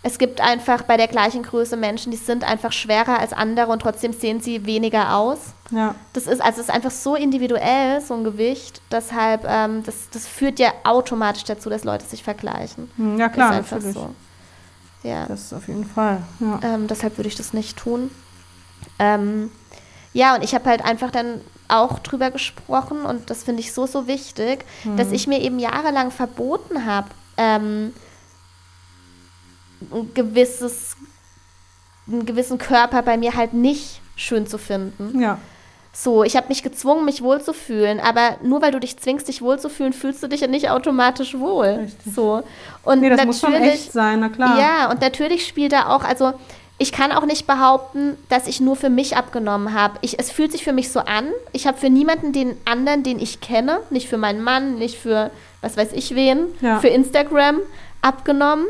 es 0.05 0.19
gibt 0.19 0.41
einfach 0.41 0.83
bei 0.83 0.97
der 0.97 1.07
gleichen 1.07 1.45
Größe 1.45 1.77
Menschen, 1.77 2.11
die 2.11 2.17
sind 2.17 2.43
einfach 2.43 2.73
schwerer 2.73 3.21
als 3.21 3.33
andere 3.33 3.71
und 3.71 3.83
trotzdem 3.83 4.13
sehen 4.13 4.41
sie 4.41 4.67
weniger 4.67 5.17
aus. 5.17 5.39
Ja. 5.71 5.95
Das 6.13 6.27
ist, 6.27 6.43
also 6.43 6.61
es 6.61 6.69
ist 6.69 6.75
einfach 6.75 6.91
so 6.91 7.15
individuell, 7.15 8.01
so 8.01 8.15
ein 8.15 8.25
Gewicht. 8.25 8.83
Deshalb, 8.91 9.45
ähm, 9.47 9.85
das, 9.85 10.11
das 10.11 10.27
führt 10.27 10.59
ja 10.59 10.73
automatisch 10.83 11.45
dazu, 11.45 11.71
dass 11.71 11.85
Leute 11.85 12.05
sich 12.05 12.25
vergleichen. 12.25 12.91
Hm, 12.97 13.19
ja, 13.19 13.29
klar, 13.29 13.53
ist 13.53 13.57
einfach 13.59 13.77
natürlich. 13.77 13.95
so. 13.95 14.15
Ja. 15.05 15.27
Das 15.27 15.53
auf 15.53 15.69
jeden 15.69 15.85
Fall. 15.85 16.23
Ja. 16.41 16.61
Ähm, 16.63 16.89
deshalb 16.89 17.17
würde 17.17 17.29
ich 17.29 17.37
das 17.37 17.53
nicht 17.53 17.77
tun. 17.77 18.11
Ähm, 18.99 19.53
ja, 20.13 20.35
und 20.35 20.43
ich 20.43 20.55
habe 20.55 20.69
halt 20.69 20.85
einfach 20.85 21.13
dann 21.13 21.41
auch 21.69 22.01
drüber 22.01 22.31
gesprochen 22.31 23.05
und 23.05 23.31
das 23.31 23.45
finde 23.45 23.61
ich 23.61 23.73
so, 23.73 23.87
so 23.87 24.07
wichtig, 24.07 24.67
dass 24.97 25.11
ich 25.11 25.27
mir 25.27 25.41
eben 25.41 25.59
jahrelang 25.59 26.11
verboten 26.11 26.85
habe, 26.85 27.09
ähm, 27.39 27.95
ein 29.93 30.11
gewisses, 30.15 30.97
einen 32.07 32.27
gewissen 32.27 32.59
Körper 32.59 33.03
bei 33.03 33.17
mir 33.17 33.35
halt 33.35 33.53
nicht 33.55 34.01
schön 34.17 34.47
zu 34.47 34.59
finden. 34.59 35.21
ja. 35.21 35.39
So, 35.95 36.25
ich 36.25 36.37
habe 36.37 36.49
mich 36.49 36.63
gezwungen, 36.63 37.05
mich 37.05 37.21
wohlzufühlen, 37.23 38.01
aber 38.01 38.39
nur 38.43 38.63
weil 38.63 38.71
du 38.73 38.81
dich 38.81 38.97
zwingst, 38.99 39.29
dich 39.29 39.43
wohlzufühlen, 39.43 39.93
fühlst 39.93 40.23
du 40.23 40.27
dich 40.27 40.41
ja 40.41 40.47
nicht 40.47 40.71
automatisch 40.71 41.39
wohl. 41.39 41.67
Richtig. 41.85 42.15
So. 42.15 42.43
Und 42.83 43.03
Nee, 43.03 43.11
das 43.11 43.27
muss 43.27 43.41
schon 43.41 43.53
echt 43.53 43.93
sein, 43.93 44.21
na 44.21 44.31
klar. 44.31 44.59
ja, 44.59 44.91
und 44.91 45.03
natürlich 45.03 45.47
spielt 45.47 45.73
da 45.73 45.89
auch, 45.95 46.03
also 46.03 46.33
ich 46.79 46.93
kann 46.93 47.13
auch 47.13 47.27
nicht 47.27 47.47
behaupten, 47.47 48.17
dass 48.31 48.47
ich 48.47 48.59
nur 48.59 48.75
für 48.75 48.89
mich 48.89 49.19
abgenommen 49.19 49.75
habe. 49.75 49.99
Ich, 50.01 50.19
es 50.19 50.31
fühlt 50.31 50.51
sich 50.53 50.65
für 50.65 50.73
mich 50.73 50.91
so 50.91 51.01
an. 51.01 51.27
Ich 51.53 51.67
habe 51.67 51.77
für 51.77 51.91
niemanden 51.91 52.33
den 52.33 52.57
anderen, 52.65 53.03
den 53.03 53.19
ich 53.21 53.43
kenne, 53.43 53.81
nicht 53.91 54.09
für 54.09 54.17
meinen 54.17 54.43
Mann, 54.43 54.77
nicht 54.77 54.97
für 54.99 55.31
was 55.61 55.77
weiß 55.77 55.93
ich 55.93 56.15
wen, 56.15 56.47
Ja. 56.63 56.81
für 56.81 56.89
Instagram 56.89 57.59
abgenommen. 58.01 58.65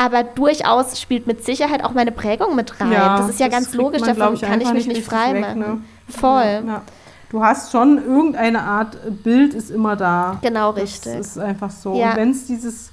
Aber 0.00 0.22
durchaus 0.22 0.98
spielt 1.00 1.26
mit 1.26 1.44
Sicherheit 1.44 1.84
auch 1.84 1.92
meine 1.92 2.10
Prägung 2.12 2.56
mit 2.56 2.80
rein. 2.80 2.92
Ja, 2.92 3.18
das 3.18 3.28
ist 3.30 3.40
ja 3.40 3.48
das 3.48 3.54
ganz 3.56 3.74
logisch, 3.74 4.00
man, 4.00 4.16
davon 4.16 4.34
ich, 4.34 4.40
kann 4.40 4.60
ich 4.60 4.72
mich 4.72 4.86
nicht 4.86 5.04
frei 5.04 5.34
weg, 5.34 5.40
machen. 5.42 5.58
ne? 5.58 5.80
Voll. 6.08 6.62
Ja. 6.66 6.82
Du 7.30 7.44
hast 7.44 7.70
schon 7.70 7.98
irgendeine 8.04 8.62
Art 8.62 8.94
äh, 9.06 9.10
Bild 9.10 9.52
ist 9.54 9.70
immer 9.70 9.96
da. 9.96 10.38
Genau 10.42 10.72
Das 10.72 10.82
richtig. 10.82 11.14
ist 11.16 11.38
einfach 11.38 11.70
so. 11.70 11.94
Ja. 11.94 12.10
Und 12.10 12.16
wenn 12.16 12.30
es 12.30 12.46
dieses, 12.46 12.90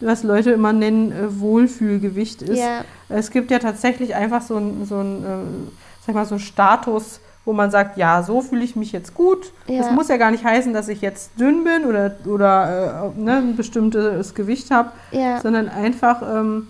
was 0.00 0.22
Leute 0.22 0.52
immer 0.52 0.72
nennen, 0.72 1.10
äh, 1.12 1.40
Wohlfühlgewicht 1.40 2.42
ist, 2.42 2.58
Ja. 2.58 2.84
es 3.08 3.30
gibt 3.30 3.50
ja 3.50 3.58
tatsächlich 3.58 4.14
einfach 4.14 4.40
so 4.42 4.56
ein, 4.56 4.86
so 4.86 5.00
ein 5.00 5.24
äh, 5.24 5.26
sag 6.06 6.14
mal, 6.14 6.24
so 6.26 6.36
ein 6.36 6.40
Status, 6.40 7.20
wo 7.46 7.52
man 7.54 7.70
sagt, 7.70 7.96
ja, 7.96 8.22
so 8.22 8.42
fühle 8.42 8.64
ich 8.64 8.76
mich 8.76 8.92
jetzt 8.92 9.14
gut. 9.14 9.52
Ja. 9.68 9.78
Das 9.78 9.90
muss 9.92 10.08
ja 10.08 10.16
gar 10.18 10.30
nicht 10.32 10.44
heißen, 10.44 10.74
dass 10.74 10.88
ich 10.88 11.00
jetzt 11.00 11.30
dünn 11.40 11.64
bin 11.64 11.86
oder, 11.86 12.14
oder 12.26 13.12
äh, 13.16 13.20
ne, 13.20 13.36
ein 13.38 13.56
bestimmtes 13.56 14.34
Gewicht 14.34 14.70
habe, 14.70 14.90
Ja. 15.12 15.40
sondern 15.40 15.68
einfach 15.68 16.20
ähm, 16.22 16.66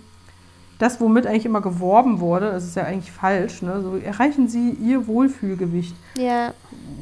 das, 0.79 1.01
womit 1.01 1.27
eigentlich 1.27 1.47
immer 1.47 1.62
geworben 1.62 2.20
wurde, 2.20 2.53
das 2.53 2.64
ist 2.64 2.77
ja 2.77 2.83
eigentlich 2.85 3.11
falsch, 3.11 3.62
ne? 3.62 3.81
so 3.83 3.97
erreichen 3.97 4.49
Sie 4.49 4.70
Ihr 4.72 5.07
Wohlfühlgewicht. 5.07 5.97
Ja. 6.18 6.53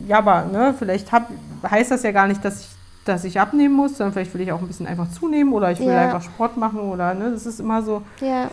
Ja, 0.06 0.18
aber 0.18 0.44
ne, 0.52 0.72
vielleicht 0.78 1.10
hab, 1.10 1.28
heißt 1.68 1.90
das 1.90 2.04
ja 2.04 2.12
gar 2.12 2.28
nicht, 2.28 2.44
dass 2.44 2.60
ich, 2.60 2.68
dass 3.04 3.24
ich 3.24 3.40
abnehmen 3.40 3.74
muss, 3.74 3.96
sondern 3.98 4.12
vielleicht 4.12 4.32
will 4.34 4.42
ich 4.42 4.52
auch 4.52 4.60
ein 4.60 4.68
bisschen 4.68 4.86
einfach 4.86 5.10
zunehmen 5.10 5.52
oder 5.52 5.72
ich 5.72 5.80
will 5.80 5.88
Ja. 5.88 6.02
einfach 6.02 6.22
Sport 6.22 6.56
machen 6.56 6.78
oder 6.78 7.12
ne, 7.14 7.32
das 7.32 7.44
ist 7.46 7.58
immer 7.58 7.82
so, 7.82 8.02
Ja. 8.20 8.50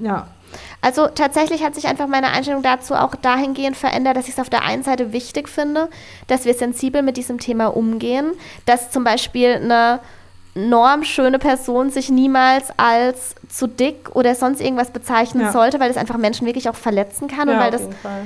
ja, 0.00 0.26
Also 0.80 1.08
tatsächlich 1.08 1.64
hat 1.64 1.74
sich 1.74 1.86
einfach 1.86 2.06
meine 2.06 2.28
Einstellung 2.28 2.62
dazu 2.62 2.94
auch 2.94 3.14
dahingehend 3.14 3.76
verändert, 3.76 4.16
dass 4.16 4.26
ich 4.26 4.34
es 4.34 4.40
auf 4.40 4.50
der 4.50 4.62
einen 4.64 4.82
Seite 4.82 5.12
wichtig 5.12 5.48
finde, 5.48 5.88
dass 6.26 6.44
wir 6.44 6.54
sensibel 6.54 7.02
mit 7.02 7.16
diesem 7.16 7.38
Thema 7.38 7.68
umgehen, 7.68 8.32
dass 8.66 8.90
zum 8.90 9.04
Beispiel 9.04 9.54
eine 9.54 10.00
normschöne 10.54 11.38
Person 11.38 11.90
sich 11.90 12.10
niemals 12.10 12.68
als 12.76 13.34
zu 13.48 13.66
dick 13.66 14.10
oder 14.14 14.34
sonst 14.34 14.60
irgendwas 14.60 14.90
bezeichnen 14.90 15.42
Ja. 15.42 15.52
sollte, 15.52 15.80
weil 15.80 15.88
das 15.88 15.96
einfach 15.96 16.16
Menschen 16.16 16.46
wirklich 16.46 16.68
auch 16.68 16.76
verletzen 16.76 17.28
kann 17.28 17.48
und 17.48 17.56
ja 17.56 17.60
weil 17.60 17.74
auf 17.74 17.80
das. 17.80 17.82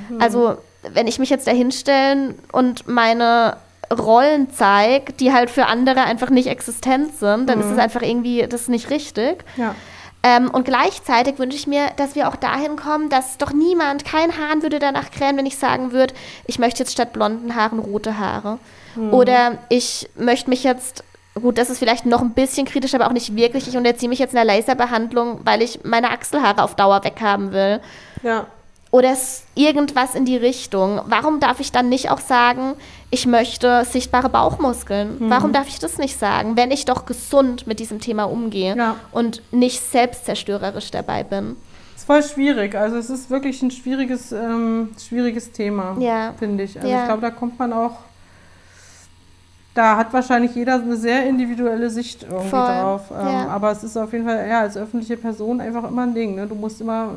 Hm. 0.08 0.20
also, 0.20 0.56
wenn 0.92 1.06
ich 1.06 1.18
mich 1.18 1.30
jetzt 1.30 1.46
da 1.46 1.52
hinstellen 1.52 2.34
und 2.52 2.86
meine 2.86 3.56
Rollen 3.90 4.50
zeige, 4.52 5.14
die 5.14 5.32
halt 5.32 5.48
für 5.48 5.66
andere 5.66 6.02
einfach 6.02 6.28
nicht 6.28 6.48
existent 6.48 7.16
sind, 7.18 7.48
dann 7.48 7.60
ist 7.60 7.70
es 7.70 7.78
einfach 7.78 8.02
irgendwie, 8.02 8.46
das 8.46 8.68
nicht 8.68 8.90
richtig. 8.90 9.44
ja. 9.56 9.74
Ähm, 10.22 10.50
und 10.50 10.64
gleichzeitig 10.64 11.38
wünsche 11.38 11.56
ich 11.56 11.66
mir, 11.66 11.90
dass 11.96 12.14
wir 12.14 12.28
auch 12.28 12.36
dahin 12.36 12.76
kommen, 12.76 13.08
dass 13.08 13.38
doch 13.38 13.52
niemand, 13.52 14.04
kein 14.04 14.36
Hahn 14.36 14.62
würde 14.62 14.78
danach 14.78 15.10
krähen, 15.10 15.36
wenn 15.36 15.46
ich 15.46 15.58
sagen 15.58 15.92
würde, 15.92 16.14
ich 16.46 16.58
möchte 16.58 16.80
jetzt 16.80 16.92
statt 16.92 17.12
blonden 17.12 17.54
Haaren 17.54 17.78
rote 17.78 18.18
Haare. 18.18 18.58
Oder 19.12 19.58
ich 19.68 20.10
möchte 20.16 20.50
mich 20.50 20.64
jetzt, 20.64 21.04
gut, 21.40 21.56
das 21.56 21.70
ist 21.70 21.78
vielleicht 21.78 22.04
noch 22.04 22.20
ein 22.20 22.32
bisschen 22.32 22.66
kritisch, 22.66 22.94
aber 22.94 23.06
auch 23.06 23.12
nicht 23.12 23.36
wirklich, 23.36 23.68
ich 23.68 23.76
unterziehe 23.76 24.08
mich 24.08 24.18
jetzt 24.18 24.34
einer 24.34 24.44
Laserbehandlung, 24.44 25.40
weil 25.44 25.62
ich 25.62 25.84
meine 25.84 26.10
Achselhaare 26.10 26.64
auf 26.64 26.74
Dauer 26.74 27.04
weghaben 27.04 27.52
will 27.52 27.80
ja. 28.22 28.46
Oder 28.90 29.14
irgendwas 29.54 30.14
in 30.14 30.24
die 30.24 30.36
Richtung. 30.36 31.00
Warum 31.06 31.40
darf 31.40 31.60
ich 31.60 31.72
dann 31.72 31.88
nicht 31.88 32.10
auch 32.10 32.20
sagen, 32.20 32.74
ich 33.10 33.26
möchte 33.26 33.84
sichtbare 33.84 34.28
Bauchmuskeln? 34.28 35.16
Warum 35.20 35.52
darf 35.52 35.68
ich 35.68 35.78
das 35.78 35.98
nicht 35.98 36.18
sagen, 36.18 36.56
wenn 36.56 36.70
ich 36.70 36.84
doch 36.86 37.04
gesund 37.06 37.66
mit 37.66 37.80
diesem 37.80 38.00
Thema 38.00 38.24
umgehe 38.24 38.76
Ja. 38.76 38.96
und 39.12 39.42
nicht 39.52 39.80
selbstzerstörerisch 39.80 40.90
dabei 40.90 41.22
bin? 41.24 41.56
ist 41.96 42.06
voll 42.06 42.22
schwierig. 42.22 42.74
Also 42.74 42.96
es 42.96 43.10
ist 43.10 43.28
wirklich 43.28 43.60
ein 43.62 43.70
schwieriges, 43.70 44.32
ähm, 44.32 44.90
schwieriges 44.98 45.52
Thema, 45.52 45.96
Ja. 45.98 46.32
finde 46.38 46.64
ich. 46.64 46.76
Also 46.76 46.88
Ja. 46.88 47.00
ich 47.00 47.04
glaube, 47.06 47.20
da 47.22 47.30
kommt 47.30 47.58
man 47.58 47.72
auch, 47.72 47.96
da 49.74 49.96
hat 49.96 50.12
wahrscheinlich 50.12 50.54
jeder 50.54 50.74
eine 50.74 50.96
sehr 50.96 51.26
individuelle 51.26 51.88
Sicht 51.90 52.24
irgendwie 52.24 52.48
Voll, 52.48 52.66
drauf. 52.66 53.02
Ähm, 53.10 53.26
ja. 53.28 53.48
Aber 53.48 53.70
es 53.70 53.84
ist 53.84 53.96
auf 53.96 54.12
jeden 54.12 54.24
Fall, 54.24 54.48
ja, 54.48 54.60
als 54.60 54.76
öffentliche 54.76 55.16
Person 55.16 55.60
einfach 55.60 55.84
immer 55.88 56.02
ein 56.02 56.14
Ding. 56.14 56.34
Ne? 56.34 56.46
Du 56.46 56.54
musst 56.56 56.80
immer, 56.80 57.10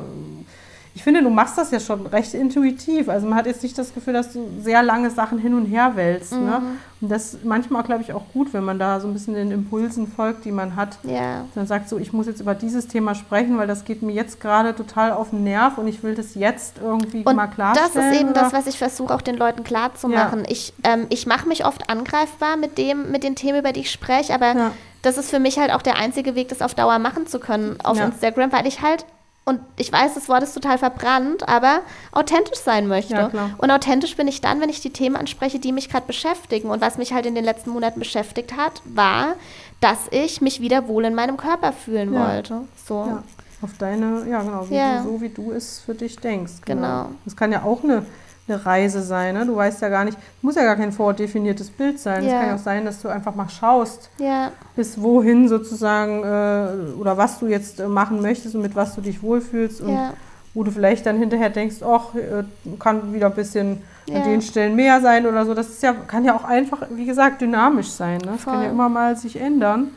ich 0.94 1.02
finde, 1.02 1.22
du 1.22 1.30
machst 1.30 1.56
das 1.56 1.70
ja 1.70 1.80
schon 1.80 2.06
recht 2.06 2.34
intuitiv. 2.34 3.08
Also 3.08 3.26
man 3.26 3.38
hat 3.38 3.46
jetzt 3.46 3.62
nicht 3.62 3.78
das 3.78 3.94
Gefühl, 3.94 4.12
dass 4.12 4.32
du 4.34 4.46
sehr 4.60 4.82
lange 4.82 5.10
Sachen 5.10 5.38
hin 5.38 5.54
und 5.54 5.64
her 5.64 5.92
wälzt. 5.96 6.32
Ne? 6.32 6.60
Mhm. 6.60 6.78
Und 7.00 7.08
das 7.08 7.32
ist 7.34 7.44
manchmal, 7.46 7.82
glaube 7.82 8.02
ich, 8.02 8.12
auch 8.12 8.24
gut, 8.34 8.52
wenn 8.52 8.62
man 8.64 8.78
da 8.78 9.00
so 9.00 9.08
ein 9.08 9.14
bisschen 9.14 9.34
den 9.34 9.50
Impulsen 9.50 10.06
folgt, 10.06 10.44
die 10.44 10.52
man 10.52 10.76
hat 10.76 10.98
Ja, 11.02 11.46
dann 11.54 11.66
sagt 11.66 11.88
so, 11.88 11.96
ich 11.98 12.12
muss 12.12 12.26
jetzt 12.26 12.40
über 12.42 12.54
dieses 12.54 12.88
Thema 12.88 13.14
sprechen, 13.14 13.56
weil 13.56 13.66
das 13.66 13.84
geht 13.86 14.02
mir 14.02 14.12
jetzt 14.12 14.38
gerade 14.40 14.74
total 14.76 15.12
auf 15.12 15.30
den 15.30 15.44
Nerv 15.44 15.78
und 15.78 15.88
ich 15.88 16.02
will 16.02 16.14
das 16.14 16.34
jetzt 16.34 16.76
irgendwie 16.82 17.24
und 17.24 17.36
mal 17.36 17.46
das 17.46 17.54
klarstellen. 17.54 18.12
ist 18.12 18.20
eben 18.20 18.34
das, 18.34 18.48
oder? 18.48 18.58
was 18.58 18.66
ich 18.66 18.76
versuche, 18.78 19.14
auch 19.14 19.22
den 19.22 19.36
Leuten 19.36 19.64
klarzumachen. 19.64 20.40
Ja. 20.40 20.50
Ich, 20.50 20.74
ähm, 20.84 21.06
ich 21.08 21.26
mache 21.26 21.48
mich 21.48 21.64
oft 21.64 21.88
angreifbar 21.88 22.56
mit, 22.58 22.76
dem, 22.76 23.10
mit 23.10 23.24
den 23.24 23.34
Themen, 23.34 23.58
über 23.60 23.72
die 23.72 23.80
ich 23.80 23.90
spreche, 23.90 24.34
aber 24.34 24.54
Ja. 24.54 24.70
das 25.00 25.16
ist 25.16 25.30
für 25.30 25.40
mich 25.40 25.58
halt 25.58 25.72
auch 25.72 25.82
der 25.82 25.96
einzige 25.96 26.34
Weg, 26.34 26.50
das 26.50 26.60
auf 26.62 26.74
Dauer 26.74 26.98
machen 26.98 27.26
zu 27.26 27.40
können 27.40 27.78
auf 27.82 27.96
Ja. 27.96 28.04
Instagram, 28.04 28.52
weil 28.52 28.66
ich 28.66 28.82
halt, 28.82 29.06
und 29.44 29.60
ich 29.76 29.92
weiß, 29.92 30.14
das 30.14 30.28
Wort 30.28 30.42
ist 30.44 30.54
total 30.54 30.78
verbrannt, 30.78 31.48
aber 31.48 31.80
authentisch 32.12 32.58
sein 32.60 32.86
möchte. 32.86 33.14
Ja. 33.14 33.50
Und 33.58 33.70
authentisch 33.72 34.16
bin 34.16 34.28
ich 34.28 34.40
dann, 34.40 34.60
wenn 34.60 34.68
ich 34.68 34.80
die 34.80 34.90
Themen 34.92 35.16
anspreche, 35.16 35.58
die 35.58 35.72
mich 35.72 35.88
gerade 35.88 36.06
beschäftigen. 36.06 36.70
Und 36.70 36.80
was 36.80 36.96
mich 36.96 37.12
halt 37.12 37.26
in 37.26 37.34
den 37.34 37.44
letzten 37.44 37.70
Monaten 37.70 37.98
beschäftigt 37.98 38.56
hat, 38.56 38.82
war, 38.84 39.34
dass 39.80 39.98
ich 40.12 40.40
mich 40.40 40.60
wieder 40.60 40.86
wohl 40.86 41.04
in 41.04 41.14
meinem 41.14 41.36
Körper 41.36 41.72
fühlen 41.72 42.14
Ja. 42.14 42.28
wollte. 42.28 42.60
So. 42.86 43.04
Ja, 43.08 43.24
auf 43.62 43.70
deine, 43.78 44.24
ja 44.28 44.42
genau, 44.42 44.70
wie 44.70 44.74
Ja. 44.76 45.02
Du, 45.02 45.14
so 45.14 45.20
wie 45.20 45.28
du 45.28 45.50
es 45.50 45.80
für 45.80 45.94
dich 45.94 46.16
denkst. 46.18 46.52
Genau. 46.64 47.08
Das 47.24 47.34
kann 47.36 47.50
ja 47.50 47.62
auch 47.64 47.82
eine 47.82 48.06
eine 48.48 48.64
Reise 48.66 49.02
sein. 49.02 49.34
Ne? 49.34 49.46
Du 49.46 49.54
weißt 49.56 49.80
ja 49.82 49.88
gar 49.88 50.04
nicht, 50.04 50.18
muss 50.42 50.56
ja 50.56 50.64
gar 50.64 50.76
kein 50.76 50.92
vordefiniertes 50.92 51.70
Bild 51.70 51.98
sein. 52.00 52.24
Es 52.24 52.32
Ja. 52.32 52.40
kann 52.40 52.48
ja 52.48 52.54
auch 52.56 52.58
sein, 52.58 52.84
dass 52.84 53.00
du 53.00 53.08
einfach 53.08 53.34
mal 53.34 53.48
schaust, 53.48 54.10
Ja, 54.18 54.50
bis 54.74 55.00
wohin 55.00 55.48
sozusagen 55.48 56.22
äh, 56.24 56.92
oder 56.98 57.16
was 57.16 57.38
du 57.38 57.46
jetzt 57.46 57.80
äh, 57.80 57.86
machen 57.86 58.20
möchtest 58.20 58.54
und 58.54 58.62
mit 58.62 58.74
was 58.74 58.94
du 58.94 59.00
dich 59.00 59.22
wohlfühlst 59.22 59.80
und 59.80 59.94
ja, 59.94 60.12
wo 60.54 60.64
du 60.64 60.70
vielleicht 60.70 61.06
dann 61.06 61.16
hinterher 61.18 61.50
denkst, 61.50 61.76
ach, 61.82 62.14
äh, 62.14 62.42
kann 62.78 63.12
wieder 63.14 63.26
ein 63.28 63.34
bisschen 63.34 63.82
an 64.12 64.22
den 64.24 64.42
Stellen 64.42 64.74
mehr 64.74 65.00
sein 65.00 65.24
oder 65.26 65.46
so. 65.46 65.54
Das 65.54 65.68
ist 65.68 65.82
ja, 65.82 65.92
kann 65.92 66.24
ja 66.24 66.34
auch 66.34 66.44
einfach, 66.44 66.82
wie 66.90 67.06
gesagt, 67.06 67.40
dynamisch 67.40 67.88
sein. 67.90 68.18
Ne? 68.24 68.32
Es 68.36 68.44
kann 68.44 68.54
ja 68.54 68.60
Voll. 68.62 68.70
immer 68.72 68.88
mal 68.88 69.16
sich 69.16 69.40
ändern. 69.40 69.90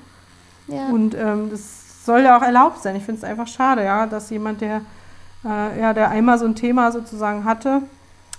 Und 0.91 1.14
ähm, 1.16 1.50
das 1.52 2.06
soll 2.06 2.22
ja 2.22 2.38
auch 2.38 2.41
erlaubt 2.41 2.82
sein. 2.82 2.96
Ich 2.96 3.04
finde 3.04 3.20
es 3.20 3.24
einfach 3.24 3.48
schade, 3.48 3.84
ja, 3.84 4.06
dass 4.08 4.30
jemand, 4.30 4.62
der, 4.62 4.82
äh, 5.43 5.80
ja, 5.82 5.93
der 5.93 6.10
einmal 6.10 6.38
so 6.39 6.46
ein 6.46 6.56
Thema 6.56 6.91
sozusagen 6.91 7.43
hatte, 7.46 7.82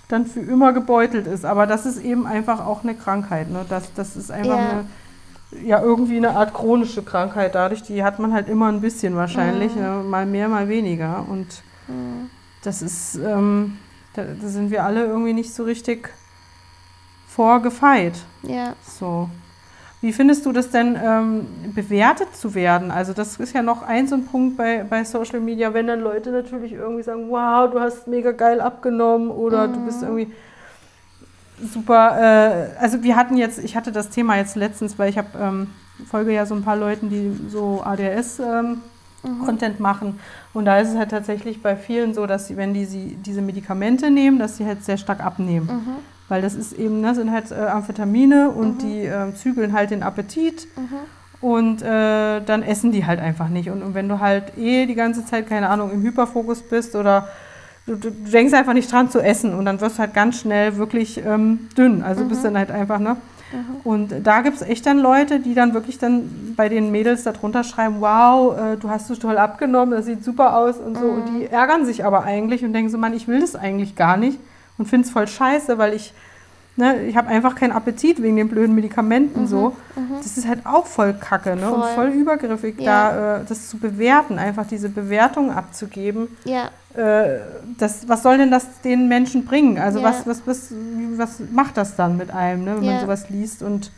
dann 0.07 0.25
für 0.25 0.39
immer 0.39 0.71
gebeutelt 0.73 1.27
ist. 1.27 1.45
Aber 1.45 1.67
das 1.67 1.85
ist 1.85 1.97
eben 2.03 2.25
einfach 2.27 2.65
auch 2.65 2.83
eine 2.83 2.95
Krankheit. 2.95 3.49
Ne? 3.49 3.65
Das, 3.69 3.93
das 3.93 4.15
ist 4.15 4.31
einfach 4.31 4.57
Ja. 4.57 4.69
eine, 4.69 4.85
ja, 5.65 5.81
irgendwie 5.81 6.17
eine 6.17 6.31
Art 6.31 6.53
chronische 6.53 7.03
Krankheit. 7.03 7.55
Dadurch, 7.55 7.83
die 7.83 8.03
hat 8.03 8.19
man 8.19 8.33
halt 8.33 8.47
immer 8.49 8.67
ein 8.67 8.81
bisschen 8.81 9.15
wahrscheinlich, 9.15 9.75
Mhm. 9.75 9.81
ne? 9.81 10.03
mal 10.07 10.25
mehr, 10.25 10.47
mal 10.49 10.67
weniger. 10.69 11.25
Und 11.29 11.61
Mhm. 11.87 12.29
das 12.63 12.81
ist, 12.81 13.15
ähm, 13.15 13.77
da, 14.13 14.23
da 14.23 14.47
sind 14.47 14.71
wir 14.71 14.83
alle 14.83 15.05
irgendwie 15.05 15.33
nicht 15.33 15.53
so 15.53 15.63
richtig 15.63 16.09
vorgefeit. 17.27 18.13
ja. 18.43 18.73
So. 18.83 19.29
Wie 19.99 20.13
findest 20.13 20.45
du 20.45 20.51
das 20.51 20.69
denn, 20.69 20.95
ähm, 21.03 21.47
bewertet 21.73 22.35
zu 22.35 22.53
werden? 22.53 22.91
Also 22.91 23.13
das 23.13 23.37
ist 23.37 23.53
ja 23.53 23.63
noch 23.63 23.81
ein 23.81 24.07
so 24.07 24.15
ein 24.15 24.25
Punkt 24.25 24.55
bei, 24.55 24.85
bei 24.87 25.03
Social 25.03 25.39
Media, 25.39 25.73
wenn 25.73 25.87
dann 25.87 26.01
Leute 26.01 26.31
natürlich 26.31 26.73
irgendwie 26.73 27.03
sagen, 27.03 27.29
wow, 27.29 27.69
du 27.71 27.79
hast 27.79 28.07
mega 28.07 28.31
geil 28.31 28.61
abgenommen 28.61 29.31
oder 29.31 29.67
du 29.67 29.83
bist 29.85 30.03
irgendwie 30.03 30.31
super. 31.73 32.75
Äh, 32.77 32.79
also 32.79 33.01
wir 33.01 33.15
hatten 33.15 33.37
jetzt, 33.37 33.57
ich 33.57 33.75
hatte 33.75 33.91
das 33.91 34.09
Thema 34.09 34.37
jetzt 34.37 34.55
letztens, 34.55 34.99
weil 34.99 35.09
ich 35.09 35.17
habe 35.17 35.29
ähm, 35.39 35.67
folge 36.09 36.31
ja 36.31 36.45
so 36.45 36.53
ein 36.53 36.63
paar 36.63 36.77
Leuten, 36.77 37.09
die 37.09 37.49
so 37.49 37.81
ADS 37.83 38.39
ähm, 38.39 38.81
Content 39.45 39.79
machen. 39.79 40.19
Und 40.53 40.65
da 40.65 40.79
ist 40.79 40.89
es 40.89 40.95
halt 40.95 41.11
tatsächlich 41.11 41.61
bei 41.61 41.75
vielen 41.75 42.13
so, 42.13 42.27
dass 42.27 42.47
sie, 42.47 42.55
wenn 42.55 42.73
die 42.73 42.85
sie, 42.85 43.17
diese 43.25 43.41
Medikamente 43.41 44.11
nehmen, 44.11 44.39
dass 44.39 44.57
sie 44.57 44.65
halt 44.65 44.83
sehr 44.85 44.97
stark 44.97 45.23
abnehmen. 45.23 45.67
Mhm. 45.67 46.16
Weil 46.29 46.41
das 46.41 46.55
ist 46.55 46.73
eben, 46.73 47.01
das 47.03 47.15
sind 47.17 47.31
halt 47.31 47.51
äh, 47.51 47.55
Amphetamine 47.67 48.49
und 48.49 48.81
die 48.81 49.05
äh, 49.05 49.33
zügeln 49.35 49.73
halt 49.73 49.91
den 49.91 50.03
Appetit 50.03 50.67
Mhm. 50.75 50.87
und 51.41 51.81
äh, 51.81 52.41
dann 52.41 52.63
essen 52.63 52.91
die 52.91 53.05
halt 53.05 53.19
einfach 53.19 53.47
nicht. 53.49 53.69
Und, 53.69 53.81
und 53.81 53.93
wenn 53.93 54.09
du 54.09 54.19
halt 54.19 54.57
eh 54.57 54.85
die 54.85 54.95
ganze 54.95 55.25
Zeit, 55.25 55.47
keine 55.47 55.69
Ahnung, 55.69 55.91
im 55.91 56.01
Hyperfokus 56.01 56.61
bist 56.63 56.95
oder 56.95 57.29
du, 57.85 57.95
du 57.95 58.11
denkst 58.11 58.53
einfach 58.53 58.73
nicht 58.73 58.91
dran 58.91 59.09
zu 59.09 59.19
essen 59.21 59.53
und 59.53 59.63
dann 59.65 59.79
wirst 59.79 59.95
du 59.97 59.99
halt 59.99 60.13
ganz 60.13 60.39
schnell 60.41 60.75
wirklich 60.77 61.21
ähm, 61.25 61.69
dünn. 61.77 62.01
Also 62.03 62.25
bist 62.25 62.43
dann 62.43 62.57
halt 62.57 62.71
einfach, 62.71 62.99
ne? 62.99 63.15
Und 63.85 64.13
da 64.27 64.41
gibt 64.41 64.57
es 64.57 64.61
echt 64.61 64.85
dann 64.85 64.99
Leute, 64.99 65.39
die 65.39 65.53
dann 65.53 65.73
wirklich 65.73 65.97
dann 65.97 66.53
bei 66.57 66.67
den 66.67 66.91
Mädels 66.91 67.23
darunter 67.23 67.63
schreiben, 67.63 67.95
wow, 68.01 68.57
äh, 68.57 68.75
du 68.75 68.89
hast 68.89 69.07
so 69.07 69.15
toll 69.15 69.37
abgenommen, 69.37 69.91
das 69.91 70.05
sieht 70.05 70.21
super 70.25 70.57
aus 70.57 70.75
und 70.77 70.97
so. 70.97 71.05
Und 71.05 71.23
die 71.29 71.45
ärgern 71.45 71.85
sich 71.85 72.03
aber 72.03 72.23
eigentlich 72.25 72.65
und 72.65 72.73
denken 72.73 72.89
so, 72.91 72.97
Mann, 72.97 73.13
ich 73.13 73.29
will 73.29 73.39
das 73.39 73.55
eigentlich 73.55 73.95
gar 73.95 74.17
nicht 74.17 74.37
und 74.77 74.87
finde 74.87 75.05
es 75.07 75.11
voll 75.13 75.27
scheiße, 75.27 75.77
weil 75.77 75.93
ich, 75.93 76.13
ne, 76.75 77.03
ich 77.05 77.15
habe 77.17 77.27
einfach 77.29 77.55
keinen 77.55 77.71
Appetit 77.71 78.21
wegen 78.21 78.35
den 78.35 78.49
blöden 78.49 78.75
Medikamenten 78.75 79.47
so. 79.47 79.75
Das 80.17 80.37
ist 80.37 80.47
halt 80.47 80.65
auch 80.65 80.85
voll 80.85 81.13
kacke 81.13 81.55
ne? 81.55 81.71
und 81.71 81.81
Voll. 81.83 81.93
voll 81.95 82.07
übergriffig, 82.09 82.79
Ja. 82.79 83.11
da 83.11 83.37
äh, 83.37 83.45
das 83.47 83.69
zu 83.69 83.77
bewerten, 83.77 84.37
einfach 84.39 84.67
diese 84.67 84.89
Bewertung 84.89 85.51
abzugeben. 85.51 86.27
Ja, 86.45 86.69
Äh, 86.95 87.39
das, 87.77 88.07
was 88.09 88.23
soll 88.23 88.37
denn 88.39 88.49
das 88.49 88.81
den 88.83 89.07
Menschen 89.07 89.45
bringen? 89.45 89.77
Also 89.77 89.99
Ja. 89.99 90.05
was, 90.05 90.25
was, 90.25 90.41
was, 90.47 90.71
was 91.17 91.39
macht 91.51 91.77
das 91.77 91.95
dann 91.95 92.17
mit 92.17 92.31
einem, 92.31 92.63
ne, 92.63 92.77
wenn 92.77 92.85
man 92.85 92.99
sowas 93.01 93.29
liest? 93.29 93.61
Und 93.61 93.91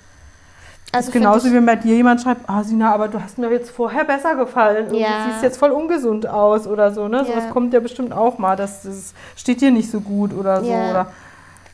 also 0.92 1.08
ist 1.10 1.14
genauso 1.14 1.50
wie 1.50 1.54
wenn 1.54 1.66
bei 1.66 1.76
dir 1.76 1.96
jemand 1.96 2.22
schreibt, 2.22 2.50
ah 2.50 2.64
Sina, 2.64 2.94
aber 2.94 3.08
du 3.08 3.22
hast 3.22 3.38
mir 3.38 3.50
jetzt 3.52 3.70
vorher 3.72 4.04
besser 4.06 4.36
gefallen 4.36 4.88
und 4.88 4.96
Ja. 4.96 5.26
du 5.26 5.32
siehst 5.32 5.44
jetzt 5.44 5.58
voll 5.58 5.72
ungesund 5.72 6.28
aus 6.28 6.66
oder 6.68 6.92
so. 6.92 7.08
Ne? 7.08 7.18
Ja. 7.18 7.26
Sowas 7.26 7.50
kommt 7.52 7.74
ja 7.74 7.80
bestimmt 7.80 8.12
auch 8.14 8.38
mal, 8.40 8.56
das, 8.56 8.84
das 8.84 9.14
steht 9.36 9.62
dir 9.62 9.72
nicht 9.72 9.92
so 9.92 10.02
gut 10.02 10.34
oder 10.34 10.62
so. 10.64 10.70
Ja. 10.72 10.90
Oder, 10.90 11.08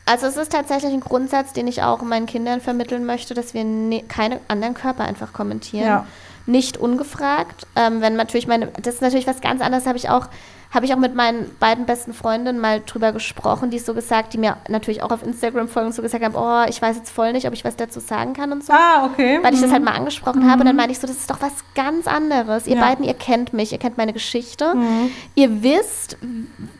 Also 0.04 0.26
es 0.26 0.36
ist 0.36 0.52
tatsächlich 0.52 0.92
ein 0.92 1.00
Grundsatz, 1.00 1.52
den 1.52 1.66
ich 1.66 1.82
auch 1.82 2.02
meinen 2.02 2.26
Kindern 2.26 2.60
vermitteln 2.60 3.06
möchte, 3.06 3.34
dass 3.34 3.54
wir 3.54 3.64
ne 3.64 4.02
keine 4.06 4.40
anderen 4.48 4.74
Körper 4.74 5.04
einfach 5.04 5.32
kommentieren. 5.32 5.86
Ja. 5.86 6.06
Nicht 6.44 6.76
ungefragt. 6.76 7.66
Ähm, 7.74 8.00
wenn 8.02 8.14
natürlich 8.16 8.46
meine, 8.46 8.68
das 8.82 8.94
ist 8.94 9.02
natürlich 9.02 9.26
was 9.26 9.40
ganz 9.40 9.60
anderes, 9.62 9.86
habe 9.86 9.96
ich 9.98 10.10
auch, 10.10 10.28
habe 10.76 10.86
ich 10.86 10.94
auch 10.94 10.98
mit 10.98 11.14
meinen 11.16 11.50
beiden 11.58 11.86
besten 11.86 12.12
Freundinnen 12.12 12.60
mal 12.60 12.80
drüber 12.86 13.10
gesprochen, 13.12 13.70
die 13.70 13.80
so 13.80 13.94
gesagt, 13.94 14.32
die 14.34 14.38
mir 14.38 14.58
natürlich 14.68 15.02
auch 15.02 15.10
auf 15.10 15.24
Instagram 15.24 15.68
folgen 15.68 15.88
und 15.88 15.92
so 15.94 16.02
gesagt 16.02 16.22
haben, 16.22 16.36
oh, 16.36 16.68
ich 16.68 16.80
weiß 16.80 16.96
jetzt 16.96 17.10
voll 17.10 17.32
nicht, 17.32 17.48
ob 17.48 17.52
ich 17.54 17.64
was 17.64 17.74
dazu 17.76 17.98
sagen 17.98 18.34
kann 18.34 18.52
und 18.52 18.62
so. 18.64 18.72
ah, 18.72 19.06
okay. 19.06 19.40
Weil 19.42 19.54
ich 19.54 19.60
das 19.60 19.70
Mhm. 19.70 19.74
halt 19.74 19.84
mal 19.84 19.94
angesprochen 19.96 20.48
habe 20.48 20.60
und 20.60 20.66
dann 20.66 20.76
meine 20.76 20.92
ich 20.92 20.98
so, 21.00 21.08
das 21.08 21.16
ist 21.16 21.30
doch 21.30 21.40
was 21.40 21.52
ganz 21.74 22.06
anderes. 22.06 22.66
Ihr 22.68 22.76
Ja. 22.76 22.80
Mhm. 22.82 22.86
beiden, 22.88 23.04
ihr 23.04 23.14
kennt 23.14 23.52
mich, 23.52 23.72
ihr 23.72 23.78
kennt 23.78 23.96
meine 23.96 24.12
Geschichte. 24.12 24.74
Ihr 25.34 25.62
wisst, 25.64 26.16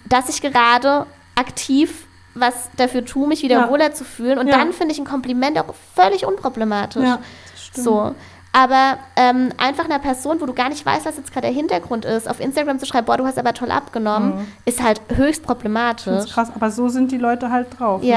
dass 0.08 0.28
ich 0.28 0.40
gerade 0.42 1.06
aktiv 1.34 2.06
was 2.38 2.68
dafür 2.76 3.02
tue, 3.02 3.26
mich 3.26 3.42
wieder 3.42 3.60
Ja. 3.60 3.70
wohler 3.70 3.94
zu 3.94 4.04
fühlen. 4.04 4.38
Und 4.38 4.46
Ja. 4.48 4.58
dann 4.58 4.74
finde 4.74 4.92
ich 4.92 4.98
ein 5.00 5.06
Kompliment 5.06 5.58
auch 5.58 5.74
völlig 5.94 6.26
unproblematisch. 6.26 7.02
Ja, 7.02 7.18
das 7.52 7.64
stimmt. 7.64 7.84
So. 7.84 8.14
Aber 8.58 8.96
ähm, 9.16 9.50
einfach 9.58 9.84
einer 9.84 9.98
Person, 9.98 10.40
wo 10.40 10.46
du 10.46 10.54
gar 10.54 10.70
nicht 10.70 10.86
weißt, 10.86 11.04
was 11.04 11.18
jetzt 11.18 11.30
gerade 11.30 11.46
der 11.48 11.54
Hintergrund 11.54 12.06
ist, 12.06 12.26
auf 12.26 12.40
Instagram 12.40 12.78
zu 12.78 12.86
schreiben, 12.86 13.04
boah, 13.04 13.18
du 13.18 13.26
hast 13.26 13.38
aber 13.38 13.52
toll 13.52 13.70
abgenommen, 13.70 14.46
ist 14.64 14.82
halt 14.82 14.98
höchst 15.14 15.42
Das 15.42 15.46
problematisch. 15.46 16.06
ist 16.06 16.32
krass, 16.32 16.50
aber 16.54 16.70
so 16.70 16.88
sind 16.88 17.12
die 17.12 17.18
Leute 17.18 17.50
halt 17.50 17.78
drauf. 17.78 18.00
Ne? 18.00 18.08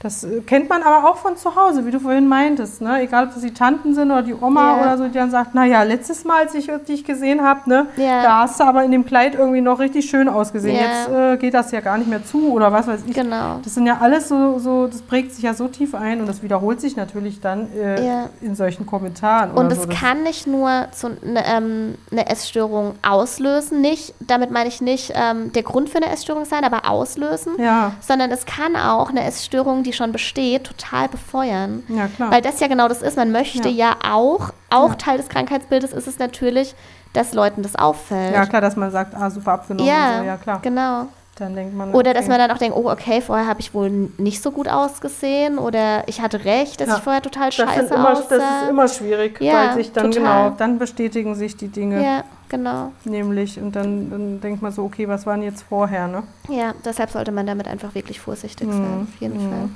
Das 0.00 0.22
äh, 0.22 0.40
kennt 0.46 0.68
man 0.68 0.82
aber 0.84 1.08
auch 1.10 1.16
von 1.16 1.36
zu 1.36 1.56
Hause, 1.56 1.84
wie 1.84 1.90
du 1.90 1.98
vorhin 1.98 2.28
meintest. 2.28 2.80
Ne? 2.80 3.02
Egal, 3.02 3.24
ob 3.26 3.34
das 3.34 3.42
die 3.42 3.52
Tanten 3.52 3.94
sind 3.94 4.10
oder 4.12 4.22
die 4.22 4.34
Oma 4.34 4.76
Ja. 4.76 4.80
oder 4.82 4.98
so, 4.98 5.04
die 5.08 5.14
dann 5.14 5.30
sagt, 5.32 5.56
naja, 5.56 5.82
letztes 5.82 6.24
Mal, 6.24 6.42
als 6.44 6.54
ich 6.54 6.70
dich 6.86 7.04
gesehen 7.04 7.42
habe, 7.42 7.68
ne, 7.68 7.86
Ja. 7.96 8.22
da 8.22 8.38
hast 8.42 8.60
du 8.60 8.64
aber 8.64 8.84
in 8.84 8.92
dem 8.92 9.04
Kleid 9.04 9.34
irgendwie 9.34 9.60
noch 9.60 9.80
richtig 9.80 10.08
schön 10.08 10.28
ausgesehen. 10.28 10.76
Ja. 10.76 10.82
Jetzt 10.82 11.08
äh, 11.10 11.36
geht 11.38 11.54
das 11.54 11.72
ja 11.72 11.80
gar 11.80 11.98
nicht 11.98 12.08
mehr 12.08 12.24
zu 12.24 12.52
oder 12.52 12.72
was 12.72 12.86
weiß 12.86 13.00
ich. 13.08 13.14
genau. 13.14 13.58
Das 13.64 13.74
sind 13.74 13.86
ja 13.86 13.98
alles 14.00 14.28
so, 14.28 14.60
so, 14.60 14.86
das 14.86 15.02
prägt 15.02 15.32
sich 15.32 15.42
ja 15.42 15.52
so 15.54 15.66
tief 15.66 15.94
ein 15.96 16.20
und 16.20 16.28
das 16.28 16.44
wiederholt 16.44 16.80
sich 16.80 16.94
natürlich 16.96 17.40
dann 17.40 17.66
äh, 17.76 18.26
in 18.40 18.54
solchen 18.54 18.86
Kommentaren. 18.86 19.50
Und 19.52 19.72
es 19.72 19.82
so. 19.82 19.88
Kann 19.88 20.22
nicht 20.22 20.46
nur 20.46 20.86
zu 20.92 21.08
eine, 21.26 21.44
ähm, 21.44 21.94
eine 22.12 22.28
Essstörung 22.30 22.94
auslösen, 23.02 23.80
nicht, 23.80 24.14
damit 24.20 24.52
meine 24.52 24.68
ich 24.68 24.80
nicht 24.80 25.12
ähm, 25.16 25.52
der 25.52 25.64
Grund 25.64 25.90
für 25.90 25.96
eine 25.96 26.10
Essstörung 26.12 26.44
sein, 26.44 26.62
aber 26.62 26.88
auslösen, 26.88 27.54
Ja, 27.58 27.92
sondern 28.00 28.30
es 28.30 28.46
kann 28.46 28.76
auch 28.76 29.10
eine 29.10 29.24
Essstörung, 29.24 29.82
die 29.88 29.92
schon 29.92 30.12
besteht, 30.12 30.64
total 30.64 31.08
befeuern. 31.08 31.82
ja 31.88 32.06
klar. 32.08 32.30
Weil 32.30 32.42
das 32.42 32.60
ja 32.60 32.68
genau 32.68 32.88
das 32.88 33.02
ist. 33.02 33.16
Man 33.16 33.32
möchte 33.32 33.68
ja, 33.68 33.96
auch, 34.04 34.50
auch 34.70 34.94
Teil 34.94 35.18
des 35.18 35.28
Krankheitsbildes 35.28 35.92
ist 35.92 36.06
es 36.06 36.18
natürlich, 36.18 36.74
dass 37.12 37.32
Leuten 37.32 37.62
das 37.62 37.74
auffällt. 37.74 38.34
ja, 38.34 38.46
klar, 38.46 38.60
dass 38.60 38.76
man 38.76 38.90
sagt, 38.90 39.14
ah, 39.14 39.30
super 39.30 39.52
abgenommen. 39.52 39.88
Ja, 39.88 40.10
und 40.10 40.18
so. 40.18 40.24
ja 40.24 40.36
klar. 40.36 40.60
genau. 40.62 41.08
Dann 41.38 41.54
denkt 41.54 41.74
man. 41.74 41.94
Oder 41.94 42.14
dass 42.14 42.26
man 42.26 42.38
dann 42.38 42.50
auch 42.50 42.58
denkt, 42.58 42.76
oh, 42.76 42.90
okay, 42.90 43.20
vorher 43.20 43.46
habe 43.46 43.60
ich 43.60 43.72
wohl 43.72 43.90
nicht 44.18 44.42
so 44.42 44.50
gut 44.50 44.66
ausgesehen 44.68 45.58
oder 45.58 46.02
ich 46.08 46.20
hatte 46.20 46.44
recht, 46.44 46.80
dass 46.80 46.88
Ja. 46.88 46.96
ich 46.96 47.02
vorher 47.02 47.22
total 47.22 47.52
scheiße 47.52 47.94
immer, 47.94 48.12
aussah. 48.12 48.36
das 48.36 48.62
ist 48.62 48.68
immer 48.70 48.88
schwierig, 48.88 49.40
Ja, 49.40 49.52
weil 49.54 49.74
sich 49.74 49.92
dann, 49.92 50.10
total. 50.10 50.46
genau, 50.48 50.54
dann 50.58 50.78
bestätigen 50.78 51.34
sich 51.36 51.56
die 51.56 51.68
Dinge. 51.68 52.02
ja, 52.02 52.24
genau. 52.48 52.90
Nämlich, 53.04 53.60
und 53.60 53.76
dann, 53.76 54.10
dann 54.10 54.40
denkt 54.40 54.62
man 54.62 54.72
so, 54.72 54.82
okay, 54.84 55.06
was 55.06 55.26
waren 55.26 55.42
jetzt 55.42 55.62
vorher, 55.62 56.08
ne? 56.08 56.24
Ja, 56.48 56.74
deshalb 56.84 57.10
sollte 57.10 57.30
man 57.30 57.46
damit 57.46 57.68
einfach 57.68 57.94
wirklich 57.94 58.18
vorsichtig 58.20 58.68
sein, 58.68 59.06
auf 59.12 59.20
jeden 59.20 59.38
Fall. 59.38 59.68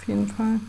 Auf 0.00 0.06
jeden 0.08 0.28
Fall. 0.28 0.60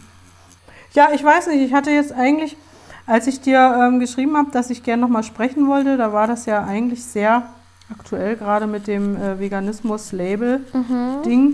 Ja, 0.94 1.10
ich 1.14 1.24
weiß 1.24 1.48
nicht, 1.48 1.62
ich 1.62 1.74
hatte 1.74 1.92
jetzt 1.92 2.12
eigentlich, 2.12 2.58
als 3.06 3.28
ich 3.28 3.40
dir 3.42 3.60
ähm, 3.80 4.00
geschrieben 4.00 4.36
habe, 4.36 4.50
dass 4.52 4.72
ich 4.72 4.82
gerne 4.82 5.02
nochmal 5.04 5.24
sprechen 5.24 5.68
wollte, 5.68 5.98
da 5.98 6.12
war 6.12 6.26
das 6.26 6.48
ja 6.48 6.64
eigentlich 6.64 7.04
sehr 7.04 7.44
aktuell, 7.92 8.36
gerade 8.36 8.68
mit 8.68 8.88
dem 8.88 9.16
äh, 9.16 9.40
Veganismus-Label-Ding. 9.40 11.54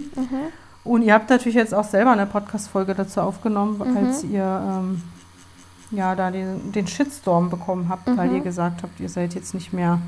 Und 0.84 1.02
ihr 1.02 1.14
habt 1.14 1.30
natürlich 1.30 1.56
jetzt 1.56 1.74
auch 1.74 1.84
selber 1.86 2.12
eine 2.12 2.26
Podcast-Folge 2.26 2.94
dazu 2.94 3.22
aufgenommen, 3.22 3.82
als 3.98 4.24
ihr 4.24 4.44
ähm, 4.44 5.02
ja 5.92 6.16
da 6.16 6.32
den, 6.32 6.72
den 6.72 6.88
Shitstorm 6.88 7.50
bekommen 7.50 7.88
habt, 7.90 8.16
weil 8.18 8.32
ihr 8.34 8.42
gesagt 8.42 8.84
habt, 8.84 9.00
ihr 9.00 9.10
seid 9.10 9.34
jetzt 9.34 9.54
nicht 9.54 9.74
mehr 9.74 10.00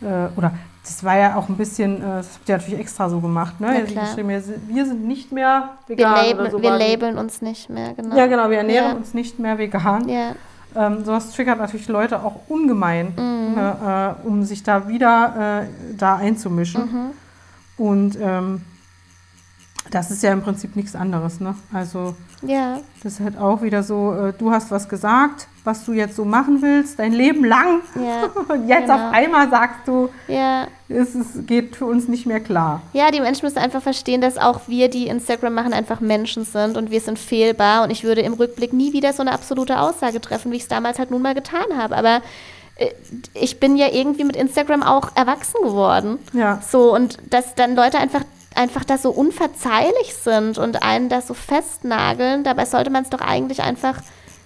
äh, 0.00 0.28
oder 0.36 0.52
das 0.84 1.02
war 1.04 1.18
ja 1.18 1.34
auch 1.36 1.48
ein 1.48 1.56
bisschen, 1.56 1.96
äh, 1.98 2.18
das 2.18 2.34
habt 2.34 2.48
ihr 2.48 2.56
natürlich 2.56 2.80
extra 2.80 3.10
so 3.10 3.20
gemacht, 3.20 3.60
ne? 3.60 3.84
Klar. 3.84 4.04
geschrieben, 4.06 4.28
wir 4.28 4.40
sind, 4.40 4.68
wir 4.68 4.84
nicht 4.94 5.32
mehr 5.32 5.70
Wir, 5.88 5.98
vegan 5.98 6.14
labeln, 6.14 6.52
wir 6.52 6.62
war 6.70 6.78
die- 6.78 6.84
labeln 6.84 7.18
uns 7.18 7.42
nicht 7.42 7.68
mehr, 7.68 7.94
genau. 7.94 8.16
Ja, 8.16 8.26
genau, 8.28 8.48
wir 8.50 8.58
ernähren 8.58 8.90
Ja. 8.92 8.96
uns 8.96 9.12
nicht 9.14 9.38
mehr 9.40 9.58
vegan. 9.58 10.08
Ja, 10.08 10.34
Ähm, 10.76 11.04
sowas 11.04 11.32
triggert 11.32 11.58
natürlich 11.58 11.88
Leute 11.88 12.22
auch 12.22 12.40
ungemein, 12.48 13.12
Mhm. 13.16 13.54
ne, 13.54 14.16
äh, 14.22 14.26
um 14.26 14.42
sich 14.44 14.62
da 14.62 14.88
wieder 14.88 15.62
äh, 15.62 15.94
da 15.96 16.16
einzumischen. 16.16 16.82
Mhm. 16.82 17.84
Und 17.84 18.18
ähm, 18.20 18.62
das 19.90 20.10
ist 20.10 20.22
ja 20.22 20.32
im 20.32 20.42
Prinzip 20.42 20.76
nichts 20.76 20.94
anderes, 20.94 21.40
ne? 21.40 21.54
Also 21.72 22.14
Ja, 22.42 22.78
das 23.02 23.14
ist 23.14 23.20
halt 23.20 23.38
auch 23.38 23.62
wieder 23.62 23.82
so, 23.82 24.12
äh, 24.12 24.32
du 24.36 24.50
hast 24.50 24.70
was 24.70 24.88
gesagt, 24.88 25.48
was 25.64 25.84
du 25.84 25.92
jetzt 25.92 26.16
so 26.16 26.24
machen 26.24 26.62
willst, 26.62 26.98
dein 26.98 27.12
Leben 27.12 27.44
lang. 27.44 27.80
ja, 27.94 28.24
Und 28.54 28.68
jetzt 28.68 28.82
Genau. 28.82 28.94
auf 28.94 29.12
einmal 29.12 29.50
sagst 29.50 29.80
du, 29.86 30.08
ja. 30.28 30.66
es 30.88 31.14
ist, 31.14 31.46
geht 31.46 31.76
für 31.76 31.86
uns 31.86 32.08
nicht 32.08 32.26
mehr 32.26 32.40
klar. 32.40 32.82
Ja, 32.92 33.10
die 33.10 33.20
Menschen 33.20 33.44
müssen 33.44 33.58
einfach 33.58 33.82
verstehen, 33.82 34.20
dass 34.20 34.38
auch 34.38 34.62
wir, 34.68 34.88
die 34.88 35.08
Instagram 35.08 35.54
machen, 35.54 35.72
einfach 35.72 36.00
Menschen 36.00 36.44
sind 36.44 36.76
und 36.76 36.90
wir 36.90 37.00
sind 37.00 37.18
fehlbar. 37.18 37.82
Und 37.84 37.90
ich 37.90 38.04
würde 38.04 38.20
im 38.22 38.32
Rückblick 38.34 38.72
nie 38.72 38.92
wieder 38.92 39.12
so 39.12 39.22
eine 39.22 39.32
absolute 39.32 39.78
Aussage 39.80 40.20
treffen, 40.20 40.52
wie 40.52 40.56
ich 40.56 40.62
es 40.62 40.68
damals 40.68 40.98
halt 40.98 41.10
nun 41.10 41.22
mal 41.22 41.34
getan 41.34 41.76
habe. 41.76 41.96
Aber 41.96 42.22
äh, 42.76 42.90
ich 43.34 43.60
bin 43.60 43.76
ja 43.76 43.88
irgendwie 43.92 44.24
mit 44.24 44.36
Instagram 44.36 44.82
auch 44.82 45.10
erwachsen 45.16 45.60
geworden. 45.62 46.18
Ja. 46.32 46.60
So, 46.66 46.94
und 46.94 47.18
dass 47.30 47.54
dann 47.56 47.74
Leute 47.74 47.98
einfach, 47.98 48.22
einfach 48.58 48.84
da 48.84 48.98
so 48.98 49.10
unverzeihlich 49.10 50.14
sind 50.22 50.58
und 50.58 50.82
einen 50.82 51.08
da 51.08 51.20
so 51.22 51.32
festnageln, 51.34 52.44
dabei 52.44 52.64
sollte 52.66 52.90
man 52.90 53.04
es 53.04 53.10
doch 53.10 53.20
eigentlich 53.20 53.62
einfach 53.62 54.00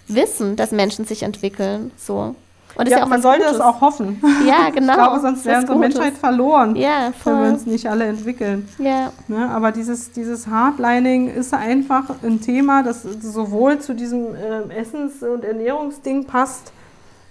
wissen, 0.09 0.57
dass 0.57 0.71
Menschen 0.73 1.05
sich 1.05 1.23
entwickeln. 1.23 1.91
So. 1.97 2.35
Und 2.75 2.87
ist 2.87 2.93
Ja, 2.93 3.01
ja 3.01 3.07
man 3.07 3.21
sollte 3.21 3.41
Gutes. 3.43 3.59
das 3.59 3.67
auch 3.67 3.81
hoffen. 3.81 4.23
Ja, 4.47 4.71
genau. 4.71 4.93
Ich 4.93 4.99
glaube, 4.99 5.21
sonst 5.21 5.39
Ist 5.41 5.45
wäre 5.47 5.61
unsere 5.61 5.77
Gutes. 5.79 5.95
Menschheit 5.95 6.19
verloren, 6.19 6.75
Ja, 6.77 7.13
wenn 7.25 7.43
wir 7.43 7.51
uns 7.51 7.67
nicht 7.67 7.87
alle 7.89 8.05
entwickeln. 8.07 8.69
Ja, 8.79 9.13
Ne? 9.29 9.51
Aber 9.51 9.73
dieses, 9.73 10.11
dieses 10.13 10.47
Hardlining 10.47 11.29
ist 11.29 11.53
einfach 11.53 12.05
ein 12.23 12.41
Thema, 12.41 12.83
das 12.83 13.03
sowohl 13.03 13.79
zu 13.79 13.95
diesem 13.95 14.29
ähm, 14.35 14.71
Essens- 14.71 15.23
und 15.23 15.45
Ernährungsding 15.45 16.25
passt, 16.27 16.73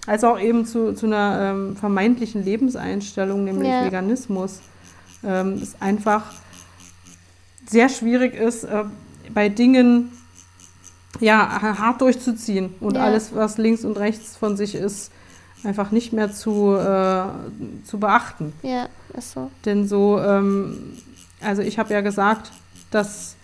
als 0.06 0.22
auch 0.24 0.38
eben 0.38 0.64
zu, 0.64 0.94
zu 0.94 1.06
einer 1.06 1.50
ähm, 1.52 1.76
vermeintlichen 1.76 2.44
Lebenseinstellung, 2.44 3.44
nämlich 3.44 3.68
Ja. 3.68 3.84
Veganismus. 3.84 4.60
Ähm, 5.24 5.60
es 5.62 5.74
einfach 5.80 6.22
sehr 7.72 7.88
schwierig 7.88 8.34
ist, 8.34 8.64
äh, 8.64 8.84
bei 9.34 9.48
Dingen 9.48 10.12
ja, 11.20 11.60
ha- 11.60 11.78
hart 11.78 12.00
durchzuziehen 12.00 12.74
und 12.80 12.94
Ja. 12.96 13.02
alles, 13.04 13.34
was 13.34 13.58
links 13.58 13.84
und 13.84 13.98
rechts 13.98 14.36
von 14.36 14.56
sich 14.56 14.74
ist, 14.74 15.10
einfach 15.64 15.90
nicht 15.90 16.12
mehr 16.12 16.32
zu, 16.32 16.74
äh, 16.76 17.24
zu 17.84 17.98
beachten. 17.98 18.52
ja, 18.62 18.88
ist 19.16 19.32
so. 19.32 19.50
Denn 19.64 19.86
so, 19.86 20.18
ähm, 20.18 20.96
also 21.40 21.62
ich 21.62 21.78
habe 21.78 21.92
ja 21.92 22.00
gesagt, 22.00 22.50
dass 22.90 23.36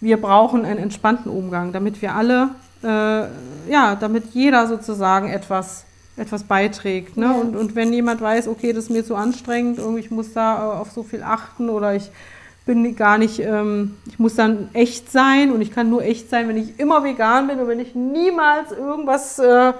wir 0.00 0.20
brauchen 0.20 0.64
einen 0.64 0.78
entspannten 0.78 1.30
Umgang, 1.30 1.72
damit 1.72 2.00
wir 2.02 2.14
alle, 2.14 2.50
äh, 2.82 3.70
ja, 3.70 3.94
damit 3.98 4.26
jeder 4.34 4.66
sozusagen 4.66 5.28
etwas, 5.30 5.84
etwas 6.16 6.44
beiträgt. 6.44 7.16
Ne? 7.16 7.26
Ja. 7.26 7.32
Und, 7.32 7.56
und 7.56 7.74
wenn 7.74 7.92
jemand 7.92 8.20
weiß, 8.20 8.48
okay, 8.48 8.72
das 8.72 8.84
ist 8.84 8.90
mir 8.90 9.04
zu 9.04 9.14
anstrengend, 9.16 9.78
irgendwie 9.78 10.00
ich 10.00 10.10
muss 10.10 10.32
da 10.32 10.56
äh, 10.58 10.76
auf 10.78 10.90
so 10.90 11.02
viel 11.02 11.22
achten 11.22 11.68
oder 11.68 11.94
ich 11.94 12.10
bin 12.66 12.94
gar 12.96 13.16
nicht, 13.16 13.38
ähm, 13.38 13.96
ich 14.06 14.18
muss 14.18 14.34
dann 14.34 14.68
echt 14.74 15.10
sein 15.10 15.52
und 15.52 15.62
ich 15.62 15.70
kann 15.70 15.88
nur 15.88 16.02
echt 16.02 16.28
sein, 16.28 16.48
wenn 16.48 16.56
ich 16.56 16.78
immer 16.78 17.02
vegan 17.04 17.46
bin 17.46 17.58
und 17.60 17.68
wenn 17.68 17.80
ich 17.80 17.94
niemals 17.94 18.72
irgendwas 18.72 19.38
äh, 19.38 19.72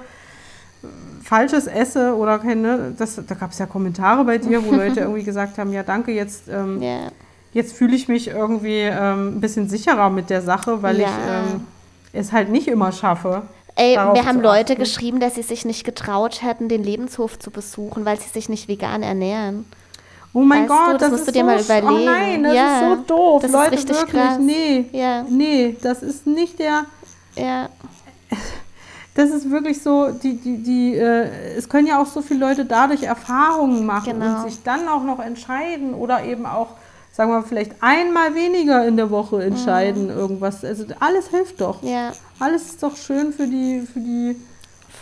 Falsches 1.22 1.66
esse 1.66 2.14
oder 2.14 2.38
keine, 2.38 2.94
das, 2.96 3.20
da 3.26 3.34
gab 3.34 3.50
es 3.50 3.58
ja 3.58 3.66
Kommentare 3.66 4.24
bei 4.24 4.38
dir, 4.38 4.64
wo 4.64 4.72
Leute 4.72 5.00
irgendwie 5.00 5.24
gesagt 5.24 5.58
haben, 5.58 5.72
ja 5.72 5.82
danke, 5.82 6.12
jetzt, 6.12 6.48
ähm, 6.48 6.80
Ja. 6.80 7.08
jetzt 7.52 7.76
fühle 7.76 7.96
ich 7.96 8.06
mich 8.06 8.28
irgendwie 8.28 8.82
ähm, 8.82 9.36
ein 9.36 9.40
bisschen 9.40 9.68
sicherer 9.68 10.08
mit 10.10 10.30
der 10.30 10.42
Sache, 10.42 10.82
weil 10.82 11.00
Ja. 11.00 11.06
ich 11.08 11.12
ähm, 11.28 11.66
es 12.12 12.32
halt 12.32 12.48
nicht 12.50 12.68
immer 12.68 12.92
schaffe. 12.92 13.42
Ey, 13.74 13.96
wir 13.96 14.24
haben 14.24 14.40
Leute 14.40 14.72
achten. 14.74 14.80
geschrieben, 14.82 15.20
dass 15.20 15.34
sie 15.34 15.42
sich 15.42 15.64
nicht 15.66 15.84
getraut 15.84 16.42
hätten, 16.42 16.68
den 16.68 16.82
Lebenshof 16.82 17.38
zu 17.38 17.50
besuchen, 17.50 18.06
weil 18.06 18.18
sie 18.18 18.28
sich 18.30 18.48
nicht 18.48 18.68
vegan 18.68 19.02
ernähren. 19.02 19.66
Oh 20.38 20.42
mein 20.42 20.68
Weißt 20.68 20.70
du, 20.70 20.74
Gott, 20.74 20.92
das 20.94 21.00
das, 21.00 21.10
musst 21.12 21.20
ist 21.22 21.28
du 21.28 21.32
dir 21.32 21.38
so 21.40 21.46
mal 21.46 21.56
sch- 21.56 21.64
überlegen. 21.64 21.88
Oh 21.88 22.04
nein, 22.10 22.42
das 22.42 22.54
Ja, 22.54 22.74
ist 22.74 22.80
so 22.88 22.94
doof. 23.14 23.42
das 23.42 23.50
ist 23.50 23.56
Leute, 23.56 23.72
richtig 23.72 23.96
wirklich, 23.96 24.22
krass. 24.22 24.38
nee. 24.38 24.84
Ja. 24.92 25.22
Nee, 25.28 25.76
das 25.82 26.02
ist 26.02 26.26
nicht 26.26 26.58
der, 26.58 26.84
Ja, 27.36 27.68
das 29.14 29.30
ist 29.30 29.50
wirklich 29.50 29.80
so, 29.82 30.08
die, 30.10 30.36
die, 30.36 30.58
die, 30.62 30.94
äh, 30.96 31.54
es 31.56 31.68
können 31.70 31.86
ja 31.86 32.00
auch 32.02 32.06
so 32.06 32.20
viele 32.20 32.40
Leute 32.40 32.66
dadurch 32.66 33.02
Erfahrungen 33.04 33.86
machen 33.86 34.20
Genau. 34.20 34.42
und 34.42 34.50
sich 34.50 34.62
dann 34.62 34.86
auch 34.88 35.04
noch 35.04 35.20
entscheiden 35.20 35.94
oder 35.94 36.22
eben 36.24 36.44
auch, 36.44 36.68
sagen 37.12 37.30
wir 37.30 37.40
mal, 37.40 37.46
vielleicht 37.46 37.72
einmal 37.80 38.34
weniger 38.34 38.86
in 38.86 38.98
der 38.98 39.10
Woche 39.10 39.42
entscheiden, 39.42 40.10
irgendwas. 40.10 40.62
Also 40.64 40.84
alles 41.00 41.28
hilft 41.28 41.62
doch. 41.62 41.80
Mhm. 41.80 41.88
ja, 41.88 42.12
Alles 42.38 42.66
ist 42.66 42.82
doch 42.82 42.94
schön 42.94 43.32
für 43.32 43.46
die, 43.46 43.86
für 43.90 44.00
die, 44.00 44.36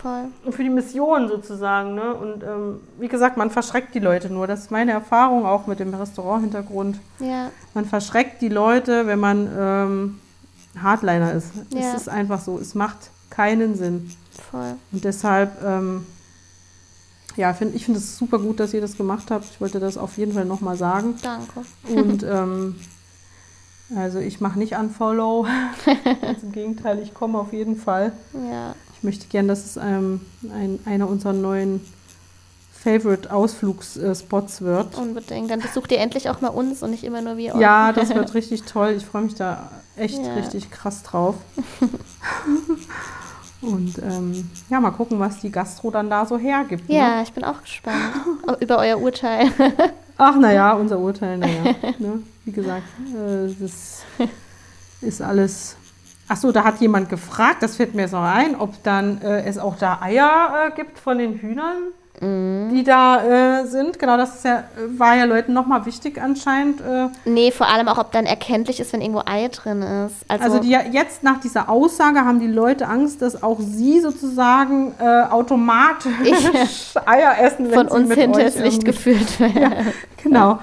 voll. 0.04 0.52
für 0.52 0.62
die 0.62 0.70
Mission 0.70 1.28
sozusagen. 1.28 1.94
Ne? 1.94 2.14
Und 2.14 2.42
ähm, 2.42 2.80
wie 2.98 3.08
gesagt, 3.08 3.36
man 3.36 3.50
verschreckt 3.50 3.94
die 3.94 4.00
Leute 4.00 4.30
nur. 4.32 4.46
Das 4.46 4.60
ist 4.60 4.70
meine 4.70 4.92
Erfahrung 4.92 5.46
auch 5.46 5.66
mit 5.66 5.80
dem 5.80 5.94
Restaurant-Hintergrund. 5.94 7.00
Ja, 7.18 7.50
Man 7.72 7.86
verschreckt 7.86 8.42
die 8.42 8.48
Leute, 8.50 9.06
wenn 9.06 9.18
man 9.18 9.48
ähm, 9.58 10.20
Hardliner 10.80 11.32
ist. 11.32 11.48
Ja. 11.70 11.80
Es 11.80 12.02
ist 12.02 12.08
einfach 12.08 12.40
so. 12.40 12.58
Es 12.58 12.74
macht 12.74 13.10
keinen 13.30 13.74
Sinn. 13.76 14.10
voll. 14.50 14.74
Und 14.92 15.04
deshalb, 15.04 15.62
ähm, 15.64 16.06
ja, 17.36 17.52
find, 17.54 17.74
ich 17.74 17.86
finde 17.86 17.98
es 17.98 18.16
super 18.18 18.38
gut, 18.38 18.60
dass 18.60 18.74
ihr 18.74 18.80
das 18.80 18.96
gemacht 18.96 19.30
habt. 19.30 19.46
Ich 19.46 19.60
wollte 19.60 19.80
das 19.80 19.96
auf 19.96 20.18
jeden 20.18 20.34
Fall 20.34 20.44
nochmal 20.44 20.76
sagen. 20.76 21.14
Danke. 21.22 21.64
Und 21.88 22.22
ähm, 22.28 22.76
also 23.96 24.18
ich 24.18 24.40
mache 24.40 24.58
nicht 24.58 24.76
Unfollow. 24.76 25.46
Ganz 26.22 26.42
im 26.42 26.52
Gegenteil, 26.52 27.00
ich 27.00 27.14
komme 27.14 27.38
auf 27.38 27.52
jeden 27.52 27.76
Fall. 27.76 28.12
Ja, 28.34 28.74
möchte 29.04 29.26
gern, 29.28 29.46
dass 29.48 29.64
es 29.64 29.76
ähm, 29.76 30.20
ein, 30.52 30.78
einer 30.86 31.08
unserer 31.08 31.32
neuen 31.32 31.80
Favorite-Ausflugsspots 32.82 34.60
wird. 34.60 34.96
unbedingt. 34.98 35.50
Dann 35.50 35.60
besucht 35.60 35.90
ihr 35.92 35.98
endlich 35.98 36.28
auch 36.28 36.40
mal 36.42 36.48
uns 36.48 36.82
und 36.82 36.90
nicht 36.90 37.04
immer 37.04 37.22
nur 37.22 37.36
wir. 37.36 37.56
Ja, 37.58 37.92
das 37.94 38.14
wird 38.14 38.34
richtig 38.34 38.64
toll. 38.64 38.90
Ich 38.96 39.04
freue 39.06 39.22
mich 39.22 39.34
da 39.34 39.70
echt 39.96 40.18
Ja. 40.18 40.34
richtig 40.34 40.70
krass 40.70 41.02
drauf. 41.02 41.36
Und 43.62 43.96
ähm, 44.02 44.50
ja, 44.68 44.78
mal 44.78 44.90
gucken, 44.90 45.18
was 45.20 45.40
die 45.40 45.50
Gastro 45.50 45.90
dann 45.90 46.10
da 46.10 46.26
so 46.26 46.36
hergibt. 46.36 46.86
Ne? 46.86 46.96
Ja, 46.96 47.22
ich 47.22 47.32
bin 47.32 47.44
auch 47.44 47.62
gespannt 47.62 47.96
über 48.60 48.76
euer 48.78 48.98
Urteil. 49.00 49.46
Ach, 50.18 50.36
naja, 50.36 50.74
unser 50.74 50.98
Urteil, 50.98 51.38
naja. 51.38 51.74
ne? 51.98 52.22
Wie 52.44 52.52
gesagt, 52.52 52.82
äh, 53.14 53.48
das 53.58 54.02
ist 55.00 55.22
alles. 55.22 55.76
Ach 56.26 56.36
so, 56.36 56.52
da 56.52 56.64
hat 56.64 56.80
jemand 56.80 57.10
gefragt, 57.10 57.62
das 57.62 57.76
fällt 57.76 57.94
mir 57.94 58.08
noch 58.08 58.22
ein, 58.22 58.56
ob 58.56 58.82
dann 58.82 59.20
äh, 59.20 59.44
es 59.44 59.58
auch 59.58 59.76
da 59.76 60.00
Eier 60.00 60.68
äh, 60.68 60.70
gibt 60.74 60.98
von 60.98 61.18
den 61.18 61.34
Hühnern, 61.34 61.92
Mhm. 62.20 62.68
die 62.72 62.84
da 62.84 63.60
äh, 63.62 63.66
sind. 63.66 63.98
Genau, 63.98 64.16
das 64.16 64.42
ja, 64.44 64.64
war 64.96 65.16
ja 65.16 65.24
Leuten 65.24 65.52
nochmal 65.52 65.84
wichtig 65.84 66.20
anscheinend. 66.22 66.80
Äh, 66.80 67.08
nee, 67.24 67.50
vor 67.50 67.66
allem 67.68 67.88
auch, 67.88 67.98
ob 67.98 68.12
dann 68.12 68.24
erkenntlich 68.26 68.78
ist, 68.80 68.92
wenn 68.92 69.00
irgendwo 69.00 69.22
Ei 69.26 69.48
drin 69.48 69.82
ist. 69.82 70.14
Also, 70.28 70.44
Also 70.44 70.58
die, 70.60 70.70
jetzt 70.70 71.22
nach 71.24 71.40
dieser 71.40 71.68
Aussage 71.68 72.20
haben 72.20 72.38
die 72.40 72.46
Leute 72.46 72.86
Angst, 72.88 73.20
dass 73.20 73.42
auch 73.42 73.58
sie 73.60 74.00
sozusagen 74.00 74.94
äh, 75.00 75.22
automatisch 75.30 76.12
Eier 77.06 77.34
essen, 77.40 77.70
wenn 77.70 77.74
von 77.74 77.88
sie 77.88 77.94
uns 77.94 78.08
mit 78.08 78.18
hinters 78.18 78.56
euch 78.56 78.62
Licht 78.62 78.84
geführt 78.84 79.40
werden. 79.40 79.92
Genau. 80.22 80.58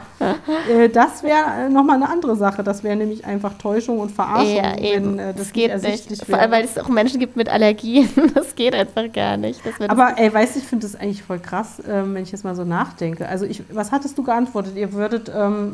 äh, 0.73 0.89
das 0.89 1.21
wäre 1.23 1.65
äh, 1.65 1.69
nochmal 1.69 1.97
eine 1.97 2.09
andere 2.09 2.35
Sache. 2.35 2.63
Das 2.63 2.83
wäre 2.83 2.95
nämlich 2.95 3.25
einfach 3.25 3.53
Täuschung 3.57 3.99
und 3.99 4.11
Verarschung, 4.11 4.55
Ja, 4.55 4.77
eben. 4.77 5.17
wenn 5.17 5.19
äh, 5.19 5.33
das, 5.33 5.47
das 5.47 5.53
geht 5.53 5.71
nicht 5.73 5.75
nicht. 5.75 5.85
ersichtlich 5.85 6.19
Vor 6.25 6.39
allem, 6.39 6.51
wäre. 6.51 6.61
weil 6.63 6.65
es 6.65 6.77
auch 6.77 6.87
Menschen 6.89 7.19
gibt 7.19 7.35
mit 7.35 7.49
Allergien. 7.49 8.09
Das 8.33 8.55
geht 8.55 8.73
einfach 8.73 9.11
gar 9.11 9.35
nicht. 9.37 9.59
Das 9.65 9.89
Aber 9.89 10.13
ey, 10.17 10.33
weißt 10.33 10.55
du, 10.55 10.59
ich 10.59 10.65
finde 10.65 10.87
das 10.87 10.95
eigentlich 10.95 11.21
voll 11.23 11.39
krass, 11.41 11.81
ähm, 11.87 12.13
wenn 12.15 12.23
ich 12.23 12.31
jetzt 12.31 12.43
mal 12.43 12.55
so 12.55 12.63
nachdenke. 12.63 13.27
Also 13.27 13.45
ich, 13.45 13.63
was 13.73 13.91
hattest 13.91 14.17
du 14.17 14.23
geantwortet? 14.23 14.75
Ihr 14.75 14.93
würdet, 14.93 15.29
ähm, 15.35 15.73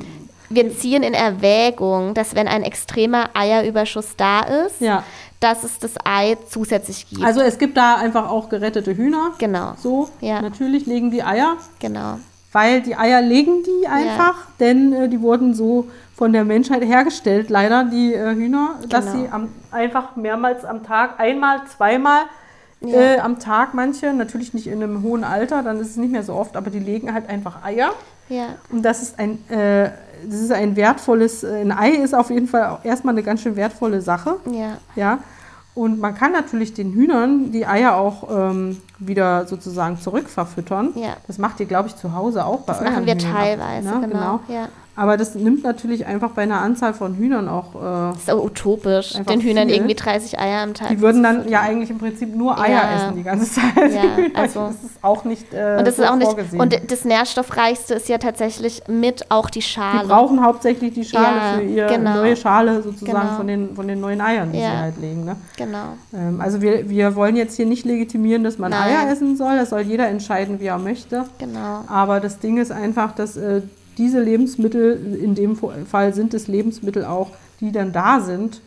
wir 0.49 0.76
ziehen 0.76 1.03
in 1.03 1.14
Erwägung, 1.14 2.14
dass 2.14 2.34
wenn 2.35 2.48
ein 2.48 2.64
extremer 2.64 3.30
Eierüberschuss 3.34 4.15
da 4.15 4.41
ist, 4.41 4.80
ja, 4.81 5.03
dass 5.39 5.64
es 5.64 5.77
das 5.77 5.91
Ei 6.03 6.35
zusätzlich 6.49 7.07
gibt. 7.10 7.23
also 7.23 7.41
es 7.41 7.57
gibt 7.60 7.77
da 7.77 7.95
einfach 7.98 8.30
auch 8.30 8.49
gerettete 8.49 8.95
Hühner. 8.95 9.34
genau, 9.38 9.73
So, 9.77 10.10
Ja. 10.22 10.41
natürlich 10.41 10.85
legen 10.88 11.11
die 11.11 11.22
Eier. 11.23 11.57
genau. 11.80 12.18
Weil 12.53 12.81
die 12.81 12.95
Eier 12.95 13.22
legen 13.22 13.61
die 13.64 13.88
einfach, 13.88 14.35
denn 14.60 14.94
äh, 14.94 15.10
die 15.10 15.22
wurden 15.22 15.53
so 15.53 15.88
von 16.15 16.34
der 16.34 16.44
Menschheit 16.45 16.81
hergestellt, 16.84 17.49
leider, 17.52 17.84
die 17.84 18.14
äh, 18.15 18.34
Hühner, 18.34 18.80
dass 18.89 19.06
Genau. 19.06 19.18
sie 19.26 19.30
am, 19.30 19.49
einfach 19.69 20.15
mehrmals 20.15 20.65
am 20.65 20.81
Tag, 20.84 21.19
einmal, 21.19 21.60
zweimal 21.68 22.22
Ja. 22.82 22.95
äh, 22.98 23.20
am 23.20 23.40
Tag 23.40 23.74
manche, 23.74 24.14
natürlich 24.14 24.54
nicht 24.54 24.68
in 24.68 24.84
einem 24.84 25.02
hohen 25.02 25.24
Alter, 25.24 25.64
dann 25.64 25.80
ist 25.80 25.90
es 25.91 25.98
nicht 25.98 26.12
mehr 26.12 26.24
so 26.24 26.34
oft, 26.34 26.56
aber 26.56 26.70
die 26.70 26.80
legen 26.80 27.14
halt 27.14 27.28
einfach 27.30 27.64
Eier. 27.64 27.91
Ja, 28.30 28.56
Und 28.70 28.84
das 28.84 29.02
ist 29.02 29.18
ein, 29.20 29.40
äh, 29.49 29.90
das 30.26 30.41
ist 30.41 30.52
ein 30.52 30.76
wertvolles, 30.76 31.44
äh, 31.44 31.62
ein 31.62 31.72
Ei 31.72 31.91
ist 31.91 32.14
auf 32.14 32.30
jeden 32.30 32.48
Fall 32.48 32.66
auch 32.70 32.84
erstmal 32.86 33.14
eine 33.14 33.24
ganz 33.24 33.41
schön 33.41 33.56
wertvolle 33.56 34.02
Sache. 34.02 34.36
ja, 34.52 34.78
Ja, 34.95 35.20
und 35.74 35.99
man 35.99 36.16
kann 36.16 36.32
natürlich 36.32 36.74
den 36.74 36.91
Hühnern 36.94 37.52
die 37.52 37.66
Eier 37.68 37.95
auch 37.95 38.28
ähm, 38.32 38.82
wieder 38.98 39.45
sozusagen 39.48 39.99
zurückverfüttern. 39.99 40.94
Ja. 40.95 41.18
Das 41.28 41.38
macht 41.38 41.60
ihr, 41.60 41.68
glaube 41.68 41.88
ich, 41.88 41.95
zu 41.95 42.14
Hause 42.14 42.45
auch 42.45 42.62
bei 42.62 42.74
Das 42.74 42.82
euren 42.82 42.94
machen 42.94 43.06
wir 43.06 43.14
Hühnern 43.16 43.34
teilweise, 43.34 43.88
ne? 43.99 44.08
genau. 44.08 44.40
Ja. 44.48 44.68
Aber 44.98 45.15
das 45.15 45.36
nimmt 45.36 45.64
natürlich 45.64 46.06
einfach 46.07 46.32
bei 46.32 46.41
einer 46.41 46.60
Anzahl 46.60 46.94
von 46.94 47.15
Hühnern 47.15 47.48
auch. 47.48 47.76
Äh, 47.76 47.80
Das 48.14 48.24
ist 48.24 48.32
auch 48.32 48.44
utopisch, 48.44 49.14
den 49.14 49.40
Hühnern 49.41 49.68
viel. 49.68 49.78
irgendwie 49.78 49.94
30 49.94 50.40
Eier 50.40 50.64
am 50.64 50.74
Tag. 50.74 50.90
die 50.90 50.99
würden 51.02 51.22
dann 51.22 51.48
ja 51.48 51.61
eigentlich 51.61 51.91
im 51.91 51.99
Prinzip 51.99 52.36
nur 52.36 52.60
Eier 52.60 52.69
Ja. 52.82 52.95
essen 52.95 53.15
die 53.15 53.24
ganze 53.24 53.49
Zeit. 53.52 53.94
Ja, 53.94 54.02
Die 54.28 54.36
also- 54.36 54.68
das 54.68 54.84
ist 54.91 55.03
auch 55.03 55.24
nicht, 55.24 55.53
äh, 55.53 55.76
Und 55.78 55.86
das 55.88 55.98
so 55.98 56.02
ist 56.03 56.10
auch 56.10 56.15
nicht. 56.15 56.26
vorgesehen. 56.28 56.60
Und 56.60 56.91
das 56.91 57.06
nährstoffreichste 57.06 57.94
ist 57.94 58.10
ja 58.10 58.18
tatsächlich 58.18 58.82
mit 58.88 59.30
auch 59.30 59.49
die 59.52 59.60
die 59.60 59.64
Schale. 59.64 60.07
brauchen 60.07 60.44
hauptsächlich 60.44 60.94
die 60.94 61.03
Schale 61.03 61.38
Ja, 61.38 61.53
für 61.57 61.61
ihre 61.64 61.88
genau. 61.95 62.15
neue 62.15 62.36
Schale 62.36 62.82
sozusagen 62.84 63.19
Genau. 63.22 63.36
von, 63.38 63.48
den, 63.48 63.76
von 63.76 63.88
den 63.88 63.99
neuen 63.99 64.22
Eiern, 64.22 64.52
die 64.52 64.60
sie 64.60 64.68
halt 64.68 64.98
legen. 64.99 65.26
Ne? 65.26 65.36
Genau. 65.57 65.94
Ähm, 66.14 66.41
also 66.41 66.61
wir, 66.61 66.90
wir 66.90 67.15
wollen 67.15 67.36
jetzt 67.36 67.56
hier 67.56 67.65
nicht 67.68 67.86
legitimieren, 67.86 68.44
dass 68.44 68.57
man 68.57 68.72
Nein. 68.72 68.95
Eier 68.95 69.11
essen 69.11 69.36
soll. 69.36 69.57
Das 69.57 69.69
soll 69.69 69.82
jeder 69.82 70.07
entscheiden, 70.07 70.60
wie 70.60 70.65
er 70.68 70.78
möchte. 70.80 71.26
Genau. 71.40 71.82
Aber 71.88 72.19
das 72.19 72.40
Ding 72.40 72.57
ist 72.57 72.72
einfach, 72.72 73.14
dass 73.14 73.36
äh, 73.38 73.61
diese 73.98 74.22
Lebensmittel, 74.22 75.18
in 75.22 75.36
dem 75.36 75.56
Fall 75.56 76.14
sind 76.14 76.34
es 76.34 76.48
Lebensmittel 76.48 77.06
auch, 77.06 77.32
die 77.60 77.72
dann 77.72 77.91
da 77.91 78.19
sind. 78.19 78.61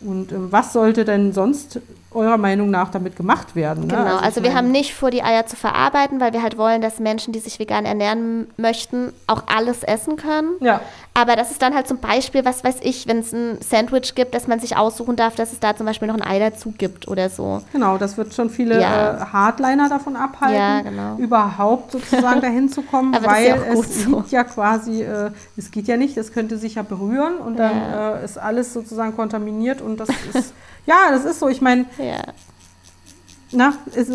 Und 0.00 0.30
ähm, 0.32 0.48
was 0.52 0.72
sollte 0.74 1.04
denn 1.04 1.32
sonst 1.32 1.80
eurer 2.10 2.36
Meinung 2.36 2.70
nach 2.70 2.90
damit 2.90 3.16
gemacht 3.16 3.56
werden? 3.56 3.86
Ne? 3.86 3.94
Genau, 3.94 4.16
also, 4.16 4.40
ich 4.40 4.46
wir 4.46 4.54
haben 4.54 4.70
nicht 4.70 4.94
vor, 4.94 5.10
die 5.10 5.22
Eier 5.22 5.46
zu 5.46 5.56
verarbeiten, 5.56 6.20
weil 6.20 6.34
wir 6.34 6.42
halt 6.42 6.58
wollen, 6.58 6.82
dass 6.82 7.00
Menschen, 7.00 7.32
die 7.32 7.38
sich 7.38 7.58
vegan 7.58 7.86
ernähren 7.86 8.46
möchten, 8.58 9.12
auch 9.26 9.44
alles 9.46 9.82
essen 9.82 10.16
können. 10.16 10.50
Ja, 10.60 10.80
Aber 11.18 11.34
das 11.34 11.50
ist 11.50 11.62
dann 11.62 11.74
halt 11.74 11.88
zum 11.88 11.96
Beispiel, 11.98 12.44
was 12.44 12.62
weiß 12.62 12.76
ich, 12.82 13.06
wenn 13.08 13.20
es 13.20 13.32
ein 13.32 13.58
Sandwich 13.62 14.14
gibt, 14.14 14.34
dass 14.34 14.46
man 14.46 14.60
sich 14.60 14.76
aussuchen 14.76 15.16
darf, 15.16 15.34
dass 15.34 15.50
es 15.52 15.60
da 15.60 15.74
zum 15.74 15.86
Beispiel 15.86 16.06
noch 16.08 16.14
ein 16.16 16.22
Ei 16.22 16.38
dazu 16.38 16.72
gibt 16.76 17.08
oder 17.08 17.30
so. 17.30 17.62
genau, 17.72 17.96
das 17.96 18.18
wird 18.18 18.34
schon 18.34 18.50
viele 18.50 18.78
Ja. 18.80 19.14
äh, 19.16 19.20
Hardliner 19.32 19.88
davon 19.88 20.14
abhalten, 20.14 20.56
Ja, 20.56 20.80
genau. 20.82 21.16
überhaupt 21.16 21.92
sozusagen 21.92 22.40
dahin 22.42 22.68
zu 22.68 22.82
kommen, 22.82 23.16
weil 23.24 23.46
ja 23.48 23.56
es 23.56 24.04
so. 24.04 24.24
ja 24.28 24.44
quasi, 24.44 25.02
äh, 25.02 25.30
es 25.56 25.70
geht 25.70 25.88
ja 25.88 25.96
nicht, 25.96 26.18
es 26.18 26.32
könnte 26.34 26.58
sich 26.58 26.74
ja 26.74 26.82
berühren 26.82 27.38
und 27.38 27.56
dann 27.58 28.20
äh, 28.20 28.24
ist 28.24 28.36
alles 28.36 28.74
sozusagen 28.74 29.16
kontaminiert 29.16 29.80
und 29.80 29.98
das 29.98 30.10
ist, 30.34 30.52
ja, 30.86 31.10
das 31.12 31.24
ist 31.24 31.40
so. 31.40 31.48
Ich 31.48 31.62
meine. 31.62 31.86
Na, 33.52 33.74
ist, 33.94 34.10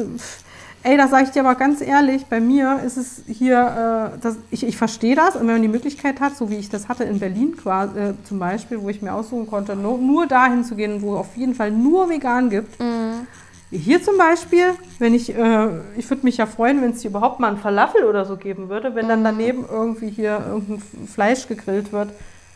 ey, 0.83 0.97
das 0.97 1.11
sage 1.11 1.23
ich 1.25 1.29
dir 1.31 1.41
aber 1.41 1.55
ganz 1.55 1.81
ehrlich, 1.81 2.25
bei 2.25 2.39
mir 2.39 2.79
ist 2.85 2.97
es 2.97 3.21
hier, 3.27 4.13
äh, 4.15 4.19
das, 4.21 4.35
ich, 4.49 4.65
ich 4.65 4.77
verstehe 4.77 5.15
das 5.15 5.35
und 5.35 5.41
wenn 5.41 5.53
man 5.55 5.61
die 5.61 5.67
Möglichkeit 5.67 6.19
hat, 6.19 6.35
so 6.35 6.49
wie 6.49 6.55
ich 6.57 6.69
das 6.69 6.87
hatte 6.89 7.03
in 7.03 7.19
Berlin 7.19 7.55
quasi, 7.57 7.99
äh, 7.99 8.13
zum 8.23 8.39
Beispiel, 8.39 8.81
wo 8.81 8.89
ich 8.89 9.01
mir 9.01 9.13
aussuchen 9.13 9.47
konnte, 9.47 9.75
nur, 9.75 9.97
nur 9.97 10.25
dahin 10.27 10.63
zu 10.63 10.75
gehen, 10.75 11.01
wo 11.01 11.15
auf 11.15 11.35
jeden 11.35 11.53
Fall 11.55 11.71
nur 11.71 12.09
vegan 12.09 12.49
gibt. 12.49 12.79
Mhm. 12.79 13.27
Hier 13.73 14.03
zum 14.03 14.17
Beispiel, 14.17 14.73
wenn 14.99 15.13
ich, 15.13 15.33
äh, 15.33 15.67
ich 15.95 16.09
würde 16.09 16.23
mich 16.25 16.37
ja 16.37 16.45
freuen, 16.45 16.81
wenn 16.81 16.91
es 16.91 17.01
hier 17.01 17.09
überhaupt 17.11 17.39
mal 17.39 17.51
ein 17.51 17.57
Falafel 17.57 18.03
oder 18.03 18.25
so 18.25 18.35
geben 18.35 18.67
würde, 18.67 18.95
wenn 18.95 19.05
Mhm. 19.05 19.09
dann 19.09 19.23
daneben 19.23 19.65
irgendwie 19.69 20.09
hier 20.09 20.43
irgendein 20.45 20.81
Fleisch 21.07 21.47
gegrillt 21.47 21.93
wird. 21.93 22.09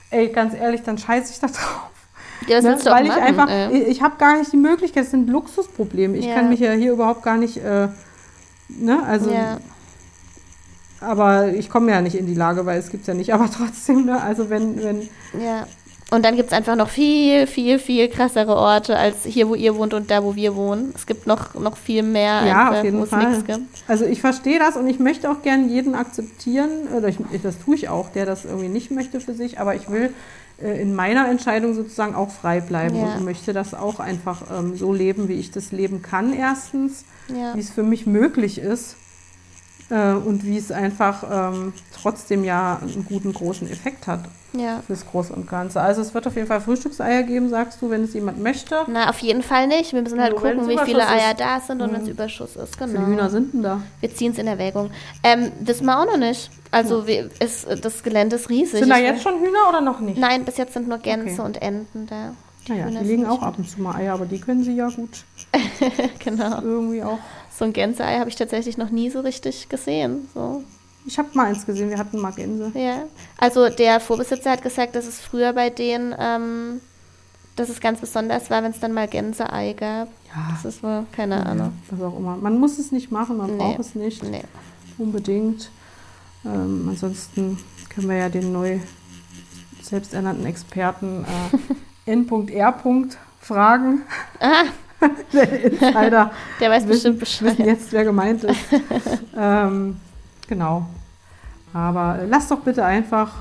Ey, 0.09 0.27
ganz 0.29 0.53
ehrlich, 0.53 0.81
dann 0.83 0.97
scheiße 0.97 1.31
ich 1.31 1.39
da 1.39 1.47
drauf. 1.47 1.89
Ja, 2.47 2.57
was 2.57 2.63
Ne? 2.83 2.91
Weil 2.91 3.03
ich 3.05 3.09
machen, 3.11 3.23
einfach, 3.23 3.49
ey? 3.49 3.77
ich, 3.81 3.87
ich 3.87 4.01
habe 4.01 4.15
gar 4.17 4.37
nicht 4.37 4.51
die 4.51 4.57
Möglichkeit, 4.57 5.03
das 5.05 5.11
sind 5.11 5.29
Luxusprobleme. 5.29 6.17
Ich 6.17 6.25
Ja. 6.25 6.33
kann 6.35 6.49
mich 6.49 6.59
ja 6.59 6.73
hier 6.73 6.91
überhaupt 6.91 7.23
gar 7.23 7.37
nicht, 7.37 7.57
äh, 7.63 7.87
ne, 8.69 9.03
also, 9.05 9.31
ja. 9.31 9.57
aber 10.99 11.49
ich 11.49 11.69
komme 11.69 11.91
ja 11.91 12.01
nicht 12.01 12.15
in 12.15 12.25
die 12.25 12.33
Lage, 12.33 12.65
weil 12.65 12.79
es 12.79 12.89
gibt 12.89 13.07
ja 13.07 13.13
nicht, 13.13 13.33
aber 13.33 13.49
trotzdem, 13.55 14.05
ne, 14.05 14.21
also 14.21 14.49
wenn, 14.49 14.81
wenn, 14.83 15.01
ja. 15.39 15.67
Und 16.11 16.23
dann 16.23 16.35
gibt 16.35 16.51
es 16.51 16.53
einfach 16.53 16.75
noch 16.75 16.89
viel, 16.89 17.47
viel, 17.47 17.79
viel 17.79 18.07
krassere 18.09 18.55
Orte 18.55 18.95
als 18.95 19.23
hier, 19.23 19.49
wo 19.49 19.55
ihr 19.55 19.75
wohnt 19.75 19.91
und 19.95 20.11
da, 20.11 20.23
wo 20.23 20.35
wir 20.35 20.55
wohnen. 20.55 20.93
Es 20.95 21.07
gibt 21.07 21.25
noch, 21.25 21.55
noch 21.55 21.77
viel 21.77 22.03
mehr, 22.03 22.45
ja, 22.45 22.59
einfach, 22.59 22.77
auf 22.77 22.83
jeden 22.83 22.99
wo 22.99 23.03
es 23.03 23.09
Fall. 23.09 23.27
nichts 23.27 23.45
gibt. 23.45 23.83
Also 23.87 24.05
ich 24.05 24.21
verstehe 24.21 24.59
das 24.59 24.77
und 24.77 24.87
ich 24.87 24.99
möchte 24.99 25.31
auch 25.31 25.41
gern 25.41 25.67
jeden 25.67 25.95
akzeptieren, 25.95 26.87
oder 26.95 27.07
ich, 27.07 27.17
das 27.41 27.57
tue 27.57 27.73
ich 27.73 27.89
auch, 27.89 28.09
der 28.09 28.27
das 28.27 28.45
irgendwie 28.45 28.67
nicht 28.67 28.91
möchte 28.91 29.19
für 29.19 29.33
sich, 29.33 29.59
aber 29.59 29.73
ich 29.73 29.89
will 29.89 30.05
äh, 30.05 30.09
in 30.57 30.93
meiner 30.95 31.29
Entscheidung 31.29 31.73
sozusagen 31.73 32.15
auch 32.15 32.29
frei 32.31 32.61
bleiben 32.61 32.95
Ja. 32.95 33.15
und 33.15 33.25
möchte 33.25 33.51
das 33.53 33.73
auch 33.73 33.99
einfach 33.99 34.43
ähm, 34.57 34.75
so 34.77 34.93
leben, 34.93 35.27
wie 35.27 35.33
ich 35.33 35.51
das 35.51 35.71
leben 35.71 36.01
kann, 36.01 36.33
erstens. 36.33 37.03
Ja. 37.27 37.55
wie 37.55 37.59
es 37.59 37.71
für 37.71 37.81
mich 37.83 38.05
möglich 38.05 38.59
ist 38.59 38.95
äh, 39.89 40.13
und 40.13 40.43
wie 40.45 40.57
es 40.57 40.71
einfach 40.71 41.23
ähm, 41.53 41.73
trotzdem 41.93 42.43
ja 42.43 42.79
einen 42.81 43.05
guten 43.05 43.33
großen 43.33 43.69
Effekt 43.69 44.07
hat 44.07 44.21
ja. 44.53 44.81
fürs 44.87 45.05
Große 45.05 45.33
und 45.33 45.47
Ganze. 45.49 45.81
Also 45.81 46.01
es 46.01 46.13
wird 46.13 46.25
auf 46.27 46.35
jeden 46.35 46.47
Fall 46.47 46.61
Frühstückseier 46.61 47.23
geben, 47.23 47.49
sagst 47.49 47.81
du, 47.81 47.89
wenn 47.89 48.03
es 48.03 48.13
jemand 48.13 48.41
möchte. 48.41 48.83
Na, 48.87 49.09
auf 49.09 49.19
jeden 49.19 49.43
Fall 49.43 49.67
nicht. 49.67 49.93
Wir 49.93 50.01
müssen 50.01 50.19
halt 50.21 50.31
Nur 50.31 50.41
gucken, 50.41 50.67
wie 50.67 50.77
viele 50.85 50.99
Überschuss 51.03 51.11
Eier 51.11 51.31
ist. 51.31 51.39
da 51.39 51.59
sind 51.59 51.81
und 51.81 51.91
wenn 51.93 52.01
es 52.01 52.05
Mhm. 52.07 52.11
Überschuss 52.13 52.55
ist. 52.55 52.75
Wie 52.79 52.85
Genau. 52.85 52.91
viele 52.99 53.05
Hühner 53.07 53.29
sind 53.29 53.53
denn 53.53 53.63
da? 53.63 53.81
Wir 53.99 54.13
ziehen 54.15 54.31
es 54.31 54.37
in 54.37 54.47
Erwägung. 54.47 54.89
Ähm, 55.23 55.51
wissen 55.59 55.85
wir 55.85 55.99
auch 55.99 56.05
noch 56.05 56.17
nicht. 56.17 56.49
Also 56.71 57.05
wir, 57.07 57.29
ist, 57.39 57.67
das 57.83 58.01
Gelände 58.03 58.37
ist 58.37 58.49
riesig. 58.49 58.79
Sind 58.79 58.89
da 58.89 58.97
jetzt 58.97 59.21
schon 59.23 59.39
Hühner 59.39 59.69
oder 59.69 59.81
noch 59.81 59.99
nicht? 59.99 60.17
Nein, 60.17 60.45
bis 60.45 60.57
jetzt 60.57 60.73
sind 60.73 60.87
nur 60.87 60.97
Gänse 60.97 61.33
Okay. 61.33 61.41
und 61.41 61.61
Enten 61.61 62.07
da. 62.07 62.31
Naja, 62.67 62.85
Hühner 62.85 63.01
die 63.01 63.05
legen 63.07 63.25
auch 63.27 63.43
ab 63.43 63.55
und 63.59 63.69
zu 63.69 63.79
mal 63.81 63.95
Eier, 63.95 64.13
aber 64.15 64.25
die 64.25 64.39
können 64.41 64.63
sie 64.63 64.75
ja 64.75 64.89
gut 64.89 65.23
genau. 66.19 66.61
irgendwie 66.61 67.03
auch. 67.03 67.19
So 67.57 67.65
ein 67.65 67.73
Gänseei 67.73 68.19
habe 68.19 68.29
ich 68.29 68.35
tatsächlich 68.35 68.77
noch 68.77 68.89
nie 68.89 69.09
so 69.09 69.21
richtig 69.21 69.69
gesehen. 69.69 70.27
So. 70.33 70.63
Ich 71.05 71.17
habe 71.19 71.29
mal 71.33 71.45
eins 71.47 71.65
gesehen, 71.65 71.89
wir 71.89 71.97
hatten 71.97 72.19
mal 72.19 72.31
Gänse. 72.33 72.71
Ja. 72.73 73.03
Also 73.37 73.69
der 73.69 73.99
Vorbesitzer 73.99 74.51
hat 74.51 74.61
gesagt, 74.63 74.95
dass 74.95 75.05
es 75.05 75.19
früher 75.21 75.53
bei 75.53 75.69
denen, 75.69 76.13
ähm, 76.19 76.81
dass 77.55 77.69
es 77.69 77.79
ganz 77.79 78.01
besonders 78.01 78.49
war, 78.49 78.63
wenn 78.63 78.71
es 78.71 78.79
dann 78.79 78.91
mal 78.91 79.07
Gänseei 79.07 79.73
gab. 79.73 80.09
Ja, 80.35 80.49
Das 80.51 80.65
ist 80.65 80.83
wohl, 80.83 81.05
keine 81.15 81.45
Ahnung. 81.45 81.71
was 81.89 82.01
auch 82.01 82.17
immer. 82.17 82.35
Man 82.35 82.59
muss 82.59 82.77
es 82.79 82.91
nicht 82.91 83.11
machen, 83.11 83.37
man 83.37 83.51
Nee. 83.51 83.57
braucht 83.57 83.79
es 83.79 83.95
nicht 83.95 84.23
Nee. 84.23 84.43
unbedingt. 84.97 85.69
Ähm, 86.43 86.87
ansonsten 86.89 87.57
können 87.89 88.09
wir 88.09 88.17
ja 88.17 88.29
den 88.29 88.51
neu 88.51 88.79
selbsternannten 89.81 90.45
Experten 90.45 91.23
äh, 92.05 92.11
N.R. 92.11 92.73
fragen. 93.39 94.01
Ah, 94.39 94.63
Der 95.33 95.63
Insider 95.65 96.31
der 96.59 96.69
weiß 96.71 96.85
bestimmt 96.85 97.21
wissen, 97.21 97.45
wissen 97.45 97.57
Bescheid. 97.57 97.67
jetzt, 97.67 97.91
wer 97.93 98.03
gemeint 98.03 98.43
ist. 98.43 98.59
ähm, 99.37 99.97
genau. 100.47 100.85
Aber 101.73 102.19
äh, 102.21 102.25
lasst 102.25 102.51
doch 102.51 102.59
bitte 102.59 102.83
einfach 102.85 103.31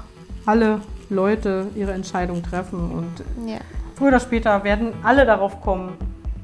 alle 0.46 0.80
Leute 1.10 1.66
ihre 1.76 1.92
Entscheidung 1.92 2.42
treffen 2.42 2.90
und 2.90 3.48
Ja. 3.48 3.58
früher 3.96 4.08
oder 4.08 4.20
später 4.20 4.64
werden 4.64 4.92
alle 5.02 5.24
darauf 5.24 5.60
kommen, 5.60 5.92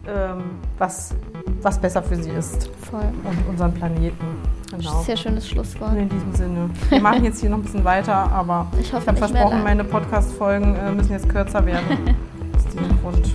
ähm, 0.06 0.42
was, 0.78 1.14
was 1.62 1.78
besser 1.78 2.02
für 2.02 2.16
sie 2.16 2.30
ist 2.30 2.70
Voll. 2.90 3.02
und 3.24 3.48
unseren 3.48 3.72
Planeten. 3.74 4.24
Genau. 4.70 5.02
Sehr 5.02 5.16
schönes 5.16 5.48
Schlusswort. 5.48 5.96
In 5.96 6.08
diesem 6.08 6.32
Sinne. 6.34 6.70
Wir 6.90 7.00
machen 7.00 7.24
jetzt 7.24 7.40
hier 7.40 7.50
noch 7.50 7.58
ein 7.58 7.62
bisschen 7.62 7.84
weiter, 7.84 8.14
aber 8.14 8.68
Ich 8.74 8.86
ich, 8.86 8.92
habe 8.92 9.16
versprochen, 9.16 9.64
meine 9.64 9.82
Podcast-Folgen 9.82 10.76
äh, 10.76 10.92
müssen 10.92 11.10
jetzt 11.12 11.28
kürzer 11.28 11.66
werden. 11.66 12.14
Aus 12.56 12.64
diesem 12.66 13.00
Grund 13.02 13.26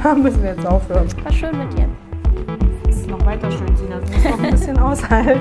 müssen 0.22 0.42
wir 0.42 0.50
jetzt 0.54 0.66
aufhören. 0.66 1.08
War 1.24 1.32
schön 1.32 1.58
mit 1.58 1.76
dir. 1.76 1.88
Es 2.88 2.96
ist 3.00 3.10
noch 3.10 3.24
weiter 3.24 3.50
schön, 3.50 3.76
Sina. 3.76 3.98
Du 3.98 4.12
musst 4.12 4.24
noch 4.24 4.38
ein 4.42 4.50
bisschen 4.50 4.78
aushalten. 4.78 5.40